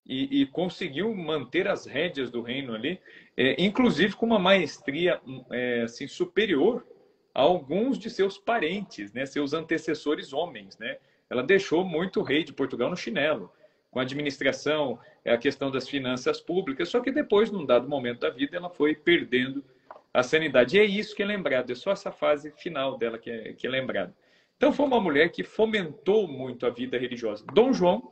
e, 0.06 0.41
e, 0.41 0.45
conseguiu 0.45 1.14
manter 1.16 1.68
as 1.68 1.86
rédeas 1.86 2.30
do 2.30 2.41
reino 2.41 2.74
ali, 2.74 2.99
é, 3.38 3.56
inclusive 3.64 4.16
com 4.16 4.26
uma 4.26 4.39
maestria 4.39 5.22
é, 5.49 5.84
assim, 5.84 6.08
superior 6.08 6.86
a 7.34 7.41
alguns 7.41 7.97
de 7.97 8.10
seus 8.10 8.38
parentes, 8.38 9.14
né? 9.14 9.26
Seus 9.26 9.54
antecessores 9.54 10.34
homens, 10.34 10.78
né? 10.78 10.97
Ela 11.30 11.41
deixou 11.41 11.86
muito 11.86 12.20
o 12.20 12.24
rei 12.24 12.43
de 12.43 12.54
Portugal 12.54 12.89
no 12.89 12.97
chinelo 12.97 13.51
com 13.89 13.99
a 13.99 14.01
administração, 14.01 14.99
é 15.24 15.32
a 15.32 15.38
questão 15.38 15.70
das 15.70 15.88
finanças 15.88 16.41
públicas, 16.41 16.89
só 16.89 16.99
que 16.99 17.12
depois, 17.12 17.51
num 17.51 17.66
dado 17.66 17.88
momento 17.88 18.22
da 18.22 18.30
vida, 18.30 18.58
ela 18.58 18.70
foi 18.70 18.95
perdendo 18.95 19.64
a 20.12 20.24
sanidade. 20.24 20.76
E 20.76 20.80
é 20.80 20.84
isso 20.84 21.16
que 21.16 21.22
é 21.22 21.26
lembrado, 21.26 21.72
é 21.72 21.76
só 21.76 21.91
essa 21.91 22.12
fase 22.12 22.51
final 22.51 22.97
dela 22.97 23.20
que 23.20 23.30
é, 23.30 23.54
que 23.54 23.68
é 23.68 23.70
lembrada. 23.70 24.14
Então, 24.58 24.74
foi 24.74 24.86
uma 24.86 24.99
mulher 24.99 25.30
que 25.30 25.43
fomentou 25.43 26.28
muito 26.28 26.66
a 26.66 26.70
vida 26.70 26.97
religiosa. 26.97 27.45
Dom 27.54 27.72
João 27.72 28.12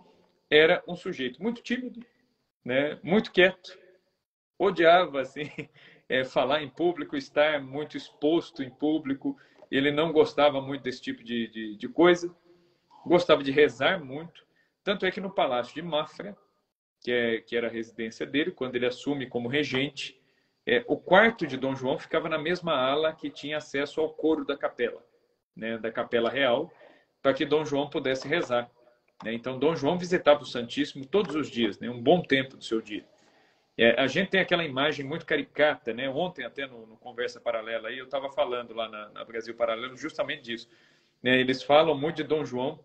era 0.52 0.84
um 0.86 0.98
sujeito 0.98 1.42
muito 1.42 1.64
tímido, 1.64 2.06
né, 2.64 3.00
muito 3.02 3.32
quieto, 3.32 3.80
odiava 4.60 5.22
assim, 5.22 5.44
é, 6.10 6.26
falar 6.26 6.62
em 6.62 6.70
público, 6.70 7.16
estar 7.16 7.62
muito 7.64 7.96
exposto 7.96 8.62
em 8.62 8.70
público. 8.70 9.38
Ele 9.72 9.90
não 9.90 10.12
gostava 10.12 10.60
muito 10.62 10.84
desse 10.84 11.02
tipo 11.02 11.24
de, 11.24 11.48
de, 11.48 11.78
de 11.78 11.88
coisa, 11.88 12.36
gostava 13.06 13.42
de 13.42 13.52
rezar 13.52 14.04
muito. 14.04 14.46
Tanto 14.84 15.06
é 15.06 15.12
que 15.12 15.22
no 15.22 15.32
Palácio 15.32 15.74
de 15.74 15.82
Mafra, 15.82 16.36
que, 17.00 17.12
é, 17.12 17.40
que 17.40 17.56
era 17.56 17.68
a 17.68 17.72
residência 17.72 18.26
dele, 18.26 18.52
quando 18.52 18.76
ele 18.76 18.86
assume 18.86 19.28
como 19.28 19.48
regente, 19.48 20.20
é, 20.66 20.84
o 20.88 20.98
quarto 20.98 21.48
de 21.48 21.58
Dom 21.58 21.76
João 21.76 21.98
ficava 21.98 22.28
na 22.28 22.38
mesma 22.38 22.74
ala 22.74 23.14
que 23.14 23.30
tinha 23.30 23.58
acesso 23.58 24.02
ao 24.02 24.14
coro 24.14 24.46
da 24.46 24.58
capela, 24.58 25.04
né, 25.56 25.78
da 25.78 25.92
capela 25.92 26.30
real, 26.30 26.72
para 27.22 27.34
que 27.34 27.46
Dom 27.46 27.64
João 27.64 27.90
pudesse 27.90 28.28
rezar. 28.28 28.70
Né? 29.24 29.34
Então, 29.34 29.60
Dom 29.60 29.76
João 29.76 29.98
visitava 29.98 30.42
o 30.42 30.46
Santíssimo 30.46 31.06
todos 31.06 31.36
os 31.36 31.50
dias, 31.50 31.80
né, 31.80 31.90
um 31.90 32.02
bom 32.02 32.22
tempo 32.22 32.58
do 32.58 32.64
seu 32.64 32.82
dia. 32.82 33.06
É, 33.78 34.00
a 34.00 34.08
gente 34.08 34.30
tem 34.30 34.42
aquela 34.42 34.64
imagem 34.64 35.06
muito 35.06 35.26
caricata, 35.26 35.94
né? 35.94 36.10
Ontem 36.10 36.44
até 36.44 36.68
no, 36.68 36.86
no 36.86 36.98
Conversa 36.98 37.40
Paralela 37.40 37.88
aí 37.88 37.98
eu 37.98 38.06
estava 38.06 38.30
falando 38.30 38.74
lá 38.74 38.90
na, 38.90 39.10
na, 39.10 39.26
Brasil 39.26 39.56
Paralelo 39.56 39.96
justamente 39.96 40.44
disso. 40.44 40.70
Né? 41.24 41.40
Eles 41.40 41.64
falam 41.64 41.98
muito 41.98 42.18
de 42.18 42.24
Dom 42.24 42.46
João 42.46 42.80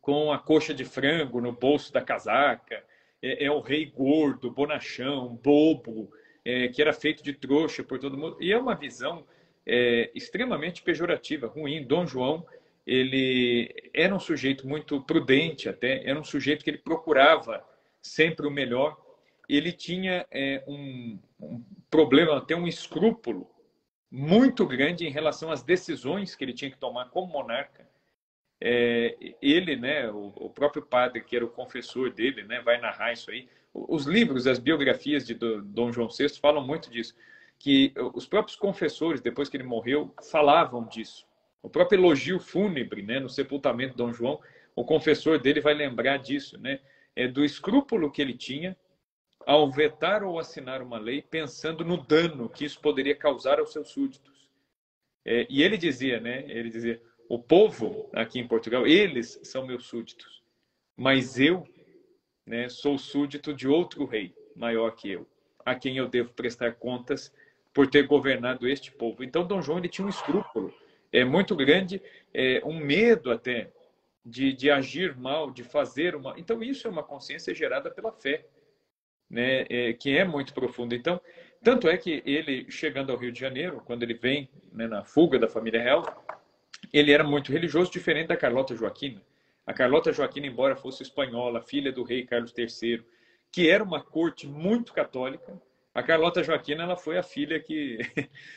com 0.00 0.30
a 0.30 0.38
coxa 0.38 0.74
de 0.74 0.84
frango 0.84 1.40
no 1.40 1.52
bolso 1.52 1.92
da 1.92 2.00
casaca, 2.00 2.84
é, 3.22 3.46
é 3.46 3.50
o 3.50 3.60
rei 3.60 3.86
gordo, 3.86 4.50
bonachão, 4.50 5.34
bobo, 5.42 6.12
é, 6.44 6.68
que 6.68 6.82
era 6.82 6.92
feito 6.92 7.22
de 7.22 7.32
trouxa 7.32 7.82
por 7.82 7.98
todo 7.98 8.16
mundo. 8.16 8.36
E 8.40 8.52
é 8.52 8.58
uma 8.58 8.74
visão 8.74 9.26
é, 9.66 10.10
extremamente 10.14 10.82
pejorativa, 10.82 11.46
ruim. 11.46 11.84
Dom 11.84 12.06
João, 12.06 12.46
ele 12.86 13.90
era 13.94 14.14
um 14.14 14.20
sujeito 14.20 14.66
muito 14.66 15.00
prudente 15.02 15.68
até, 15.68 16.08
era 16.08 16.18
um 16.18 16.24
sujeito 16.24 16.64
que 16.64 16.70
ele 16.70 16.78
procurava 16.78 17.64
sempre 18.00 18.46
o 18.46 18.50
melhor. 18.50 19.00
Ele 19.48 19.72
tinha 19.72 20.26
é, 20.30 20.64
um, 20.66 21.18
um 21.40 21.64
problema, 21.90 22.38
até 22.38 22.56
um 22.56 22.66
escrúpulo 22.66 23.50
muito 24.10 24.66
grande 24.66 25.06
em 25.06 25.10
relação 25.10 25.50
às 25.50 25.62
decisões 25.62 26.34
que 26.34 26.44
ele 26.44 26.52
tinha 26.52 26.70
que 26.70 26.78
tomar 26.78 27.10
como 27.10 27.32
monarca 27.32 27.90
é, 28.64 29.34
ele, 29.42 29.74
né, 29.74 30.08
o, 30.08 30.32
o, 30.36 30.48
próprio 30.48 30.82
padre, 30.82 31.24
que 31.24 31.34
era 31.34 31.44
o 31.44 31.50
confessor 31.50 32.12
dele, 32.12 32.44
né, 32.44 32.60
vai 32.60 32.80
narrar 32.80 33.12
isso 33.12 33.28
aí. 33.28 33.48
Os 33.74 34.06
livros, 34.06 34.46
as 34.46 34.60
biografias 34.60 35.26
de 35.26 35.34
Dom 35.34 35.90
João 35.90 36.08
VI 36.08 36.28
falam 36.40 36.64
muito 36.64 36.88
disso, 36.88 37.12
que 37.58 37.92
os 38.14 38.26
próprios 38.26 38.56
confessores, 38.56 39.20
depois 39.20 39.48
que 39.48 39.56
ele 39.56 39.64
morreu, 39.64 40.14
falavam 40.30 40.86
disso. 40.86 41.26
O 41.62 41.70
próprio 41.70 41.98
elogio 41.98 42.40
fúnebre, 42.40 43.02
né, 43.02 43.20
no 43.20 43.28
sepultamento 43.28 43.92
de 43.92 43.98
Dom 43.98 44.12
João, 44.12 44.40
o 44.74 44.84
confessor 44.84 45.38
dele 45.38 45.60
vai 45.60 45.74
lembrar 45.74 46.16
disso, 46.16 46.58
né, 46.58 46.80
é 47.14 47.28
do 47.28 47.44
escrúpulo 47.44 48.10
que 48.10 48.20
ele 48.20 48.36
tinha 48.36 48.76
ao 49.46 49.70
vetar 49.70 50.22
ou 50.22 50.38
assinar 50.38 50.82
uma 50.82 50.98
lei, 50.98 51.22
pensando 51.22 51.84
no 51.84 51.96
dano 51.96 52.48
que 52.48 52.64
isso 52.64 52.80
poderia 52.80 53.14
causar 53.14 53.58
aos 53.58 53.72
seus 53.72 53.88
súditos. 53.88 54.48
É, 55.24 55.46
e 55.48 55.62
ele 55.62 55.76
dizia, 55.76 56.20
né, 56.20 56.44
ele 56.48 56.68
dizia, 56.68 57.00
o 57.28 57.38
povo 57.38 58.10
aqui 58.12 58.40
em 58.40 58.46
Portugal, 58.46 58.86
eles 58.86 59.38
são 59.42 59.66
meus 59.66 59.86
súditos. 59.86 60.42
Mas 60.96 61.38
eu 61.38 61.66
né, 62.44 62.68
sou 62.68 62.98
súdito 62.98 63.54
de 63.54 63.68
outro 63.68 64.04
rei 64.04 64.34
maior 64.54 64.90
que 64.92 65.10
eu, 65.10 65.28
a 65.64 65.74
quem 65.74 65.96
eu 65.96 66.08
devo 66.08 66.32
prestar 66.34 66.74
contas 66.74 67.32
por 67.72 67.88
ter 67.88 68.06
governado 68.06 68.68
este 68.68 68.90
povo. 68.92 69.22
Então, 69.24 69.46
Dom 69.46 69.62
João 69.62 69.78
ele 69.78 69.88
tinha 69.88 70.06
um 70.06 70.10
escrúpulo 70.10 70.72
é 71.12 71.24
muito 71.24 71.54
grande, 71.54 72.00
é, 72.32 72.62
um 72.64 72.78
medo 72.78 73.30
até 73.30 73.70
de, 74.24 74.52
de 74.52 74.70
agir 74.70 75.16
mal, 75.16 75.50
de 75.50 75.62
fazer 75.62 76.14
uma. 76.14 76.34
Então, 76.38 76.62
isso 76.62 76.86
é 76.86 76.90
uma 76.90 77.02
consciência 77.02 77.54
gerada 77.54 77.90
pela 77.90 78.12
fé, 78.12 78.46
né, 79.28 79.66
é, 79.68 79.92
que 79.92 80.16
é 80.16 80.24
muito 80.24 80.54
profunda. 80.54 80.94
Então, 80.94 81.20
tanto 81.62 81.88
é 81.88 81.96
que 81.96 82.22
ele, 82.24 82.70
chegando 82.70 83.12
ao 83.12 83.18
Rio 83.18 83.32
de 83.32 83.38
Janeiro, 83.38 83.82
quando 83.84 84.02
ele 84.02 84.14
vem 84.14 84.48
né, 84.72 84.86
na 84.86 85.04
fuga 85.04 85.38
da 85.38 85.48
família 85.48 85.82
real, 85.82 86.24
ele 86.92 87.12
era 87.12 87.24
muito 87.24 87.52
religioso, 87.52 87.90
diferente 87.90 88.28
da 88.28 88.36
Carlota 88.36 88.74
Joaquina. 88.74 89.22
A 89.66 89.72
Carlota 89.72 90.12
Joaquina, 90.12 90.46
embora 90.46 90.74
fosse 90.74 91.02
espanhola, 91.02 91.60
filha 91.60 91.92
do 91.92 92.02
rei 92.02 92.26
Carlos 92.26 92.52
III, 92.56 93.04
que 93.50 93.70
era 93.70 93.84
uma 93.84 94.02
corte 94.02 94.46
muito 94.46 94.92
católica, 94.92 95.60
A 95.94 96.02
Carlota 96.02 96.42
Joaquina 96.42 96.84
ela 96.84 96.96
foi 96.96 97.18
a 97.18 97.22
filha 97.22 97.60
que 97.60 97.98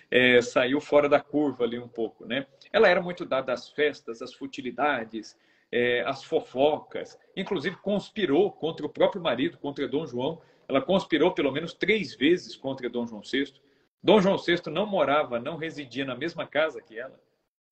é, 0.09 0.41
saiu 0.41 0.79
fora 0.79 1.09
da 1.09 1.19
curva 1.19 1.65
ali 1.65 1.77
um 1.77 1.87
pouco, 1.87 2.25
né? 2.25 2.47
Ela 2.71 2.87
era 2.87 3.01
muito 3.01 3.25
dada 3.25 3.51
às 3.51 3.69
festas, 3.69 4.21
às 4.21 4.33
futilidades, 4.33 5.37
é, 5.69 6.01
às 6.05 6.23
fofocas. 6.23 7.19
Inclusive 7.35 7.75
conspirou 7.77 8.51
contra 8.51 8.85
o 8.85 8.89
próprio 8.89 9.21
marido, 9.21 9.57
contra 9.57 9.87
Dom 9.87 10.07
João. 10.07 10.41
Ela 10.67 10.81
conspirou 10.81 11.33
pelo 11.33 11.51
menos 11.51 11.73
três 11.73 12.15
vezes 12.15 12.55
contra 12.55 12.89
Dom 12.89 13.05
João 13.05 13.21
VI. 13.21 13.53
Dom 14.01 14.21
João 14.21 14.37
VI 14.37 14.61
não 14.71 14.85
morava, 14.85 15.37
não 15.37 15.57
residia 15.57 16.05
na 16.05 16.15
mesma 16.15 16.47
casa 16.47 16.81
que 16.81 16.97
ela, 16.97 17.19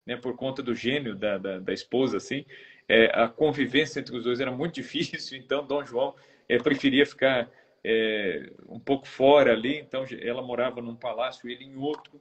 né? 0.06 0.18
Por 0.18 0.36
conta 0.36 0.62
do 0.62 0.76
gênio 0.76 1.16
da, 1.16 1.38
da, 1.38 1.60
da 1.60 1.74
esposa, 1.74 2.18
assim. 2.18 2.46
É, 2.86 3.06
a 3.14 3.30
convivência 3.30 4.02
entre 4.02 4.18
os 4.18 4.26
dois 4.26 4.42
era 4.42 4.52
muito 4.52 4.76
difícil. 4.82 5.38
Então 5.38 5.66
Dom 5.66 5.86
João 5.86 6.14
preferia 6.62 7.06
ficar 7.06 7.50
é, 7.84 8.52
um 8.68 8.80
pouco 8.80 9.08
fora 9.08 9.52
ali, 9.52 9.78
então 9.78 10.06
ela 10.22 10.42
morava 10.42 10.82
num 10.82 10.96
palácio, 10.96 11.50
ele 11.50 11.66
em 11.66 11.76
outro. 11.76 12.20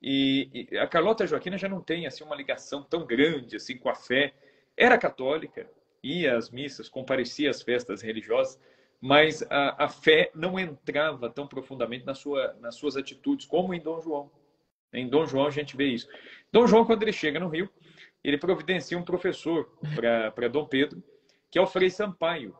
E, 0.00 0.68
e, 0.70 0.78
a 0.78 0.86
Carlota 0.86 1.26
Joaquina 1.26 1.56
já 1.56 1.68
não 1.68 1.80
tem 1.80 2.06
assim 2.06 2.24
uma 2.24 2.36
ligação 2.36 2.82
tão 2.82 3.06
grande 3.06 3.56
assim 3.56 3.76
com 3.76 3.88
a 3.88 3.94
fé. 3.94 4.34
Era 4.76 4.98
católica, 4.98 5.70
ia 6.02 6.36
às 6.36 6.50
missas, 6.50 6.88
comparecia 6.88 7.50
às 7.50 7.62
festas 7.62 8.02
religiosas, 8.02 8.60
mas 9.00 9.42
a, 9.50 9.84
a 9.84 9.88
fé 9.88 10.30
não 10.34 10.58
entrava 10.58 11.30
tão 11.30 11.46
profundamente 11.46 12.04
na 12.04 12.14
sua, 12.14 12.54
nas 12.60 12.74
suas 12.74 12.96
atitudes 12.96 13.46
como 13.46 13.72
em 13.72 13.80
Dom 13.80 14.00
João. 14.00 14.30
Em 14.92 15.08
Dom 15.08 15.26
João 15.26 15.46
a 15.46 15.50
gente 15.50 15.76
vê 15.76 15.86
isso. 15.86 16.08
Dom 16.50 16.66
João, 16.66 16.84
quando 16.84 17.02
ele 17.02 17.12
chega 17.12 17.40
no 17.40 17.48
Rio, 17.48 17.68
ele 18.22 18.36
providencia 18.36 18.98
um 18.98 19.02
professor 19.02 19.72
para 19.94 20.48
Dom 20.48 20.66
Pedro, 20.66 21.02
que 21.50 21.58
é 21.58 21.62
o 21.62 21.66
Frei 21.66 21.90
Sampaio, 21.90 22.56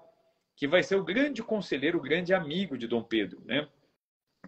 que 0.56 0.66
vai 0.66 0.82
ser 0.82 0.96
o 0.96 1.04
grande 1.04 1.42
conselheiro, 1.42 1.98
o 1.98 2.02
grande 2.02 2.32
amigo 2.32 2.76
de 2.76 2.86
Dom 2.86 3.02
Pedro, 3.02 3.42
né? 3.44 3.68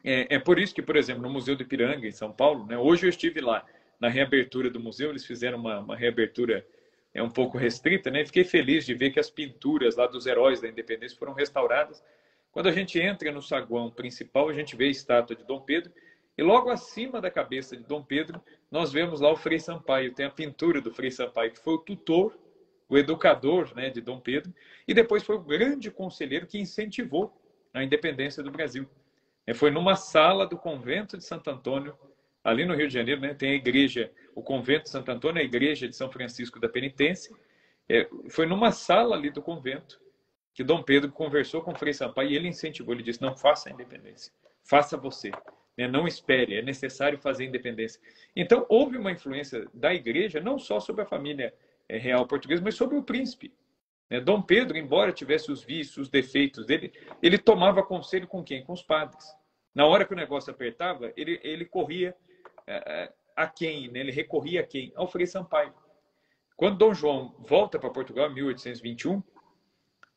É, 0.02 0.36
é 0.36 0.38
por 0.38 0.58
isso 0.58 0.74
que, 0.74 0.82
por 0.82 0.96
exemplo, 0.96 1.22
no 1.22 1.30
Museu 1.30 1.56
do 1.56 1.62
Ipiranga, 1.62 2.06
em 2.06 2.12
São 2.12 2.32
Paulo, 2.32 2.66
né, 2.66 2.76
hoje 2.76 3.06
eu 3.06 3.10
estive 3.10 3.40
lá 3.40 3.64
na 3.98 4.08
reabertura 4.08 4.68
do 4.68 4.80
museu, 4.80 5.10
eles 5.10 5.24
fizeram 5.24 5.58
uma, 5.58 5.78
uma 5.78 5.96
reabertura 5.96 6.66
é 7.14 7.22
um 7.22 7.30
pouco 7.30 7.56
restrita, 7.56 8.10
né? 8.10 8.24
Fiquei 8.26 8.42
feliz 8.42 8.84
de 8.84 8.92
ver 8.92 9.10
que 9.10 9.20
as 9.20 9.30
pinturas 9.30 9.94
lá 9.96 10.06
dos 10.06 10.26
heróis 10.26 10.60
da 10.60 10.68
independência 10.68 11.16
foram 11.16 11.32
restauradas. 11.32 12.02
Quando 12.50 12.68
a 12.68 12.72
gente 12.72 12.98
entra 12.98 13.30
no 13.30 13.40
saguão 13.40 13.88
principal, 13.88 14.48
a 14.48 14.52
gente 14.52 14.74
vê 14.74 14.86
a 14.86 14.90
estátua 14.90 15.36
de 15.36 15.44
Dom 15.44 15.60
Pedro 15.60 15.92
e 16.36 16.42
logo 16.42 16.70
acima 16.70 17.20
da 17.20 17.30
cabeça 17.30 17.76
de 17.76 17.84
Dom 17.84 18.02
Pedro, 18.02 18.42
nós 18.68 18.92
vemos 18.92 19.20
lá 19.20 19.30
o 19.30 19.36
Frei 19.36 19.60
Sampaio. 19.60 20.12
Tem 20.12 20.26
a 20.26 20.30
pintura 20.30 20.80
do 20.80 20.92
Frei 20.92 21.10
Sampaio, 21.10 21.52
que 21.52 21.60
foi 21.60 21.74
o 21.74 21.78
tutor 21.78 22.36
o 22.88 22.98
educador 22.98 23.74
né, 23.74 23.90
de 23.90 24.00
Dom 24.00 24.20
Pedro, 24.20 24.52
e 24.86 24.94
depois 24.94 25.22
foi 25.22 25.36
o 25.36 25.40
grande 25.40 25.90
conselheiro 25.90 26.46
que 26.46 26.58
incentivou 26.58 27.34
a 27.72 27.82
independência 27.82 28.42
do 28.42 28.50
Brasil. 28.50 28.88
É, 29.46 29.52
foi 29.52 29.70
numa 29.70 29.96
sala 29.96 30.46
do 30.46 30.56
convento 30.56 31.16
de 31.16 31.24
Santo 31.24 31.50
Antônio, 31.50 31.96
ali 32.42 32.64
no 32.64 32.74
Rio 32.74 32.86
de 32.86 32.94
Janeiro, 32.94 33.20
né, 33.20 33.34
tem 33.34 33.52
a 33.52 33.54
igreja, 33.54 34.12
o 34.34 34.42
convento 34.42 34.84
de 34.84 34.90
Santo 34.90 35.10
Antônio, 35.10 35.40
a 35.40 35.44
igreja 35.44 35.88
de 35.88 35.96
São 35.96 36.10
Francisco 36.10 36.60
da 36.60 36.68
Penitência. 36.68 37.34
É, 37.88 38.08
foi 38.28 38.46
numa 38.46 38.70
sala 38.70 39.16
ali 39.16 39.30
do 39.30 39.42
convento 39.42 40.00
que 40.52 40.62
Dom 40.62 40.82
Pedro 40.82 41.10
conversou 41.10 41.62
com 41.62 41.74
Frei 41.74 41.92
Sampaio 41.92 42.30
e 42.30 42.36
ele 42.36 42.48
incentivou, 42.48 42.94
ele 42.94 43.02
disse, 43.02 43.20
não 43.20 43.36
faça 43.36 43.68
a 43.68 43.72
independência, 43.72 44.32
faça 44.62 44.96
você. 44.96 45.30
Né, 45.76 45.88
não 45.88 46.06
espere, 46.06 46.54
é 46.54 46.62
necessário 46.62 47.18
fazer 47.18 47.44
a 47.44 47.46
independência. 47.46 48.00
Então, 48.36 48.64
houve 48.68 48.96
uma 48.96 49.10
influência 49.10 49.66
da 49.74 49.92
igreja, 49.92 50.40
não 50.40 50.58
só 50.58 50.78
sobre 50.78 51.02
a 51.02 51.06
família 51.06 51.52
real 51.90 52.26
português, 52.26 52.60
mas 52.60 52.74
sobre 52.74 52.96
o 52.96 53.02
príncipe. 53.02 53.52
Né? 54.10 54.20
Dom 54.20 54.40
Pedro, 54.42 54.76
embora 54.76 55.12
tivesse 55.12 55.50
os 55.50 55.62
vícios, 55.62 55.96
os 55.96 56.08
defeitos 56.08 56.66
dele, 56.66 56.92
ele 57.22 57.38
tomava 57.38 57.82
conselho 57.82 58.26
com 58.26 58.42
quem? 58.42 58.64
Com 58.64 58.72
os 58.72 58.82
padres. 58.82 59.24
Na 59.74 59.86
hora 59.86 60.04
que 60.04 60.12
o 60.12 60.16
negócio 60.16 60.52
apertava, 60.52 61.12
ele, 61.16 61.40
ele 61.42 61.64
corria 61.64 62.14
é, 62.66 62.76
é, 62.76 63.12
a 63.36 63.46
quem? 63.46 63.90
Né? 63.90 64.00
Ele 64.00 64.12
recorria 64.12 64.60
a 64.60 64.64
quem? 64.64 64.92
Ao 64.94 65.08
Frei 65.08 65.26
Sampaio. 65.26 65.74
Quando 66.56 66.78
Dom 66.78 66.94
João 66.94 67.34
volta 67.40 67.78
para 67.78 67.90
Portugal, 67.90 68.30
em 68.30 68.34
1821, 68.34 69.22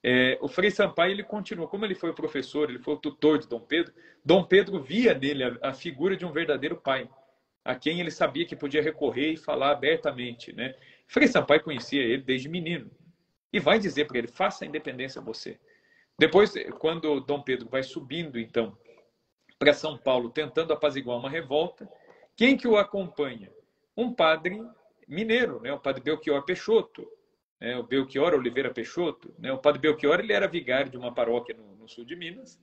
é, 0.04 0.38
o 0.42 0.48
Frei 0.48 0.70
Sampaio 0.70 1.12
ele 1.12 1.24
continua, 1.24 1.68
como 1.68 1.84
ele 1.84 1.96
foi 1.96 2.12
o 2.12 2.14
professor, 2.14 2.70
ele 2.70 2.80
foi 2.80 2.94
o 2.94 2.98
tutor 2.98 3.40
de 3.40 3.48
Dom 3.48 3.60
Pedro, 3.60 3.94
Dom 4.24 4.44
Pedro 4.44 4.80
via 4.80 5.14
nele 5.14 5.44
a, 5.44 5.58
a 5.70 5.74
figura 5.74 6.16
de 6.16 6.26
um 6.26 6.32
verdadeiro 6.32 6.78
pai, 6.78 7.10
a 7.66 7.76
quem 7.76 8.00
ele 8.00 8.12
sabia 8.12 8.46
que 8.46 8.56
podia 8.56 8.82
recorrer 8.82 9.34
e 9.34 9.38
falar 9.38 9.72
abertamente, 9.72 10.54
né? 10.54 10.76
Frei 11.08 11.28
Sampaio 11.28 11.64
conhecia 11.64 12.04
ele 12.04 12.22
desde 12.22 12.50
menino 12.50 12.92
e 13.52 13.60
vai 13.60 13.80
dizer 13.80 14.06
para 14.06 14.18
ele: 14.18 14.28
faça 14.28 14.66
a 14.66 14.68
independência 14.68 15.22
você. 15.22 15.60
Depois, 16.20 16.54
quando 16.80 17.20
Dom 17.22 17.42
Pedro 17.42 17.70
vai 17.70 17.84
subindo, 17.84 18.40
então, 18.40 18.78
para 19.60 19.74
São 19.74 19.98
Paulo, 19.98 20.30
tentando 20.30 20.74
apaziguar 20.74 21.18
uma 21.18 21.30
revolta, 21.30 21.88
quem 22.36 22.58
que 22.58 22.68
o 22.68 22.78
acompanha? 22.78 23.52
Um 23.96 24.14
padre 24.14 24.62
mineiro, 25.08 25.62
né? 25.62 25.72
o 25.74 25.80
padre 25.80 26.02
Belchior 26.02 26.44
Peixoto, 26.44 27.08
né? 27.60 27.78
o 27.78 27.84
Belchior 27.84 28.34
Oliveira 28.34 28.72
Peixoto. 28.72 29.34
Né? 29.40 29.52
O 29.52 29.58
padre 29.58 29.80
Belchior 29.80 30.20
ele 30.20 30.34
era 30.34 30.48
vigário 30.48 30.92
de 30.92 30.98
uma 30.98 31.14
paróquia 31.14 31.56
no, 31.56 31.76
no, 31.76 31.88
sul 31.88 32.04
de 32.04 32.16
Minas 32.16 32.60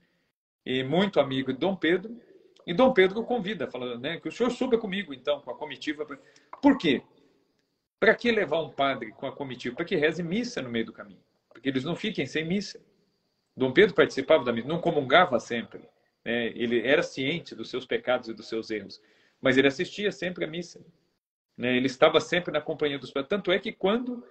e 0.65 0.83
muito 0.83 1.19
amigo 1.19 1.53
de 1.53 1.59
Dom 1.59 1.75
Pedro. 1.75 2.21
E 2.67 2.73
Dom 2.73 2.93
Pedro 2.93 3.21
o 3.21 3.25
convida, 3.25 3.71
falando 3.71 4.01
né, 4.01 4.19
que 4.19 4.29
o 4.29 4.33
senhor 4.33 4.51
suba 4.51 4.79
comigo, 4.79 5.13
então, 5.13 5.41
com 5.41 5.51
a 5.51 5.55
comitiva. 5.55 6.07
Por 6.63 6.79
quê? 6.79 7.03
Para 7.99 8.15
que 8.15 8.31
levar 8.31 8.61
um 8.61 8.71
padre 8.71 9.13
com 9.13 9.27
a 9.27 9.33
comitiva? 9.33 9.77
Para 9.77 9.85
que 9.85 9.97
reze 9.97 10.23
missa 10.23 10.61
no 10.61 10.69
meio 10.69 10.87
do 10.87 10.93
caminho. 10.93 11.23
Porque 11.49 11.69
eles 11.69 11.85
não 11.85 11.97
fiquem 11.97 12.27
sem 12.27 12.45
missa. 12.45 12.81
Dom 13.57 13.73
Pedro 13.73 13.95
participava 13.95 14.45
da 14.45 14.53
missa, 14.53 14.69
não 14.69 14.81
comungava 14.81 15.39
sempre. 15.39 15.89
Né? 16.25 16.49
Ele 16.49 16.87
era 16.87 17.03
ciente 17.03 17.55
dos 17.55 17.71
seus 17.71 17.87
pecados 17.87 18.29
e 18.29 18.35
dos 18.35 18.49
seus 18.49 18.71
erros. 18.71 19.01
Mas 19.41 19.57
ele 19.57 19.69
assistia 19.69 20.11
sempre 20.11 20.45
à 20.45 20.49
missa. 20.49 20.85
Né? 21.57 21.77
Ele 21.77 21.87
estava 21.87 22.21
sempre 22.21 22.53
na 22.53 22.61
companhia 22.61 22.99
dos 22.99 23.11
padres. 23.11 23.29
Tanto 23.29 23.53
é 23.53 23.59
que 23.59 23.73
quando 23.73 24.25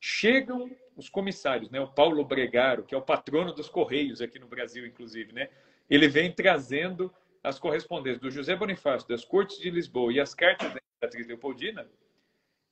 chegam 0.00 0.70
os 0.96 1.08
comissários, 1.08 1.70
né? 1.70 1.80
o 1.80 1.88
Paulo 1.88 2.24
Bregaro, 2.24 2.84
que 2.84 2.94
é 2.94 2.98
o 2.98 3.02
patrono 3.02 3.52
dos 3.52 3.68
Correios 3.68 4.20
aqui 4.20 4.38
no 4.38 4.48
Brasil, 4.48 4.86
inclusive, 4.86 5.32
né? 5.32 5.48
ele 5.88 6.08
vem 6.08 6.32
trazendo 6.32 7.12
as 7.42 7.58
correspondências 7.58 8.20
do 8.20 8.30
José 8.30 8.54
Bonifácio, 8.54 9.08
das 9.08 9.24
Cortes 9.24 9.58
de 9.58 9.70
Lisboa 9.70 10.12
e 10.12 10.20
as 10.20 10.34
cartas 10.34 10.72
da 10.72 10.80
Imperatriz 10.96 11.26
Leopoldina, 11.26 11.88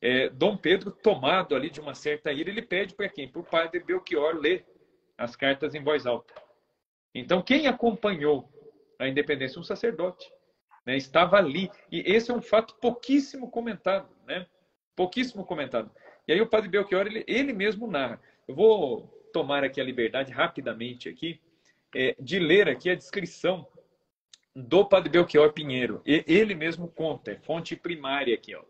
é, 0.01 0.29
Dom 0.29 0.57
Pedro, 0.57 0.91
tomado 0.91 1.57
ali 1.57 1.70
de 1.70 1.81
uma 1.81 1.95
certa 1.95 2.33
ira, 2.33 2.51
ele 2.51 2.62
pede 2.62 2.95
para 2.95 3.09
quem? 3.09 3.29
Para 3.29 3.41
o 3.41 3.45
padre 3.45 3.81
Belchior 3.81 4.37
ler 4.37 4.65
as 5.16 5.35
cartas 5.35 5.75
em 5.75 5.83
voz 5.83 6.07
alta. 6.07 6.33
Então, 7.15 7.43
quem 7.43 7.66
acompanhou 7.66 8.49
a 8.99 9.09
independência? 9.09 9.59
Um 9.59 9.65
sacerdote. 9.65 10.31
Né? 10.87 10.97
Estava 10.97 11.37
ali. 11.37 11.70
E 11.91 12.01
esse 12.01 12.31
é 12.31 12.35
um 12.35 12.41
fato 12.41 12.75
pouquíssimo 12.77 13.51
comentado. 13.51 14.09
Né? 14.27 14.47
Pouquíssimo 14.95 15.45
comentado. 15.45 15.91
E 16.27 16.33
aí 16.33 16.41
o 16.41 16.47
padre 16.47 16.69
Belchior, 16.69 17.07
ele, 17.07 17.25
ele 17.27 17.53
mesmo 17.53 17.87
narra. 17.87 18.20
Eu 18.47 18.55
vou 18.55 19.09
tomar 19.33 19.65
aqui 19.65 19.81
a 19.81 19.85
liberdade 19.85 20.33
rapidamente 20.33 21.09
aqui 21.09 21.41
é, 21.95 22.15
de 22.20 22.39
ler 22.39 22.69
aqui 22.69 22.91
a 22.91 22.95
descrição 22.95 23.66
do 24.55 24.85
padre 24.85 25.09
Belchior 25.09 25.53
Pinheiro. 25.53 26.03
E, 26.07 26.25
ele 26.27 26.55
mesmo 26.55 26.89
conta, 26.89 27.33
é 27.33 27.37
fonte 27.37 27.75
primária 27.77 28.35
aqui. 28.35 28.55
Ó, 28.55 28.62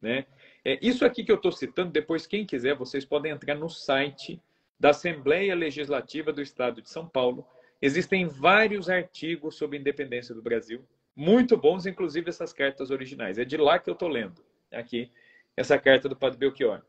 né? 0.00 0.26
É, 0.64 0.78
isso 0.80 1.04
aqui 1.04 1.22
que 1.22 1.30
eu 1.30 1.36
estou 1.36 1.52
citando, 1.52 1.92
depois, 1.92 2.26
quem 2.26 2.46
quiser, 2.46 2.74
vocês 2.74 3.04
podem 3.04 3.32
entrar 3.32 3.54
no 3.54 3.68
site 3.68 4.40
da 4.80 4.90
Assembleia 4.90 5.54
Legislativa 5.54 6.32
do 6.32 6.40
Estado 6.40 6.80
de 6.80 6.88
São 6.88 7.06
Paulo. 7.06 7.46
Existem 7.82 8.26
vários 8.26 8.88
artigos 8.88 9.56
sobre 9.56 9.76
a 9.76 9.80
independência 9.80 10.34
do 10.34 10.40
Brasil, 10.40 10.82
muito 11.14 11.56
bons, 11.56 11.86
inclusive 11.86 12.28
essas 12.30 12.52
cartas 12.52 12.90
originais. 12.90 13.38
É 13.38 13.44
de 13.44 13.56
lá 13.56 13.78
que 13.78 13.90
eu 13.90 13.94
estou 13.94 14.08
lendo, 14.08 14.42
aqui, 14.72 15.10
essa 15.56 15.78
carta 15.78 16.08
do 16.08 16.16
Padre 16.16 16.38
Belchior. 16.38 16.82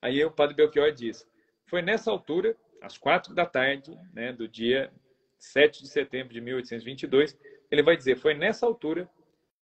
Aí 0.00 0.24
o 0.24 0.30
Padre 0.30 0.54
Belchior 0.54 0.92
diz: 0.92 1.28
foi 1.66 1.82
nessa 1.82 2.10
altura, 2.10 2.56
às 2.80 2.96
quatro 2.96 3.34
da 3.34 3.44
tarde, 3.44 3.98
né, 4.14 4.32
do 4.32 4.46
dia 4.46 4.90
7 5.38 5.82
de 5.82 5.88
setembro 5.88 6.32
de 6.32 6.40
1822, 6.40 7.36
ele 7.70 7.82
vai 7.82 7.96
dizer: 7.96 8.16
foi 8.16 8.34
nessa 8.34 8.64
altura, 8.64 9.08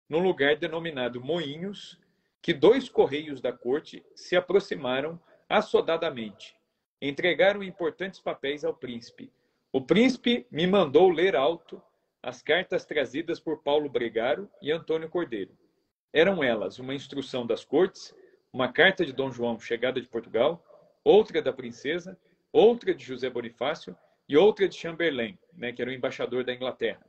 num 0.09 0.21
lugar 0.21 0.57
denominado 0.57 1.21
Moinhos, 1.21 1.99
que 2.45 2.53
dois 2.53 2.91
correios 2.91 3.41
da 3.41 3.55
corte 3.55 4.05
se 4.15 4.37
aproximaram 4.37 5.19
assodadamente. 5.49 6.55
Entregaram 7.01 7.63
importantes 7.63 8.21
papéis 8.21 8.67
ao 8.67 8.75
príncipe. 8.75 9.33
O 9.73 9.81
príncipe 9.81 10.47
me 10.51 10.67
mandou 10.67 11.09
ler 11.09 11.35
alto 11.35 11.81
as 12.23 12.43
cartas 12.43 12.85
trazidas 12.85 13.41
por 13.41 13.63
Paulo 13.63 13.89
Bregaro 13.89 14.47
e 14.61 14.71
Antônio 14.71 15.09
Cordeiro. 15.09 15.57
Eram 16.13 16.45
elas 16.45 16.79
uma 16.79 16.93
instrução 16.93 17.47
das 17.47 17.65
cortes, 17.65 18.15
uma 18.53 18.71
carta 18.71 19.07
de 19.07 19.15
Dom 19.15 19.31
João, 19.31 19.59
chegada 19.59 19.99
de 19.99 20.07
Portugal, 20.07 20.63
outra 21.03 21.41
da 21.41 21.51
princesa, 21.51 22.15
outra 22.53 22.95
de 22.95 23.03
José 23.03 23.31
Bonifácio 23.31 23.97
e 24.29 24.37
outra 24.37 24.69
de 24.69 24.77
Chamberlain, 24.77 25.39
né, 25.55 25.73
que 25.73 25.81
era 25.81 25.91
o 25.91 25.95
embaixador 25.95 26.45
da 26.45 26.53
Inglaterra. 26.53 27.07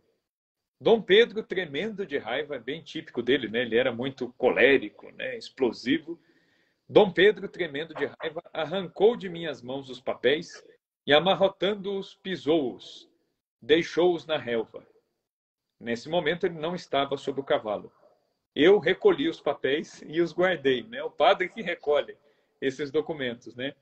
Dom 0.79 1.01
Pedro, 1.01 1.41
tremendo 1.41 2.05
de 2.05 2.17
raiva, 2.17 2.59
bem 2.59 2.83
típico 2.83 3.21
dele, 3.21 3.47
né? 3.47 3.61
Ele 3.61 3.77
era 3.77 3.93
muito 3.93 4.33
colérico, 4.37 5.09
né? 5.11 5.37
explosivo. 5.37 6.19
Dom 6.87 7.11
Pedro, 7.11 7.47
tremendo 7.47 7.93
de 7.93 8.05
raiva, 8.05 8.43
arrancou 8.51 9.15
de 9.15 9.29
minhas 9.29 9.61
mãos 9.61 9.89
os 9.89 10.01
papéis 10.01 10.63
e, 11.07 11.13
amarrotando-os, 11.13 12.15
pisou-os, 12.15 13.09
deixou-os 13.61 14.25
na 14.25 14.37
relva. 14.37 14.85
Nesse 15.79 16.09
momento 16.09 16.45
ele 16.45 16.59
não 16.59 16.75
estava 16.75 17.17
sobre 17.17 17.41
o 17.41 17.45
cavalo. 17.45 17.91
Eu 18.53 18.77
recolhi 18.77 19.29
os 19.29 19.39
papéis 19.39 20.03
e 20.07 20.21
os 20.21 20.33
guardei, 20.33 20.83
né? 20.83 21.01
O 21.03 21.11
padre 21.11 21.49
que 21.49 21.61
recolhe 21.61 22.17
esses 22.61 22.91
documentos, 22.91 23.55
né? 23.55 23.73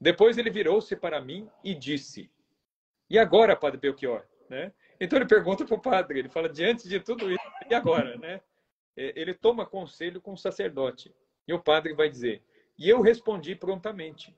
Depois 0.00 0.38
ele 0.38 0.50
virou-se 0.50 0.94
para 0.96 1.20
mim 1.20 1.48
e 1.62 1.74
disse: 1.74 2.30
"E 3.08 3.18
agora, 3.18 3.56
Padre 3.56 3.80
Belchior?", 3.80 4.24
né? 4.48 4.72
Então 5.00 5.18
ele 5.18 5.26
pergunta 5.26 5.64
para 5.64 5.76
o 5.76 5.80
padre, 5.80 6.18
ele 6.18 6.28
fala 6.28 6.48
diante 6.48 6.88
de 6.88 6.98
tudo 7.00 7.30
isso, 7.30 7.44
e 7.70 7.74
agora, 7.74 8.16
né? 8.16 8.40
Ele 8.96 9.32
toma 9.32 9.64
conselho 9.64 10.20
com 10.20 10.32
o 10.32 10.36
sacerdote. 10.36 11.14
E 11.46 11.52
o 11.52 11.62
padre 11.62 11.94
vai 11.94 12.08
dizer: 12.08 12.42
"E 12.76 12.88
eu 12.88 13.00
respondi 13.00 13.54
prontamente: 13.54 14.36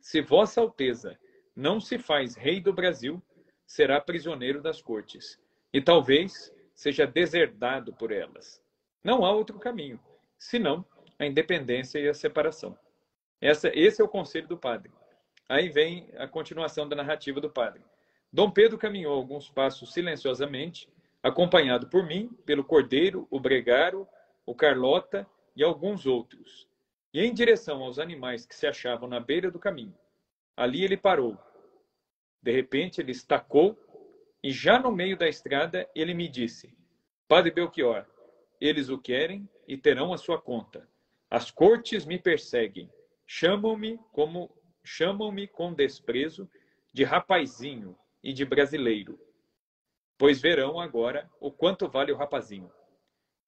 Se 0.00 0.20
Vossa 0.20 0.60
Alteza 0.60 1.18
não 1.56 1.80
se 1.80 1.98
faz 1.98 2.36
rei 2.36 2.60
do 2.60 2.72
Brasil, 2.72 3.22
será 3.66 4.00
prisioneiro 4.00 4.60
das 4.60 4.82
cortes, 4.82 5.38
e 5.72 5.80
talvez 5.80 6.52
seja 6.74 7.06
deserdado 7.06 7.92
por 7.94 8.10
elas. 8.10 8.62
Não 9.04 9.24
há 9.24 9.32
outro 9.32 9.58
caminho, 9.58 10.00
senão 10.38 10.84
a 11.18 11.26
independência 11.26 11.98
e 11.98 12.08
a 12.08 12.14
separação. 12.14 12.78
Essa, 13.40 13.70
esse 13.74 14.00
é 14.00 14.04
o 14.04 14.08
conselho 14.08 14.48
do 14.48 14.58
padre. 14.58 14.90
Aí 15.48 15.68
vem 15.68 16.10
a 16.16 16.26
continuação 16.26 16.88
da 16.88 16.96
narrativa 16.96 17.40
do 17.40 17.50
padre. 17.50 17.82
Dom 18.32 18.50
Pedro 18.50 18.78
caminhou 18.78 19.14
alguns 19.14 19.50
passos 19.50 19.92
silenciosamente, 19.92 20.88
acompanhado 21.22 21.88
por 21.88 22.06
mim, 22.06 22.30
pelo 22.46 22.64
Cordeiro, 22.64 23.26
o 23.30 23.40
Bregaro, 23.40 24.06
o 24.46 24.54
Carlota 24.54 25.26
e 25.56 25.62
alguns 25.62 26.06
outros, 26.06 26.68
e 27.12 27.20
em 27.20 27.34
direção 27.34 27.82
aos 27.82 27.98
animais 27.98 28.46
que 28.46 28.54
se 28.54 28.66
achavam 28.66 29.08
na 29.08 29.18
beira 29.18 29.50
do 29.50 29.58
caminho. 29.58 29.98
Ali 30.56 30.84
ele 30.84 30.96
parou, 30.96 31.36
de 32.42 32.50
repente, 32.52 33.00
ele 33.00 33.12
estacou 33.12 33.78
e, 34.42 34.50
já 34.50 34.78
no 34.78 34.90
meio 34.90 35.16
da 35.16 35.28
estrada, 35.28 35.88
ele 35.94 36.14
me 36.14 36.28
disse: 36.28 36.74
Padre 37.28 37.50
Belchior, 37.50 38.06
eles 38.60 38.88
o 38.88 38.98
querem 38.98 39.48
e 39.68 39.76
terão 39.76 40.12
a 40.12 40.18
sua 40.18 40.40
conta. 40.40 40.88
As 41.28 41.50
cortes 41.50 42.06
me 42.06 42.18
perseguem, 42.18 42.90
chamam-me 43.26 43.98
como 44.12 44.50
chamam-me 44.82 45.46
com 45.46 45.74
desprezo 45.74 46.48
de 46.92 47.04
rapazinho 47.04 47.96
e 48.22 48.32
de 48.32 48.44
brasileiro. 48.44 49.18
Pois 50.18 50.40
verão 50.40 50.78
agora 50.78 51.30
o 51.40 51.50
quanto 51.50 51.88
vale 51.88 52.12
o 52.12 52.16
rapazinho. 52.16 52.70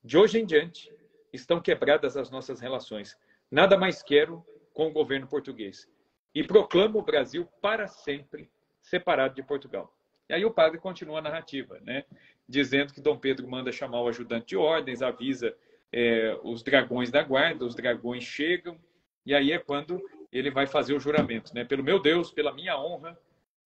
De 0.02 0.16
hoje 0.16 0.40
em 0.40 0.46
diante, 0.46 0.90
estão 1.32 1.60
quebradas 1.60 2.16
as 2.16 2.30
nossas 2.30 2.60
relações. 2.60 3.16
Nada 3.50 3.76
mais 3.76 4.02
quero 4.02 4.44
com 4.72 4.88
o 4.88 4.92
governo 4.92 5.28
português. 5.28 5.88
E 6.34 6.42
proclamo 6.42 6.98
o 6.98 7.04
Brasil 7.04 7.46
para 7.60 7.86
sempre 7.86 8.50
separado 8.80 9.34
de 9.34 9.42
Portugal. 9.42 9.94
E 10.28 10.34
aí 10.34 10.44
o 10.44 10.50
padre 10.50 10.78
continua 10.78 11.18
a 11.18 11.22
narrativa, 11.22 11.78
né? 11.80 12.04
dizendo 12.48 12.92
que 12.92 13.00
Dom 13.00 13.16
Pedro 13.16 13.48
manda 13.48 13.72
chamar 13.72 14.02
o 14.02 14.08
ajudante 14.08 14.48
de 14.48 14.56
ordens, 14.56 15.02
avisa 15.02 15.56
é, 15.92 16.38
os 16.42 16.62
dragões 16.62 17.10
da 17.10 17.22
guarda, 17.22 17.64
os 17.64 17.74
dragões 17.74 18.24
chegam, 18.24 18.78
e 19.24 19.34
aí 19.34 19.52
é 19.52 19.58
quando 19.58 20.02
ele 20.30 20.50
vai 20.50 20.66
fazer 20.66 20.94
o 20.94 21.00
juramento, 21.00 21.54
né? 21.54 21.64
Pelo 21.64 21.82
meu 21.82 22.00
Deus, 22.00 22.30
pela 22.30 22.52
minha 22.52 22.78
honra, 22.78 23.18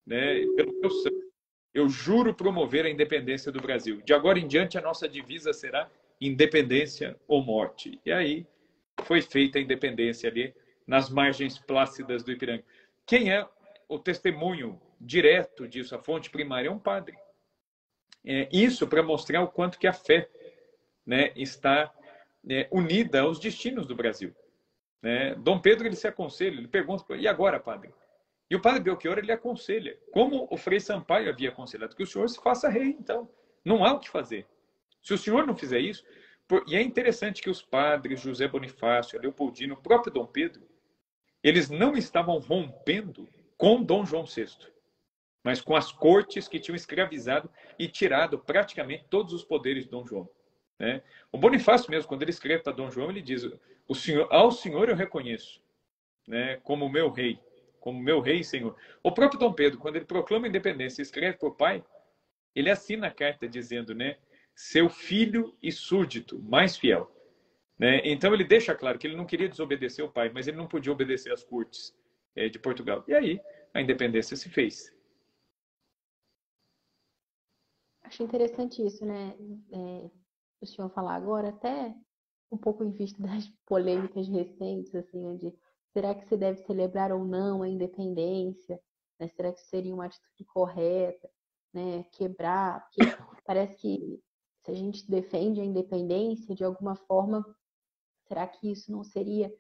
né? 0.06 0.44
Pelo 0.56 0.80
meu 0.80 0.90
sangue, 0.90 1.26
eu 1.74 1.88
juro 1.88 2.34
promover 2.34 2.86
a 2.86 2.90
independência 2.90 3.52
do 3.52 3.60
Brasil. 3.60 4.00
De 4.02 4.14
agora 4.14 4.38
em 4.38 4.46
diante, 4.46 4.78
a 4.78 4.80
nossa 4.80 5.08
divisa 5.08 5.52
será 5.52 5.90
independência 6.20 7.16
ou 7.26 7.42
morte. 7.42 8.00
E 8.04 8.12
aí 8.12 8.46
foi 9.02 9.20
feita 9.20 9.58
a 9.58 9.60
independência 9.60 10.30
ali 10.30 10.54
nas 10.86 11.10
margens 11.10 11.58
plácidas 11.58 12.22
do 12.22 12.32
Ipiranga. 12.32 12.64
Quem 13.04 13.30
é 13.30 13.46
o 13.88 13.98
testemunho 13.98 14.80
direto 15.00 15.68
disso, 15.68 15.94
a 15.94 15.98
fonte 15.98 16.30
primária 16.30 16.68
é 16.68 16.70
um 16.70 16.78
padre. 16.78 17.16
É, 18.24 18.48
isso 18.50 18.86
para 18.86 19.02
mostrar 19.02 19.42
o 19.42 19.48
quanto 19.48 19.78
que 19.78 19.86
a 19.86 19.92
fé 19.92 20.28
né, 21.04 21.32
está 21.36 21.92
é, 22.48 22.66
unida 22.70 23.20
aos 23.20 23.38
destinos 23.38 23.86
do 23.86 23.94
Brasil. 23.94 24.34
Né? 25.02 25.34
Dom 25.36 25.60
Pedro 25.60 25.86
ele 25.86 25.94
se 25.94 26.08
aconselha, 26.08 26.58
ele 26.58 26.68
pergunta, 26.68 27.04
e 27.16 27.28
agora, 27.28 27.60
padre? 27.60 27.92
E 28.50 28.54
o 28.54 28.60
padre 28.60 28.80
Belchior 28.80 29.18
ele 29.18 29.32
aconselha, 29.32 29.98
como 30.12 30.46
o 30.50 30.56
Frei 30.56 30.78
Sampaio 30.78 31.28
havia 31.28 31.48
aconselhado, 31.48 31.96
que 31.96 32.02
o 32.02 32.06
senhor 32.06 32.28
se 32.28 32.40
faça 32.40 32.68
rei, 32.68 32.96
então. 32.98 33.28
Não 33.64 33.84
há 33.84 33.92
o 33.92 34.00
que 34.00 34.08
fazer. 34.08 34.46
Se 35.02 35.12
o 35.12 35.18
senhor 35.18 35.46
não 35.46 35.56
fizer 35.56 35.80
isso, 35.80 36.04
por... 36.46 36.64
e 36.68 36.76
é 36.76 36.82
interessante 36.82 37.42
que 37.42 37.50
os 37.50 37.60
padres, 37.60 38.20
José 38.20 38.46
Bonifácio, 38.46 39.20
Leopoldino, 39.20 39.74
o 39.74 39.82
próprio 39.82 40.12
Dom 40.12 40.26
Pedro, 40.26 40.62
eles 41.42 41.68
não 41.68 41.96
estavam 41.96 42.38
rompendo 42.38 43.28
com 43.56 43.82
Dom 43.82 44.04
João 44.04 44.24
VI 44.24 44.46
mas 45.46 45.60
com 45.60 45.76
as 45.76 45.92
cortes 45.92 46.48
que 46.48 46.58
tinham 46.58 46.74
escravizado 46.74 47.48
e 47.78 47.86
tirado 47.86 48.36
praticamente 48.36 49.04
todos 49.08 49.32
os 49.32 49.44
poderes 49.44 49.84
de 49.84 49.90
Dom 49.90 50.04
João. 50.04 50.28
Né? 50.76 51.04
O 51.30 51.38
Bonifácio 51.38 51.88
mesmo, 51.88 52.08
quando 52.08 52.22
ele 52.22 52.32
escreve 52.32 52.64
para 52.64 52.72
Dom 52.72 52.90
João, 52.90 53.10
ele 53.10 53.22
diz: 53.22 53.48
o 53.86 53.94
senhor, 53.94 54.26
ao 54.28 54.50
Senhor 54.50 54.88
eu 54.88 54.96
reconheço, 54.96 55.62
né, 56.26 56.56
como 56.64 56.88
meu 56.88 57.12
rei, 57.12 57.38
como 57.86 58.02
meu 58.02 58.20
rei 58.20 58.40
e 58.40 58.44
Senhor. 58.44 58.76
O 59.00 59.12
próprio 59.12 59.38
Dom 59.38 59.52
Pedro, 59.52 59.78
quando 59.78 59.94
ele 59.94 60.04
proclama 60.04 60.44
a 60.44 60.48
independência, 60.48 61.00
e 61.00 61.04
escreve 61.04 61.38
para 61.38 61.48
o 61.48 61.54
pai, 61.54 61.84
ele 62.52 62.68
assina 62.68 63.06
a 63.06 63.12
carta 63.12 63.48
dizendo, 63.48 63.94
né, 63.94 64.18
seu 64.56 64.90
filho 64.90 65.56
e 65.62 65.70
súdito 65.70 66.42
mais 66.42 66.76
fiel. 66.76 67.08
Né? 67.78 68.00
Então 68.04 68.34
ele 68.34 68.42
deixa 68.42 68.74
claro 68.74 68.98
que 68.98 69.06
ele 69.06 69.14
não 69.14 69.24
queria 69.24 69.48
desobedecer 69.48 70.04
o 70.04 70.10
pai, 70.10 70.28
mas 70.34 70.48
ele 70.48 70.56
não 70.56 70.66
podia 70.66 70.90
obedecer 70.90 71.32
às 71.32 71.44
cortes 71.44 71.96
é, 72.34 72.48
de 72.48 72.58
Portugal. 72.58 73.04
E 73.06 73.14
aí 73.14 73.40
a 73.72 73.80
independência 73.80 74.36
se 74.36 74.48
fez. 74.48 74.92
Acho 78.02 78.24
interessante 78.24 78.84
isso, 78.84 79.06
né? 79.06 79.36
É, 79.72 80.10
o 80.60 80.66
senhor 80.66 80.90
falar 80.90 81.14
agora, 81.14 81.50
até 81.50 81.94
um 82.50 82.58
pouco 82.58 82.82
em 82.82 82.90
vista 82.90 83.22
das 83.22 83.48
polêmicas 83.64 84.26
recentes, 84.26 84.92
assim, 84.92 85.24
onde 85.24 85.54
será 85.96 86.14
que 86.14 86.28
se 86.28 86.36
deve 86.36 86.58
celebrar 86.58 87.10
ou 87.10 87.24
não 87.24 87.62
a 87.62 87.68
independência? 87.70 88.78
Né? 89.18 89.28
Será 89.28 89.50
que 89.50 89.62
seria 89.62 89.94
uma 89.94 90.04
atitude 90.04 90.44
correta? 90.44 91.26
Né? 91.72 92.02
Quebrar? 92.12 92.86
Porque 92.90 93.16
parece 93.46 93.76
que 93.76 94.22
se 94.62 94.72
a 94.72 94.74
gente 94.74 95.10
defende 95.10 95.58
a 95.58 95.64
independência, 95.64 96.54
de 96.54 96.62
alguma 96.62 96.96
forma, 96.96 97.42
será 98.28 98.46
que 98.46 98.70
isso 98.70 98.92
não 98.92 99.02
seria 99.02 99.50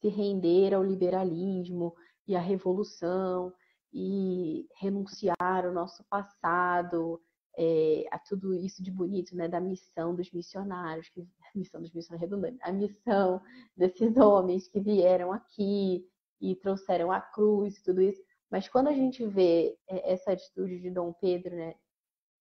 se 0.00 0.08
render 0.08 0.72
ao 0.72 0.82
liberalismo 0.82 1.94
e 2.26 2.34
à 2.34 2.40
revolução 2.40 3.52
e 3.92 4.66
renunciar 4.76 5.66
ao 5.66 5.72
nosso 5.72 6.02
passado, 6.04 7.20
é, 7.58 8.06
a 8.10 8.18
tudo 8.18 8.54
isso 8.54 8.82
de 8.82 8.90
bonito, 8.90 9.36
né, 9.36 9.48
da 9.48 9.60
missão 9.60 10.14
dos 10.14 10.32
missionários, 10.32 11.10
que, 11.10 11.28
missão 11.54 11.80
dos 11.80 11.92
missionários 11.92 12.30
redundante, 12.30 12.58
a 12.62 12.72
missão 12.72 13.40
desses 13.76 14.16
homens 14.16 14.68
que 14.68 14.80
vieram 14.80 15.32
aqui 15.32 16.06
e 16.40 16.54
trouxeram 16.56 17.10
a 17.10 17.20
cruz 17.20 17.76
e 17.76 17.82
tudo 17.82 18.02
isso. 18.02 18.22
Mas 18.50 18.68
quando 18.68 18.88
a 18.88 18.92
gente 18.92 19.26
vê 19.26 19.76
é, 19.88 20.12
essa 20.12 20.32
atitude 20.32 20.80
de 20.80 20.90
Dom 20.90 21.12
Pedro, 21.12 21.54
né, 21.56 21.74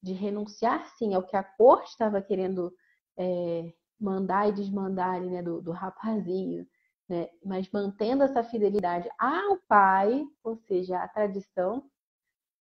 de 0.02 0.14
renunciar 0.14 0.85
sim 0.98 1.14
ao 1.14 1.23
que 1.23 1.35
a 1.35 1.44
corte 1.44 1.90
estava 1.90 2.22
querendo 2.22 2.73
é, 3.18 3.73
mandar 3.99 4.49
e 4.49 4.53
desmandar 4.53 5.15
ali, 5.15 5.30
né, 5.30 5.41
do, 5.41 5.61
do 5.61 5.72
rapazinho, 5.72 6.68
né, 7.07 7.30
mas 7.44 7.69
mantendo 7.72 8.23
essa 8.23 8.44
fidelidade 8.44 9.10
ao 9.18 9.57
pai, 9.68 10.26
ou 10.44 10.57
seja, 10.57 11.02
à 11.02 11.07
tradição, 11.07 11.90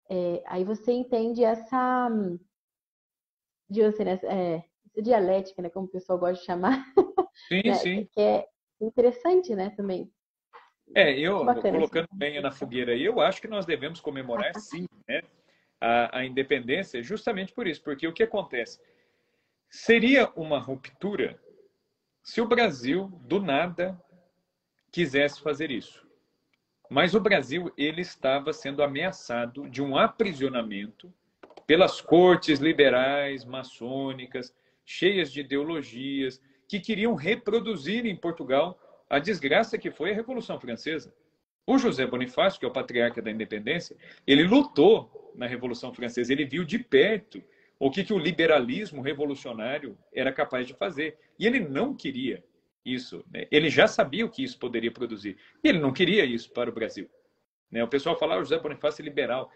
é, 0.09 0.43
aí 0.45 0.63
você 0.63 0.91
entende 0.91 1.43
essa, 1.43 2.09
assim, 3.69 4.03
né, 4.03 4.19
é, 4.23 4.63
dialética, 4.97 5.61
né, 5.61 5.69
como 5.69 5.85
o 5.87 5.89
pessoal 5.89 6.19
gosta 6.19 6.35
de 6.39 6.45
chamar. 6.45 6.85
Sim, 7.47 7.61
né, 7.65 7.73
sim. 7.75 8.09
Que 8.11 8.21
é 8.21 8.47
interessante, 8.81 9.55
né, 9.55 9.69
também. 9.71 10.11
É, 10.95 11.17
eu 11.17 11.45
Bacana, 11.45 11.77
colocando 11.77 12.05
assim. 12.05 12.17
bem 12.17 12.41
na 12.41 12.51
fogueira 12.51 12.93
aí, 12.93 13.05
eu 13.05 13.19
acho 13.21 13.39
que 13.41 13.47
nós 13.47 13.65
devemos 13.65 14.01
comemorar 14.01 14.53
sim, 14.59 14.87
né, 15.07 15.21
a, 15.79 16.19
a 16.19 16.25
independência, 16.25 17.01
justamente 17.03 17.53
por 17.53 17.67
isso, 17.67 17.83
porque 17.83 18.07
o 18.07 18.13
que 18.13 18.23
acontece? 18.23 18.79
Seria 19.69 20.31
uma 20.35 20.59
ruptura 20.59 21.39
se 22.23 22.41
o 22.41 22.47
Brasil, 22.47 23.07
do 23.25 23.39
nada, 23.39 23.99
quisesse 24.91 25.41
fazer 25.41 25.71
isso. 25.71 26.07
Mas 26.89 27.13
o 27.13 27.19
Brasil 27.19 27.71
ele 27.77 28.01
estava 28.01 28.51
sendo 28.51 28.83
ameaçado 28.83 29.69
de 29.69 29.81
um 29.81 29.95
aprisionamento 29.95 31.13
pelas 31.67 32.01
cortes 32.01 32.59
liberais, 32.59 33.45
maçônicas, 33.45 34.53
cheias 34.89 35.31
de 35.31 35.41
ideologias, 35.41 36.41
que 36.67 36.79
queriam 36.79 37.13
reproduzir 37.13 38.07
em 38.07 38.15
Portugal 38.15 38.79
a 39.07 39.19
desgraça 39.19 39.77
que 39.77 39.91
foi 39.91 40.09
a 40.11 40.15
Revolução 40.15 40.59
Francesa. 40.59 41.13
O 41.65 41.77
José 41.77 42.07
Bonifácio, 42.07 42.59
que 42.59 42.65
é 42.65 42.67
o 42.67 42.73
patriarca 42.73 43.21
da 43.21 43.29
independência, 43.29 43.95
ele 44.25 44.43
lutou 44.43 45.31
na 45.35 45.45
Revolução 45.45 45.93
Francesa, 45.93 46.33
ele 46.33 46.43
viu 46.43 46.63
de 46.63 46.79
perto 46.79 47.43
o 47.77 47.91
que, 47.91 48.03
que 48.03 48.11
o 48.11 48.17
liberalismo 48.17 49.03
revolucionário 49.03 49.95
era 50.11 50.33
capaz 50.33 50.65
de 50.65 50.73
fazer. 50.73 51.19
E 51.37 51.45
ele 51.45 51.59
não 51.59 51.95
queria 51.95 52.43
isso. 52.83 53.23
Né? 53.31 53.45
Ele 53.51 53.69
já 53.69 53.87
sabia 53.87 54.25
o 54.25 54.29
que 54.29 54.43
isso 54.43 54.57
poderia 54.57 54.91
produzir. 54.91 55.37
E 55.63 55.69
ele 55.69 55.77
não 55.77 55.93
queria 55.93 56.25
isso 56.25 56.51
para 56.51 56.67
o 56.67 56.73
Brasil. 56.73 57.07
Né? 57.69 57.83
O 57.83 57.87
pessoal 57.87 58.17
fala, 58.17 58.35
ah, 58.35 58.39
o 58.39 58.43
José 58.43 58.57
Bonifácio 58.57 59.03
é 59.03 59.05
liberal. 59.05 59.51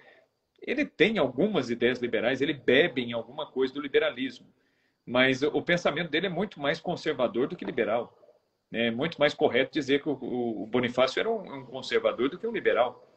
ele 0.62 0.86
tem 0.86 1.18
algumas 1.18 1.72
ideias 1.72 1.98
liberais, 1.98 2.40
ele 2.40 2.54
bebe 2.54 3.02
em 3.02 3.14
alguma 3.14 3.48
coisa 3.48 3.74
do 3.74 3.82
liberalismo, 3.82 4.46
mas 5.06 5.42
o 5.44 5.62
pensamento 5.62 6.10
dele 6.10 6.28
é 6.28 6.30
muito 6.30 6.60
mais 6.60 6.80
conservador 6.80 7.48
do 7.48 7.56
que 7.56 7.66
liberal. 7.66 8.18
É 8.72 8.90
muito 8.90 9.20
mais 9.20 9.34
correto 9.34 9.74
dizer 9.74 10.02
que 10.02 10.10
o 10.10 10.68
Bonifácio 10.72 11.20
era 11.20 11.30
um 11.30 11.66
conservador 11.66 12.30
do 12.30 12.40
que 12.40 12.48
um 12.48 12.52
liberal. 12.52 13.08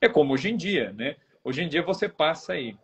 É 0.00 0.08
como 0.08 0.32
hoje 0.32 0.50
em 0.50 0.56
dia, 0.56 0.92
né? 0.92 1.16
Hoje 1.42 1.62
em 1.62 1.68
dia 1.68 1.82
você 1.82 2.08
passa 2.08 2.54
aí 2.54 2.76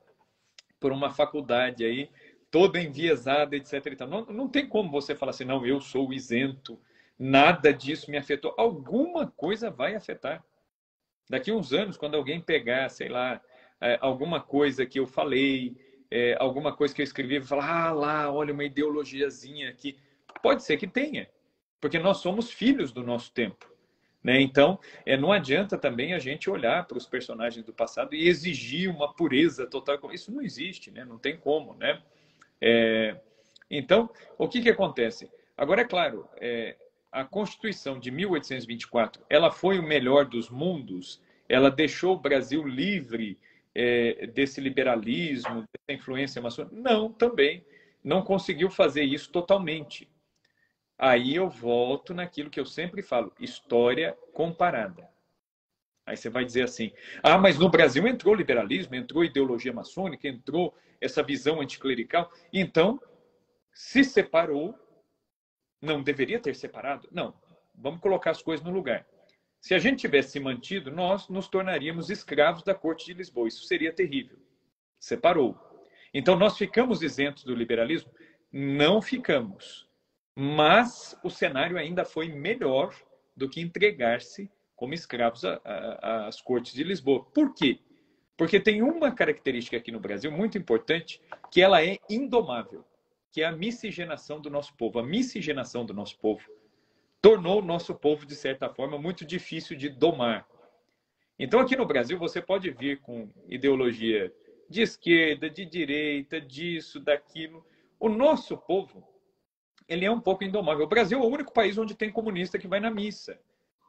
por 0.79 0.93
uma 0.93 1.11
faculdade 1.11 1.85
aí 1.85 2.11
toda 2.51 2.81
enviesada, 2.81 3.57
etc. 3.57 4.01
Não, 4.09 4.25
não 4.27 4.49
tem 4.49 4.69
como 4.69 4.91
você 4.91 5.15
falar 5.15 5.31
assim, 5.31 5.45
não, 5.45 5.65
eu 5.65 5.81
sou 5.81 6.13
isento, 6.13 6.79
nada 7.19 7.73
disso 7.73 8.11
me 8.11 8.19
afetou. 8.19 8.55
Alguma 8.59 9.27
coisa 9.29 9.71
vai 9.71 9.95
afetar. 9.95 10.45
Daqui 11.29 11.53
uns 11.53 11.73
anos, 11.73 11.97
quando 11.97 12.17
alguém 12.17 12.41
pegar, 12.41 12.89
sei 12.89 13.09
lá, 13.09 13.41
é, 13.81 13.99
alguma 14.01 14.41
coisa 14.41 14.85
que 14.85 14.99
eu 14.99 15.07
falei, 15.07 15.77
é, 16.11 16.37
alguma 16.39 16.75
coisa 16.75 16.95
que 16.95 17.01
eu 17.01 17.05
escrevi, 17.05 17.39
vai 17.39 17.49
falar, 17.49 17.87
ah 17.87 17.93
lá, 17.93 18.33
olha 18.33 18.53
uma 18.53 18.65
ideologiazinha 18.65 19.71
aqui. 19.71 19.97
Pode 20.43 20.65
ser 20.65 20.77
que 20.77 20.87
tenha, 20.87 21.29
porque 21.81 21.99
nós 21.99 22.19
somos 22.19 22.51
filhos 22.51 22.93
do 22.93 23.03
nosso 23.03 23.33
tempo. 23.33 23.71
Né? 24.23 24.41
Então, 24.41 24.79
é, 25.07 25.17
não 25.17 25.33
adianta 25.33 25.79
também 25.79 26.13
a 26.13 26.19
gente 26.19 26.51
olhar 26.51 26.87
para 26.87 26.99
os 26.99 27.07
personagens 27.07 27.65
do 27.65 27.73
passado 27.73 28.15
e 28.15 28.29
exigir 28.29 28.91
uma 28.91 29.15
pureza 29.15 29.67
total. 29.67 29.99
Isso 30.13 30.31
não 30.33 30.43
existe, 30.43 30.91
né? 30.91 31.05
não 31.05 31.19
tem 31.19 31.37
como. 31.37 31.75
Né? 31.75 32.03
É, 32.61 33.17
então, 33.71 34.11
o 34.37 34.49
que, 34.49 34.61
que 34.61 34.69
acontece? 34.69 35.31
Agora, 35.57 35.83
é 35.83 35.85
claro, 35.85 36.29
é, 36.37 36.77
a 37.11 37.25
Constituição 37.25 37.99
de 37.99 38.11
1824 38.11 39.25
ela 39.29 39.51
foi 39.51 39.79
o 39.79 39.83
melhor 39.83 40.27
dos 40.27 40.51
mundos, 40.51 41.21
ela 41.49 41.71
deixou 41.71 42.15
o 42.15 42.21
Brasil 42.21 42.67
livre 42.67 43.39
é, 43.75 44.27
desse 44.27 44.61
liberalismo, 44.61 45.65
dessa 45.73 45.99
influência 45.99 46.41
maçônica? 46.41 46.75
Não, 46.75 47.13
também. 47.13 47.65
Não 48.03 48.23
conseguiu 48.23 48.71
fazer 48.71 49.03
isso 49.03 49.31
totalmente. 49.31 50.11
Aí 50.99 51.35
eu 51.35 51.49
volto 51.49 52.13
naquilo 52.13 52.51
que 52.51 52.61
eu 52.61 52.67
sempre 52.67 53.03
falo: 53.03 53.33
história 53.41 54.17
comparada. 54.33 55.09
Aí 56.05 56.17
você 56.17 56.29
vai 56.29 56.45
dizer 56.45 56.63
assim: 56.63 56.93
ah, 57.23 57.39
mas 57.39 57.59
no 57.59 57.71
Brasil 57.71 58.07
entrou 58.07 58.35
liberalismo, 58.35 58.95
entrou 58.95 59.25
ideologia 59.25 59.73
maçônica, 59.73 60.29
entrou 60.29 60.75
essa 61.01 61.23
visão 61.23 61.61
anticlerical. 61.61 62.31
Então, 62.53 63.01
se 63.73 64.05
separou, 64.05 64.75
não 65.81 66.03
deveria 66.03 66.39
ter 66.39 66.55
separado? 66.55 67.09
Não. 67.11 67.35
Vamos 67.75 68.01
colocar 68.01 68.33
as 68.33 68.43
coisas 68.43 68.65
no 68.65 68.73
lugar. 68.73 69.07
Se 69.61 69.75
a 69.75 69.79
gente 69.79 70.01
tivesse 70.01 70.33
se 70.33 70.41
mantido, 70.41 70.91
nós 70.91 71.29
nos 71.29 71.47
tornaríamos 71.47 72.09
escravos 72.09 72.63
da 72.63 72.75
Corte 72.75 73.07
de 73.07 73.15
Lisboa. 73.15 73.47
Isso 73.47 73.65
seria 73.65 73.93
terrível. 73.93 74.39
Separou. 74.99 75.59
Então, 76.15 76.37
nós 76.37 76.57
ficamos 76.57 77.03
isentos 77.03 77.45
do 77.45 77.55
liberalismo? 77.55 78.11
Não 78.51 79.03
ficamos. 79.03 79.87
Mas 80.35 81.19
o 81.23 81.29
cenário 81.29 81.77
ainda 81.77 82.05
foi 82.05 82.29
melhor 82.29 82.95
do 83.37 83.49
que 83.49 83.61
entregar-se 83.61 84.51
como 84.75 84.95
escravos 84.95 85.45
às 85.45 86.41
cortes 86.41 86.73
de 86.73 86.83
Lisboa. 86.83 87.23
Por 87.27 87.55
quê? 87.55 87.79
Porque 88.37 88.59
tem 88.59 88.81
uma 88.81 89.13
característica 89.13 89.77
aqui 89.77 89.93
no 89.93 90.01
Brasil 90.01 90.33
muito 90.33 90.57
importante, 90.57 91.21
que 91.51 91.61
ela 91.61 91.85
é 91.85 91.99
indomável, 92.09 92.83
que 93.31 93.43
é 93.43 93.45
a 93.45 93.53
miscigenação 93.53 94.41
do 94.41 94.49
nosso 94.49 94.75
povo. 94.75 94.99
A 94.99 95.03
miscigenação 95.03 95.85
do 95.85 95.93
nosso 95.93 96.19
povo 96.19 96.43
tornou 97.21 97.61
o 97.61 97.65
nosso 97.65 97.95
povo, 97.95 98.27
de 98.27 98.35
certa 98.35 98.69
forma, 98.69 98.99
muito 98.99 99.25
difícil 99.25 99.77
de 99.77 99.89
domar. 99.89 100.47
Então, 101.39 101.61
aqui 101.61 101.77
no 101.77 101.87
Brasil, 101.87 102.19
você 102.19 102.41
pode 102.41 102.71
vir 102.71 103.01
com 103.01 103.31
ideologia 103.49 104.33
de 104.69 104.83
esquerda, 104.83 105.51
de 105.51 105.65
direita, 105.65 106.41
disso, 106.41 107.01
daquilo. 107.01 107.65
O 107.99 108.09
nosso 108.09 108.57
povo 108.57 109.07
ele 109.91 110.05
é 110.05 110.11
um 110.11 110.21
pouco 110.21 110.45
indomável. 110.45 110.85
O 110.85 110.89
Brasil 110.89 111.19
é 111.19 111.23
o 111.23 111.29
único 111.29 111.53
país 111.53 111.77
onde 111.77 111.97
tem 111.97 112.13
comunista 112.13 112.59
que 112.59 112.69
vai 112.69 112.79
na 112.79 112.93
missa 112.93 113.37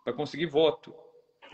para 0.03 0.11
conseguir 0.11 0.47
voto. 0.47 0.95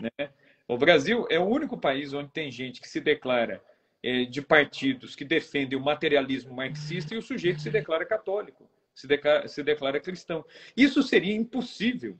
Né? 0.00 0.30
O 0.66 0.78
Brasil 0.78 1.26
é 1.28 1.38
o 1.38 1.44
único 1.44 1.76
país 1.76 2.14
onde 2.14 2.30
tem 2.30 2.50
gente 2.50 2.80
que 2.80 2.88
se 2.88 2.98
declara 2.98 3.62
é, 4.02 4.24
de 4.24 4.40
partidos 4.40 5.14
que 5.14 5.24
defendem 5.24 5.78
o 5.78 5.84
materialismo 5.84 6.54
marxista 6.54 7.14
e 7.14 7.18
o 7.18 7.22
sujeito 7.22 7.60
se 7.60 7.68
declara 7.68 8.06
católico, 8.06 8.66
se 8.98 9.06
declara, 9.06 9.46
se 9.46 9.62
declara 9.62 10.00
cristão. 10.00 10.44
Isso 10.76 11.04
seria 11.04 11.32
impossível 11.32 12.18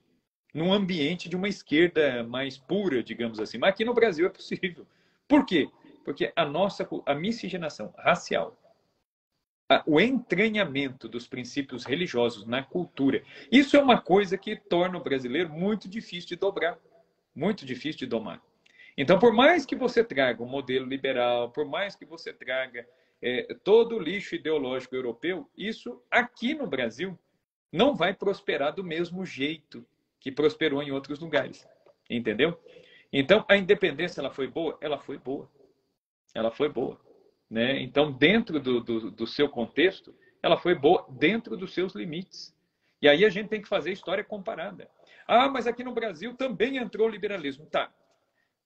num 0.53 0.71
ambiente 0.71 1.27
de 1.27 1.35
uma 1.35 1.49
esquerda 1.49 2.23
mais 2.23 2.57
pura, 2.57 3.03
digamos 3.03 3.37
assim. 3.37 3.57
Mas 3.57 3.71
aqui 3.71 3.83
no 3.83 3.93
Brasil 3.93 4.25
é 4.25 4.29
possível. 4.29 4.87
Por 5.27 5.45
quê? 5.45 5.69
Porque 6.05 6.31
a 6.33 6.45
nossa 6.45 6.87
a 7.05 7.13
miscigenação 7.13 7.93
racial 7.97 8.57
o 9.85 9.99
entranhamento 9.99 11.07
dos 11.07 11.27
princípios 11.27 11.85
religiosos 11.85 12.43
na 12.45 12.63
cultura. 12.63 13.21
Isso 13.51 13.77
é 13.77 13.79
uma 13.79 14.01
coisa 14.01 14.35
que 14.35 14.55
torna 14.55 14.97
o 14.97 15.03
brasileiro 15.03 15.49
muito 15.49 15.87
difícil 15.87 16.29
de 16.29 16.35
dobrar, 16.37 16.79
muito 17.35 17.63
difícil 17.65 17.99
de 17.99 18.05
domar. 18.07 18.41
Então, 18.97 19.19
por 19.19 19.31
mais 19.31 19.67
que 19.67 19.75
você 19.75 20.03
traga 20.03 20.41
um 20.41 20.47
modelo 20.47 20.87
liberal, 20.87 21.51
por 21.51 21.65
mais 21.65 21.95
que 21.95 22.03
você 22.03 22.33
traga 22.33 22.87
é, 23.21 23.53
todo 23.63 23.95
o 23.95 23.99
lixo 23.99 24.35
ideológico 24.35 24.95
europeu, 24.95 25.49
isso 25.57 26.01
aqui 26.09 26.53
no 26.53 26.67
Brasil 26.67 27.17
não 27.71 27.95
vai 27.95 28.13
prosperar 28.13 28.73
do 28.73 28.83
mesmo 28.83 29.25
jeito 29.25 29.85
que 30.19 30.31
prosperou 30.31 30.81
em 30.81 30.91
outros 30.91 31.19
lugares. 31.19 31.67
Entendeu? 32.09 32.59
Então, 33.11 33.45
a 33.47 33.55
independência 33.55 34.21
ela 34.21 34.31
foi 34.31 34.47
boa? 34.47 34.77
Ela 34.81 34.97
foi 34.97 35.17
boa. 35.17 35.49
Ela 36.33 36.51
foi 36.51 36.69
boa. 36.69 36.99
Né? 37.49 37.81
Então, 37.81 38.11
dentro 38.11 38.59
do, 38.59 38.79
do, 38.81 39.11
do 39.11 39.27
seu 39.27 39.49
contexto, 39.49 40.15
ela 40.41 40.57
foi 40.57 40.75
boa 40.75 41.05
dentro 41.09 41.57
dos 41.57 41.73
seus 41.73 41.93
limites. 41.93 42.55
E 43.01 43.07
aí 43.07 43.23
a 43.23 43.29
gente 43.29 43.49
tem 43.49 43.61
que 43.61 43.67
fazer 43.67 43.91
história 43.91 44.23
comparada. 44.23 44.89
Ah, 45.27 45.47
mas 45.47 45.67
aqui 45.67 45.83
no 45.83 45.93
Brasil 45.93 46.35
também 46.35 46.77
entrou 46.77 47.07
o 47.07 47.11
liberalismo. 47.11 47.65
Tá. 47.65 47.91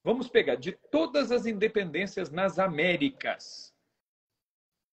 Vamos 0.02 0.28
pegar 0.28 0.56
de 0.56 0.72
todas 0.72 1.30
as 1.30 1.46
independências 1.46 2.30
nas 2.30 2.58
Américas. 2.58 3.73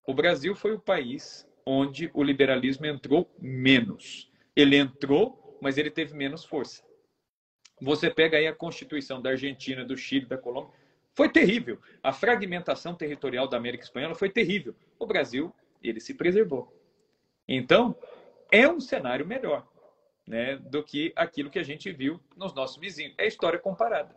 O 0.06 0.14
Brasil 0.14 0.56
foi 0.56 0.74
o 0.74 0.80
país 0.80 1.48
onde 1.66 2.10
o 2.14 2.24
liberalismo 2.24 2.86
entrou 2.86 3.30
menos. 3.40 4.32
Ele 4.56 4.76
entrou, 4.76 5.58
mas 5.62 5.78
ele 5.78 5.92
teve 5.92 6.16
menos 6.16 6.44
força. 6.44 6.84
Você 7.82 8.10
pega 8.10 8.38
aí 8.38 8.48
a 8.48 8.56
Constituição 8.56 9.22
da 9.22 9.32
Argentina, 9.32 9.84
do 9.84 9.98
Chile, 9.98 10.26
da 10.26 10.38
Colômbia. 10.38 10.74
Foi 11.14 11.30
terrível. 11.30 11.80
A 12.02 12.14
fragmentação 12.14 12.96
territorial 12.96 13.48
da 13.48 13.58
América 13.58 13.84
Espanhola 13.84 14.16
foi 14.16 14.30
terrível. 14.30 14.76
O 15.00 15.06
Brasil, 15.06 15.54
ele 15.82 16.00
se 16.00 16.14
preservou. 16.14 16.72
Então, 17.48 17.96
é 18.52 18.68
um 18.68 18.80
cenário 18.80 19.26
melhor 19.26 19.68
né, 20.28 20.58
do 20.58 20.84
que 20.84 21.12
aquilo 21.16 21.50
que 21.50 21.60
a 21.60 21.64
gente 21.64 21.92
viu 21.92 22.20
nos 22.36 22.54
nossos 22.54 22.78
vizinhos. 22.78 23.16
É 23.18 23.28
história 23.28 23.60
comparada. 23.60 24.16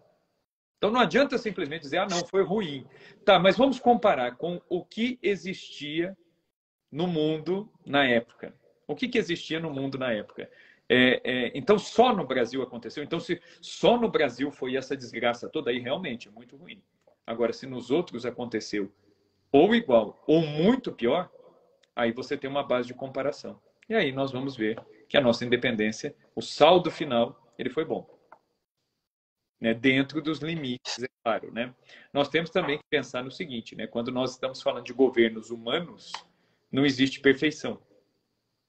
Então, 0.85 0.93
não 0.93 1.01
adianta 1.01 1.39
simplesmente 1.39 1.81
dizer, 1.81 1.97
ah, 1.97 2.07
não, 2.07 2.27
foi 2.27 2.43
ruim. 2.45 2.87
Tá, 3.25 3.39
mas 3.39 3.57
vamos 3.57 3.81
comparar 3.81 4.37
com 4.37 4.61
o 4.69 4.85
que 4.85 5.19
existia 5.23 6.15
no 6.93 7.07
mundo 7.07 7.73
na 7.87 8.05
época. 8.07 8.55
O 8.87 8.95
que, 8.95 9.09
que 9.09 9.17
existia 9.17 9.59
no 9.59 9.71
mundo 9.71 9.97
na 9.97 10.13
época? 10.13 10.47
É, 10.87 11.23
é, 11.25 11.53
então, 11.55 11.79
só 11.79 12.15
no 12.15 12.27
Brasil 12.27 12.63
aconteceu. 12.63 13.03
Então, 13.03 13.19
se 13.19 13.41
só 13.63 13.99
no 13.99 14.11
Brasil 14.11 14.51
foi 14.51 14.77
essa 14.77 14.95
desgraça 14.95 15.49
toda, 15.49 15.71
aí 15.71 15.79
realmente 15.79 16.29
é 16.29 16.31
muito 16.31 16.55
ruim. 16.55 16.83
Agora, 17.27 17.55
se 17.55 17.67
nos 17.67 17.91
outros 17.91 18.27
aconteceu 18.27 18.93
ou 19.51 19.75
igual 19.75 20.23
ou 20.27 20.43
muito 20.43 20.93
pior, 20.93 21.31
aí 21.97 22.13
você 22.13 22.37
tem 22.37 22.51
uma 22.51 22.63
base 22.63 22.89
de 22.89 22.93
comparação. 22.93 23.59
E 23.89 23.95
aí 23.95 24.13
nós 24.13 24.33
vamos 24.33 24.55
ver 24.55 24.79
que 25.09 25.17
a 25.17 25.21
nossa 25.23 25.47
independência, 25.47 26.15
o 26.37 26.43
saldo 26.43 26.91
final, 26.91 27.43
ele 27.59 27.71
foi 27.71 27.87
bom. 27.87 28.14
Né? 29.65 29.73
Dentro 29.73 30.21
dos 30.21 30.41
limites, 30.41 31.03
é 31.03 31.09
claro. 31.23 31.51
Né? 31.51 31.75
Nós 32.13 32.29
temos 32.29 32.51
também 32.51 32.77
que 32.77 32.85
pensar 32.91 33.25
no 33.25 33.31
seguinte, 33.31 33.75
né? 33.75 33.87
quando 33.87 34.13
nós 34.13 34.33
estamos 34.33 34.61
falando 34.61 34.85
de 34.85 34.93
governos 34.93 35.51
humanos, 35.51 36.13
não 36.71 36.85
existe 36.85 37.19
perfeição. 37.19 37.81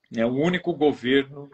Né? 0.09 0.25
O 0.25 0.33
único 0.33 0.73
governo 0.73 1.51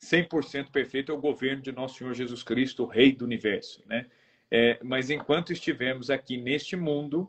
100% 0.00 0.70
perfeito 0.70 1.10
é 1.10 1.14
o 1.16 1.20
governo 1.20 1.62
de 1.62 1.72
nosso 1.72 1.98
Senhor 1.98 2.14
Jesus 2.14 2.44
Cristo, 2.44 2.84
o 2.84 2.86
Rei 2.86 3.10
do 3.10 3.24
Universo. 3.24 3.82
Né? 3.88 4.06
É, 4.52 4.78
mas 4.84 5.10
enquanto 5.10 5.52
estivermos 5.52 6.08
aqui 6.08 6.36
neste 6.36 6.76
mundo, 6.76 7.28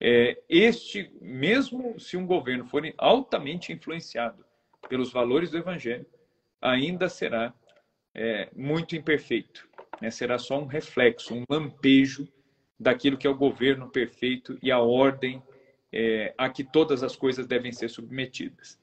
é, 0.00 0.40
este, 0.48 1.10
mesmo 1.20 1.98
se 1.98 2.16
um 2.16 2.24
governo 2.24 2.66
for 2.66 2.84
altamente 2.98 3.72
influenciado 3.72 4.44
pelos 4.88 5.10
valores 5.10 5.50
do 5.50 5.58
Evangelho, 5.58 6.06
ainda 6.60 7.08
será 7.08 7.52
é, 8.14 8.48
muito 8.54 8.94
imperfeito. 8.94 9.73
Né? 10.00 10.10
Será 10.10 10.38
só 10.38 10.58
um 10.58 10.66
reflexo, 10.66 11.34
um 11.34 11.44
lampejo 11.48 12.28
daquilo 12.78 13.16
que 13.16 13.26
é 13.26 13.30
o 13.30 13.36
governo 13.36 13.88
perfeito 13.88 14.58
e 14.62 14.70
a 14.70 14.78
ordem 14.78 15.42
é, 15.92 16.34
a 16.36 16.48
que 16.48 16.64
todas 16.64 17.02
as 17.02 17.14
coisas 17.14 17.46
devem 17.46 17.72
ser 17.72 17.88
submetidas. 17.88 18.78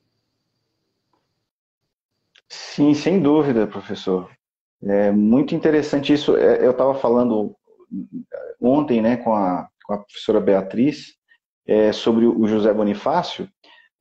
Sim, 2.48 2.94
sem 2.94 3.22
dúvida, 3.22 3.68
professor. 3.68 4.30
É 4.84 5.12
muito 5.12 5.54
interessante 5.54 6.14
isso. 6.14 6.36
É, 6.36 6.66
eu 6.66 6.72
estava 6.72 6.96
falando 6.96 7.56
ontem, 8.60 9.02
né, 9.02 9.18
com 9.18 9.34
a, 9.34 9.68
com 9.86 9.94
a 9.94 9.98
professora 9.98 10.40
Beatriz 10.40 11.16
é, 11.68 11.92
sobre 11.92 12.26
o 12.26 12.48
José 12.48 12.74
Bonifácio, 12.74 13.48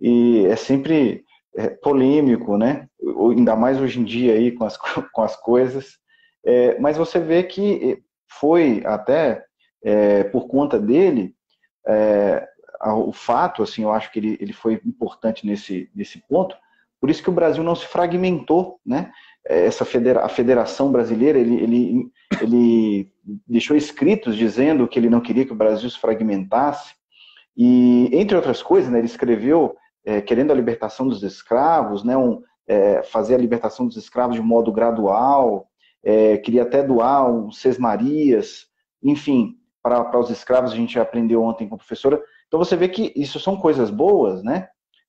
e 0.01 0.47
é 0.47 0.57
sempre 0.57 1.25
é, 1.55 1.69
polêmico, 1.69 2.57
né? 2.57 2.89
Ainda 3.31 3.55
mais 3.55 3.81
hoje 3.81 4.01
em 4.01 4.05
dia 4.05 4.35
aí 4.35 4.53
com 4.53 4.65
as, 4.65 4.77
com 5.13 5.23
as 5.23 5.37
coisas. 5.37 6.00
É, 6.45 6.79
mas 6.79 6.97
você 6.97 7.19
vê 7.19 7.43
que 7.43 8.03
foi 8.29 8.83
até 8.85 9.45
é, 9.83 10.25
por 10.25 10.47
conta 10.47 10.79
dele 10.79 11.35
é, 11.87 12.47
o 12.83 13.13
fato, 13.13 13.63
assim, 13.63 13.83
eu 13.83 13.93
acho 13.93 14.11
que 14.11 14.19
ele, 14.19 14.39
ele 14.41 14.53
foi 14.53 14.81
importante 14.87 15.47
nesse, 15.47 15.91
nesse 15.95 16.19
ponto. 16.27 16.57
Por 17.01 17.11
isso 17.11 17.23
que 17.23 17.31
o 17.31 17.35
Brasil 17.35 17.63
não 17.63 17.75
se 17.75 17.87
fragmentou, 17.87 18.79
né? 18.85 19.11
Essa 19.45 19.87
federa, 19.87 20.21
a 20.21 20.29
Federação 20.29 20.93
Brasileira, 20.93 21.39
ele, 21.39 21.63
ele, 21.63 22.11
ele 22.43 23.13
deixou 23.47 23.75
escritos 23.75 24.37
dizendo 24.37 24.87
que 24.87 24.99
ele 24.99 25.09
não 25.09 25.21
queria 25.21 25.47
que 25.47 25.53
o 25.53 25.57
Brasil 25.57 25.89
se 25.89 25.99
fragmentasse. 25.99 26.95
E, 27.57 28.11
entre 28.13 28.37
outras 28.37 28.63
coisas, 28.63 28.91
né, 28.91 28.99
ele 28.99 29.07
escreveu 29.07 29.75
é, 30.05 30.21
querendo 30.21 30.51
a 30.51 30.55
libertação 30.55 31.09
dos 31.09 31.23
escravos, 31.23 32.05
né, 32.05 32.17
um, 32.17 32.43
é, 32.67 33.03
fazer 33.03 33.35
a 33.35 33.39
libertação 33.39 33.87
dos 33.87 33.97
escravos 33.97 34.37
de 34.37 34.43
modo 34.43 34.71
gradual, 34.71 35.70
é, 36.03 36.39
queria 36.39 36.63
até 36.63 36.83
doar 36.83 37.31
um 37.31 37.51
Marias, 37.79 38.67
enfim, 39.03 39.57
para 39.83 40.19
os 40.19 40.31
escravos 40.31 40.73
a 40.73 40.77
gente 40.77 40.99
aprendeu 40.99 41.43
ontem 41.43 41.69
com 41.69 41.75
a 41.75 41.79
professora. 41.79 42.23
Então 42.47 42.59
você 42.59 42.77
vê 42.77 42.89
que 42.89 43.13
isso 43.17 43.39
são 43.41 43.57
coisas 43.57 43.91
boas, 43.91 44.43
né? 44.43 44.69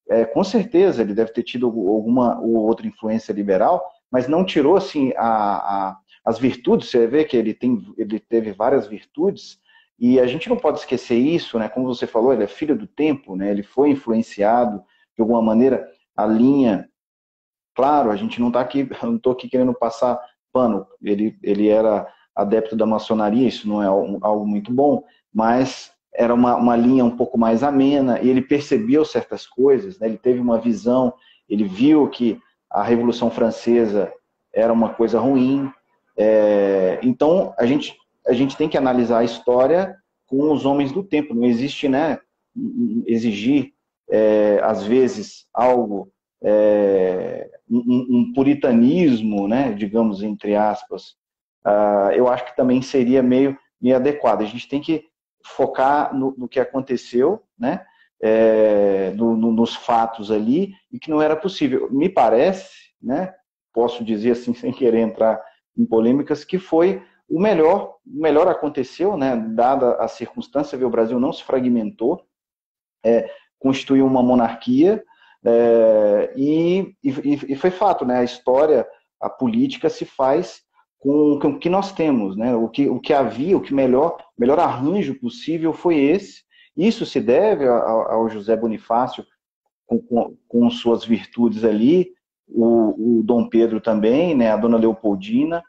É, 0.10 0.26
com 0.26 0.44
certeza 0.44 1.02
ele 1.02 1.14
deve 1.14 1.32
ter 1.32 1.44
tido 1.44 1.68
alguma 1.68 2.40
ou 2.40 2.56
outra 2.68 2.88
influência 2.88 3.32
liberal, 3.32 3.84
mas 4.12 4.28
não 4.28 4.46
tirou 4.46 4.76
assim 4.76 5.14
a, 5.16 5.28
a, 5.28 5.98
as 6.26 6.38
virtudes. 6.38 6.90
Você 6.90 7.08
vê 7.08 7.24
que 7.24 7.38
ele 7.38 7.54
tem, 7.54 7.82
ele 7.98 8.20
teve 8.20 8.52
várias 8.52 8.88
virtudes 8.88 9.58
e 10.00 10.20
a 10.20 10.26
gente 10.26 10.50
não 10.50 10.58
pode 10.58 10.80
esquecer 10.80 11.16
isso, 11.16 11.60
né? 11.60 11.70
Como 11.70 11.88
você 11.88 12.08
falou, 12.08 12.34
ele 12.34 12.44
é 12.44 12.48
filho 12.48 12.78
do 12.78 12.88
tempo, 12.88 13.36
né? 13.36 13.52
Ele 13.52 13.64
foi 13.64 13.90
influenciado 13.92 14.84
de 15.16 15.22
alguma 15.22 15.42
maneira 15.42 15.88
a 16.16 16.26
linha. 16.26 16.90
Claro, 17.76 18.12
a 18.12 18.16
gente 18.16 18.40
não 18.40 18.48
está 18.48 18.62
aqui, 18.62 18.90
não 19.04 19.16
estou 19.16 19.34
aqui 19.34 19.48
querendo 19.48 19.74
passar 19.74 20.20
pano. 20.52 20.86
Ele, 21.02 21.38
ele 21.41 21.68
era 21.68 22.07
adepto 22.36 22.76
da 22.76 22.86
maçonaria, 22.86 23.48
isso 23.48 23.68
não 23.68 23.84
é 23.84 23.88
algo 23.88 24.48
muito 24.48 24.72
bom, 24.72 25.03
mas 25.34 25.91
era 26.14 26.34
uma, 26.34 26.56
uma 26.56 26.76
linha 26.76 27.06
um 27.06 27.15
pouco 27.15 27.38
mais 27.38 27.64
amena 27.64 28.19
e 28.22 28.30
ele 28.30 28.41
percebeu 28.41 29.06
certas 29.06 29.45
coisas, 29.45 29.99
né? 29.99 30.07
ele 30.07 30.18
teve 30.18 30.40
uma 30.40 30.60
visão, 30.60 31.14
ele 31.48 31.64
viu 31.64 32.07
que 32.10 32.40
a 32.69 32.84
Revolução 32.84 33.30
Francesa 33.30 34.11
era 34.53 34.72
uma 34.72 34.94
coisa 34.94 35.19
ruim. 35.19 35.72
É, 36.18 36.99
então, 37.03 37.53
a 37.57 37.65
gente 37.65 37.95
a 38.28 38.34
gente 38.34 38.56
tem 38.56 38.69
que 38.69 38.78
analisar 38.78 39.19
a 39.19 39.23
história 39.23 39.95
com 40.28 40.52
os 40.52 40.65
homens 40.65 40.91
do 40.91 41.03
tempo. 41.03 41.34
Não 41.34 41.45
existe, 41.45 41.88
né, 41.88 42.19
exigir, 43.06 43.73
é, 44.10 44.60
às 44.64 44.84
vezes, 44.84 45.48
algo, 45.53 46.11
é, 46.44 47.49
um, 47.72 48.07
um, 48.10 48.34
puritanismo, 48.34 49.48
né, 49.48 49.72
digamos, 49.72 50.22
entre 50.22 50.56
aspas, 50.56 51.15
uh, 51.65 52.11
eu 52.14 52.27
acho 52.27 52.45
que 52.45 52.56
também 52.56 52.81
seria 52.81 53.23
meio, 53.23 53.57
meio 53.81 53.95
adequado. 53.95 54.41
A 54.41 54.45
gente 54.45 54.68
tem 54.68 54.81
que 54.81 55.06
focar 55.45 56.14
no, 56.14 56.35
no 56.38 56.49
que 56.49 56.60
aconteceu, 56.60 57.41
né, 57.57 57.85
é, 58.22 59.11
no, 59.15 59.35
no, 59.38 59.52
nos 59.52 59.76
fatos 59.76 60.30
ali, 60.30 60.73
e 60.91 60.99
que 60.99 61.10
não 61.10 61.22
era 61.22 61.35
possível. 61.35 61.89
Me 61.89 62.10
parece, 62.10 62.91
né, 63.02 63.34
posso 63.73 64.03
dizer 64.03 64.31
assim, 64.31 64.53
sem 64.56 64.73
querer 64.73 64.99
entrar 64.99 65.41
em 65.77 65.85
polêmicas, 65.85 66.43
que 66.43 66.60
foi 66.60 67.02
o 67.30 67.39
melhor, 67.39 67.95
o 68.06 68.22
melhor 68.22 68.49
aconteceu, 68.49 69.15
né, 69.15 69.38
dada 69.56 69.95
a 69.95 70.07
circunstância, 70.10 70.77
o 70.85 70.89
Brasil 70.89 71.18
não 71.18 71.31
se 71.31 71.41
fragmentou, 71.41 72.26
é, 73.03 73.31
constituiu 73.57 74.06
uma 74.06 74.22
monarquia, 74.22 75.02
é, 75.46 76.34
e, 76.36 76.96
e, 77.04 77.54
e, 77.54 77.56
foi 77.56 77.72
fato, 77.72 78.06
né, 78.06 78.20
a 78.20 78.24
história, 78.24 78.88
a 79.20 79.30
política 79.30 79.90
se 79.90 80.06
faz 80.06 80.62
com, 81.00 81.40
com 81.40 81.50
o 81.50 81.60
que 81.60 81.70
nós 81.70 81.92
temos, 81.92 82.38
né, 82.38 82.56
o 82.56 82.70
que, 82.70 82.88
o 82.88 83.00
que 83.00 83.14
havia, 83.14 83.58
o 83.58 83.62
que 83.62 83.74
melhor, 83.74 84.18
melhor 84.38 84.60
arranjo 84.60 85.20
possível 85.20 85.74
foi 85.74 85.96
esse, 85.98 86.44
isso 86.78 87.06
se 87.06 87.20
deve 87.20 87.68
ao, 87.68 88.12
ao 88.12 88.30
José 88.30 88.56
Bonifácio, 88.56 89.26
com, 89.86 90.00
com, 90.00 90.38
com, 90.48 90.70
suas 90.70 91.04
virtudes 91.04 91.64
ali, 91.64 92.12
o, 92.48 93.20
o 93.20 93.24
Dom 93.24 93.50
Pedro 93.50 93.82
também, 93.82 94.36
né, 94.36 94.52
a 94.52 94.58
Dona 94.58 94.78
Leopoldina, 94.78 95.64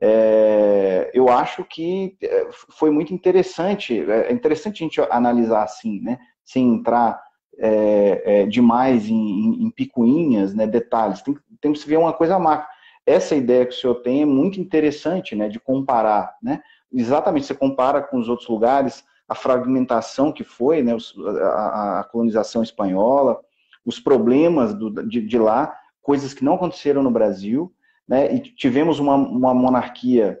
é, 0.00 1.10
eu 1.12 1.28
acho 1.28 1.64
que 1.64 2.16
é, 2.22 2.48
foi 2.52 2.90
muito 2.90 3.12
interessante. 3.12 4.00
É, 4.00 4.28
é 4.28 4.32
interessante 4.32 4.82
a 4.82 4.86
gente 4.86 5.00
analisar 5.10 5.64
assim, 5.64 6.00
né? 6.00 6.18
Sem 6.44 6.74
entrar 6.74 7.20
é, 7.58 8.22
é, 8.24 8.46
demais 8.46 9.08
em, 9.08 9.14
em, 9.14 9.64
em, 9.64 9.70
picuinhas, 9.70 10.54
né? 10.54 10.66
Detalhes. 10.66 11.22
Tem, 11.22 11.36
tem 11.60 11.72
que 11.72 11.78
se 11.78 11.88
ver 11.88 11.98
uma 11.98 12.12
coisa 12.12 12.38
macro. 12.38 12.68
Essa 13.04 13.34
ideia 13.34 13.66
que 13.66 13.74
o 13.74 13.76
senhor 13.76 13.96
tem 13.96 14.22
é 14.22 14.26
muito 14.26 14.60
interessante, 14.60 15.34
né? 15.34 15.48
De 15.48 15.58
comparar, 15.58 16.36
né? 16.42 16.60
Exatamente, 16.92 17.46
você 17.46 17.54
compara 17.54 18.02
com 18.02 18.18
os 18.18 18.28
outros 18.28 18.48
lugares, 18.48 19.04
a 19.28 19.34
fragmentação 19.34 20.32
que 20.32 20.42
foi, 20.42 20.82
né? 20.82 20.96
a, 21.42 22.00
a 22.00 22.04
colonização 22.04 22.62
espanhola, 22.62 23.38
os 23.84 24.00
problemas 24.00 24.72
do, 24.74 24.90
de, 25.06 25.20
de 25.20 25.38
lá, 25.38 25.76
coisas 26.00 26.32
que 26.32 26.44
não 26.44 26.54
aconteceram 26.54 27.02
no 27.02 27.10
Brasil, 27.10 27.72
né, 28.08 28.34
e 28.34 28.40
tivemos 28.40 28.98
uma, 28.98 29.14
uma 29.14 29.52
monarquia 29.52 30.40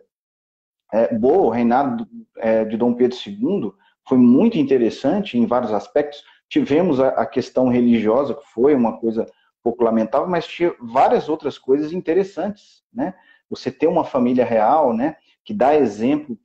é, 0.92 1.14
boa, 1.14 1.46
o 1.46 1.50
reinado 1.50 2.08
é, 2.38 2.64
de 2.64 2.76
Dom 2.76 2.94
Pedro 2.94 3.16
II 3.26 3.72
foi 4.08 4.16
muito 4.16 4.56
interessante 4.56 5.36
em 5.36 5.44
vários 5.44 5.72
aspectos. 5.72 6.22
Tivemos 6.48 7.00
a, 7.00 7.08
a, 7.08 7.26
questão 7.26 7.68
religiosa, 7.68 8.34
que 8.34 8.46
foi 8.52 8.74
uma 8.74 8.98
coisa 8.98 9.26
pouco 9.62 9.84
lamentável, 9.84 10.28
mas 10.28 10.46
tinha 10.46 10.74
várias 10.80 11.28
outras 11.28 11.58
coisas 11.58 11.92
interessantes, 11.92 12.82
né? 12.92 13.14
Você 13.50 13.70
ter 13.70 13.86
uma 13.86 14.04
família 14.04 14.44
real, 14.44 14.94
né, 14.94 15.16
que 15.44 15.52
dá 15.54 15.74
exemplo 15.74 16.36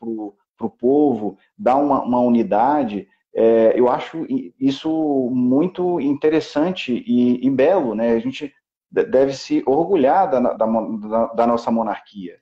para 0.57 0.65
o 0.65 0.69
povo, 0.69 1.37
dá 1.57 1.75
uma, 1.75 2.01
uma 2.01 2.19
unidade, 2.19 3.07
é, 3.35 3.73
eu 3.77 3.89
acho 3.89 4.25
isso 4.59 5.29
muito 5.31 5.99
interessante 5.99 7.03
e, 7.05 7.45
e, 7.45 7.49
belo, 7.49 7.95
né? 7.95 8.11
A 8.11 8.19
gente 8.19 8.53
deve 8.91 9.33
se 9.33 9.63
orgulhar 9.65 10.29
da, 10.29 10.39
da, 10.53 11.25
da 11.33 11.47
nossa 11.47 11.71
monarquia. 11.71 12.37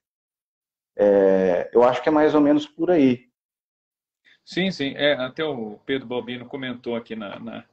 É, 0.98 1.70
eu 1.74 1.82
acho 1.84 2.04
que 2.04 2.10
é 2.10 2.12
mais 2.12 2.36
ou 2.36 2.42
menos 2.42 2.68
por 2.68 2.92
aí. 2.92 3.31
Sim, 4.52 4.70
sim. 4.70 4.94
É, 4.98 5.14
até 5.14 5.46
o 5.46 5.80
Pedro 5.86 6.06
Balbino 6.06 6.46
comentou 6.46 6.98
aqui 6.98 7.16
na, 7.16 7.40
na, 7.40 7.64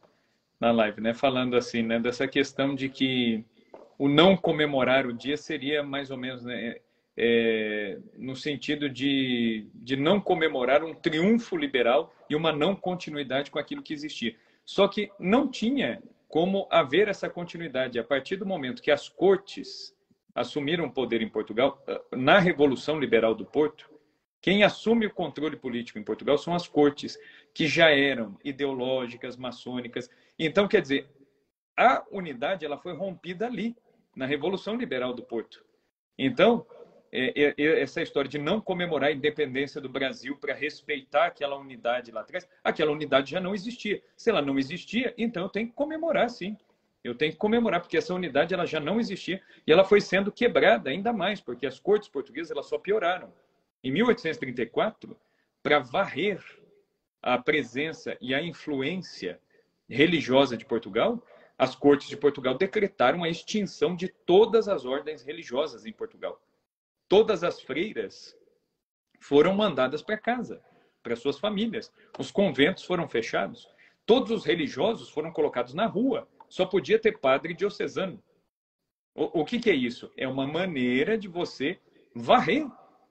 na 0.60 0.70
live, 0.70 1.00
né, 1.00 1.12
falando 1.12 1.56
assim, 1.56 1.82
né, 1.82 1.98
dessa 1.98 2.28
questão 2.28 2.72
de 2.72 2.88
que 2.88 3.44
o 3.98 4.08
não 4.08 4.36
comemorar 4.36 5.04
o 5.04 5.12
dia 5.12 5.36
seria 5.36 5.82
mais 5.82 6.12
ou 6.12 6.16
menos 6.16 6.44
né, 6.44 6.76
é, 7.16 7.98
no 8.16 8.36
sentido 8.36 8.88
de, 8.88 9.66
de 9.74 9.96
não 9.96 10.20
comemorar 10.20 10.84
um 10.84 10.94
triunfo 10.94 11.56
liberal 11.56 12.14
e 12.30 12.36
uma 12.36 12.52
não 12.52 12.76
continuidade 12.76 13.50
com 13.50 13.58
aquilo 13.58 13.82
que 13.82 13.92
existia. 13.92 14.36
Só 14.64 14.86
que 14.86 15.10
não 15.18 15.48
tinha 15.48 16.00
como 16.28 16.68
haver 16.70 17.08
essa 17.08 17.28
continuidade 17.28 17.98
a 17.98 18.04
partir 18.04 18.36
do 18.36 18.46
momento 18.46 18.82
que 18.82 18.92
as 18.92 19.08
cortes 19.08 19.92
assumiram 20.32 20.84
o 20.84 20.92
poder 20.92 21.22
em 21.22 21.28
Portugal, 21.28 21.82
na 22.12 22.38
Revolução 22.38 23.00
Liberal 23.00 23.34
do 23.34 23.44
Porto, 23.44 23.97
quem 24.40 24.62
assume 24.62 25.06
o 25.06 25.14
controle 25.14 25.56
político 25.56 25.98
em 25.98 26.04
Portugal 26.04 26.38
são 26.38 26.54
as 26.54 26.68
cortes, 26.68 27.18
que 27.52 27.66
já 27.66 27.90
eram 27.90 28.38
ideológicas, 28.44 29.36
maçônicas. 29.36 30.08
Então, 30.38 30.68
quer 30.68 30.80
dizer, 30.80 31.08
a 31.76 32.04
unidade 32.10 32.64
ela 32.64 32.78
foi 32.78 32.94
rompida 32.94 33.46
ali, 33.46 33.76
na 34.14 34.26
Revolução 34.26 34.74
Liberal 34.74 35.14
do 35.14 35.22
Porto. 35.22 35.64
Então, 36.18 36.66
é, 37.12 37.52
é, 37.56 37.80
essa 37.80 38.02
história 38.02 38.28
de 38.28 38.36
não 38.36 38.60
comemorar 38.60 39.10
a 39.10 39.12
independência 39.12 39.80
do 39.80 39.88
Brasil 39.88 40.36
para 40.36 40.54
respeitar 40.54 41.26
aquela 41.26 41.56
unidade 41.56 42.10
lá 42.10 42.20
atrás, 42.22 42.48
aquela 42.62 42.90
unidade 42.90 43.30
já 43.30 43.40
não 43.40 43.54
existia. 43.54 44.02
Se 44.16 44.28
ela 44.28 44.42
não 44.42 44.58
existia, 44.58 45.14
então 45.16 45.44
eu 45.44 45.48
tenho 45.48 45.68
que 45.68 45.72
comemorar, 45.72 46.28
sim. 46.28 46.56
Eu 47.02 47.14
tenho 47.14 47.32
que 47.32 47.38
comemorar, 47.38 47.80
porque 47.80 47.96
essa 47.96 48.12
unidade 48.12 48.52
ela 48.52 48.66
já 48.66 48.80
não 48.80 48.98
existia 48.98 49.40
e 49.66 49.72
ela 49.72 49.84
foi 49.84 50.00
sendo 50.00 50.32
quebrada 50.32 50.90
ainda 50.90 51.12
mais, 51.12 51.40
porque 51.40 51.64
as 51.64 51.78
cortes 51.78 52.08
portuguesas 52.08 52.50
elas 52.50 52.66
só 52.66 52.76
pioraram. 52.76 53.32
Em 53.82 53.92
1834, 53.92 55.18
para 55.62 55.78
varrer 55.78 56.42
a 57.22 57.38
presença 57.38 58.16
e 58.20 58.34
a 58.34 58.42
influência 58.42 59.40
religiosa 59.88 60.56
de 60.56 60.64
Portugal, 60.64 61.24
as 61.56 61.74
cortes 61.74 62.08
de 62.08 62.16
Portugal 62.16 62.56
decretaram 62.56 63.24
a 63.24 63.28
extinção 63.28 63.96
de 63.96 64.08
todas 64.08 64.68
as 64.68 64.84
ordens 64.84 65.22
religiosas 65.22 65.84
em 65.86 65.92
Portugal 65.92 66.40
todas 67.08 67.42
as 67.42 67.60
freiras 67.60 68.36
foram 69.18 69.54
mandadas 69.54 70.02
para 70.02 70.18
casa, 70.18 70.62
para 71.02 71.16
suas 71.16 71.38
famílias. 71.38 71.92
Os 72.18 72.30
conventos 72.30 72.84
foram 72.84 73.08
fechados. 73.08 73.66
Todos 74.06 74.30
os 74.30 74.44
religiosos 74.44 75.10
foram 75.10 75.32
colocados 75.32 75.74
na 75.74 75.86
rua. 75.86 76.28
Só 76.48 76.66
podia 76.66 76.98
ter 76.98 77.18
padre 77.18 77.54
diocesano. 77.54 78.22
O, 79.14 79.40
o 79.40 79.44
que, 79.44 79.58
que, 79.58 79.70
é 79.70 79.74
isso? 79.74 80.12
É 80.16 80.28
uma 80.28 80.46
maneira 80.46 81.18
de 81.18 81.26
você 81.26 81.80
varrer 82.14 82.66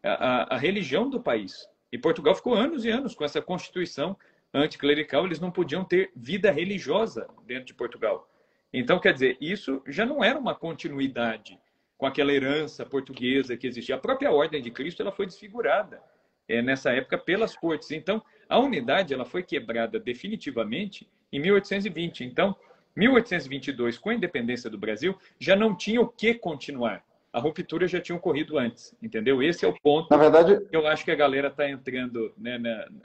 a, 0.08 0.56
a, 0.56 0.58
religião 0.58 1.10
do 1.10 1.22
país. 1.22 1.68
E 1.92 1.98
Portugal 1.98 2.36
ficou 2.36 2.54
anos 2.54 2.86
e 2.86 2.90
anos 2.90 3.16
com 3.16 3.24
essa 3.24 3.42
constituição 3.42 4.18
anticlerical, 4.54 5.26
eles 5.26 5.40
não 5.40 5.52
podiam 5.52 5.84
ter 5.84 6.12
vida 6.16 6.52
religiosa 6.52 7.28
dentro 7.46 7.66
de 7.66 7.74
Portugal. 7.74 8.30
Então, 8.74 9.00
quer 9.00 9.14
dizer, 9.14 9.38
isso 9.40 9.82
já 9.88 10.06
não 10.06 10.24
era 10.24 10.38
uma 10.38 10.56
continuidade 10.56 11.60
com 11.98 12.06
aquela 12.06 12.32
herança 12.32 12.86
portuguesa 12.86 13.58
que 13.58 13.68
existia. 13.68 13.96
A 13.96 14.00
própria 14.00 14.32
Ordem 14.32 14.62
de 14.62 14.72
Cristo 14.72 15.02
ela 15.02 15.12
foi 15.12 15.26
desfigurada 15.26 16.02
é, 16.48 16.62
nessa 16.62 16.92
época 16.92 17.18
pelas 17.18 17.56
cortes. 17.56 17.92
Então, 17.92 18.24
a 18.48 18.60
unidade 18.60 19.14
ela 19.14 19.26
foi 19.26 19.44
quebrada 19.44 20.00
definitivamente 20.00 21.10
em 21.32 21.40
1820. 21.40 22.24
Então, 22.24 22.56
1822, 22.96 23.98
com 23.98 24.10
a 24.10 24.16
independência 24.16 24.70
do 24.70 24.78
Brasil, 24.78 25.18
já 25.40 25.56
não 25.56 25.76
tinha 25.76 26.02
o 26.02 26.08
que 26.08 26.34
continuar. 26.34 27.04
A 27.32 27.40
ruptura 27.40 27.88
já 27.88 28.02
tinha 28.02 28.18
ocorrido 28.18 28.58
antes, 28.58 28.96
entendeu? 29.02 29.44
Esse 29.44 29.66
é 29.66 29.68
o 29.68 29.80
ponto. 29.82 30.10
Na 30.10 30.18
verdade, 30.18 30.60
que 30.66 30.76
eu 30.76 30.88
acho 30.88 31.04
que 31.04 31.12
a 31.12 31.16
galera 31.16 31.50
está 31.50 31.70
entrando 31.70 32.34
né, 32.38 32.58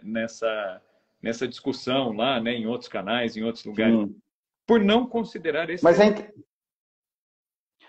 nessa 0.03 0.83
nessa 1.21 1.47
discussão 1.47 2.13
lá, 2.13 2.41
né, 2.41 2.53
em 2.53 2.67
outros 2.67 2.89
canais, 2.89 3.37
em 3.37 3.45
outros 3.45 3.65
lugares, 3.65 3.95
sim. 3.95 4.21
por 4.67 4.81
não 4.81 5.07
considerar 5.07 5.71
esse. 5.71 5.85
Mas 5.85 6.01
é, 6.01 6.33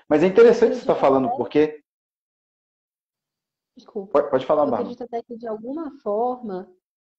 Mas 0.08 0.22
é 0.22 0.28
interessante 0.28 0.76
você 0.76 0.82
estar 0.82 0.94
tá 0.94 1.00
falando, 1.00 1.36
porque 1.36 1.84
Desculpa. 3.76 4.12
Pode, 4.12 4.30
pode 4.30 4.46
falar, 4.46 4.68
Eu 4.68 4.74
acredito 4.76 5.04
até 5.04 5.24
que 5.24 5.36
de 5.36 5.48
alguma 5.48 5.92
forma, 6.02 6.70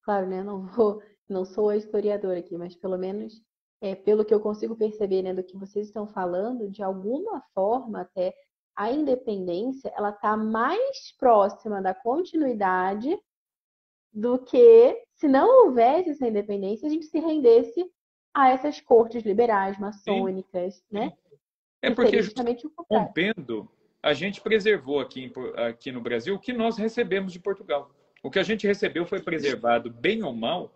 claro, 0.03 0.27
né, 0.29 0.43
não 0.43 0.67
vou, 0.67 1.03
não 1.29 1.45
sou 1.45 1.69
a 1.69 1.77
historiadora 1.77 2.39
aqui, 2.39 2.57
mas 2.57 2.77
pelo 2.77 2.97
menos 2.97 3.43
é, 3.81 3.95
pelo 3.95 4.25
que 4.25 4.33
eu 4.33 4.41
consigo 4.41 4.77
perceber, 4.77 5.23
né, 5.23 5.35
do 5.35 5.43
que 5.43 5.57
vocês 5.57 5.87
estão 5.87 6.07
falando, 6.07 6.71
de 6.71 6.83
alguma 6.83 7.43
forma 7.53 8.03
até 8.03 8.35
a 8.77 8.91
independência, 8.91 9.93
ela 9.97 10.11
está 10.11 10.37
mais 10.37 11.13
próxima 11.19 11.81
da 11.81 11.95
continuidade 11.95 13.17
do 14.13 14.39
que 14.39 15.05
se 15.15 15.29
não 15.29 15.67
houvesse 15.67 16.11
essa 16.11 16.27
independência, 16.27 16.87
a 16.87 16.91
gente 16.91 17.07
se 17.07 17.19
rendesse 17.19 17.85
a 18.33 18.51
essas 18.51 18.81
cortes 18.81 19.25
liberais, 19.25 19.79
maçônicas, 19.79 20.75
Sim. 20.75 20.83
né? 20.91 21.13
É 21.83 21.91
porque 21.91 22.23
justamente 22.23 22.69
rompendo 22.91 23.69
a 24.05 24.13
gente 24.13 24.41
preservou 24.43 25.01
aqui, 25.01 25.33
aqui 25.57 25.91
no 25.91 26.01
Brasil 26.01 26.35
o 26.35 26.39
que 26.39 26.53
nós 26.53 26.77
recebemos 26.77 27.33
de 27.33 27.41
Portugal. 27.41 27.91
O 28.23 28.31
que 28.31 28.39
a 28.39 28.43
gente 28.43 28.67
recebeu 28.67 29.07
foi 29.07 29.21
preservado, 29.21 29.91
bem 29.91 30.23
ou 30.23 30.33
mal, 30.33 30.75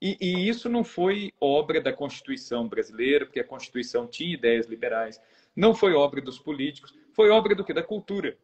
e, 0.00 0.16
e, 0.18 0.48
isso 0.48 0.66
não 0.66 0.82
foi 0.82 1.30
obra 1.38 1.78
da 1.78 1.92
Constituição 1.92 2.66
brasileira, 2.66 3.26
porque 3.26 3.40
a 3.40 3.44
Constituição 3.44 4.06
tinha 4.06 4.32
ideias 4.32 4.66
liberais, 4.66 5.20
não 5.54 5.74
foi 5.74 5.92
obra 5.92 6.22
dos 6.22 6.38
políticos, 6.38 6.94
foi 7.12 7.30
obra 7.30 7.54
do 7.54 7.64
que? 7.64 7.72
Da 7.72 7.82
cultura. 7.82 8.36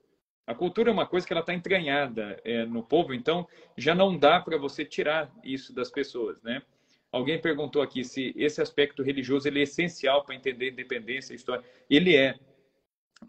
A 0.46 0.54
cultura 0.54 0.90
é 0.90 0.92
uma 0.92 1.06
coisa 1.06 1.26
que 1.26 1.32
ela 1.32 1.40
está 1.40 1.52
entranhada 1.52 2.40
é, 2.44 2.64
no 2.64 2.82
povo, 2.82 3.12
então 3.12 3.48
já 3.76 3.94
não 3.94 4.16
dá 4.16 4.38
para 4.40 4.56
você 4.56 4.84
tirar 4.84 5.30
isso 5.42 5.74
das 5.74 5.90
pessoas, 5.90 6.40
né? 6.42 6.62
Alguém 7.10 7.40
perguntou 7.40 7.82
aqui 7.82 8.04
se 8.04 8.32
esse 8.36 8.60
aspecto 8.60 9.02
religioso 9.02 9.48
ele 9.48 9.60
é 9.60 9.62
essencial 9.62 10.24
para 10.24 10.34
entender 10.34 10.70
independência, 10.70 11.34
história. 11.34 11.64
Ele 11.88 12.14
é, 12.14 12.38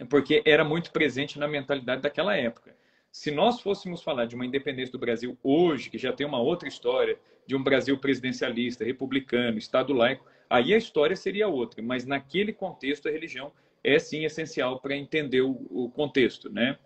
porque 0.10 0.44
era 0.46 0.64
muito 0.64 0.92
presente 0.92 1.40
na 1.40 1.48
mentalidade 1.48 2.02
daquela 2.02 2.36
época. 2.36 2.76
Se 3.12 3.32
nós 3.32 3.62
fôssemos 3.62 4.04
falar 4.04 4.26
de 4.26 4.36
uma 4.36 4.46
independência 4.46 4.92
do 4.92 5.00
Brasil 5.00 5.38
hoje, 5.42 5.90
que 5.90 5.98
já 5.98 6.14
tem 6.14 6.28
uma 6.28 6.40
outra 6.40 6.68
história, 6.68 7.18
de 7.48 7.56
um 7.56 7.64
Brasil 7.64 7.98
presidencialista, 7.98 8.84
republicano, 8.84 9.58
Estado 9.58 9.94
laico, 9.94 10.26
aí 10.50 10.74
a 10.74 10.78
história 10.78 11.16
seria 11.16 11.48
outra. 11.48 11.82
Mas 11.82 12.06
naquele 12.06 12.52
contexto, 12.52 13.08
a 13.08 13.12
religião 13.12 13.52
é 13.88 14.00
sim 14.00 14.26
essencial 14.26 14.82
para 14.82 14.96
entender 14.96 15.42
o, 15.42 15.52
o, 15.70 15.90
contexto, 15.90 16.52
né? 16.52 16.78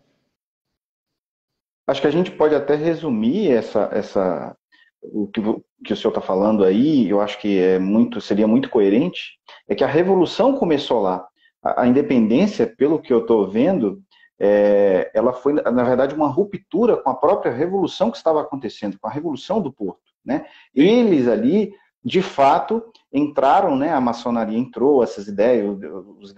Acho 1.87 2.01
que 2.01 2.07
a 2.07 2.11
gente 2.11 2.31
pode 2.31 2.53
até 2.53 2.75
resumir 2.75 3.51
essa, 3.51 3.89
essa 3.91 4.55
o 5.01 5.27
que, 5.27 5.41
que 5.83 5.93
o 5.93 5.97
senhor 5.97 6.11
está 6.11 6.21
falando 6.21 6.63
aí. 6.63 7.09
Eu 7.09 7.19
acho 7.19 7.39
que 7.39 7.57
é 7.57 7.79
muito, 7.79 8.21
seria 8.21 8.47
muito 8.47 8.69
coerente. 8.69 9.39
É 9.67 9.73
que 9.73 9.83
a 9.83 9.87
revolução 9.87 10.55
começou 10.55 11.01
lá 11.01 11.27
a, 11.63 11.87
independência, 11.87 12.67
pelo 12.67 13.01
que 13.01 13.11
eu 13.11 13.21
estou 13.21 13.49
vendo, 13.49 14.01
é, 14.39 15.11
ela 15.13 15.33
foi, 15.33 15.53
na 15.53 15.83
verdade, 15.83 16.15
uma 16.15 16.27
ruptura 16.27 16.97
com 16.97 17.09
a 17.09 17.15
própria 17.15 17.51
revolução 17.51 18.09
que 18.09 18.17
estava 18.17 18.41
acontecendo, 18.41 18.97
com 18.99 19.07
a 19.07 19.11
revolução 19.11 19.61
do 19.61 19.71
Porto. 19.71 20.01
Né? 20.25 20.45
Eles 20.73 21.27
ali, 21.27 21.73
de 22.03 22.21
fato, 22.21 22.83
entraram, 23.11 23.75
né, 23.75 23.91
a 23.91 24.01
maçonaria 24.01 24.57
entrou, 24.57 25.03
essas 25.03 25.27
ideias, 25.27 25.67
os, 26.19 26.33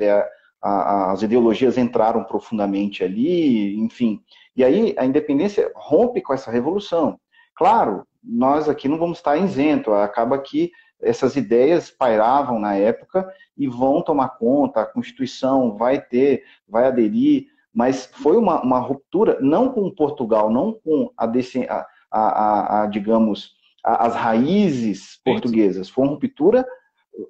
as 0.63 1.21
ideologias 1.21 1.77
entraram 1.77 2.23
profundamente 2.23 3.03
ali, 3.03 3.77
enfim. 3.79 4.21
E 4.55 4.63
aí 4.63 4.95
a 4.97 5.05
independência 5.05 5.69
rompe 5.75 6.21
com 6.21 6.33
essa 6.33 6.49
revolução. 6.49 7.19
Claro, 7.53 8.07
nós 8.23 8.69
aqui 8.69 8.87
não 8.87 8.97
vamos 8.97 9.17
estar 9.17 9.35
isento, 9.35 9.93
acaba 9.93 10.37
que 10.37 10.71
essas 11.01 11.35
ideias 11.35 11.91
pairavam 11.91 12.59
na 12.59 12.75
época 12.75 13.27
e 13.57 13.67
vão 13.67 14.01
tomar 14.01 14.29
conta, 14.37 14.81
a 14.81 14.85
Constituição 14.85 15.75
vai 15.75 15.99
ter, 15.99 16.43
vai 16.67 16.85
aderir, 16.85 17.47
mas 17.73 18.05
foi 18.05 18.37
uma, 18.37 18.61
uma 18.61 18.79
ruptura, 18.79 19.37
não 19.41 19.69
com 19.69 19.91
Portugal, 19.91 20.49
não 20.49 20.73
com 20.73 21.11
a, 21.17 21.25
a, 21.25 21.85
a, 22.11 22.83
a 22.83 22.87
digamos, 22.87 23.51
as 23.83 24.15
raízes 24.15 25.19
portuguesas, 25.25 25.89
foi 25.89 26.05
uma 26.05 26.13
ruptura 26.13 26.65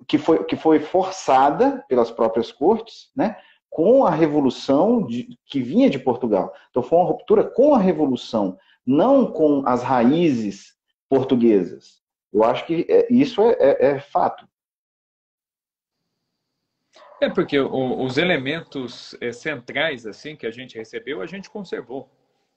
que 0.07 0.17
foi, 0.17 0.43
que 0.45 0.55
foi 0.55 0.79
forçada 0.79 1.83
pelas 1.87 2.11
próprias 2.11 2.51
cortes, 2.51 3.11
né, 3.15 3.37
com 3.69 4.05
a 4.05 4.11
revolução 4.11 5.05
de, 5.05 5.37
que 5.45 5.61
vinha 5.61 5.89
de 5.89 5.99
Portugal. 5.99 6.53
Então 6.69 6.83
foi 6.83 6.99
uma 6.99 7.07
ruptura 7.07 7.43
com 7.43 7.73
a 7.73 7.79
revolução, 7.79 8.57
não 8.85 9.31
com 9.31 9.63
as 9.65 9.81
raízes 9.81 10.73
portuguesas. 11.09 12.01
Eu 12.31 12.43
acho 12.43 12.65
que 12.65 12.85
é, 12.89 13.11
isso 13.11 13.41
é, 13.41 13.55
é, 13.59 13.85
é 13.91 13.99
fato. 13.99 14.47
É 17.21 17.29
porque 17.29 17.59
o, 17.59 18.03
os 18.03 18.17
elementos 18.17 19.15
é, 19.21 19.31
centrais 19.31 20.05
assim 20.05 20.35
que 20.35 20.45
a 20.45 20.51
gente 20.51 20.77
recebeu, 20.77 21.21
a 21.21 21.25
gente 21.25 21.49
conservou, 21.49 22.09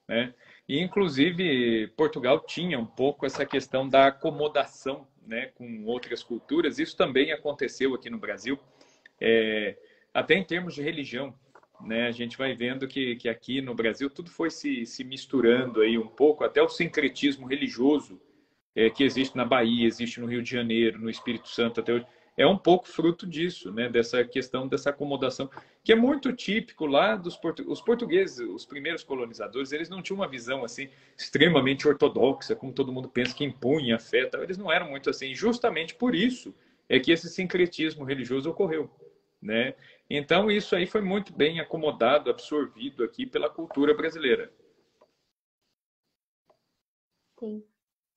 né? 0.07 0.33
E 0.67 0.81
inclusive 0.81 1.87
Portugal 1.95 2.41
tinha 2.41 2.77
um 2.77 2.85
pouco 2.85 3.25
essa 3.25 3.45
questão 3.45 3.87
da 3.87 4.07
acomodação, 4.07 5.07
né, 5.27 5.47
com 5.55 5.85
outras 5.85 6.23
culturas. 6.23 6.79
Isso 6.79 6.95
também 6.95 7.31
aconteceu 7.31 7.93
aqui 7.93 8.09
no 8.09 8.17
Brasil, 8.17 8.57
é, 9.19 9.77
até 10.13 10.35
em 10.35 10.43
termos 10.43 10.73
de 10.73 10.81
religião, 10.81 11.33
né? 11.81 12.07
A 12.07 12.11
gente 12.11 12.37
vai 12.37 12.55
vendo 12.55 12.87
que, 12.87 13.15
que 13.17 13.29
aqui 13.29 13.61
no 13.61 13.75
Brasil 13.75 14.09
tudo 14.09 14.31
foi 14.31 14.49
se, 14.49 14.85
se 14.85 15.03
misturando 15.03 15.81
aí 15.81 15.97
um 15.97 16.07
pouco, 16.07 16.43
até 16.43 16.61
o 16.61 16.69
sincretismo 16.69 17.45
religioso 17.45 18.19
é, 18.75 18.89
que 18.89 19.03
existe 19.03 19.35
na 19.35 19.45
Bahia, 19.45 19.85
existe 19.85 20.19
no 20.19 20.27
Rio 20.27 20.41
de 20.41 20.49
Janeiro, 20.49 20.99
no 20.99 21.09
Espírito 21.09 21.49
Santo 21.49 21.79
até 21.79 21.93
hoje, 21.93 22.05
é 22.37 22.45
um 22.45 22.57
pouco 22.57 22.87
fruto 22.87 23.25
disso, 23.25 23.71
né? 23.71 23.89
dessa 23.89 24.23
questão 24.23 24.67
dessa 24.67 24.91
acomodação, 24.91 25.49
que 25.83 25.91
é 25.91 25.95
muito 25.95 26.31
típico 26.31 26.85
lá 26.85 27.15
dos 27.15 27.37
os 27.65 27.81
portugueses, 27.81 28.39
os 28.39 28.63
primeiros 28.63 29.03
colonizadores, 29.03 29.71
eles 29.71 29.89
não 29.89 30.03
tinham 30.03 30.19
uma 30.19 30.27
visão 30.27 30.63
assim 30.63 30.87
extremamente 31.17 31.87
ortodoxa, 31.87 32.55
como 32.55 32.71
todo 32.71 32.91
mundo 32.91 33.09
pensa 33.09 33.35
que 33.35 33.43
impunha 33.43 33.95
a 33.95 33.99
fé, 33.99 34.27
tal. 34.27 34.43
eles 34.43 34.57
não 34.57 34.71
eram 34.71 34.87
muito 34.87 35.09
assim. 35.09 35.33
Justamente 35.33 35.95
por 35.95 36.13
isso 36.13 36.53
é 36.87 36.99
que 36.99 37.11
esse 37.11 37.27
sincretismo 37.27 38.05
religioso 38.05 38.49
ocorreu, 38.49 38.89
né? 39.41 39.73
Então 40.07 40.51
isso 40.51 40.75
aí 40.75 40.85
foi 40.85 41.01
muito 41.01 41.33
bem 41.33 41.59
acomodado, 41.59 42.29
absorvido 42.29 43.03
aqui 43.03 43.25
pela 43.25 43.49
cultura 43.49 43.93
brasileira. 43.95 44.51
Sim. 47.39 47.63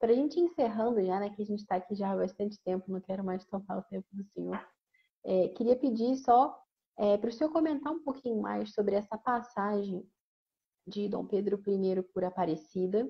Para 0.01 0.13
a 0.13 0.15
gente 0.15 0.41
encerrando 0.41 1.05
já, 1.05 1.21
né, 1.21 1.31
que 1.31 1.43
a 1.43 1.45
gente 1.45 1.61
está 1.61 1.77
aqui 1.77 1.95
já 1.95 2.11
há 2.11 2.17
bastante 2.17 2.59
tempo, 2.65 2.91
não 2.91 3.01
quero 3.01 3.23
mais 3.23 3.45
tomar 3.45 3.79
o 3.79 3.83
tempo 3.83 4.09
do 4.13 4.25
senhor, 4.25 4.59
é, 5.25 5.49
queria 5.49 5.77
pedir 5.77 6.17
só 6.17 6.59
é, 6.99 7.19
para 7.19 7.29
o 7.29 7.33
senhor 7.33 7.53
comentar 7.53 7.93
um 7.93 8.03
pouquinho 8.03 8.41
mais 8.41 8.73
sobre 8.73 8.95
essa 8.95 9.19
passagem 9.19 10.03
de 10.87 11.09
Dom 11.09 11.27
Pedro 11.27 11.63
I 11.67 12.03
por 12.15 12.25
Aparecida, 12.25 13.09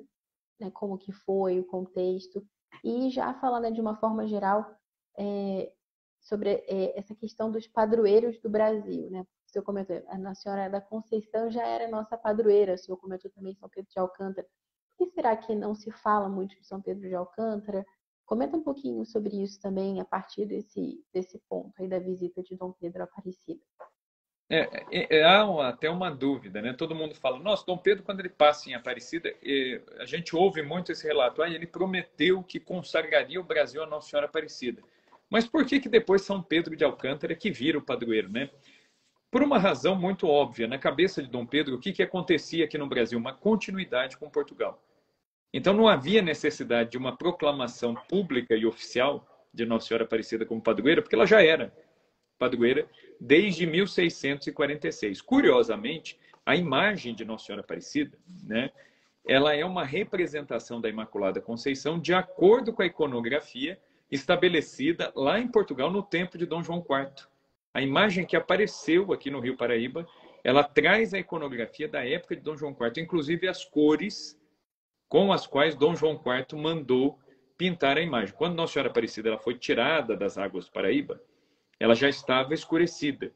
né, 0.59 0.71
como 0.73 0.99
que 0.99 1.13
foi, 1.13 1.61
o 1.61 1.65
contexto, 1.65 2.45
e 2.85 3.09
já 3.11 3.33
falando 3.35 3.63
né, 3.63 3.71
de 3.71 3.81
uma 3.81 3.97
forma 3.97 4.27
geral 4.27 4.77
é, 5.17 5.73
sobre 6.21 6.51
é, 6.67 6.99
essa 6.99 7.15
questão 7.15 7.51
dos 7.51 7.67
padroeiros 7.67 8.39
do 8.41 8.51
Brasil, 8.51 9.11
né? 9.11 9.23
O 9.23 9.53
senhor 9.53 9.65
comentou, 9.65 9.97
a 10.07 10.35
Senhora 10.35 10.71
da 10.71 10.81
Conceição 10.81 11.51
já 11.51 11.67
era 11.67 11.89
nossa 11.89 12.17
padroeira, 12.17 12.75
o 12.75 12.79
senhor 12.79 12.97
comentou 12.99 13.31
também 13.33 13.55
São 13.55 13.69
Pedro 13.69 13.91
de 13.91 13.99
Alcântara, 13.99 14.47
que 15.01 15.15
será 15.15 15.35
que 15.35 15.55
não 15.55 15.75
se 15.75 15.91
fala 15.91 16.29
muito 16.29 16.55
de 16.57 16.67
São 16.67 16.83
Pedro 16.83 17.09
de 17.09 17.15
Alcântara? 17.15 17.87
Comenta 18.27 18.57
um 18.57 18.63
pouquinho 18.63 19.03
sobre 19.07 19.43
isso 19.43 19.59
também 19.59 19.99
a 19.99 20.05
partir 20.05 20.45
desse, 20.45 21.03
desse 21.13 21.41
ponto 21.49 21.73
aí 21.81 21.89
da 21.89 21.99
visita 21.99 22.43
de 22.43 22.55
Dom 22.55 22.73
Pedro 22.73 23.03
Aparecida. 23.03 23.61
É, 24.51 24.69
é, 24.91 25.19
é, 25.19 25.25
há 25.25 25.69
até 25.69 25.89
uma 25.89 26.11
dúvida, 26.11 26.61
né? 26.61 26.75
Todo 26.75 26.95
mundo 26.95 27.15
fala, 27.15 27.39
nossa, 27.39 27.65
Dom 27.65 27.79
Pedro, 27.79 28.05
quando 28.05 28.21
ele 28.21 28.29
passa 28.29 28.69
em 28.69 28.75
Aparecida, 28.75 29.33
a 29.99 30.05
gente 30.05 30.37
ouve 30.37 30.61
muito 30.61 30.93
esse 30.93 31.07
relato, 31.07 31.41
ah, 31.41 31.49
ele 31.49 31.67
prometeu 31.67 32.43
que 32.43 32.61
consagraria 32.61 33.41
o 33.41 33.45
Brasil 33.45 33.83
a 33.83 33.87
Nossa 33.87 34.11
Senhora 34.11 34.27
Aparecida. 34.27 34.83
Mas 35.31 35.47
por 35.47 35.65
que, 35.65 35.81
que 35.81 35.89
depois 35.89 36.23
São 36.23 36.43
Pedro 36.43 36.77
de 36.77 36.85
Alcântara 36.85 37.35
que 37.35 37.51
vira 37.51 37.79
o 37.79 37.83
padroeiro, 37.83 38.29
né? 38.29 38.51
Por 39.31 39.43
uma 39.43 39.59
razão 39.59 39.95
muito 39.95 40.27
óbvia, 40.27 40.67
na 40.67 40.79
cabeça 40.79 41.23
de 41.23 41.31
Dom 41.31 41.47
Pedro, 41.47 41.77
o 41.77 41.81
que, 41.81 41.93
que 41.93 42.03
acontecia 42.03 42.65
aqui 42.65 42.77
no 42.77 42.89
Brasil? 42.89 43.19
Uma 43.19 43.33
continuidade 43.33 44.19
com 44.19 44.29
Portugal. 44.29 44.83
Então 45.53 45.75
não 45.75 45.89
havia 45.89 46.23
necessidade 46.23 46.91
de 46.91 46.99
uma 46.99 47.17
proclamação 47.17 47.95
pública 48.09 48.55
e 48.55 48.65
oficial 48.65 49.27
de 49.53 49.67
Nossa 49.67 49.89
Senhora 49.89 50.05
Aparecida 50.05 50.47
como 50.47 50.63
padroeira, 50.63 51.03
porque 51.03 51.15
ela 51.15 51.27
já 51.27 51.43
era 51.43 51.73
padroeira 52.39 52.89
desde 53.21 53.67
1646. 53.67 55.21
Curiosamente, 55.21 56.19
a 56.47 56.57
imagem 56.57 57.15
de 57.15 57.25
Nossa 57.25 57.47
Senhora 57.47 57.63
Aparecida, 57.63 58.17
né, 58.45 58.71
ela 59.27 59.55
é 59.55 59.65
uma 59.65 59.85
representação 59.85 60.81
da 60.81 60.89
Imaculada 60.89 61.41
Conceição 61.41 61.99
de 61.99 62.15
acordo 62.15 62.73
com 62.73 62.83
a 62.83 62.87
iconografia 62.87 63.79
estabelecida 64.11 65.13
lá 65.15 65.39
em 65.39 65.47
Portugal 65.47 65.91
no 65.91 66.03
tempo 66.03 66.39
de 66.39 66.47
Dom 66.47 66.63
João 66.63 66.79
IV. 66.79 67.27
A 67.73 67.81
imagem 67.81 68.25
que 68.25 68.35
apareceu 68.35 69.13
aqui 69.13 69.31
no 69.31 69.39
Rio 69.39 69.57
Paraíba, 69.57 70.07
ela 70.43 70.65
traz 70.65 71.15
a 71.15 71.19
iconografia 71.19 71.87
da 71.87 72.05
época 72.05 72.35
de 72.35 72.43
Dom 72.43 72.57
João 72.57 72.73
IV, 72.73 73.01
inclusive 73.01 73.47
as 73.47 73.65
cores 73.65 74.40
com 75.11 75.33
as 75.33 75.45
quais 75.45 75.75
Dom 75.75 75.97
João 75.97 76.15
IV 76.15 76.57
mandou 76.57 77.19
pintar 77.59 77.99
a 77.99 78.01
imagem. 78.01 78.33
Quando 78.33 78.55
Nossa 78.55 78.75
Senhora 78.75 78.89
Aparecida 78.89 79.29
ela 79.29 79.39
foi 79.39 79.59
tirada 79.59 80.17
das 80.17 80.39
águas 80.39 80.67
do 80.67 80.71
Paraíba, 80.71 81.21
ela 81.81 81.97
já 81.97 82.09
estava 82.09 82.55
escurecida. 82.55 83.33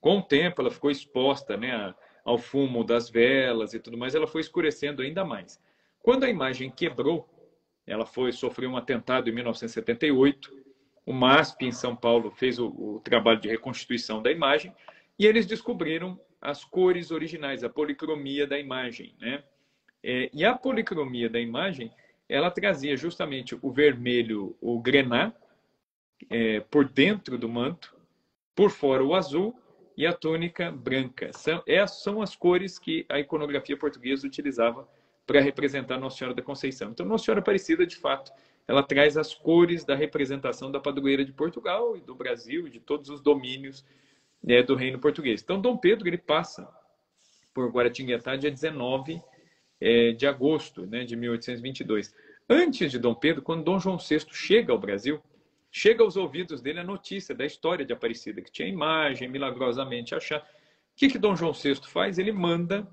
Com 0.00 0.18
o 0.18 0.22
tempo, 0.22 0.60
ela 0.60 0.70
ficou 0.70 0.90
exposta 0.90 1.56
né, 1.56 1.94
ao 2.22 2.36
fumo 2.36 2.84
das 2.84 3.08
velas 3.08 3.72
e 3.72 3.80
tudo 3.80 3.96
mais, 3.96 4.14
ela 4.14 4.26
foi 4.26 4.42
escurecendo 4.42 5.00
ainda 5.00 5.24
mais. 5.24 5.58
Quando 5.98 6.24
a 6.24 6.28
imagem 6.28 6.70
quebrou, 6.70 7.26
ela 7.86 8.04
foi 8.04 8.30
sofreu 8.30 8.68
um 8.68 8.76
atentado 8.76 9.30
em 9.30 9.32
1978. 9.32 10.54
O 11.06 11.12
MASP 11.14 11.64
em 11.64 11.72
São 11.72 11.96
Paulo 11.96 12.30
fez 12.30 12.58
o, 12.58 12.68
o 12.68 13.00
trabalho 13.00 13.40
de 13.40 13.48
reconstituição 13.48 14.22
da 14.22 14.30
imagem 14.30 14.74
e 15.18 15.24
eles 15.24 15.46
descobriram 15.46 16.20
as 16.38 16.66
cores 16.66 17.10
originais, 17.10 17.64
a 17.64 17.68
policromia 17.70 18.46
da 18.46 18.58
imagem, 18.58 19.16
né? 19.18 19.42
É, 20.02 20.30
e 20.32 20.44
a 20.44 20.54
policromia 20.54 21.28
da 21.28 21.40
imagem, 21.40 21.90
ela 22.28 22.50
trazia 22.50 22.96
justamente 22.96 23.58
o 23.60 23.72
vermelho, 23.72 24.56
o 24.60 24.80
grená, 24.80 25.32
é, 26.30 26.60
por 26.60 26.88
dentro 26.88 27.38
do 27.38 27.48
manto, 27.48 27.96
por 28.54 28.70
fora 28.70 29.04
o 29.04 29.14
azul 29.14 29.58
e 29.96 30.06
a 30.06 30.12
túnica 30.12 30.70
branca. 30.70 31.32
São, 31.32 31.62
essas 31.66 32.02
são 32.02 32.22
as 32.22 32.36
cores 32.36 32.78
que 32.78 33.04
a 33.08 33.18
iconografia 33.18 33.76
portuguesa 33.76 34.26
utilizava 34.26 34.88
para 35.26 35.40
representar 35.40 35.98
Nossa 35.98 36.18
Senhora 36.18 36.34
da 36.34 36.42
Conceição. 36.42 36.90
Então, 36.90 37.06
Nossa 37.06 37.24
Senhora 37.24 37.40
Aparecida, 37.40 37.86
de 37.86 37.96
fato, 37.96 38.32
ela 38.66 38.82
traz 38.82 39.16
as 39.16 39.34
cores 39.34 39.84
da 39.84 39.94
representação 39.94 40.70
da 40.70 40.80
padroeira 40.80 41.24
de 41.24 41.32
Portugal 41.32 41.96
e 41.96 42.00
do 42.00 42.14
Brasil 42.14 42.68
de 42.68 42.80
todos 42.80 43.08
os 43.10 43.20
domínios 43.20 43.84
né, 44.42 44.62
do 44.62 44.74
reino 44.74 44.98
português. 44.98 45.42
Então, 45.42 45.60
Dom 45.60 45.76
Pedro 45.76 46.06
ele 46.06 46.18
passa 46.18 46.68
por 47.54 47.70
Guaratinguetá 47.70 48.36
dia 48.36 48.50
19 48.50 49.20
é, 49.80 50.12
de 50.12 50.26
agosto 50.26 50.86
né, 50.86 51.04
de 51.04 51.16
1822. 51.16 52.14
Antes 52.48 52.90
de 52.90 52.98
Dom 52.98 53.14
Pedro, 53.14 53.42
quando 53.42 53.64
Dom 53.64 53.78
João 53.78 53.98
VI 53.98 54.20
chega 54.30 54.72
ao 54.72 54.78
Brasil, 54.78 55.22
chega 55.70 56.02
aos 56.02 56.16
ouvidos 56.16 56.60
dele 56.60 56.80
a 56.80 56.84
notícia 56.84 57.34
da 57.34 57.44
história 57.44 57.84
de 57.84 57.92
Aparecida, 57.92 58.40
que 58.40 58.50
tinha 58.50 58.68
imagem 58.68 59.28
milagrosamente 59.28 60.14
achada. 60.14 60.42
O 60.42 60.46
que, 60.96 61.08
que 61.08 61.18
Dom 61.18 61.36
João 61.36 61.52
VI 61.52 61.76
faz? 61.86 62.18
Ele 62.18 62.32
manda 62.32 62.88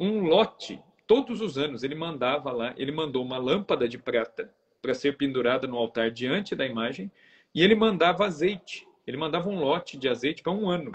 um 0.00 0.22
lote, 0.22 0.80
todos 1.06 1.40
os 1.40 1.56
anos 1.56 1.82
ele 1.82 1.94
mandava 1.94 2.52
lá, 2.52 2.74
ele 2.76 2.92
mandou 2.92 3.24
uma 3.24 3.38
lâmpada 3.38 3.88
de 3.88 3.98
prata 3.98 4.52
para 4.82 4.94
ser 4.94 5.16
pendurada 5.16 5.66
no 5.66 5.76
altar 5.76 6.10
diante 6.10 6.54
da 6.54 6.66
imagem, 6.66 7.10
e 7.54 7.62
ele 7.62 7.74
mandava 7.74 8.26
azeite, 8.26 8.86
ele 9.06 9.16
mandava 9.16 9.48
um 9.48 9.58
lote 9.58 9.96
de 9.96 10.08
azeite 10.08 10.42
para 10.42 10.52
um 10.52 10.68
ano. 10.68 10.92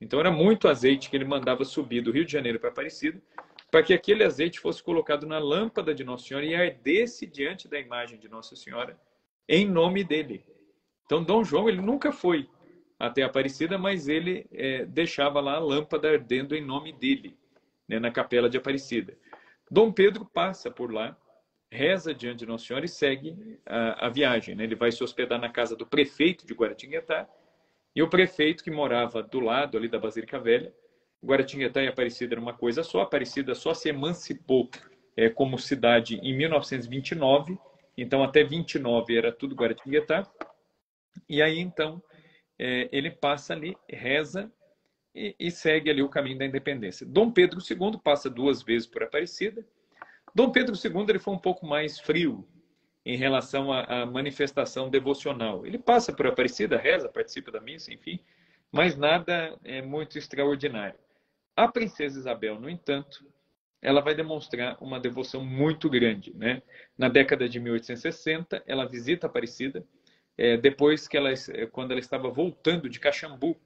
Então 0.00 0.20
era 0.20 0.30
muito 0.30 0.68
azeite 0.68 1.08
que 1.08 1.16
ele 1.16 1.24
mandava 1.24 1.64
subir 1.64 2.02
do 2.02 2.10
Rio 2.10 2.24
de 2.24 2.32
Janeiro 2.32 2.60
para 2.60 2.70
Aparecida, 2.70 3.20
para 3.70 3.82
que 3.82 3.92
aquele 3.92 4.24
azeite 4.24 4.60
fosse 4.60 4.82
colocado 4.82 5.26
na 5.26 5.38
lâmpada 5.38 5.94
de 5.94 6.04
Nossa 6.04 6.26
Senhora 6.26 6.46
e 6.46 6.54
ardesse 6.54 7.26
diante 7.26 7.68
da 7.68 7.78
imagem 7.78 8.18
de 8.18 8.28
Nossa 8.28 8.56
Senhora 8.56 8.98
em 9.48 9.66
nome 9.66 10.04
dele. 10.04 10.44
Então, 11.04 11.22
Dom 11.22 11.44
João 11.44 11.68
ele 11.68 11.80
nunca 11.80 12.12
foi 12.12 12.48
até 12.98 13.22
Aparecida, 13.22 13.78
mas 13.78 14.08
ele 14.08 14.46
é, 14.52 14.84
deixava 14.84 15.40
lá 15.40 15.54
a 15.54 15.60
lâmpada 15.60 16.10
ardendo 16.10 16.54
em 16.54 16.64
nome 16.64 16.92
dele, 16.92 17.36
né, 17.86 17.98
na 17.98 18.10
capela 18.10 18.48
de 18.48 18.56
Aparecida. 18.56 19.16
Dom 19.70 19.92
Pedro 19.92 20.24
passa 20.24 20.70
por 20.70 20.92
lá, 20.92 21.16
reza 21.70 22.14
diante 22.14 22.40
de 22.40 22.46
Nossa 22.46 22.66
Senhora 22.66 22.86
e 22.86 22.88
segue 22.88 23.60
a, 23.64 24.06
a 24.06 24.08
viagem. 24.08 24.54
Né? 24.54 24.64
Ele 24.64 24.74
vai 24.74 24.90
se 24.90 25.04
hospedar 25.04 25.38
na 25.38 25.48
casa 25.48 25.76
do 25.76 25.86
prefeito 25.86 26.46
de 26.46 26.54
Guaratinguetá, 26.54 27.28
e 27.94 28.02
o 28.02 28.08
prefeito 28.08 28.62
que 28.62 28.70
morava 28.70 29.22
do 29.22 29.40
lado 29.40 29.76
ali 29.76 29.88
da 29.88 29.98
Basílica 29.98 30.38
Velha 30.38 30.72
Guaratinguetá 31.24 31.82
e 31.82 31.88
Aparecida 31.88 32.34
era 32.34 32.40
uma 32.40 32.54
coisa 32.54 32.82
só. 32.82 33.00
Aparecida 33.00 33.54
só 33.54 33.74
se 33.74 33.88
emancipou 33.88 34.70
é, 35.16 35.28
como 35.28 35.58
cidade 35.58 36.16
em 36.22 36.36
1929. 36.36 37.58
Então, 37.96 38.22
até 38.22 38.44
29 38.44 39.16
era 39.16 39.32
tudo 39.32 39.54
Guaratinguetá. 39.54 40.30
E 41.28 41.42
aí, 41.42 41.58
então, 41.58 42.02
é, 42.58 42.88
ele 42.92 43.10
passa 43.10 43.52
ali, 43.52 43.76
reza 43.88 44.50
e, 45.14 45.34
e, 45.38 45.50
segue 45.50 45.90
ali 45.90 46.02
o 46.02 46.08
caminho 46.08 46.38
da 46.38 46.46
independência. 46.46 47.06
Dom 47.06 47.30
Pedro 47.30 47.58
II 47.60 47.98
passa 48.02 48.30
duas 48.30 48.62
vezes 48.62 48.86
por 48.86 49.02
Aparecida. 49.02 49.66
Dom 50.34 50.50
Pedro 50.50 50.74
II 50.76 51.06
ele 51.08 51.18
foi 51.18 51.34
um 51.34 51.38
pouco 51.38 51.66
mais 51.66 51.98
frio 51.98 52.46
em 53.04 53.16
relação 53.16 53.72
à, 53.72 54.02
à 54.02 54.06
manifestação 54.06 54.88
devocional. 54.88 55.66
Ele 55.66 55.78
passa 55.78 56.12
por 56.12 56.26
Aparecida, 56.26 56.76
reza, 56.76 57.08
participa 57.08 57.50
da 57.50 57.60
missa, 57.60 57.92
enfim, 57.92 58.20
mas 58.70 58.96
nada 58.96 59.58
é 59.64 59.82
muito 59.82 60.18
extraordinário. 60.18 60.98
A 61.58 61.66
princesa 61.66 62.20
Isabel, 62.20 62.60
no 62.60 62.70
entanto, 62.70 63.26
ela 63.82 64.00
vai 64.00 64.14
demonstrar 64.14 64.80
uma 64.80 65.00
devoção 65.00 65.44
muito 65.44 65.90
grande. 65.90 66.32
Né? 66.32 66.62
Na 66.96 67.08
década 67.08 67.48
de 67.48 67.58
1860, 67.58 68.62
ela 68.64 68.86
visita 68.86 69.26
Aparecida, 69.26 69.84
é, 70.36 70.56
depois 70.56 71.08
que 71.08 71.16
ela, 71.16 71.32
é, 71.32 71.66
quando 71.66 71.90
ela 71.90 71.98
estava 71.98 72.30
voltando 72.30 72.88
de 72.88 73.00
Caxambu, 73.00 73.56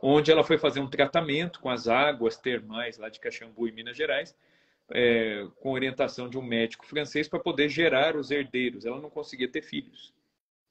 onde 0.00 0.32
ela 0.32 0.42
foi 0.42 0.56
fazer 0.56 0.80
um 0.80 0.88
tratamento 0.88 1.60
com 1.60 1.68
as 1.68 1.86
águas 1.86 2.38
termais 2.38 2.96
lá 2.96 3.10
de 3.10 3.20
Caxambu, 3.20 3.68
em 3.68 3.72
Minas 3.72 3.94
Gerais, 3.94 4.34
é, 4.90 5.46
com 5.56 5.72
orientação 5.72 6.30
de 6.30 6.38
um 6.38 6.42
médico 6.42 6.86
francês 6.86 7.28
para 7.28 7.38
poder 7.38 7.68
gerar 7.68 8.16
os 8.16 8.30
herdeiros. 8.30 8.86
Ela 8.86 9.02
não 9.02 9.10
conseguia 9.10 9.52
ter 9.52 9.60
filhos. 9.60 10.14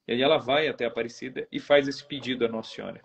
E 0.08 0.12
aí 0.14 0.22
ela 0.22 0.38
vai 0.38 0.66
até 0.66 0.86
Aparecida 0.86 1.46
e 1.52 1.60
faz 1.60 1.86
esse 1.86 2.04
pedido 2.04 2.44
à 2.44 2.48
Nossa 2.48 2.74
Senhora. 2.74 3.00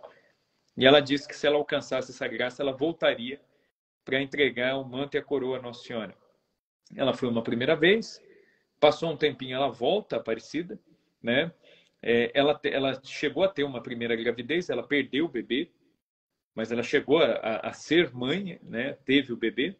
E 0.75 0.85
ela 0.85 0.99
disse 0.99 1.27
que 1.27 1.35
se 1.35 1.45
ela 1.45 1.57
alcançasse 1.57 2.11
essa 2.11 2.27
graça, 2.27 2.61
ela 2.61 2.71
voltaria 2.71 3.39
para 4.03 4.21
entregar 4.21 4.77
o 4.77 4.83
manto 4.83 5.15
e 5.15 5.19
a 5.19 5.23
coroa 5.23 5.57
à 5.57 5.61
Nossa 5.61 5.83
Senhora. 5.83 6.15
Ela 6.95 7.13
foi 7.13 7.29
uma 7.29 7.43
primeira 7.43 7.75
vez, 7.75 8.21
passou 8.79 9.11
um 9.11 9.17
tempinho, 9.17 9.55
ela 9.55 9.69
volta 9.69 10.17
Aparecida, 10.17 10.79
né? 11.21 11.51
É, 12.01 12.31
ela, 12.33 12.59
ela 12.65 12.99
chegou 13.03 13.43
a 13.43 13.47
ter 13.47 13.63
uma 13.63 13.81
primeira 13.81 14.15
gravidez, 14.15 14.69
ela 14.69 14.85
perdeu 14.85 15.25
o 15.25 15.29
bebê, 15.29 15.71
mas 16.53 16.71
ela 16.71 16.83
chegou 16.83 17.19
a, 17.19 17.31
a, 17.31 17.69
a 17.69 17.73
ser 17.73 18.13
mãe, 18.13 18.59
né? 18.61 18.93
Teve 19.05 19.31
o 19.31 19.37
bebê. 19.37 19.75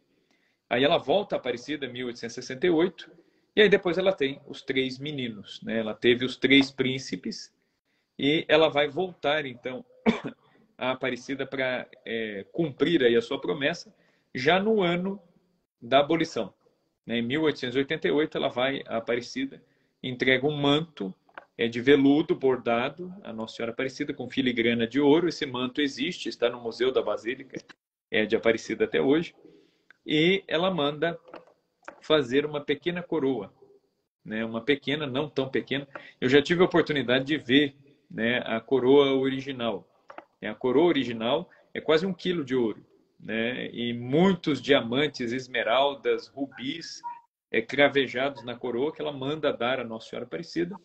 Aí 0.70 0.82
ela 0.82 0.96
volta 0.96 1.36
a 1.36 1.38
Aparecida 1.38 1.86
em 1.86 1.92
1868, 1.92 3.10
e 3.54 3.62
aí 3.62 3.68
depois 3.68 3.98
ela 3.98 4.12
tem 4.12 4.40
os 4.46 4.62
três 4.62 4.98
meninos, 4.98 5.60
né? 5.62 5.78
Ela 5.78 5.94
teve 5.94 6.24
os 6.24 6.36
três 6.36 6.70
príncipes, 6.70 7.52
e 8.18 8.44
ela 8.48 8.68
vai 8.70 8.88
voltar, 8.88 9.44
então, 9.44 9.84
a 10.76 10.92
Aparecida 10.92 11.46
para 11.46 11.88
é, 12.04 12.44
cumprir 12.52 13.02
aí 13.02 13.16
a 13.16 13.22
sua 13.22 13.40
promessa, 13.40 13.94
já 14.34 14.60
no 14.60 14.82
ano 14.82 15.20
da 15.80 16.00
abolição. 16.00 16.52
Né? 17.06 17.18
Em 17.18 17.22
1888, 17.22 18.36
ela 18.36 18.48
vai 18.48 18.82
à 18.86 18.96
Aparecida, 18.96 19.62
entrega 20.02 20.46
um 20.46 20.56
manto 20.56 21.14
é, 21.56 21.68
de 21.68 21.80
veludo 21.80 22.34
bordado 22.34 23.12
à 23.22 23.32
Nossa 23.32 23.56
Senhora 23.56 23.72
Aparecida 23.72 24.12
com 24.12 24.28
filigrana 24.28 24.86
de 24.86 25.00
ouro. 25.00 25.28
Esse 25.28 25.46
manto 25.46 25.80
existe, 25.80 26.28
está 26.28 26.48
no 26.48 26.60
Museu 26.60 26.90
da 26.90 27.02
Basílica 27.02 27.60
é, 28.10 28.26
de 28.26 28.36
Aparecida 28.36 28.84
até 28.84 29.00
hoje. 29.00 29.34
E 30.06 30.42
ela 30.48 30.70
manda 30.70 31.18
fazer 32.00 32.44
uma 32.44 32.60
pequena 32.60 33.02
coroa, 33.02 33.52
né? 34.24 34.44
uma 34.44 34.60
pequena, 34.60 35.06
não 35.06 35.28
tão 35.28 35.48
pequena. 35.48 35.86
Eu 36.20 36.28
já 36.28 36.42
tive 36.42 36.62
a 36.62 36.66
oportunidade 36.66 37.24
de 37.24 37.38
ver 37.38 37.74
né, 38.10 38.42
a 38.44 38.60
coroa 38.60 39.14
original. 39.14 39.88
A 40.48 40.54
coroa 40.54 40.86
original 40.86 41.48
é 41.72 41.80
quase 41.80 42.06
um 42.06 42.12
quilo 42.12 42.44
de 42.44 42.54
ouro, 42.54 42.84
né? 43.18 43.68
E 43.72 43.92
muitos 43.92 44.60
diamantes, 44.60 45.32
esmeraldas, 45.32 46.28
rubis 46.28 47.00
é, 47.50 47.62
cravejados 47.62 48.44
na 48.44 48.56
coroa 48.56 48.92
que 48.92 49.00
ela 49.00 49.12
manda 49.12 49.52
dar 49.52 49.80
à 49.80 49.84
Nossa 49.84 50.08
Senhora 50.08 50.26
Aparecida. 50.26 50.76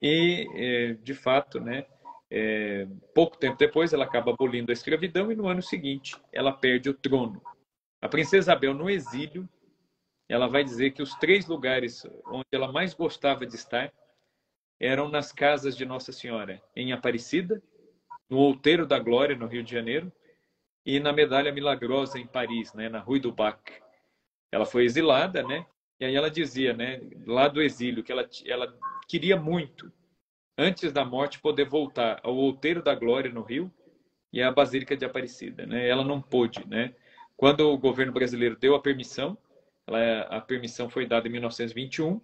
E, 0.00 0.46
é, 0.54 0.94
de 0.94 1.14
fato, 1.14 1.60
né? 1.60 1.86
É, 2.30 2.86
pouco 3.14 3.38
tempo 3.38 3.56
depois, 3.56 3.92
ela 3.92 4.04
acaba 4.04 4.32
abolindo 4.32 4.70
a 4.70 4.72
escravidão 4.72 5.32
e 5.32 5.36
no 5.36 5.48
ano 5.48 5.62
seguinte 5.62 6.14
ela 6.32 6.52
perde 6.52 6.90
o 6.90 6.94
trono. 6.94 7.40
A 8.00 8.08
princesa 8.08 8.52
Isabel, 8.52 8.74
no 8.74 8.88
exílio, 8.88 9.48
ela 10.28 10.46
vai 10.46 10.62
dizer 10.62 10.90
que 10.90 11.02
os 11.02 11.14
três 11.14 11.46
lugares 11.46 12.06
onde 12.26 12.46
ela 12.52 12.70
mais 12.70 12.92
gostava 12.92 13.46
de 13.46 13.54
estar 13.54 13.92
eram 14.78 15.08
nas 15.08 15.32
casas 15.32 15.76
de 15.76 15.84
Nossa 15.84 16.12
Senhora, 16.12 16.62
em 16.76 16.92
Aparecida, 16.92 17.62
no 18.28 18.38
Outeiro 18.38 18.86
da 18.86 18.98
Glória, 18.98 19.36
no 19.36 19.46
Rio 19.46 19.62
de 19.62 19.72
Janeiro, 19.72 20.12
e 20.84 20.98
na 21.00 21.12
Medalha 21.12 21.52
Milagrosa, 21.52 22.18
em 22.18 22.26
Paris, 22.26 22.72
né, 22.72 22.88
na 22.88 22.98
Rue 22.98 23.20
du 23.20 23.32
Bac. 23.32 23.72
Ela 24.50 24.64
foi 24.64 24.84
exilada, 24.84 25.42
né? 25.42 25.66
E 26.00 26.04
aí 26.04 26.14
ela 26.14 26.30
dizia, 26.30 26.72
né, 26.72 27.00
lá 27.26 27.48
do 27.48 27.60
exílio, 27.60 28.02
que 28.02 28.12
ela, 28.12 28.28
ela 28.46 28.74
queria 29.06 29.36
muito, 29.36 29.92
antes 30.56 30.92
da 30.92 31.04
morte, 31.04 31.40
poder 31.40 31.64
voltar 31.68 32.20
ao 32.22 32.34
Outeiro 32.34 32.82
da 32.82 32.94
Glória 32.94 33.30
no 33.30 33.42
Rio 33.42 33.72
e 34.32 34.42
à 34.42 34.50
Basílica 34.50 34.96
de 34.96 35.04
Aparecida, 35.04 35.66
né? 35.66 35.88
Ela 35.88 36.04
não 36.04 36.20
pôde, 36.20 36.66
né? 36.66 36.94
Quando 37.36 37.60
o 37.70 37.78
governo 37.78 38.12
brasileiro 38.12 38.56
deu 38.56 38.74
a 38.74 38.80
permissão, 38.80 39.38
ela, 39.86 40.22
a 40.22 40.40
permissão 40.40 40.90
foi 40.90 41.06
dada 41.06 41.28
em 41.28 41.30
1921. 41.30 42.20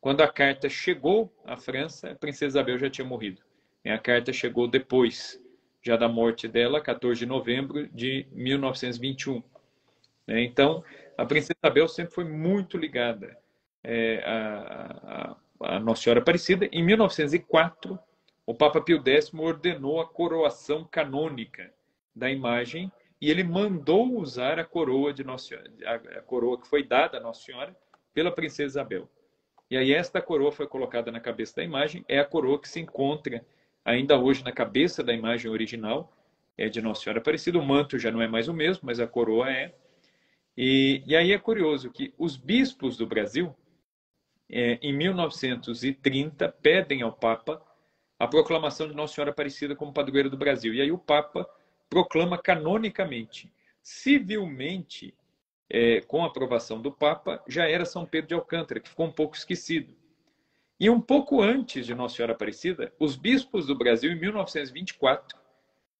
Quando 0.00 0.20
a 0.20 0.28
carta 0.28 0.68
chegou 0.68 1.34
à 1.44 1.56
França, 1.56 2.10
a 2.10 2.14
princesa 2.14 2.58
Isabel 2.58 2.78
já 2.78 2.88
tinha 2.88 3.06
morrido. 3.06 3.42
A 3.92 3.98
carta 3.98 4.32
chegou 4.32 4.66
depois, 4.66 5.40
já 5.82 5.96
da 5.96 6.08
morte 6.08 6.48
dela, 6.48 6.80
14 6.80 7.20
de 7.20 7.26
novembro 7.26 7.86
de 7.88 8.26
1921. 8.32 9.42
Né? 10.26 10.42
Então, 10.42 10.82
a 11.16 11.26
princesa 11.26 11.54
Isabel 11.62 11.88
sempre 11.88 12.14
foi 12.14 12.24
muito 12.24 12.78
ligada 12.78 13.36
é, 13.82 14.22
a, 14.24 15.36
a 15.60 15.78
Nossa 15.80 16.02
Senhora 16.02 16.20
Aparecida. 16.20 16.68
Em 16.72 16.82
1904, 16.82 17.98
o 18.46 18.54
Papa 18.54 18.80
Pio 18.80 19.02
X 19.04 19.32
ordenou 19.34 20.00
a 20.00 20.06
coroação 20.06 20.84
canônica 20.84 21.70
da 22.14 22.30
imagem 22.30 22.90
e 23.20 23.30
ele 23.30 23.44
mandou 23.44 24.18
usar 24.18 24.58
a 24.58 24.64
coroa 24.64 25.12
de 25.12 25.24
Nossa 25.24 25.48
Senhora, 25.48 25.70
a, 25.86 26.20
coroa 26.22 26.60
que 26.60 26.68
foi 26.68 26.82
dada 26.82 27.18
a 27.18 27.20
Nossa 27.20 27.42
Senhora 27.42 27.76
pela 28.12 28.30
princesa 28.32 28.78
Isabel. 28.80 29.08
E 29.70 29.76
aí 29.76 29.92
esta 29.92 30.20
coroa 30.20 30.52
foi 30.52 30.66
colocada 30.66 31.10
na 31.10 31.20
cabeça 31.20 31.56
da 31.56 31.64
imagem, 31.64 32.04
é 32.08 32.18
a 32.18 32.24
coroa 32.24 32.60
que 32.60 32.68
se 32.68 32.80
encontra 32.80 33.44
ainda 33.84 34.18
hoje 34.18 34.42
na 34.42 34.52
cabeça 34.52 35.02
da 35.02 35.12
imagem 35.12 35.50
original, 35.50 36.12
é 36.56 36.68
de 36.68 36.80
Nossa 36.80 37.02
Senhora 37.02 37.20
Aparecida. 37.20 37.58
O 37.58 37.64
manto 37.64 37.98
já 37.98 38.10
não 38.10 38.22
é 38.22 38.28
mais 38.28 38.48
o 38.48 38.54
mesmo, 38.54 38.82
mas 38.86 39.00
a 39.00 39.06
coroa 39.06 39.50
é. 39.50 39.74
E, 40.56 41.02
e 41.06 41.16
aí 41.16 41.32
é 41.32 41.38
curioso 41.38 41.90
que 41.90 42.14
os 42.16 42.36
bispos 42.36 42.96
do 42.96 43.06
Brasil, 43.06 43.54
é, 44.48 44.78
em 44.80 44.92
1930, 44.92 46.48
pedem 46.62 47.02
ao 47.02 47.12
Papa 47.12 47.60
a 48.18 48.26
proclamação 48.26 48.88
de 48.88 48.94
Nossa 48.94 49.14
Senhora 49.14 49.32
Aparecida 49.32 49.74
como 49.74 49.92
padroeira 49.92 50.30
do 50.30 50.36
Brasil. 50.36 50.72
E 50.72 50.80
aí 50.80 50.92
o 50.92 50.98
Papa 50.98 51.48
proclama 51.90 52.38
canonicamente. 52.38 53.52
Civilmente, 53.82 55.14
é, 55.68 56.00
com 56.02 56.22
a 56.22 56.28
aprovação 56.28 56.80
do 56.80 56.92
Papa, 56.92 57.42
já 57.48 57.68
era 57.68 57.84
São 57.84 58.06
Pedro 58.06 58.28
de 58.28 58.34
Alcântara, 58.34 58.80
que 58.80 58.88
ficou 58.88 59.06
um 59.06 59.12
pouco 59.12 59.36
esquecido. 59.36 59.94
E 60.78 60.90
um 60.90 61.00
pouco 61.00 61.40
antes 61.40 61.86
de 61.86 61.94
Nossa 61.94 62.16
Senhora 62.16 62.32
Aparecida, 62.32 62.92
os 62.98 63.16
bispos 63.16 63.66
do 63.66 63.76
Brasil, 63.76 64.12
em 64.12 64.18
1924, 64.18 65.38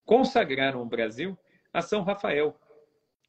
consagraram 0.04 0.82
o 0.82 0.86
Brasil 0.86 1.38
a 1.72 1.80
São 1.80 2.02
Rafael, 2.02 2.58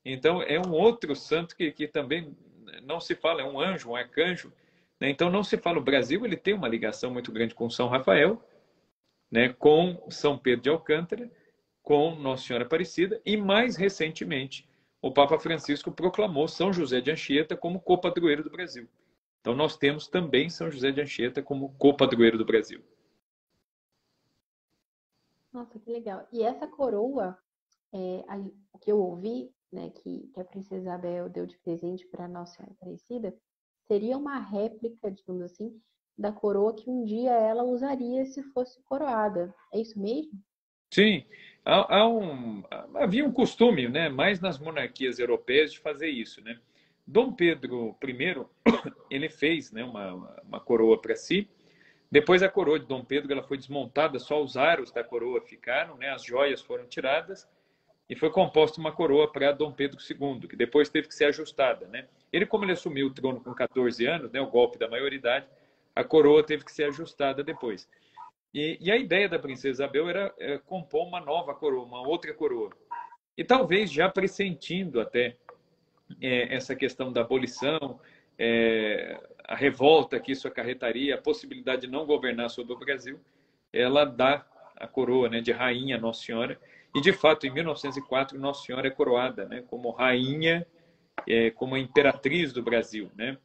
então, 0.06 0.44
é 0.44 0.60
um 0.60 0.72
outro 0.72 1.16
santo 1.16 1.56
que, 1.56 1.72
que 1.72 1.88
também 1.88 2.38
não 2.84 3.02
se 3.02 3.16
fala, 3.16 3.42
é 3.42 3.44
um 3.44 3.60
anjo, 3.60 3.90
um 3.90 3.96
arcanjo. 3.96 4.54
Né? 5.00 5.10
Então, 5.10 5.32
não 5.32 5.44
se 5.44 5.58
fala. 5.58 5.80
O 5.80 5.84
Brasil 5.84 6.24
ele 6.24 6.38
tem 6.38 6.54
uma 6.54 6.68
ligação 6.68 7.10
muito 7.10 7.32
grande 7.32 7.56
com 7.56 7.68
São 7.72 7.88
Rafael, 7.88 8.40
né? 9.32 9.50
com 9.50 10.06
São 10.12 10.38
Pedro 10.38 10.62
de 10.62 10.70
Alcântara, 10.70 11.30
com 11.82 12.14
Nossa 12.16 12.46
Senhora 12.46 12.66
Aparecida 12.66 13.20
e, 13.26 13.36
mais 13.36 13.76
recentemente, 13.76 14.70
o 15.02 15.12
Papa 15.12 15.40
Francisco 15.40 15.92
proclamou 15.92 16.48
São 16.48 16.72
José 16.72 17.02
de 17.02 17.10
Anchieta 17.10 17.58
como 17.58 17.80
copadroeiro 17.80 18.44
do 18.44 18.52
Brasil. 18.52 18.88
Então, 19.46 19.56
nós 19.56 19.78
temos 19.78 20.08
também 20.08 20.50
São 20.50 20.72
José 20.72 20.90
de 20.90 21.00
Anchieta 21.00 21.40
como 21.40 21.76
copadroeiro 21.78 22.36
do 22.36 22.44
Brasil. 22.44 22.82
Nossa, 25.54 25.78
que 25.78 25.88
legal. 25.88 26.28
E 26.34 26.42
essa 26.42 26.66
coroa, 26.66 27.38
é, 27.94 28.24
o 28.74 28.80
que 28.80 28.92
eu 28.92 28.98
ouvi 28.98 29.54
né, 29.72 29.92
que, 29.92 30.32
que 30.34 30.40
a 30.40 30.44
princesa 30.44 30.82
Isabel 30.82 31.30
deu 31.30 31.46
de 31.46 31.56
presente 31.60 32.08
para 32.08 32.28
Nossa 32.28 32.56
Senhora 32.56 32.74
Aparecida, 32.74 33.38
seria 33.88 34.18
uma 34.18 34.40
réplica, 34.40 35.12
digamos 35.12 35.44
assim, 35.44 35.80
da 36.18 36.32
coroa 36.32 36.74
que 36.74 36.90
um 36.90 37.04
dia 37.04 37.34
ela 37.34 37.64
usaria 37.64 38.26
se 38.26 38.42
fosse 38.52 38.82
coroada. 38.82 39.54
É 39.72 39.80
isso 39.80 40.00
mesmo? 40.00 40.42
Sim. 40.92 41.24
Há, 41.64 42.00
há 42.00 42.10
um, 42.10 42.64
havia 42.96 43.24
um 43.24 43.32
costume, 43.32 43.88
né, 43.88 44.10
mais 44.10 44.40
nas 44.40 44.58
monarquias 44.58 45.20
europeias, 45.20 45.72
de 45.72 45.80
fazer 45.80 46.10
isso. 46.10 46.44
Né? 46.44 46.60
Dom 47.08 47.32
Pedro 47.32 47.96
I, 48.04 48.46
ele 49.10 49.30
fez 49.30 49.72
né, 49.72 49.84
uma, 49.84 50.14
uma 50.44 50.60
coroa 50.60 51.00
para 51.00 51.16
si. 51.16 51.48
Depois 52.12 52.42
a 52.42 52.50
coroa 52.50 52.80
de 52.80 52.86
Dom 52.86 53.04
Pedro 53.04 53.32
ela 53.32 53.44
foi 53.44 53.58
desmontada, 53.58 54.20
só 54.20 54.42
os 54.42 54.56
aros 54.58 54.92
da 54.92 55.04
coroa 55.04 55.42
ficaram, 55.42 55.98
né, 55.98 56.12
as 56.12 56.24
joias 56.24 56.62
foram 56.62 56.88
tiradas 56.88 57.48
e 58.10 58.16
foi 58.16 58.30
composta 58.30 58.80
uma 58.80 58.92
coroa 58.92 59.32
para 59.32 59.52
Dom 59.52 59.72
Pedro 59.72 59.98
II, 60.00 60.48
que 60.48 60.56
depois 60.56 60.90
teve 60.90 61.08
que 61.08 61.16
ser 61.16 61.26
ajustada. 61.26 61.88
Né? 61.88 62.08
Ele, 62.32 62.46
como 62.46 62.64
ele 62.64 62.74
assumiu 62.74 63.08
o 63.08 63.14
trono 63.14 63.42
com 63.42 63.54
14 63.54 64.06
anos, 64.06 64.32
né, 64.32 64.40
o 64.40 64.48
golpe 64.48 64.78
da 64.78 64.88
maioridade, 64.88 65.48
a 65.96 66.04
coroa 66.04 66.44
teve 66.44 66.64
que 66.64 66.72
ser 66.72 66.86
ajustada 66.86 67.44
depois. 67.44 67.90
E, 68.54 68.78
e 68.80 68.92
a 68.92 68.96
ideia 68.96 69.28
da 69.28 69.40
princesa 69.40 69.84
Isabel 69.84 70.08
era 70.10 70.34
é, 70.40 70.58
compor 70.60 71.08
uma 71.08 71.20
nova 71.20 71.54
coroa, 71.54 71.84
uma 71.84 72.08
outra 72.08 72.34
coroa. 72.34 72.70
E 73.38 73.44
talvez 73.44 73.92
já 73.92 74.08
pressentindo 74.08 75.02
até 75.02 75.36
é, 76.22 76.54
essa 76.56 76.76
questão 76.76 77.12
da 77.12 77.22
abolição, 77.22 78.00
é, 78.38 79.20
a 79.44 79.56
revolta 79.56 80.20
que 80.20 80.32
isso 80.32 80.48
acarretaria, 80.48 81.16
a 81.16 81.22
possibilidade 81.22 81.82
de 81.82 81.88
não 81.88 82.06
governar 82.06 82.50
sobre 82.50 82.74
o 82.74 82.80
Brasil, 82.80 83.20
ela 83.72 84.06
dá 84.06 84.46
a 84.76 84.88
coroa 84.88 85.30
né, 85.30 85.42
de 85.42 85.52
rainha 85.52 85.98
Nossa 85.98 86.24
Senhora 86.24 86.60
e, 86.94 87.02
de 87.02 87.12
fato, 87.12 87.46
em 87.46 87.52
1904, 87.52 88.40
Nossa 88.40 88.66
Senhora 88.66 88.88
é 88.88 88.92
coroada 88.92 89.46
né, 89.46 89.64
como 89.68 89.92
rainha, 89.92 90.66
é, 91.28 91.52
como 91.52 91.78
imperatriz 91.78 92.54
do 92.54 92.64
Brasil. 92.64 93.12
Né? 93.16 93.38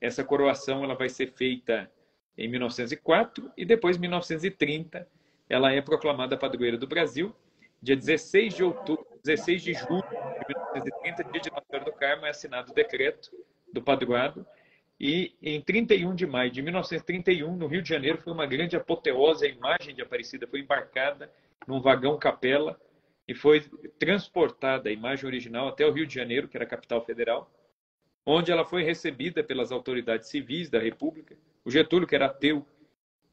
Essa 0.00 0.24
coroação 0.24 0.84
ela 0.84 0.94
vai 0.94 1.08
ser 1.08 1.32
feita 1.32 1.90
em 2.36 2.48
1904 2.48 3.50
e 3.56 3.64
depois, 3.64 3.96
em 3.96 4.00
1930, 4.00 5.06
ela 5.48 5.72
é 5.72 5.80
proclamada 5.80 6.36
padroeira 6.36 6.76
do 6.76 6.86
Brasil. 6.86 7.34
Dia 7.82 7.96
16 7.96 8.54
de 8.54 8.64
outubro, 8.64 9.06
16 9.22 9.62
de 9.62 9.74
julho 9.74 10.02
de 10.02 10.46
1930, 10.48 11.24
dia 11.24 11.40
de 11.40 11.50
Nossa 11.50 11.66
Senhora 11.68 11.84
do 11.84 11.92
Carmo, 11.92 12.26
é 12.26 12.30
assinado 12.30 12.72
o 12.72 12.74
decreto 12.74 13.30
do 13.72 13.82
padroado. 13.82 14.46
E 14.98 15.34
em 15.42 15.60
31 15.60 16.14
de 16.14 16.26
maio 16.26 16.50
de 16.50 16.60
1931, 16.60 17.56
no 17.56 17.66
Rio 17.66 17.82
de 17.82 17.88
Janeiro, 17.88 18.18
foi 18.18 18.32
uma 18.32 18.46
grande 18.46 18.76
apoteose. 18.76 19.46
A 19.46 19.48
imagem 19.48 19.94
de 19.94 20.02
Aparecida 20.02 20.46
foi 20.46 20.60
embarcada 20.60 21.30
num 21.66 21.80
vagão 21.80 22.18
capela 22.18 22.78
e 23.26 23.34
foi 23.34 23.60
transportada 23.98 24.88
a 24.88 24.92
imagem 24.92 25.26
original 25.26 25.68
até 25.68 25.86
o 25.86 25.92
Rio 25.92 26.06
de 26.06 26.14
Janeiro, 26.14 26.48
que 26.48 26.56
era 26.56 26.64
a 26.64 26.68
capital 26.68 27.04
federal, 27.04 27.50
onde 28.26 28.50
ela 28.52 28.64
foi 28.64 28.82
recebida 28.82 29.42
pelas 29.42 29.72
autoridades 29.72 30.28
civis 30.28 30.68
da 30.68 30.78
República. 30.78 31.36
O 31.64 31.70
Getúlio, 31.70 32.06
que 32.06 32.14
era 32.14 32.26
ateu, 32.26 32.66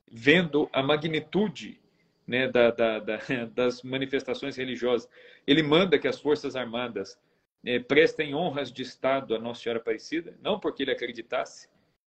vendo 0.10 0.70
a 0.72 0.82
magnitude 0.82 1.82
né, 2.28 2.48
da, 2.48 2.70
da, 2.70 3.00
da, 3.00 3.20
das 3.56 3.82
manifestações 3.82 4.58
religiosas, 4.58 5.10
ele 5.46 5.64
manda 5.64 5.98
que 5.98 6.08
as 6.08 6.20
Forças 6.20 6.56
Armadas 6.56 7.18
é, 7.66 7.80
prestem 7.80 8.36
honras 8.36 8.72
de 8.72 8.82
Estado 8.82 9.34
à 9.34 9.40
Nossa 9.40 9.62
Senhora 9.62 9.80
Aparecida, 9.80 10.38
não 10.42 10.60
porque 10.60 10.84
ele 10.84 10.92
acreditasse, 10.92 11.70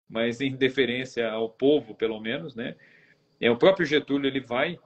mas 0.08 0.40
em 0.40 0.54
deferência 0.54 1.30
ao 1.30 1.50
povo, 1.50 1.94
pelo 1.94 2.20
menos. 2.20 2.54
Né? 2.54 2.76
É, 3.40 3.50
o 3.50 3.56
próprio 3.56 3.84
Getúlio 3.84 4.28
ele 4.28 4.40
vai 4.40 4.78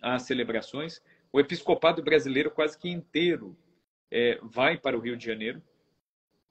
às 0.00 0.22
celebrações 0.22 1.02
o 1.34 1.40
episcopado 1.40 2.00
brasileiro 2.00 2.48
quase 2.48 2.78
que 2.78 2.88
inteiro 2.88 3.56
é, 4.08 4.38
vai 4.40 4.78
para 4.78 4.96
o 4.96 5.00
Rio 5.00 5.16
de 5.16 5.26
Janeiro. 5.26 5.60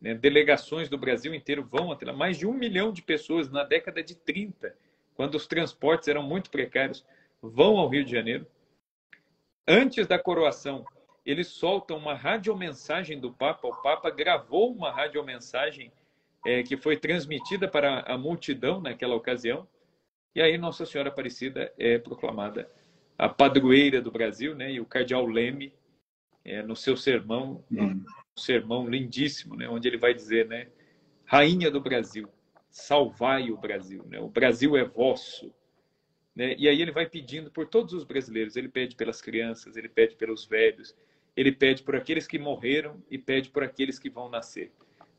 Né? 0.01 0.13
Delegações 0.13 0.89
do 0.89 0.97
Brasil 0.97 1.33
inteiro 1.33 1.63
vão 1.63 1.89
até 1.89 2.05
lá. 2.05 2.11
Mais 2.11 2.37
de 2.37 2.45
um 2.45 2.51
milhão 2.51 2.91
de 2.91 3.01
pessoas 3.01 3.49
na 3.49 3.63
década 3.63 4.03
de 4.03 4.13
30, 4.13 4.75
quando 5.15 5.35
os 5.35 5.47
transportes 5.47 6.09
eram 6.09 6.21
muito 6.21 6.49
precários, 6.49 7.05
vão 7.43 7.77
ao 7.77 7.89
Rio 7.89 8.05
de 8.05 8.11
Janeiro. 8.11 8.47
Antes 9.67 10.07
da 10.07 10.17
coroação, 10.17 10.85
eles 11.25 11.47
soltam 11.47 11.97
uma 11.97 12.13
radiomensagem 12.13 13.19
do 13.19 13.31
Papa. 13.31 13.67
O 13.67 13.81
Papa 13.81 14.09
gravou 14.09 14.73
uma 14.73 14.91
radiomensagem 14.91 15.91
é, 16.45 16.63
que 16.63 16.77
foi 16.77 16.97
transmitida 16.97 17.67
para 17.67 18.01
a 18.01 18.17
multidão 18.17 18.79
naquela 18.81 19.15
ocasião. 19.15 19.67
E 20.35 20.41
aí 20.41 20.57
Nossa 20.57 20.85
Senhora 20.85 21.09
Aparecida 21.09 21.73
é 21.77 21.97
proclamada 21.97 22.69
a 23.17 23.29
padroeira 23.29 24.01
do 24.01 24.11
Brasil, 24.11 24.55
né? 24.55 24.71
E 24.71 24.79
o 24.79 24.85
cardeal 24.85 25.25
Leme, 25.25 25.73
é, 26.43 26.61
no 26.61 26.75
seu 26.75 26.97
sermão, 26.97 27.63
um 27.71 28.03
sermão 28.35 28.89
lindíssimo, 28.89 29.55
né? 29.55 29.69
Onde 29.69 29.87
ele 29.87 29.97
vai 29.97 30.13
dizer, 30.13 30.47
né? 30.47 30.67
Rainha 31.25 31.69
do 31.69 31.79
Brasil, 31.79 32.27
salvai 32.69 33.51
o 33.51 33.57
Brasil, 33.57 34.03
né? 34.07 34.19
O 34.19 34.27
Brasil 34.27 34.75
é 34.75 34.83
vosso. 34.83 35.53
Né? 36.35 36.55
E 36.57 36.67
aí 36.67 36.81
ele 36.81 36.91
vai 36.91 37.07
pedindo 37.07 37.51
por 37.51 37.67
todos 37.67 37.93
os 37.93 38.03
brasileiros. 38.03 38.55
Ele 38.55 38.69
pede 38.69 38.95
pelas 38.95 39.21
crianças, 39.21 39.75
ele 39.75 39.89
pede 39.89 40.15
pelos 40.15 40.45
velhos, 40.45 40.95
ele 41.35 41.51
pede 41.51 41.83
por 41.83 41.95
aqueles 41.95 42.27
que 42.27 42.39
morreram 42.39 43.01
e 43.09 43.17
pede 43.17 43.49
por 43.49 43.63
aqueles 43.63 43.99
que 43.99 44.09
vão 44.09 44.29
nascer. 44.29 44.71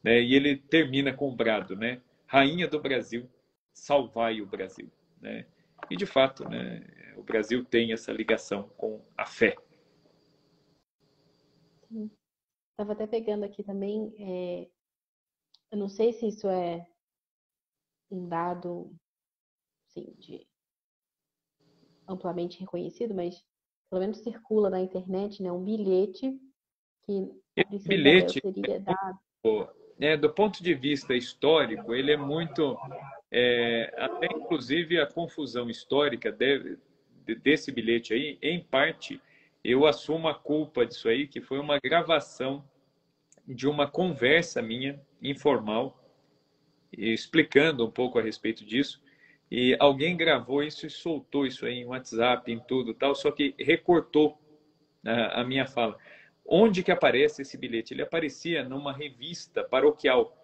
Né? 0.03 0.21
E 0.21 0.35
ele 0.35 0.57
termina 0.57 1.15
com 1.15 1.29
o 1.29 1.35
brado, 1.35 1.77
né? 1.77 2.01
Rainha 2.27 2.67
do 2.67 2.81
Brasil, 2.81 3.29
salvai 3.73 4.41
o 4.41 4.47
Brasil. 4.47 4.91
Né? 5.21 5.47
E 5.91 5.97
de 5.97 6.07
fato, 6.07 6.49
né? 6.49 6.85
o 7.17 7.23
Brasil 7.23 7.65
tem 7.65 7.93
essa 7.93 8.13
ligação 8.13 8.69
com 8.77 9.01
a 9.17 9.27
fé. 9.27 9.57
Estava 12.71 12.93
até 12.93 13.07
pegando 13.07 13.45
aqui 13.45 13.63
também, 13.63 14.13
é, 14.19 14.69
eu 15.71 15.79
não 15.79 15.89
sei 15.89 16.13
se 16.13 16.27
isso 16.27 16.49
é 16.49 16.85
um 18.11 18.29
dado 18.29 18.93
assim, 19.87 20.13
de 20.19 20.47
amplamente 22.07 22.61
reconhecido, 22.61 23.15
mas 23.15 23.45
pelo 23.91 24.01
menos 24.01 24.19
circula 24.19 24.71
na 24.71 24.81
internet, 24.81 25.43
né, 25.43 25.53
um 25.53 25.63
bilhete 25.63 26.37
que 27.05 27.31
Esse 27.57 27.87
bilhete 27.87 28.41
seria 28.41 28.81
dado. 28.81 29.19
É, 30.01 30.17
do 30.17 30.29
ponto 30.29 30.63
de 30.63 30.75
vista 30.75 31.15
histórico, 31.15 31.95
ele 31.95 32.11
é 32.11 32.17
muito, 32.17 32.77
é, 33.31 33.95
até 33.97 34.27
inclusive 34.27 35.01
a 35.01 35.07
confusão 35.07 35.71
histórica 35.71 36.33
de, 36.33 36.77
de, 37.25 37.35
desse 37.37 37.71
bilhete 37.71 38.13
aí, 38.13 38.39
em 38.43 38.61
parte, 38.61 39.21
eu 39.63 39.87
assumo 39.87 40.27
a 40.27 40.35
culpa 40.35 40.85
disso 40.85 41.09
aí, 41.09 41.29
que 41.29 41.41
foi 41.41 41.61
uma 41.61 41.79
gravação 41.79 42.65
de 43.47 43.69
uma 43.69 43.89
conversa 43.89 44.61
minha 44.61 45.01
informal, 45.23 46.01
explicando 46.93 47.87
um 47.87 47.91
pouco 47.91 48.19
a 48.19 48.23
respeito 48.23 48.65
disso, 48.65 49.01
e 49.57 49.77
alguém 49.79 50.17
gravou 50.17 50.65
isso 50.65 50.85
e 50.85 50.91
soltou 50.91 51.47
isso 51.47 51.65
aí 51.65 51.75
em 51.75 51.85
WhatsApp, 51.85 52.51
em 52.51 52.59
tudo 52.59 52.93
tal, 52.93 53.15
só 53.15 53.31
que 53.31 53.55
recortou 53.57 54.37
a, 55.07 55.43
a 55.43 55.45
minha 55.45 55.65
fala. 55.65 55.97
Onde 56.45 56.83
que 56.83 56.91
aparece 56.91 57.43
esse 57.43 57.57
bilhete? 57.57 57.95
Ele 57.95 58.03
aparecia 58.03 58.65
numa 58.65 58.93
revista 58.93 59.63
paroquial. 59.63 60.37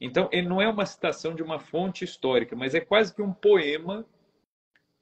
Então, 0.00 0.28
ele 0.30 0.48
não 0.48 0.62
é 0.62 0.68
uma 0.68 0.86
citação 0.86 1.34
de 1.34 1.42
uma 1.42 1.58
fonte 1.58 2.04
histórica, 2.04 2.54
mas 2.54 2.76
é 2.76 2.80
quase 2.80 3.12
que 3.12 3.20
um 3.20 3.32
poema 3.32 4.06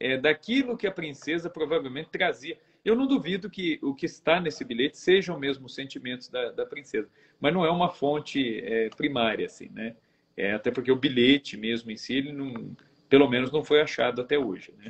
é, 0.00 0.16
daquilo 0.16 0.74
que 0.74 0.86
a 0.86 0.90
princesa 0.90 1.50
provavelmente 1.50 2.08
trazia. 2.08 2.58
Eu 2.82 2.96
não 2.96 3.06
duvido 3.06 3.50
que 3.50 3.78
o 3.82 3.94
que 3.94 4.06
está 4.06 4.40
nesse 4.40 4.64
bilhete 4.64 4.96
sejam 4.96 5.38
mesmo 5.38 5.66
os 5.66 5.74
sentimentos 5.74 6.30
da, 6.30 6.52
da 6.52 6.64
princesa, 6.64 7.10
mas 7.38 7.52
não 7.52 7.66
é 7.66 7.70
uma 7.70 7.90
fonte 7.90 8.60
é, 8.64 8.88
primária, 8.88 9.44
assim, 9.44 9.68
né? 9.68 9.94
É, 10.38 10.52
até 10.52 10.70
porque 10.70 10.92
o 10.92 10.96
bilhete 10.96 11.56
mesmo 11.56 11.90
em 11.90 11.96
si, 11.96 12.14
ele 12.14 12.32
não, 12.32 12.76
pelo 13.08 13.28
menos 13.28 13.50
não 13.50 13.64
foi 13.64 13.80
achado 13.80 14.22
até 14.22 14.38
hoje. 14.38 14.72
Né? 14.76 14.86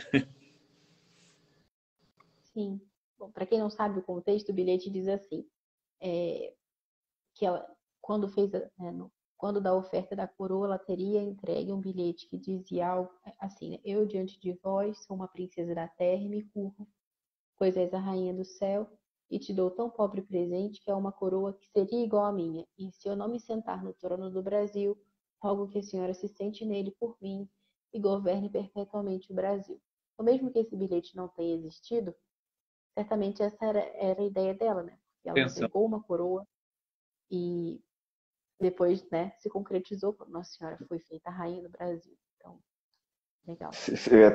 Sim. 2.52 2.78
Bom, 3.18 3.30
para 3.30 3.46
quem 3.46 3.58
não 3.58 3.70
sabe 3.70 3.98
o 3.98 4.02
contexto, 4.02 4.50
o 4.50 4.52
bilhete 4.52 4.90
diz 4.90 5.08
assim, 5.08 5.48
é, 6.02 6.52
que 7.34 7.46
ela, 7.46 7.66
quando 7.98 8.28
fez, 8.28 8.52
né, 8.52 8.92
no, 8.92 9.10
quando 9.38 9.58
da 9.58 9.74
oferta 9.74 10.14
da 10.14 10.28
coroa, 10.28 10.66
ela 10.66 10.78
teria 10.78 11.22
entregue 11.22 11.72
um 11.72 11.80
bilhete 11.80 12.28
que 12.28 12.36
dizia 12.36 12.86
algo 12.86 13.10
assim, 13.40 13.70
né, 13.70 13.78
eu 13.82 14.04
diante 14.04 14.38
de 14.38 14.52
vós 14.62 14.98
sou 15.04 15.16
uma 15.16 15.28
princesa 15.28 15.74
da 15.74 15.88
terra 15.88 16.20
e 16.20 16.28
me 16.28 16.42
curvo, 16.44 16.86
pois 17.56 17.74
és 17.74 17.94
a 17.94 17.98
rainha 17.98 18.34
do 18.34 18.44
céu 18.44 18.86
e 19.30 19.38
te 19.38 19.54
dou 19.54 19.70
tão 19.70 19.88
pobre 19.88 20.20
presente 20.20 20.82
que 20.82 20.90
é 20.90 20.94
uma 20.94 21.10
coroa 21.10 21.54
que 21.54 21.66
seria 21.68 22.04
igual 22.04 22.26
à 22.26 22.32
minha, 22.32 22.66
e 22.76 22.92
se 22.92 23.08
eu 23.08 23.16
não 23.16 23.28
me 23.28 23.40
sentar 23.40 23.82
no 23.82 23.94
trono 23.94 24.30
do 24.30 24.42
Brasil, 24.42 24.94
rogo 25.42 25.68
que 25.68 25.78
a 25.78 25.82
senhora 25.82 26.14
se 26.14 26.28
sente 26.28 26.64
nele 26.64 26.94
por 26.98 27.16
mim 27.20 27.48
e 27.92 28.00
governe 28.00 28.50
perpetuamente 28.50 29.32
o 29.32 29.34
Brasil. 29.34 29.80
Então, 30.12 30.24
mesmo 30.24 30.50
que 30.50 30.58
esse 30.58 30.76
bilhete 30.76 31.16
não 31.16 31.28
tenha 31.28 31.54
existido, 31.54 32.14
certamente 32.94 33.42
essa 33.42 33.64
era, 33.64 33.80
era 33.94 34.20
a 34.20 34.26
ideia 34.26 34.54
dela, 34.54 34.82
né? 34.82 34.98
Porque 35.14 35.28
ela 35.28 35.34
Pensa. 35.34 35.60
pegou 35.60 35.86
uma 35.86 36.02
coroa 36.02 36.46
e 37.30 37.80
depois, 38.60 39.08
né, 39.10 39.32
se 39.38 39.48
concretizou 39.48 40.12
quando 40.12 40.30
Nossa 40.30 40.50
Senhora 40.50 40.78
foi 40.88 40.98
feita 40.98 41.30
a 41.30 41.32
rainha 41.32 41.62
do 41.62 41.68
Brasil. 41.68 42.16
Então, 42.36 42.58
legal. 43.46 43.70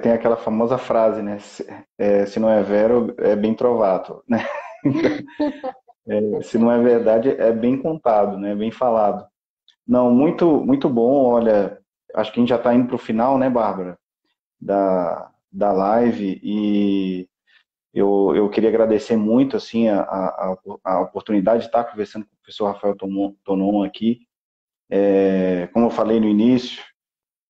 Tem 0.02 0.14
aquela 0.14 0.38
famosa 0.38 0.78
frase, 0.78 1.22
né? 1.22 1.40
Se, 1.40 1.66
é, 1.98 2.26
se 2.26 2.40
não 2.40 2.50
é 2.50 2.64
vero, 2.64 3.14
é 3.18 3.36
bem 3.36 3.54
trovato, 3.54 4.24
né? 4.28 4.40
é, 6.08 6.42
se 6.42 6.58
não 6.58 6.72
é 6.72 6.82
verdade, 6.82 7.30
é 7.30 7.52
bem 7.52 7.82
contado, 7.82 8.38
né? 8.38 8.56
Bem 8.56 8.72
falado. 8.72 9.28
Não, 9.88 10.12
muito, 10.12 10.64
muito 10.64 10.90
bom. 10.90 11.26
Olha, 11.26 11.80
acho 12.16 12.32
que 12.32 12.40
a 12.40 12.42
gente 12.42 12.50
já 12.50 12.56
está 12.58 12.74
indo 12.74 12.88
para 12.88 12.96
o 12.96 13.00
final, 13.00 13.38
né, 13.38 13.50
Bárbara, 13.50 13.98
da, 14.60 15.32
da 15.52 15.72
live 15.72 16.40
e 16.44 17.28
eu, 17.94 18.34
eu 18.36 18.50
queria 18.50 18.70
agradecer 18.70 19.16
muito 19.16 19.56
assim 19.56 19.88
a, 19.88 20.02
a, 20.02 20.58
a 20.84 21.02
oportunidade 21.02 21.62
de 21.62 21.66
estar 21.68 21.84
conversando 21.84 22.26
com 22.26 22.34
o 22.34 22.38
professor 22.38 22.66
Rafael 22.68 22.96
Tonon 23.44 23.84
aqui. 23.84 24.22
É, 24.90 25.68
como 25.74 25.86
eu 25.86 25.90
falei 25.92 26.20
no 26.20 26.28
início, 26.28 26.84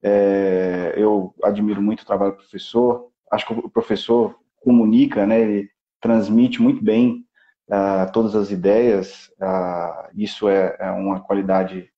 é, 0.04 0.94
eu 0.98 1.34
admiro 1.44 1.82
muito 1.82 2.02
o 2.02 2.06
trabalho 2.06 2.34
do 2.34 2.40
professor. 2.40 3.10
Acho 3.32 3.48
que 3.48 3.54
o 3.54 3.70
professor 3.70 4.38
comunica, 4.58 5.26
né? 5.26 5.40
Ele 5.42 5.70
transmite 6.02 6.62
muito 6.62 6.84
bem 6.84 7.26
uh, 7.70 8.12
todas 8.12 8.36
as 8.36 8.52
ideias. 8.52 9.32
Uh, 9.42 10.10
isso 10.16 10.50
é, 10.50 10.76
é 10.80 10.92
uma 10.92 11.22
qualidade 11.22 11.90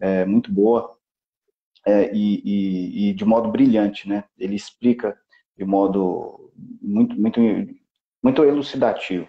é, 0.00 0.24
muito 0.24 0.52
boa 0.52 0.96
é, 1.86 2.12
e, 2.12 2.42
e, 2.44 3.10
e, 3.10 3.12
de 3.14 3.24
modo 3.24 3.50
brilhante, 3.50 4.08
né? 4.08 4.24
Ele 4.36 4.56
explica 4.56 5.16
de 5.56 5.64
modo 5.64 6.52
muito, 6.82 7.18
muito, 7.18 7.40
muito 8.22 8.44
elucidativo. 8.44 9.28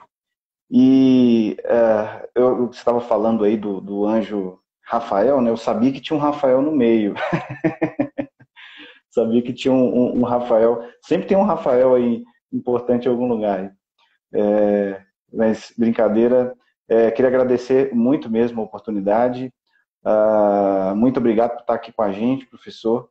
E 0.69 1.55
é, 1.63 2.29
eu 2.35 2.69
estava 2.69 2.99
falando 2.99 3.43
aí 3.43 3.55
do, 3.55 3.79
do 3.79 4.05
anjo 4.05 4.59
Rafael, 4.83 5.41
né? 5.41 5.49
Eu 5.49 5.57
sabia 5.57 5.91
que 5.91 6.01
tinha 6.01 6.17
um 6.17 6.21
Rafael 6.21 6.61
no 6.61 6.71
meio. 6.71 7.13
sabia 9.09 9.41
que 9.41 9.53
tinha 9.53 9.73
um, 9.73 9.95
um, 9.95 10.19
um, 10.19 10.23
Rafael. 10.23 10.83
Sempre 11.03 11.27
tem 11.27 11.37
um 11.37 11.43
Rafael 11.43 11.95
aí 11.95 12.23
importante 12.51 13.05
em 13.05 13.11
algum 13.11 13.27
lugar. 13.27 13.71
É, 14.33 15.01
mas 15.31 15.73
brincadeira. 15.77 16.55
É, 16.89 17.11
queria 17.11 17.27
agradecer 17.27 17.93
muito 17.93 18.29
mesmo 18.29 18.61
a 18.61 18.63
oportunidade. 18.63 19.51
Uh, 20.07 20.95
muito 20.95 21.17
obrigado 21.19 21.51
por 21.51 21.61
estar 21.61 21.73
aqui 21.73 21.91
com 21.91 22.01
a 22.01 22.11
gente, 22.13 22.45
professor, 22.45 23.09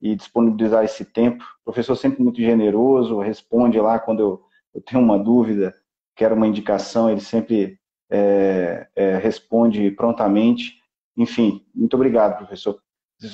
e 0.00 0.16
disponibilizar 0.16 0.82
esse 0.82 1.04
tempo. 1.04 1.44
O 1.60 1.64
professor 1.64 1.94
sempre 1.94 2.22
muito 2.22 2.40
generoso, 2.40 3.18
responde 3.18 3.78
lá 3.78 3.98
quando 3.98 4.20
eu, 4.20 4.42
eu 4.74 4.80
tenho 4.80 5.02
uma 5.02 5.18
dúvida, 5.18 5.74
quero 6.16 6.34
uma 6.34 6.46
indicação, 6.46 7.10
ele 7.10 7.20
sempre 7.20 7.78
é, 8.10 8.88
é, 8.96 9.16
responde 9.18 9.90
prontamente. 9.90 10.80
Enfim, 11.16 11.66
muito 11.74 11.94
obrigado, 11.94 12.38
professor. 12.38 12.80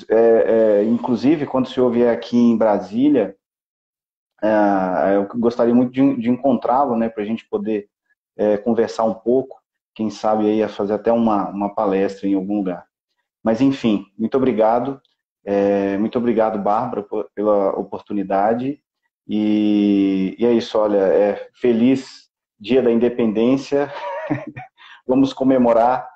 É, 0.09 0.81
é 0.81 0.83
inclusive, 0.83 1.45
quando 1.45 1.67
o 1.67 1.69
senhor 1.69 1.89
vier 1.91 2.13
aqui 2.13 2.35
em 2.35 2.57
Brasília, 2.57 3.37
é, 4.43 5.15
eu 5.15 5.27
gostaria 5.39 5.73
muito 5.73 5.93
de, 5.93 6.17
de 6.17 6.29
encontrá-lo, 6.29 6.97
né, 6.97 7.07
para 7.07 7.23
a 7.23 7.25
gente 7.25 7.47
poder 7.47 7.87
é, 8.35 8.57
conversar 8.57 9.05
um 9.05 9.13
pouco, 9.13 9.61
quem 9.93 10.09
sabe 10.09 10.45
aí 10.47 10.67
fazer 10.67 10.93
até 10.93 11.13
uma, 11.13 11.47
uma 11.49 11.73
palestra 11.73 12.27
em 12.27 12.33
algum 12.33 12.57
lugar. 12.57 12.84
Mas, 13.45 13.61
enfim, 13.61 14.07
muito 14.17 14.35
obrigado. 14.35 14.99
É, 15.45 15.99
muito 15.99 16.17
obrigado, 16.17 16.57
Bárbara, 16.57 17.05
pela 17.35 17.69
oportunidade. 17.77 18.81
E, 19.27 20.35
e, 20.39 20.43
é 20.43 20.51
isso, 20.51 20.75
olha, 20.79 20.97
é 20.97 21.49
feliz 21.53 22.27
Dia 22.59 22.81
da 22.81 22.91
Independência. 22.91 23.93
Vamos 25.07 25.31
comemorar, 25.31 26.09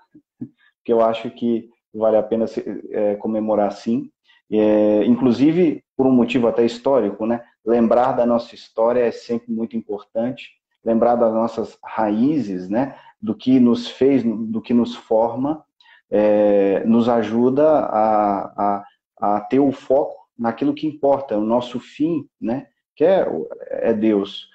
que 0.84 0.92
eu 0.92 1.02
acho 1.02 1.30
que 1.30 1.70
vale 1.94 2.18
a 2.18 2.24
pena 2.24 2.46
é, 2.90 3.16
comemorar 3.18 3.74
sim. 3.74 4.10
É, 4.52 5.06
inclusive, 5.06 5.84
por 5.96 6.08
um 6.08 6.12
motivo 6.12 6.48
até 6.48 6.66
histórico, 6.66 7.28
né? 7.28 7.44
Lembrar 7.64 8.14
da 8.14 8.26
nossa 8.26 8.56
história 8.56 9.02
é 9.02 9.12
sempre 9.12 9.52
muito 9.52 9.78
importante. 9.78 10.50
Lembrar 10.84 11.16
das 11.16 11.32
nossas 11.32 11.78
raízes, 11.86 12.70
né? 12.70 12.96
Do 13.22 13.36
que 13.36 13.60
nos 13.60 13.88
fez, 13.88 14.24
do 14.24 14.60
que 14.60 14.74
nos 14.74 14.96
forma 14.96 15.64
é, 16.12 16.84
nos 16.86 17.08
ajuda 17.08 17.68
a, 17.68 18.40
a, 18.58 18.86
a, 19.20 19.42
ter 19.42 19.60
o 19.60 19.72
foco 19.72 20.16
naquilo 20.38 20.74
que 20.74 20.88
importa, 20.88 21.38
o 21.38 21.44
nosso 21.44 21.80
fim, 21.80 22.28
né? 22.40 22.68
Que 22.96 23.04
é, 23.04 23.28
é 23.70 23.94
Deus. 23.94 24.48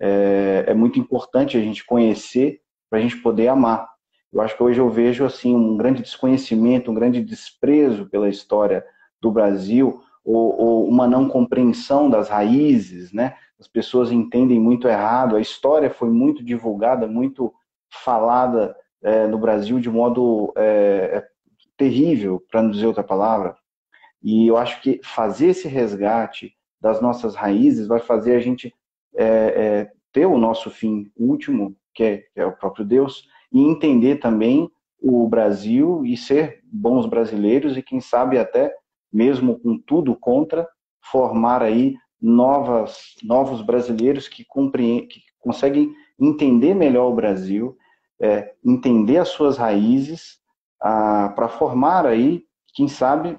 É, 0.00 0.64
é 0.68 0.74
muito 0.74 0.98
importante 0.98 1.56
a 1.56 1.60
gente 1.60 1.84
conhecer 1.84 2.60
para 2.88 2.98
a 2.98 3.02
gente 3.02 3.16
poder 3.16 3.48
amar. 3.48 3.88
Eu 4.32 4.40
acho 4.40 4.56
que 4.56 4.62
hoje 4.62 4.80
eu 4.80 4.88
vejo 4.88 5.24
assim 5.24 5.54
um 5.54 5.76
grande 5.76 6.02
desconhecimento, 6.02 6.90
um 6.90 6.94
grande 6.94 7.22
desprezo 7.22 8.06
pela 8.06 8.28
história 8.28 8.84
do 9.20 9.30
Brasil, 9.30 10.02
ou, 10.24 10.60
ou, 10.60 10.88
uma 10.88 11.06
não 11.06 11.28
compreensão 11.28 12.08
das 12.08 12.28
raízes, 12.28 13.12
né? 13.12 13.34
As 13.58 13.68
pessoas 13.68 14.10
entendem 14.10 14.58
muito 14.58 14.88
errado. 14.88 15.36
A 15.36 15.40
história 15.40 15.90
foi 15.90 16.10
muito 16.10 16.42
divulgada, 16.42 17.06
muito 17.06 17.52
falada 17.90 18.74
é, 19.02 19.26
no 19.26 19.38
Brasil 19.38 19.80
de 19.80 19.90
modo 19.90 20.52
é, 20.56 21.10
é 21.14 21.26
terrível, 21.76 22.42
para 22.50 22.62
não 22.62 22.70
dizer 22.70 22.86
outra 22.86 23.02
palavra. 23.02 23.56
E 24.22 24.46
eu 24.46 24.56
acho 24.56 24.80
que 24.80 25.00
fazer 25.02 25.48
esse 25.48 25.66
resgate 25.66 26.54
das 26.80 27.00
nossas 27.00 27.34
raízes 27.34 27.86
vai 27.86 27.98
fazer 27.98 28.36
a 28.36 28.40
gente 28.40 28.72
é, 29.16 29.24
é, 29.24 29.90
ter 30.12 30.26
o 30.26 30.38
nosso 30.38 30.70
fim 30.70 31.10
último, 31.16 31.76
que 31.94 32.04
é, 32.04 32.16
que 32.18 32.40
é 32.40 32.46
o 32.46 32.56
próprio 32.56 32.84
Deus, 32.84 33.26
e 33.52 33.60
entender 33.60 34.16
também 34.16 34.70
o 35.00 35.28
Brasil 35.28 36.04
e 36.04 36.16
ser 36.16 36.60
bons 36.64 37.06
brasileiros 37.06 37.76
e 37.76 37.82
quem 37.82 38.00
sabe 38.00 38.38
até 38.38 38.72
mesmo 39.12 39.58
com 39.58 39.76
tudo 39.76 40.16
contra 40.16 40.66
formar 41.10 41.62
aí 41.62 41.96
novas 42.20 43.16
novos 43.22 43.60
brasileiros 43.62 44.28
que 44.28 44.44
compreendem 44.44 45.08
que 45.08 45.20
conseguem 45.40 45.92
entender 46.18 46.72
melhor 46.72 47.10
o 47.10 47.14
Brasil 47.14 47.76
é, 48.22 48.54
entender 48.64 49.18
as 49.18 49.28
suas 49.28 49.58
raízes 49.58 50.40
para 50.80 51.48
formar 51.48 52.06
aí, 52.06 52.44
quem 52.74 52.88
sabe, 52.88 53.38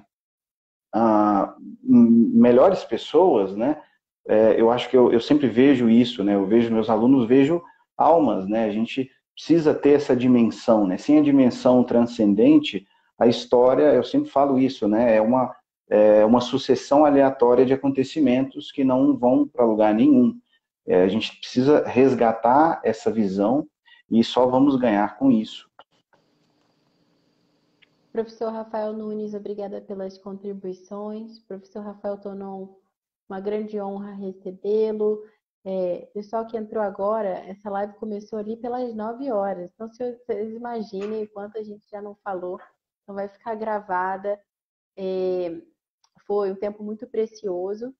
ah, 0.92 1.54
melhores 1.82 2.84
pessoas, 2.84 3.56
né? 3.56 3.80
É, 4.26 4.58
eu 4.58 4.70
acho 4.70 4.88
que 4.88 4.96
eu, 4.96 5.12
eu 5.12 5.20
sempre 5.20 5.48
vejo 5.48 5.88
isso, 5.88 6.22
né? 6.22 6.34
Eu 6.34 6.46
vejo 6.46 6.72
meus 6.72 6.88
alunos, 6.88 7.26
vejo 7.26 7.62
almas, 7.96 8.46
né? 8.46 8.64
A 8.64 8.70
gente 8.70 9.10
precisa 9.34 9.74
ter 9.74 9.90
essa 9.90 10.14
dimensão, 10.14 10.86
né? 10.86 10.96
Sem 10.96 11.18
a 11.18 11.22
dimensão 11.22 11.82
transcendente, 11.82 12.86
a 13.18 13.26
história, 13.26 13.92
eu 13.92 14.04
sempre 14.04 14.30
falo 14.30 14.58
isso, 14.58 14.86
né? 14.86 15.16
É 15.16 15.20
uma, 15.20 15.54
é 15.90 16.24
uma 16.24 16.40
sucessão 16.40 17.04
aleatória 17.04 17.66
de 17.66 17.74
acontecimentos 17.74 18.70
que 18.70 18.84
não 18.84 19.16
vão 19.16 19.46
para 19.46 19.66
lugar 19.66 19.92
nenhum. 19.92 20.34
É, 20.86 21.02
a 21.02 21.08
gente 21.08 21.36
precisa 21.38 21.84
resgatar 21.86 22.80
essa 22.84 23.10
visão 23.10 23.66
e 24.10 24.22
só 24.22 24.46
vamos 24.46 24.76
ganhar 24.76 25.18
com 25.18 25.30
isso. 25.30 25.68
Professor 28.12 28.52
Rafael 28.52 28.92
Nunes, 28.92 29.34
obrigada 29.34 29.80
pelas 29.80 30.16
contribuições. 30.16 31.40
Professor 31.40 31.82
Rafael 31.82 32.16
Tonon, 32.16 32.68
uma 33.28 33.40
grande 33.40 33.80
honra 33.80 34.12
recebê-lo. 34.12 35.20
É, 35.64 36.08
pessoal 36.12 36.46
que 36.46 36.56
entrou 36.56 36.82
agora, 36.82 37.30
essa 37.48 37.70
live 37.70 37.94
começou 37.94 38.38
ali 38.38 38.56
pelas 38.56 38.94
9 38.94 39.32
horas. 39.32 39.70
Então, 39.74 39.90
se 39.90 40.16
vocês 40.18 40.54
imaginem 40.54 41.26
quanto 41.26 41.58
a 41.58 41.62
gente 41.62 41.88
já 41.90 42.00
não 42.00 42.14
falou, 42.22 42.60
então 43.02 43.14
vai 43.14 43.28
ficar 43.28 43.54
gravada. 43.54 44.40
É, 44.96 45.60
foi 46.26 46.52
um 46.52 46.56
tempo 46.56 46.84
muito 46.84 47.06
precioso. 47.06 47.94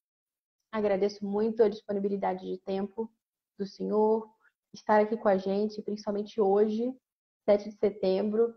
Agradeço 0.70 1.24
muito 1.24 1.62
a 1.62 1.68
disponibilidade 1.68 2.44
de 2.44 2.58
tempo 2.58 3.10
do 3.58 3.66
senhor, 3.66 4.28
estar 4.74 5.00
aqui 5.00 5.16
com 5.16 5.28
a 5.28 5.36
gente, 5.36 5.82
principalmente 5.82 6.40
hoje, 6.40 6.92
7 7.44 7.70
de 7.70 7.76
setembro. 7.76 8.54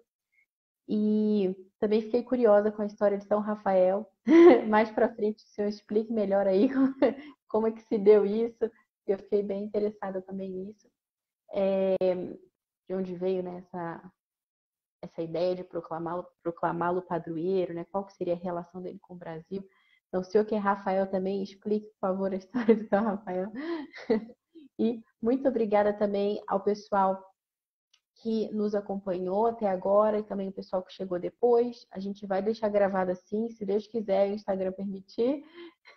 E 0.89 1.55
também 1.79 2.01
fiquei 2.01 2.23
curiosa 2.23 2.71
com 2.71 2.81
a 2.81 2.85
história 2.85 3.17
de 3.17 3.25
São 3.25 3.39
Rafael. 3.39 4.09
Mais 4.69 4.89
para 4.89 5.13
frente, 5.13 5.43
o 5.43 5.47
senhor 5.49 5.67
explique 5.67 6.11
melhor 6.11 6.47
aí 6.47 6.69
como 7.47 7.67
é 7.67 7.71
que 7.71 7.81
se 7.81 7.97
deu 7.97 8.25
isso 8.25 8.69
eu 9.07 9.17
fiquei 9.17 9.41
bem 9.41 9.63
interessada 9.63 10.21
também 10.21 10.49
nisso. 10.49 10.89
É, 11.53 11.95
de 12.87 12.93
onde 12.93 13.15
veio 13.15 13.41
né, 13.41 13.59
essa, 13.59 14.11
essa 15.01 15.21
ideia 15.21 15.55
de 15.55 15.63
proclamá-lo 15.63 16.27
proclamá 16.43 17.01
padroeiro, 17.01 17.73
né? 17.73 17.85
Qual 17.85 18.05
que 18.05 18.13
seria 18.13 18.33
a 18.33 18.37
relação 18.37 18.81
dele 18.81 18.99
com 18.99 19.13
o 19.13 19.17
Brasil? 19.17 19.67
Então, 20.07 20.21
o 20.21 20.23
senhor 20.23 20.45
que 20.45 20.55
é 20.55 20.57
Rafael 20.57 21.09
também, 21.09 21.43
explique, 21.43 21.87
por 21.87 21.99
favor, 21.99 22.31
a 22.31 22.37
história 22.37 22.75
do 22.75 22.87
São 22.87 23.03
Rafael. 23.03 23.51
e 24.79 25.01
muito 25.21 25.47
obrigada 25.47 25.93
também 25.93 26.41
ao 26.47 26.59
pessoal 26.59 27.23
que 28.21 28.51
nos 28.51 28.73
acompanhou 28.73 29.47
até 29.47 29.67
agora 29.67 30.19
e 30.19 30.23
também 30.23 30.49
o 30.49 30.53
pessoal 30.53 30.81
que 30.81 30.93
chegou 30.93 31.19
depois. 31.19 31.85
A 31.91 31.99
gente 31.99 32.25
vai 32.25 32.41
deixar 32.41 32.69
gravado 32.69 33.11
assim, 33.11 33.49
se 33.49 33.65
Deus 33.65 33.87
quiser, 33.87 34.29
o 34.29 34.33
Instagram 34.33 34.71
permitir. 34.71 35.43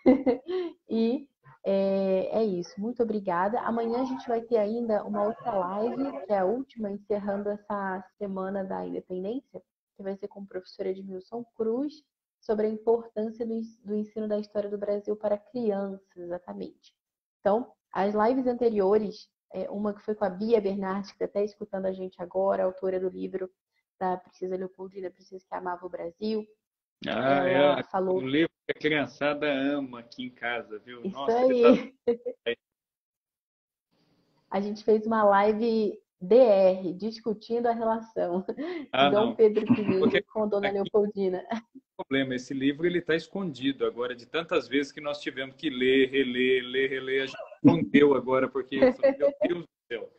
e 0.89 1.27
é, 1.65 2.40
é, 2.40 2.44
isso, 2.44 2.78
muito 2.81 3.02
obrigada. 3.02 3.61
Amanhã 3.61 4.02
a 4.02 4.05
gente 4.05 4.27
vai 4.28 4.40
ter 4.40 4.59
ainda 4.59 5.05
uma 5.05 5.24
outra 5.24 5.52
live, 5.52 6.27
que 6.27 6.32
é 6.32 6.39
a 6.39 6.44
última, 6.44 6.90
encerrando 6.90 7.48
essa 7.51 8.05
semana 8.19 8.65
da 8.65 8.86
independência, 8.86 9.62
que 9.97 10.02
vai 10.02 10.16
ser 10.16 10.28
com 10.28 10.40
o 10.40 10.47
professor 10.47 10.86
Edmilson 10.86 11.44
Cruz, 11.57 12.02
sobre 12.40 12.66
a 12.66 12.70
importância 12.70 13.47
do 13.47 13.94
ensino 13.94 14.27
da 14.27 14.39
história 14.39 14.70
do 14.70 14.78
Brasil 14.78 15.15
para 15.16 15.36
crianças, 15.36 16.16
exatamente. 16.16 16.94
Então, 17.40 17.70
as 17.93 18.15
lives 18.15 18.47
anteriores, 18.47 19.29
é, 19.53 19.69
uma 19.71 19.93
que 19.93 20.03
foi 20.03 20.15
com 20.15 20.25
a 20.25 20.31
Bia 20.31 20.61
Bernardi, 20.61 21.09
que 21.09 21.15
está 21.15 21.25
até 21.25 21.45
escutando 21.45 21.87
a 21.87 21.93
gente 21.93 22.21
agora, 22.23 22.65
autora 22.65 23.01
do 23.01 23.09
livro 23.09 23.51
da 23.99 24.17
Princesa 24.17 24.57
Leopoldina, 24.57 25.11
Princesa 25.11 25.45
que 25.47 25.55
Amava 25.55 25.85
o 25.85 25.91
Brasil. 25.91 26.47
Ah, 27.07 27.49
ela 27.49 27.81
é, 27.81 27.83
falou... 27.85 28.19
o 28.19 28.27
livro 28.27 28.51
que 28.67 28.73
a 28.73 28.81
criançada 28.81 29.51
ama 29.51 30.01
aqui 30.01 30.25
em 30.25 30.31
casa, 30.31 30.79
viu? 30.79 31.05
Isso 31.05 31.17
Nossa, 31.17 31.39
aí. 31.39 31.95
Tá... 32.05 32.12
a 34.51 34.61
gente 34.61 34.85
fez 34.85 35.07
uma 35.07 35.23
live 35.23 35.99
DR, 36.21 36.93
discutindo 36.97 37.67
a 37.67 37.73
relação 37.73 38.45
ah, 38.93 39.09
Dom 39.09 39.27
não. 39.27 39.35
Pedro 39.35 39.65
I 40.15 40.23
com 40.25 40.47
Dona 40.47 40.69
aqui... 40.69 40.75
Leopoldina. 40.75 41.43
Problema, 41.97 42.35
esse 42.35 42.53
livro 42.53 42.87
ele 42.87 42.99
está 42.99 43.15
escondido 43.15 43.87
agora 43.87 44.15
de 44.15 44.27
tantas 44.27 44.69
vezes 44.69 44.93
que 44.93 45.01
nós 45.01 45.21
tivemos 45.21 45.57
que 45.57 45.71
ler, 45.71 46.11
reler, 46.11 46.65
ler, 46.65 46.91
reler, 46.91 47.23
a 47.23 47.27
gente 47.27 47.50
escondeu 47.62 48.15
agora 48.15 48.49
porque 48.49 48.78
meu 48.78 48.93
Deus 49.49 49.65
do 49.65 49.69
céu. 49.89 50.11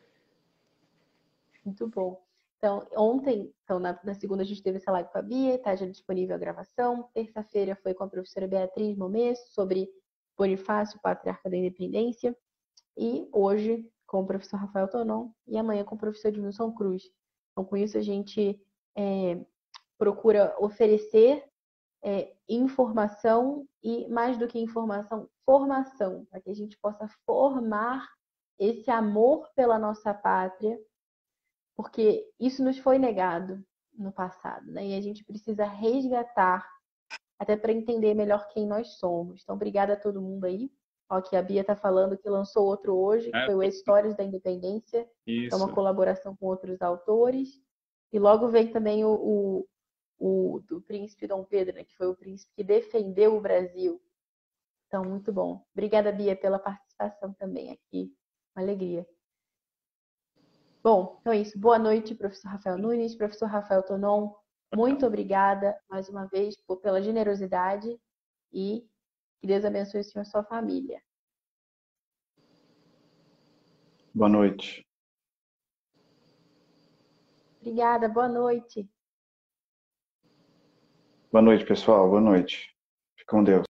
Muito 1.65 1.87
bom. 1.87 2.23
Então, 2.57 2.87
ontem, 2.95 3.51
então 3.63 3.79
na, 3.79 3.99
na, 4.03 4.13
segunda 4.13 4.43
a 4.43 4.45
gente 4.45 4.61
teve 4.61 4.77
essa 4.77 4.91
live 4.91 5.09
com 5.09 5.17
a 5.17 5.21
Bia, 5.21 5.55
está 5.55 5.75
já 5.75 5.85
disponível 5.87 6.35
a 6.35 6.39
gravação. 6.39 7.09
Terça-feira 7.13 7.75
foi 7.75 7.93
com 7.93 8.03
a 8.03 8.07
professora 8.07 8.47
Beatriz 8.47 8.95
Momesso 8.95 9.51
sobre 9.51 9.89
Bonifácio, 10.37 10.99
patriarca 11.01 11.49
da 11.49 11.57
independência. 11.57 12.37
E 12.95 13.27
hoje 13.31 13.89
com 14.05 14.21
o 14.21 14.25
professor 14.27 14.57
Rafael 14.57 14.89
Tonon 14.89 15.29
e 15.47 15.57
amanhã 15.57 15.83
com 15.83 15.95
o 15.95 15.97
professor 15.97 16.27
Edmilson 16.27 16.71
Cruz. 16.73 17.09
Então, 17.51 17.63
com 17.63 17.77
isso 17.77 17.97
a 17.97 18.01
gente 18.01 18.61
é, 18.95 19.39
procura 19.97 20.53
oferecer 20.59 21.43
é, 22.03 22.33
informação 22.49 23.67
e, 23.83 24.07
mais 24.07 24.37
do 24.37 24.47
que 24.47 24.59
informação, 24.59 25.29
formação, 25.45 26.25
para 26.29 26.41
que 26.41 26.49
a 26.49 26.55
gente 26.55 26.77
possa 26.79 27.07
formar 27.25 28.07
esse 28.59 28.89
amor 28.91 29.49
pela 29.55 29.79
nossa 29.79 30.13
pátria 30.13 30.79
porque 31.81 32.29
isso 32.39 32.63
nos 32.63 32.77
foi 32.77 32.99
negado 32.99 33.63
no 33.97 34.11
passado, 34.11 34.71
né? 34.71 34.89
E 34.89 34.95
a 34.95 35.01
gente 35.01 35.23
precisa 35.23 35.65
resgatar 35.65 36.67
até 37.39 37.57
para 37.57 37.71
entender 37.71 38.13
melhor 38.13 38.47
quem 38.49 38.67
nós 38.67 38.99
somos. 38.99 39.41
Então, 39.41 39.55
obrigada 39.55 39.93
a 39.93 39.99
todo 39.99 40.21
mundo 40.21 40.45
aí. 40.45 40.71
Ó, 41.09 41.19
que 41.21 41.35
a 41.35 41.41
Bia 41.41 41.61
está 41.61 41.75
falando 41.75 42.17
que 42.17 42.29
lançou 42.29 42.67
outro 42.67 42.95
hoje, 42.95 43.31
que 43.31 43.37
é, 43.37 43.45
foi 43.47 43.55
o 43.55 43.63
Histórias 43.63 44.15
da 44.15 44.23
Independência. 44.23 45.09
Isso. 45.25 45.53
É 45.53 45.57
uma 45.57 45.73
colaboração 45.73 46.35
com 46.35 46.45
outros 46.45 46.81
autores. 46.81 47.49
E 48.13 48.19
logo 48.19 48.47
vem 48.49 48.71
também 48.71 49.03
o, 49.03 49.13
o, 49.13 49.67
o 50.21 50.61
do 50.67 50.79
príncipe 50.79 51.25
Dom 51.25 51.43
Pedro, 51.43 51.73
né, 51.73 51.83
que 51.83 51.95
foi 51.95 52.05
o 52.05 52.15
príncipe 52.15 52.53
que 52.55 52.63
defendeu 52.63 53.35
o 53.35 53.41
Brasil. 53.41 53.99
Então, 54.85 55.03
muito 55.03 55.33
bom. 55.33 55.65
Obrigada, 55.73 56.11
Bia, 56.11 56.35
pela 56.35 56.59
participação 56.59 57.33
também 57.33 57.71
aqui. 57.71 58.15
Uma 58.55 58.63
alegria. 58.63 59.07
Bom, 60.83 61.17
então 61.19 61.33
é 61.33 61.39
isso. 61.39 61.57
Boa 61.57 61.79
noite, 61.79 62.13
professor 62.13 62.49
Rafael 62.49 62.77
Nunes, 62.77 63.15
professor 63.15 63.47
Rafael 63.47 63.81
Tonon. 63.81 64.31
Muito 64.75 65.07
obrigada 65.07 65.75
mais 65.89 66.07
uma 66.07 66.25
vez 66.27 66.55
por, 66.67 66.77
pela 66.77 67.01
generosidade 67.01 67.99
e 68.53 68.87
que 69.39 69.47
Deus 69.47 69.65
abençoe 69.65 70.01
o 70.01 70.03
senhor 70.03 70.23
e 70.23 70.27
a 70.27 70.29
sua 70.29 70.43
família. 70.43 71.01
Boa 74.13 74.29
noite. 74.29 74.85
Obrigada, 77.59 78.07
boa 78.07 78.27
noite. 78.27 78.87
Boa 81.31 81.41
noite, 81.41 81.63
pessoal. 81.65 82.09
Boa 82.09 82.19
noite. 82.19 82.75
Fique 83.15 83.25
com 83.25 83.41
Deus. 83.41 83.65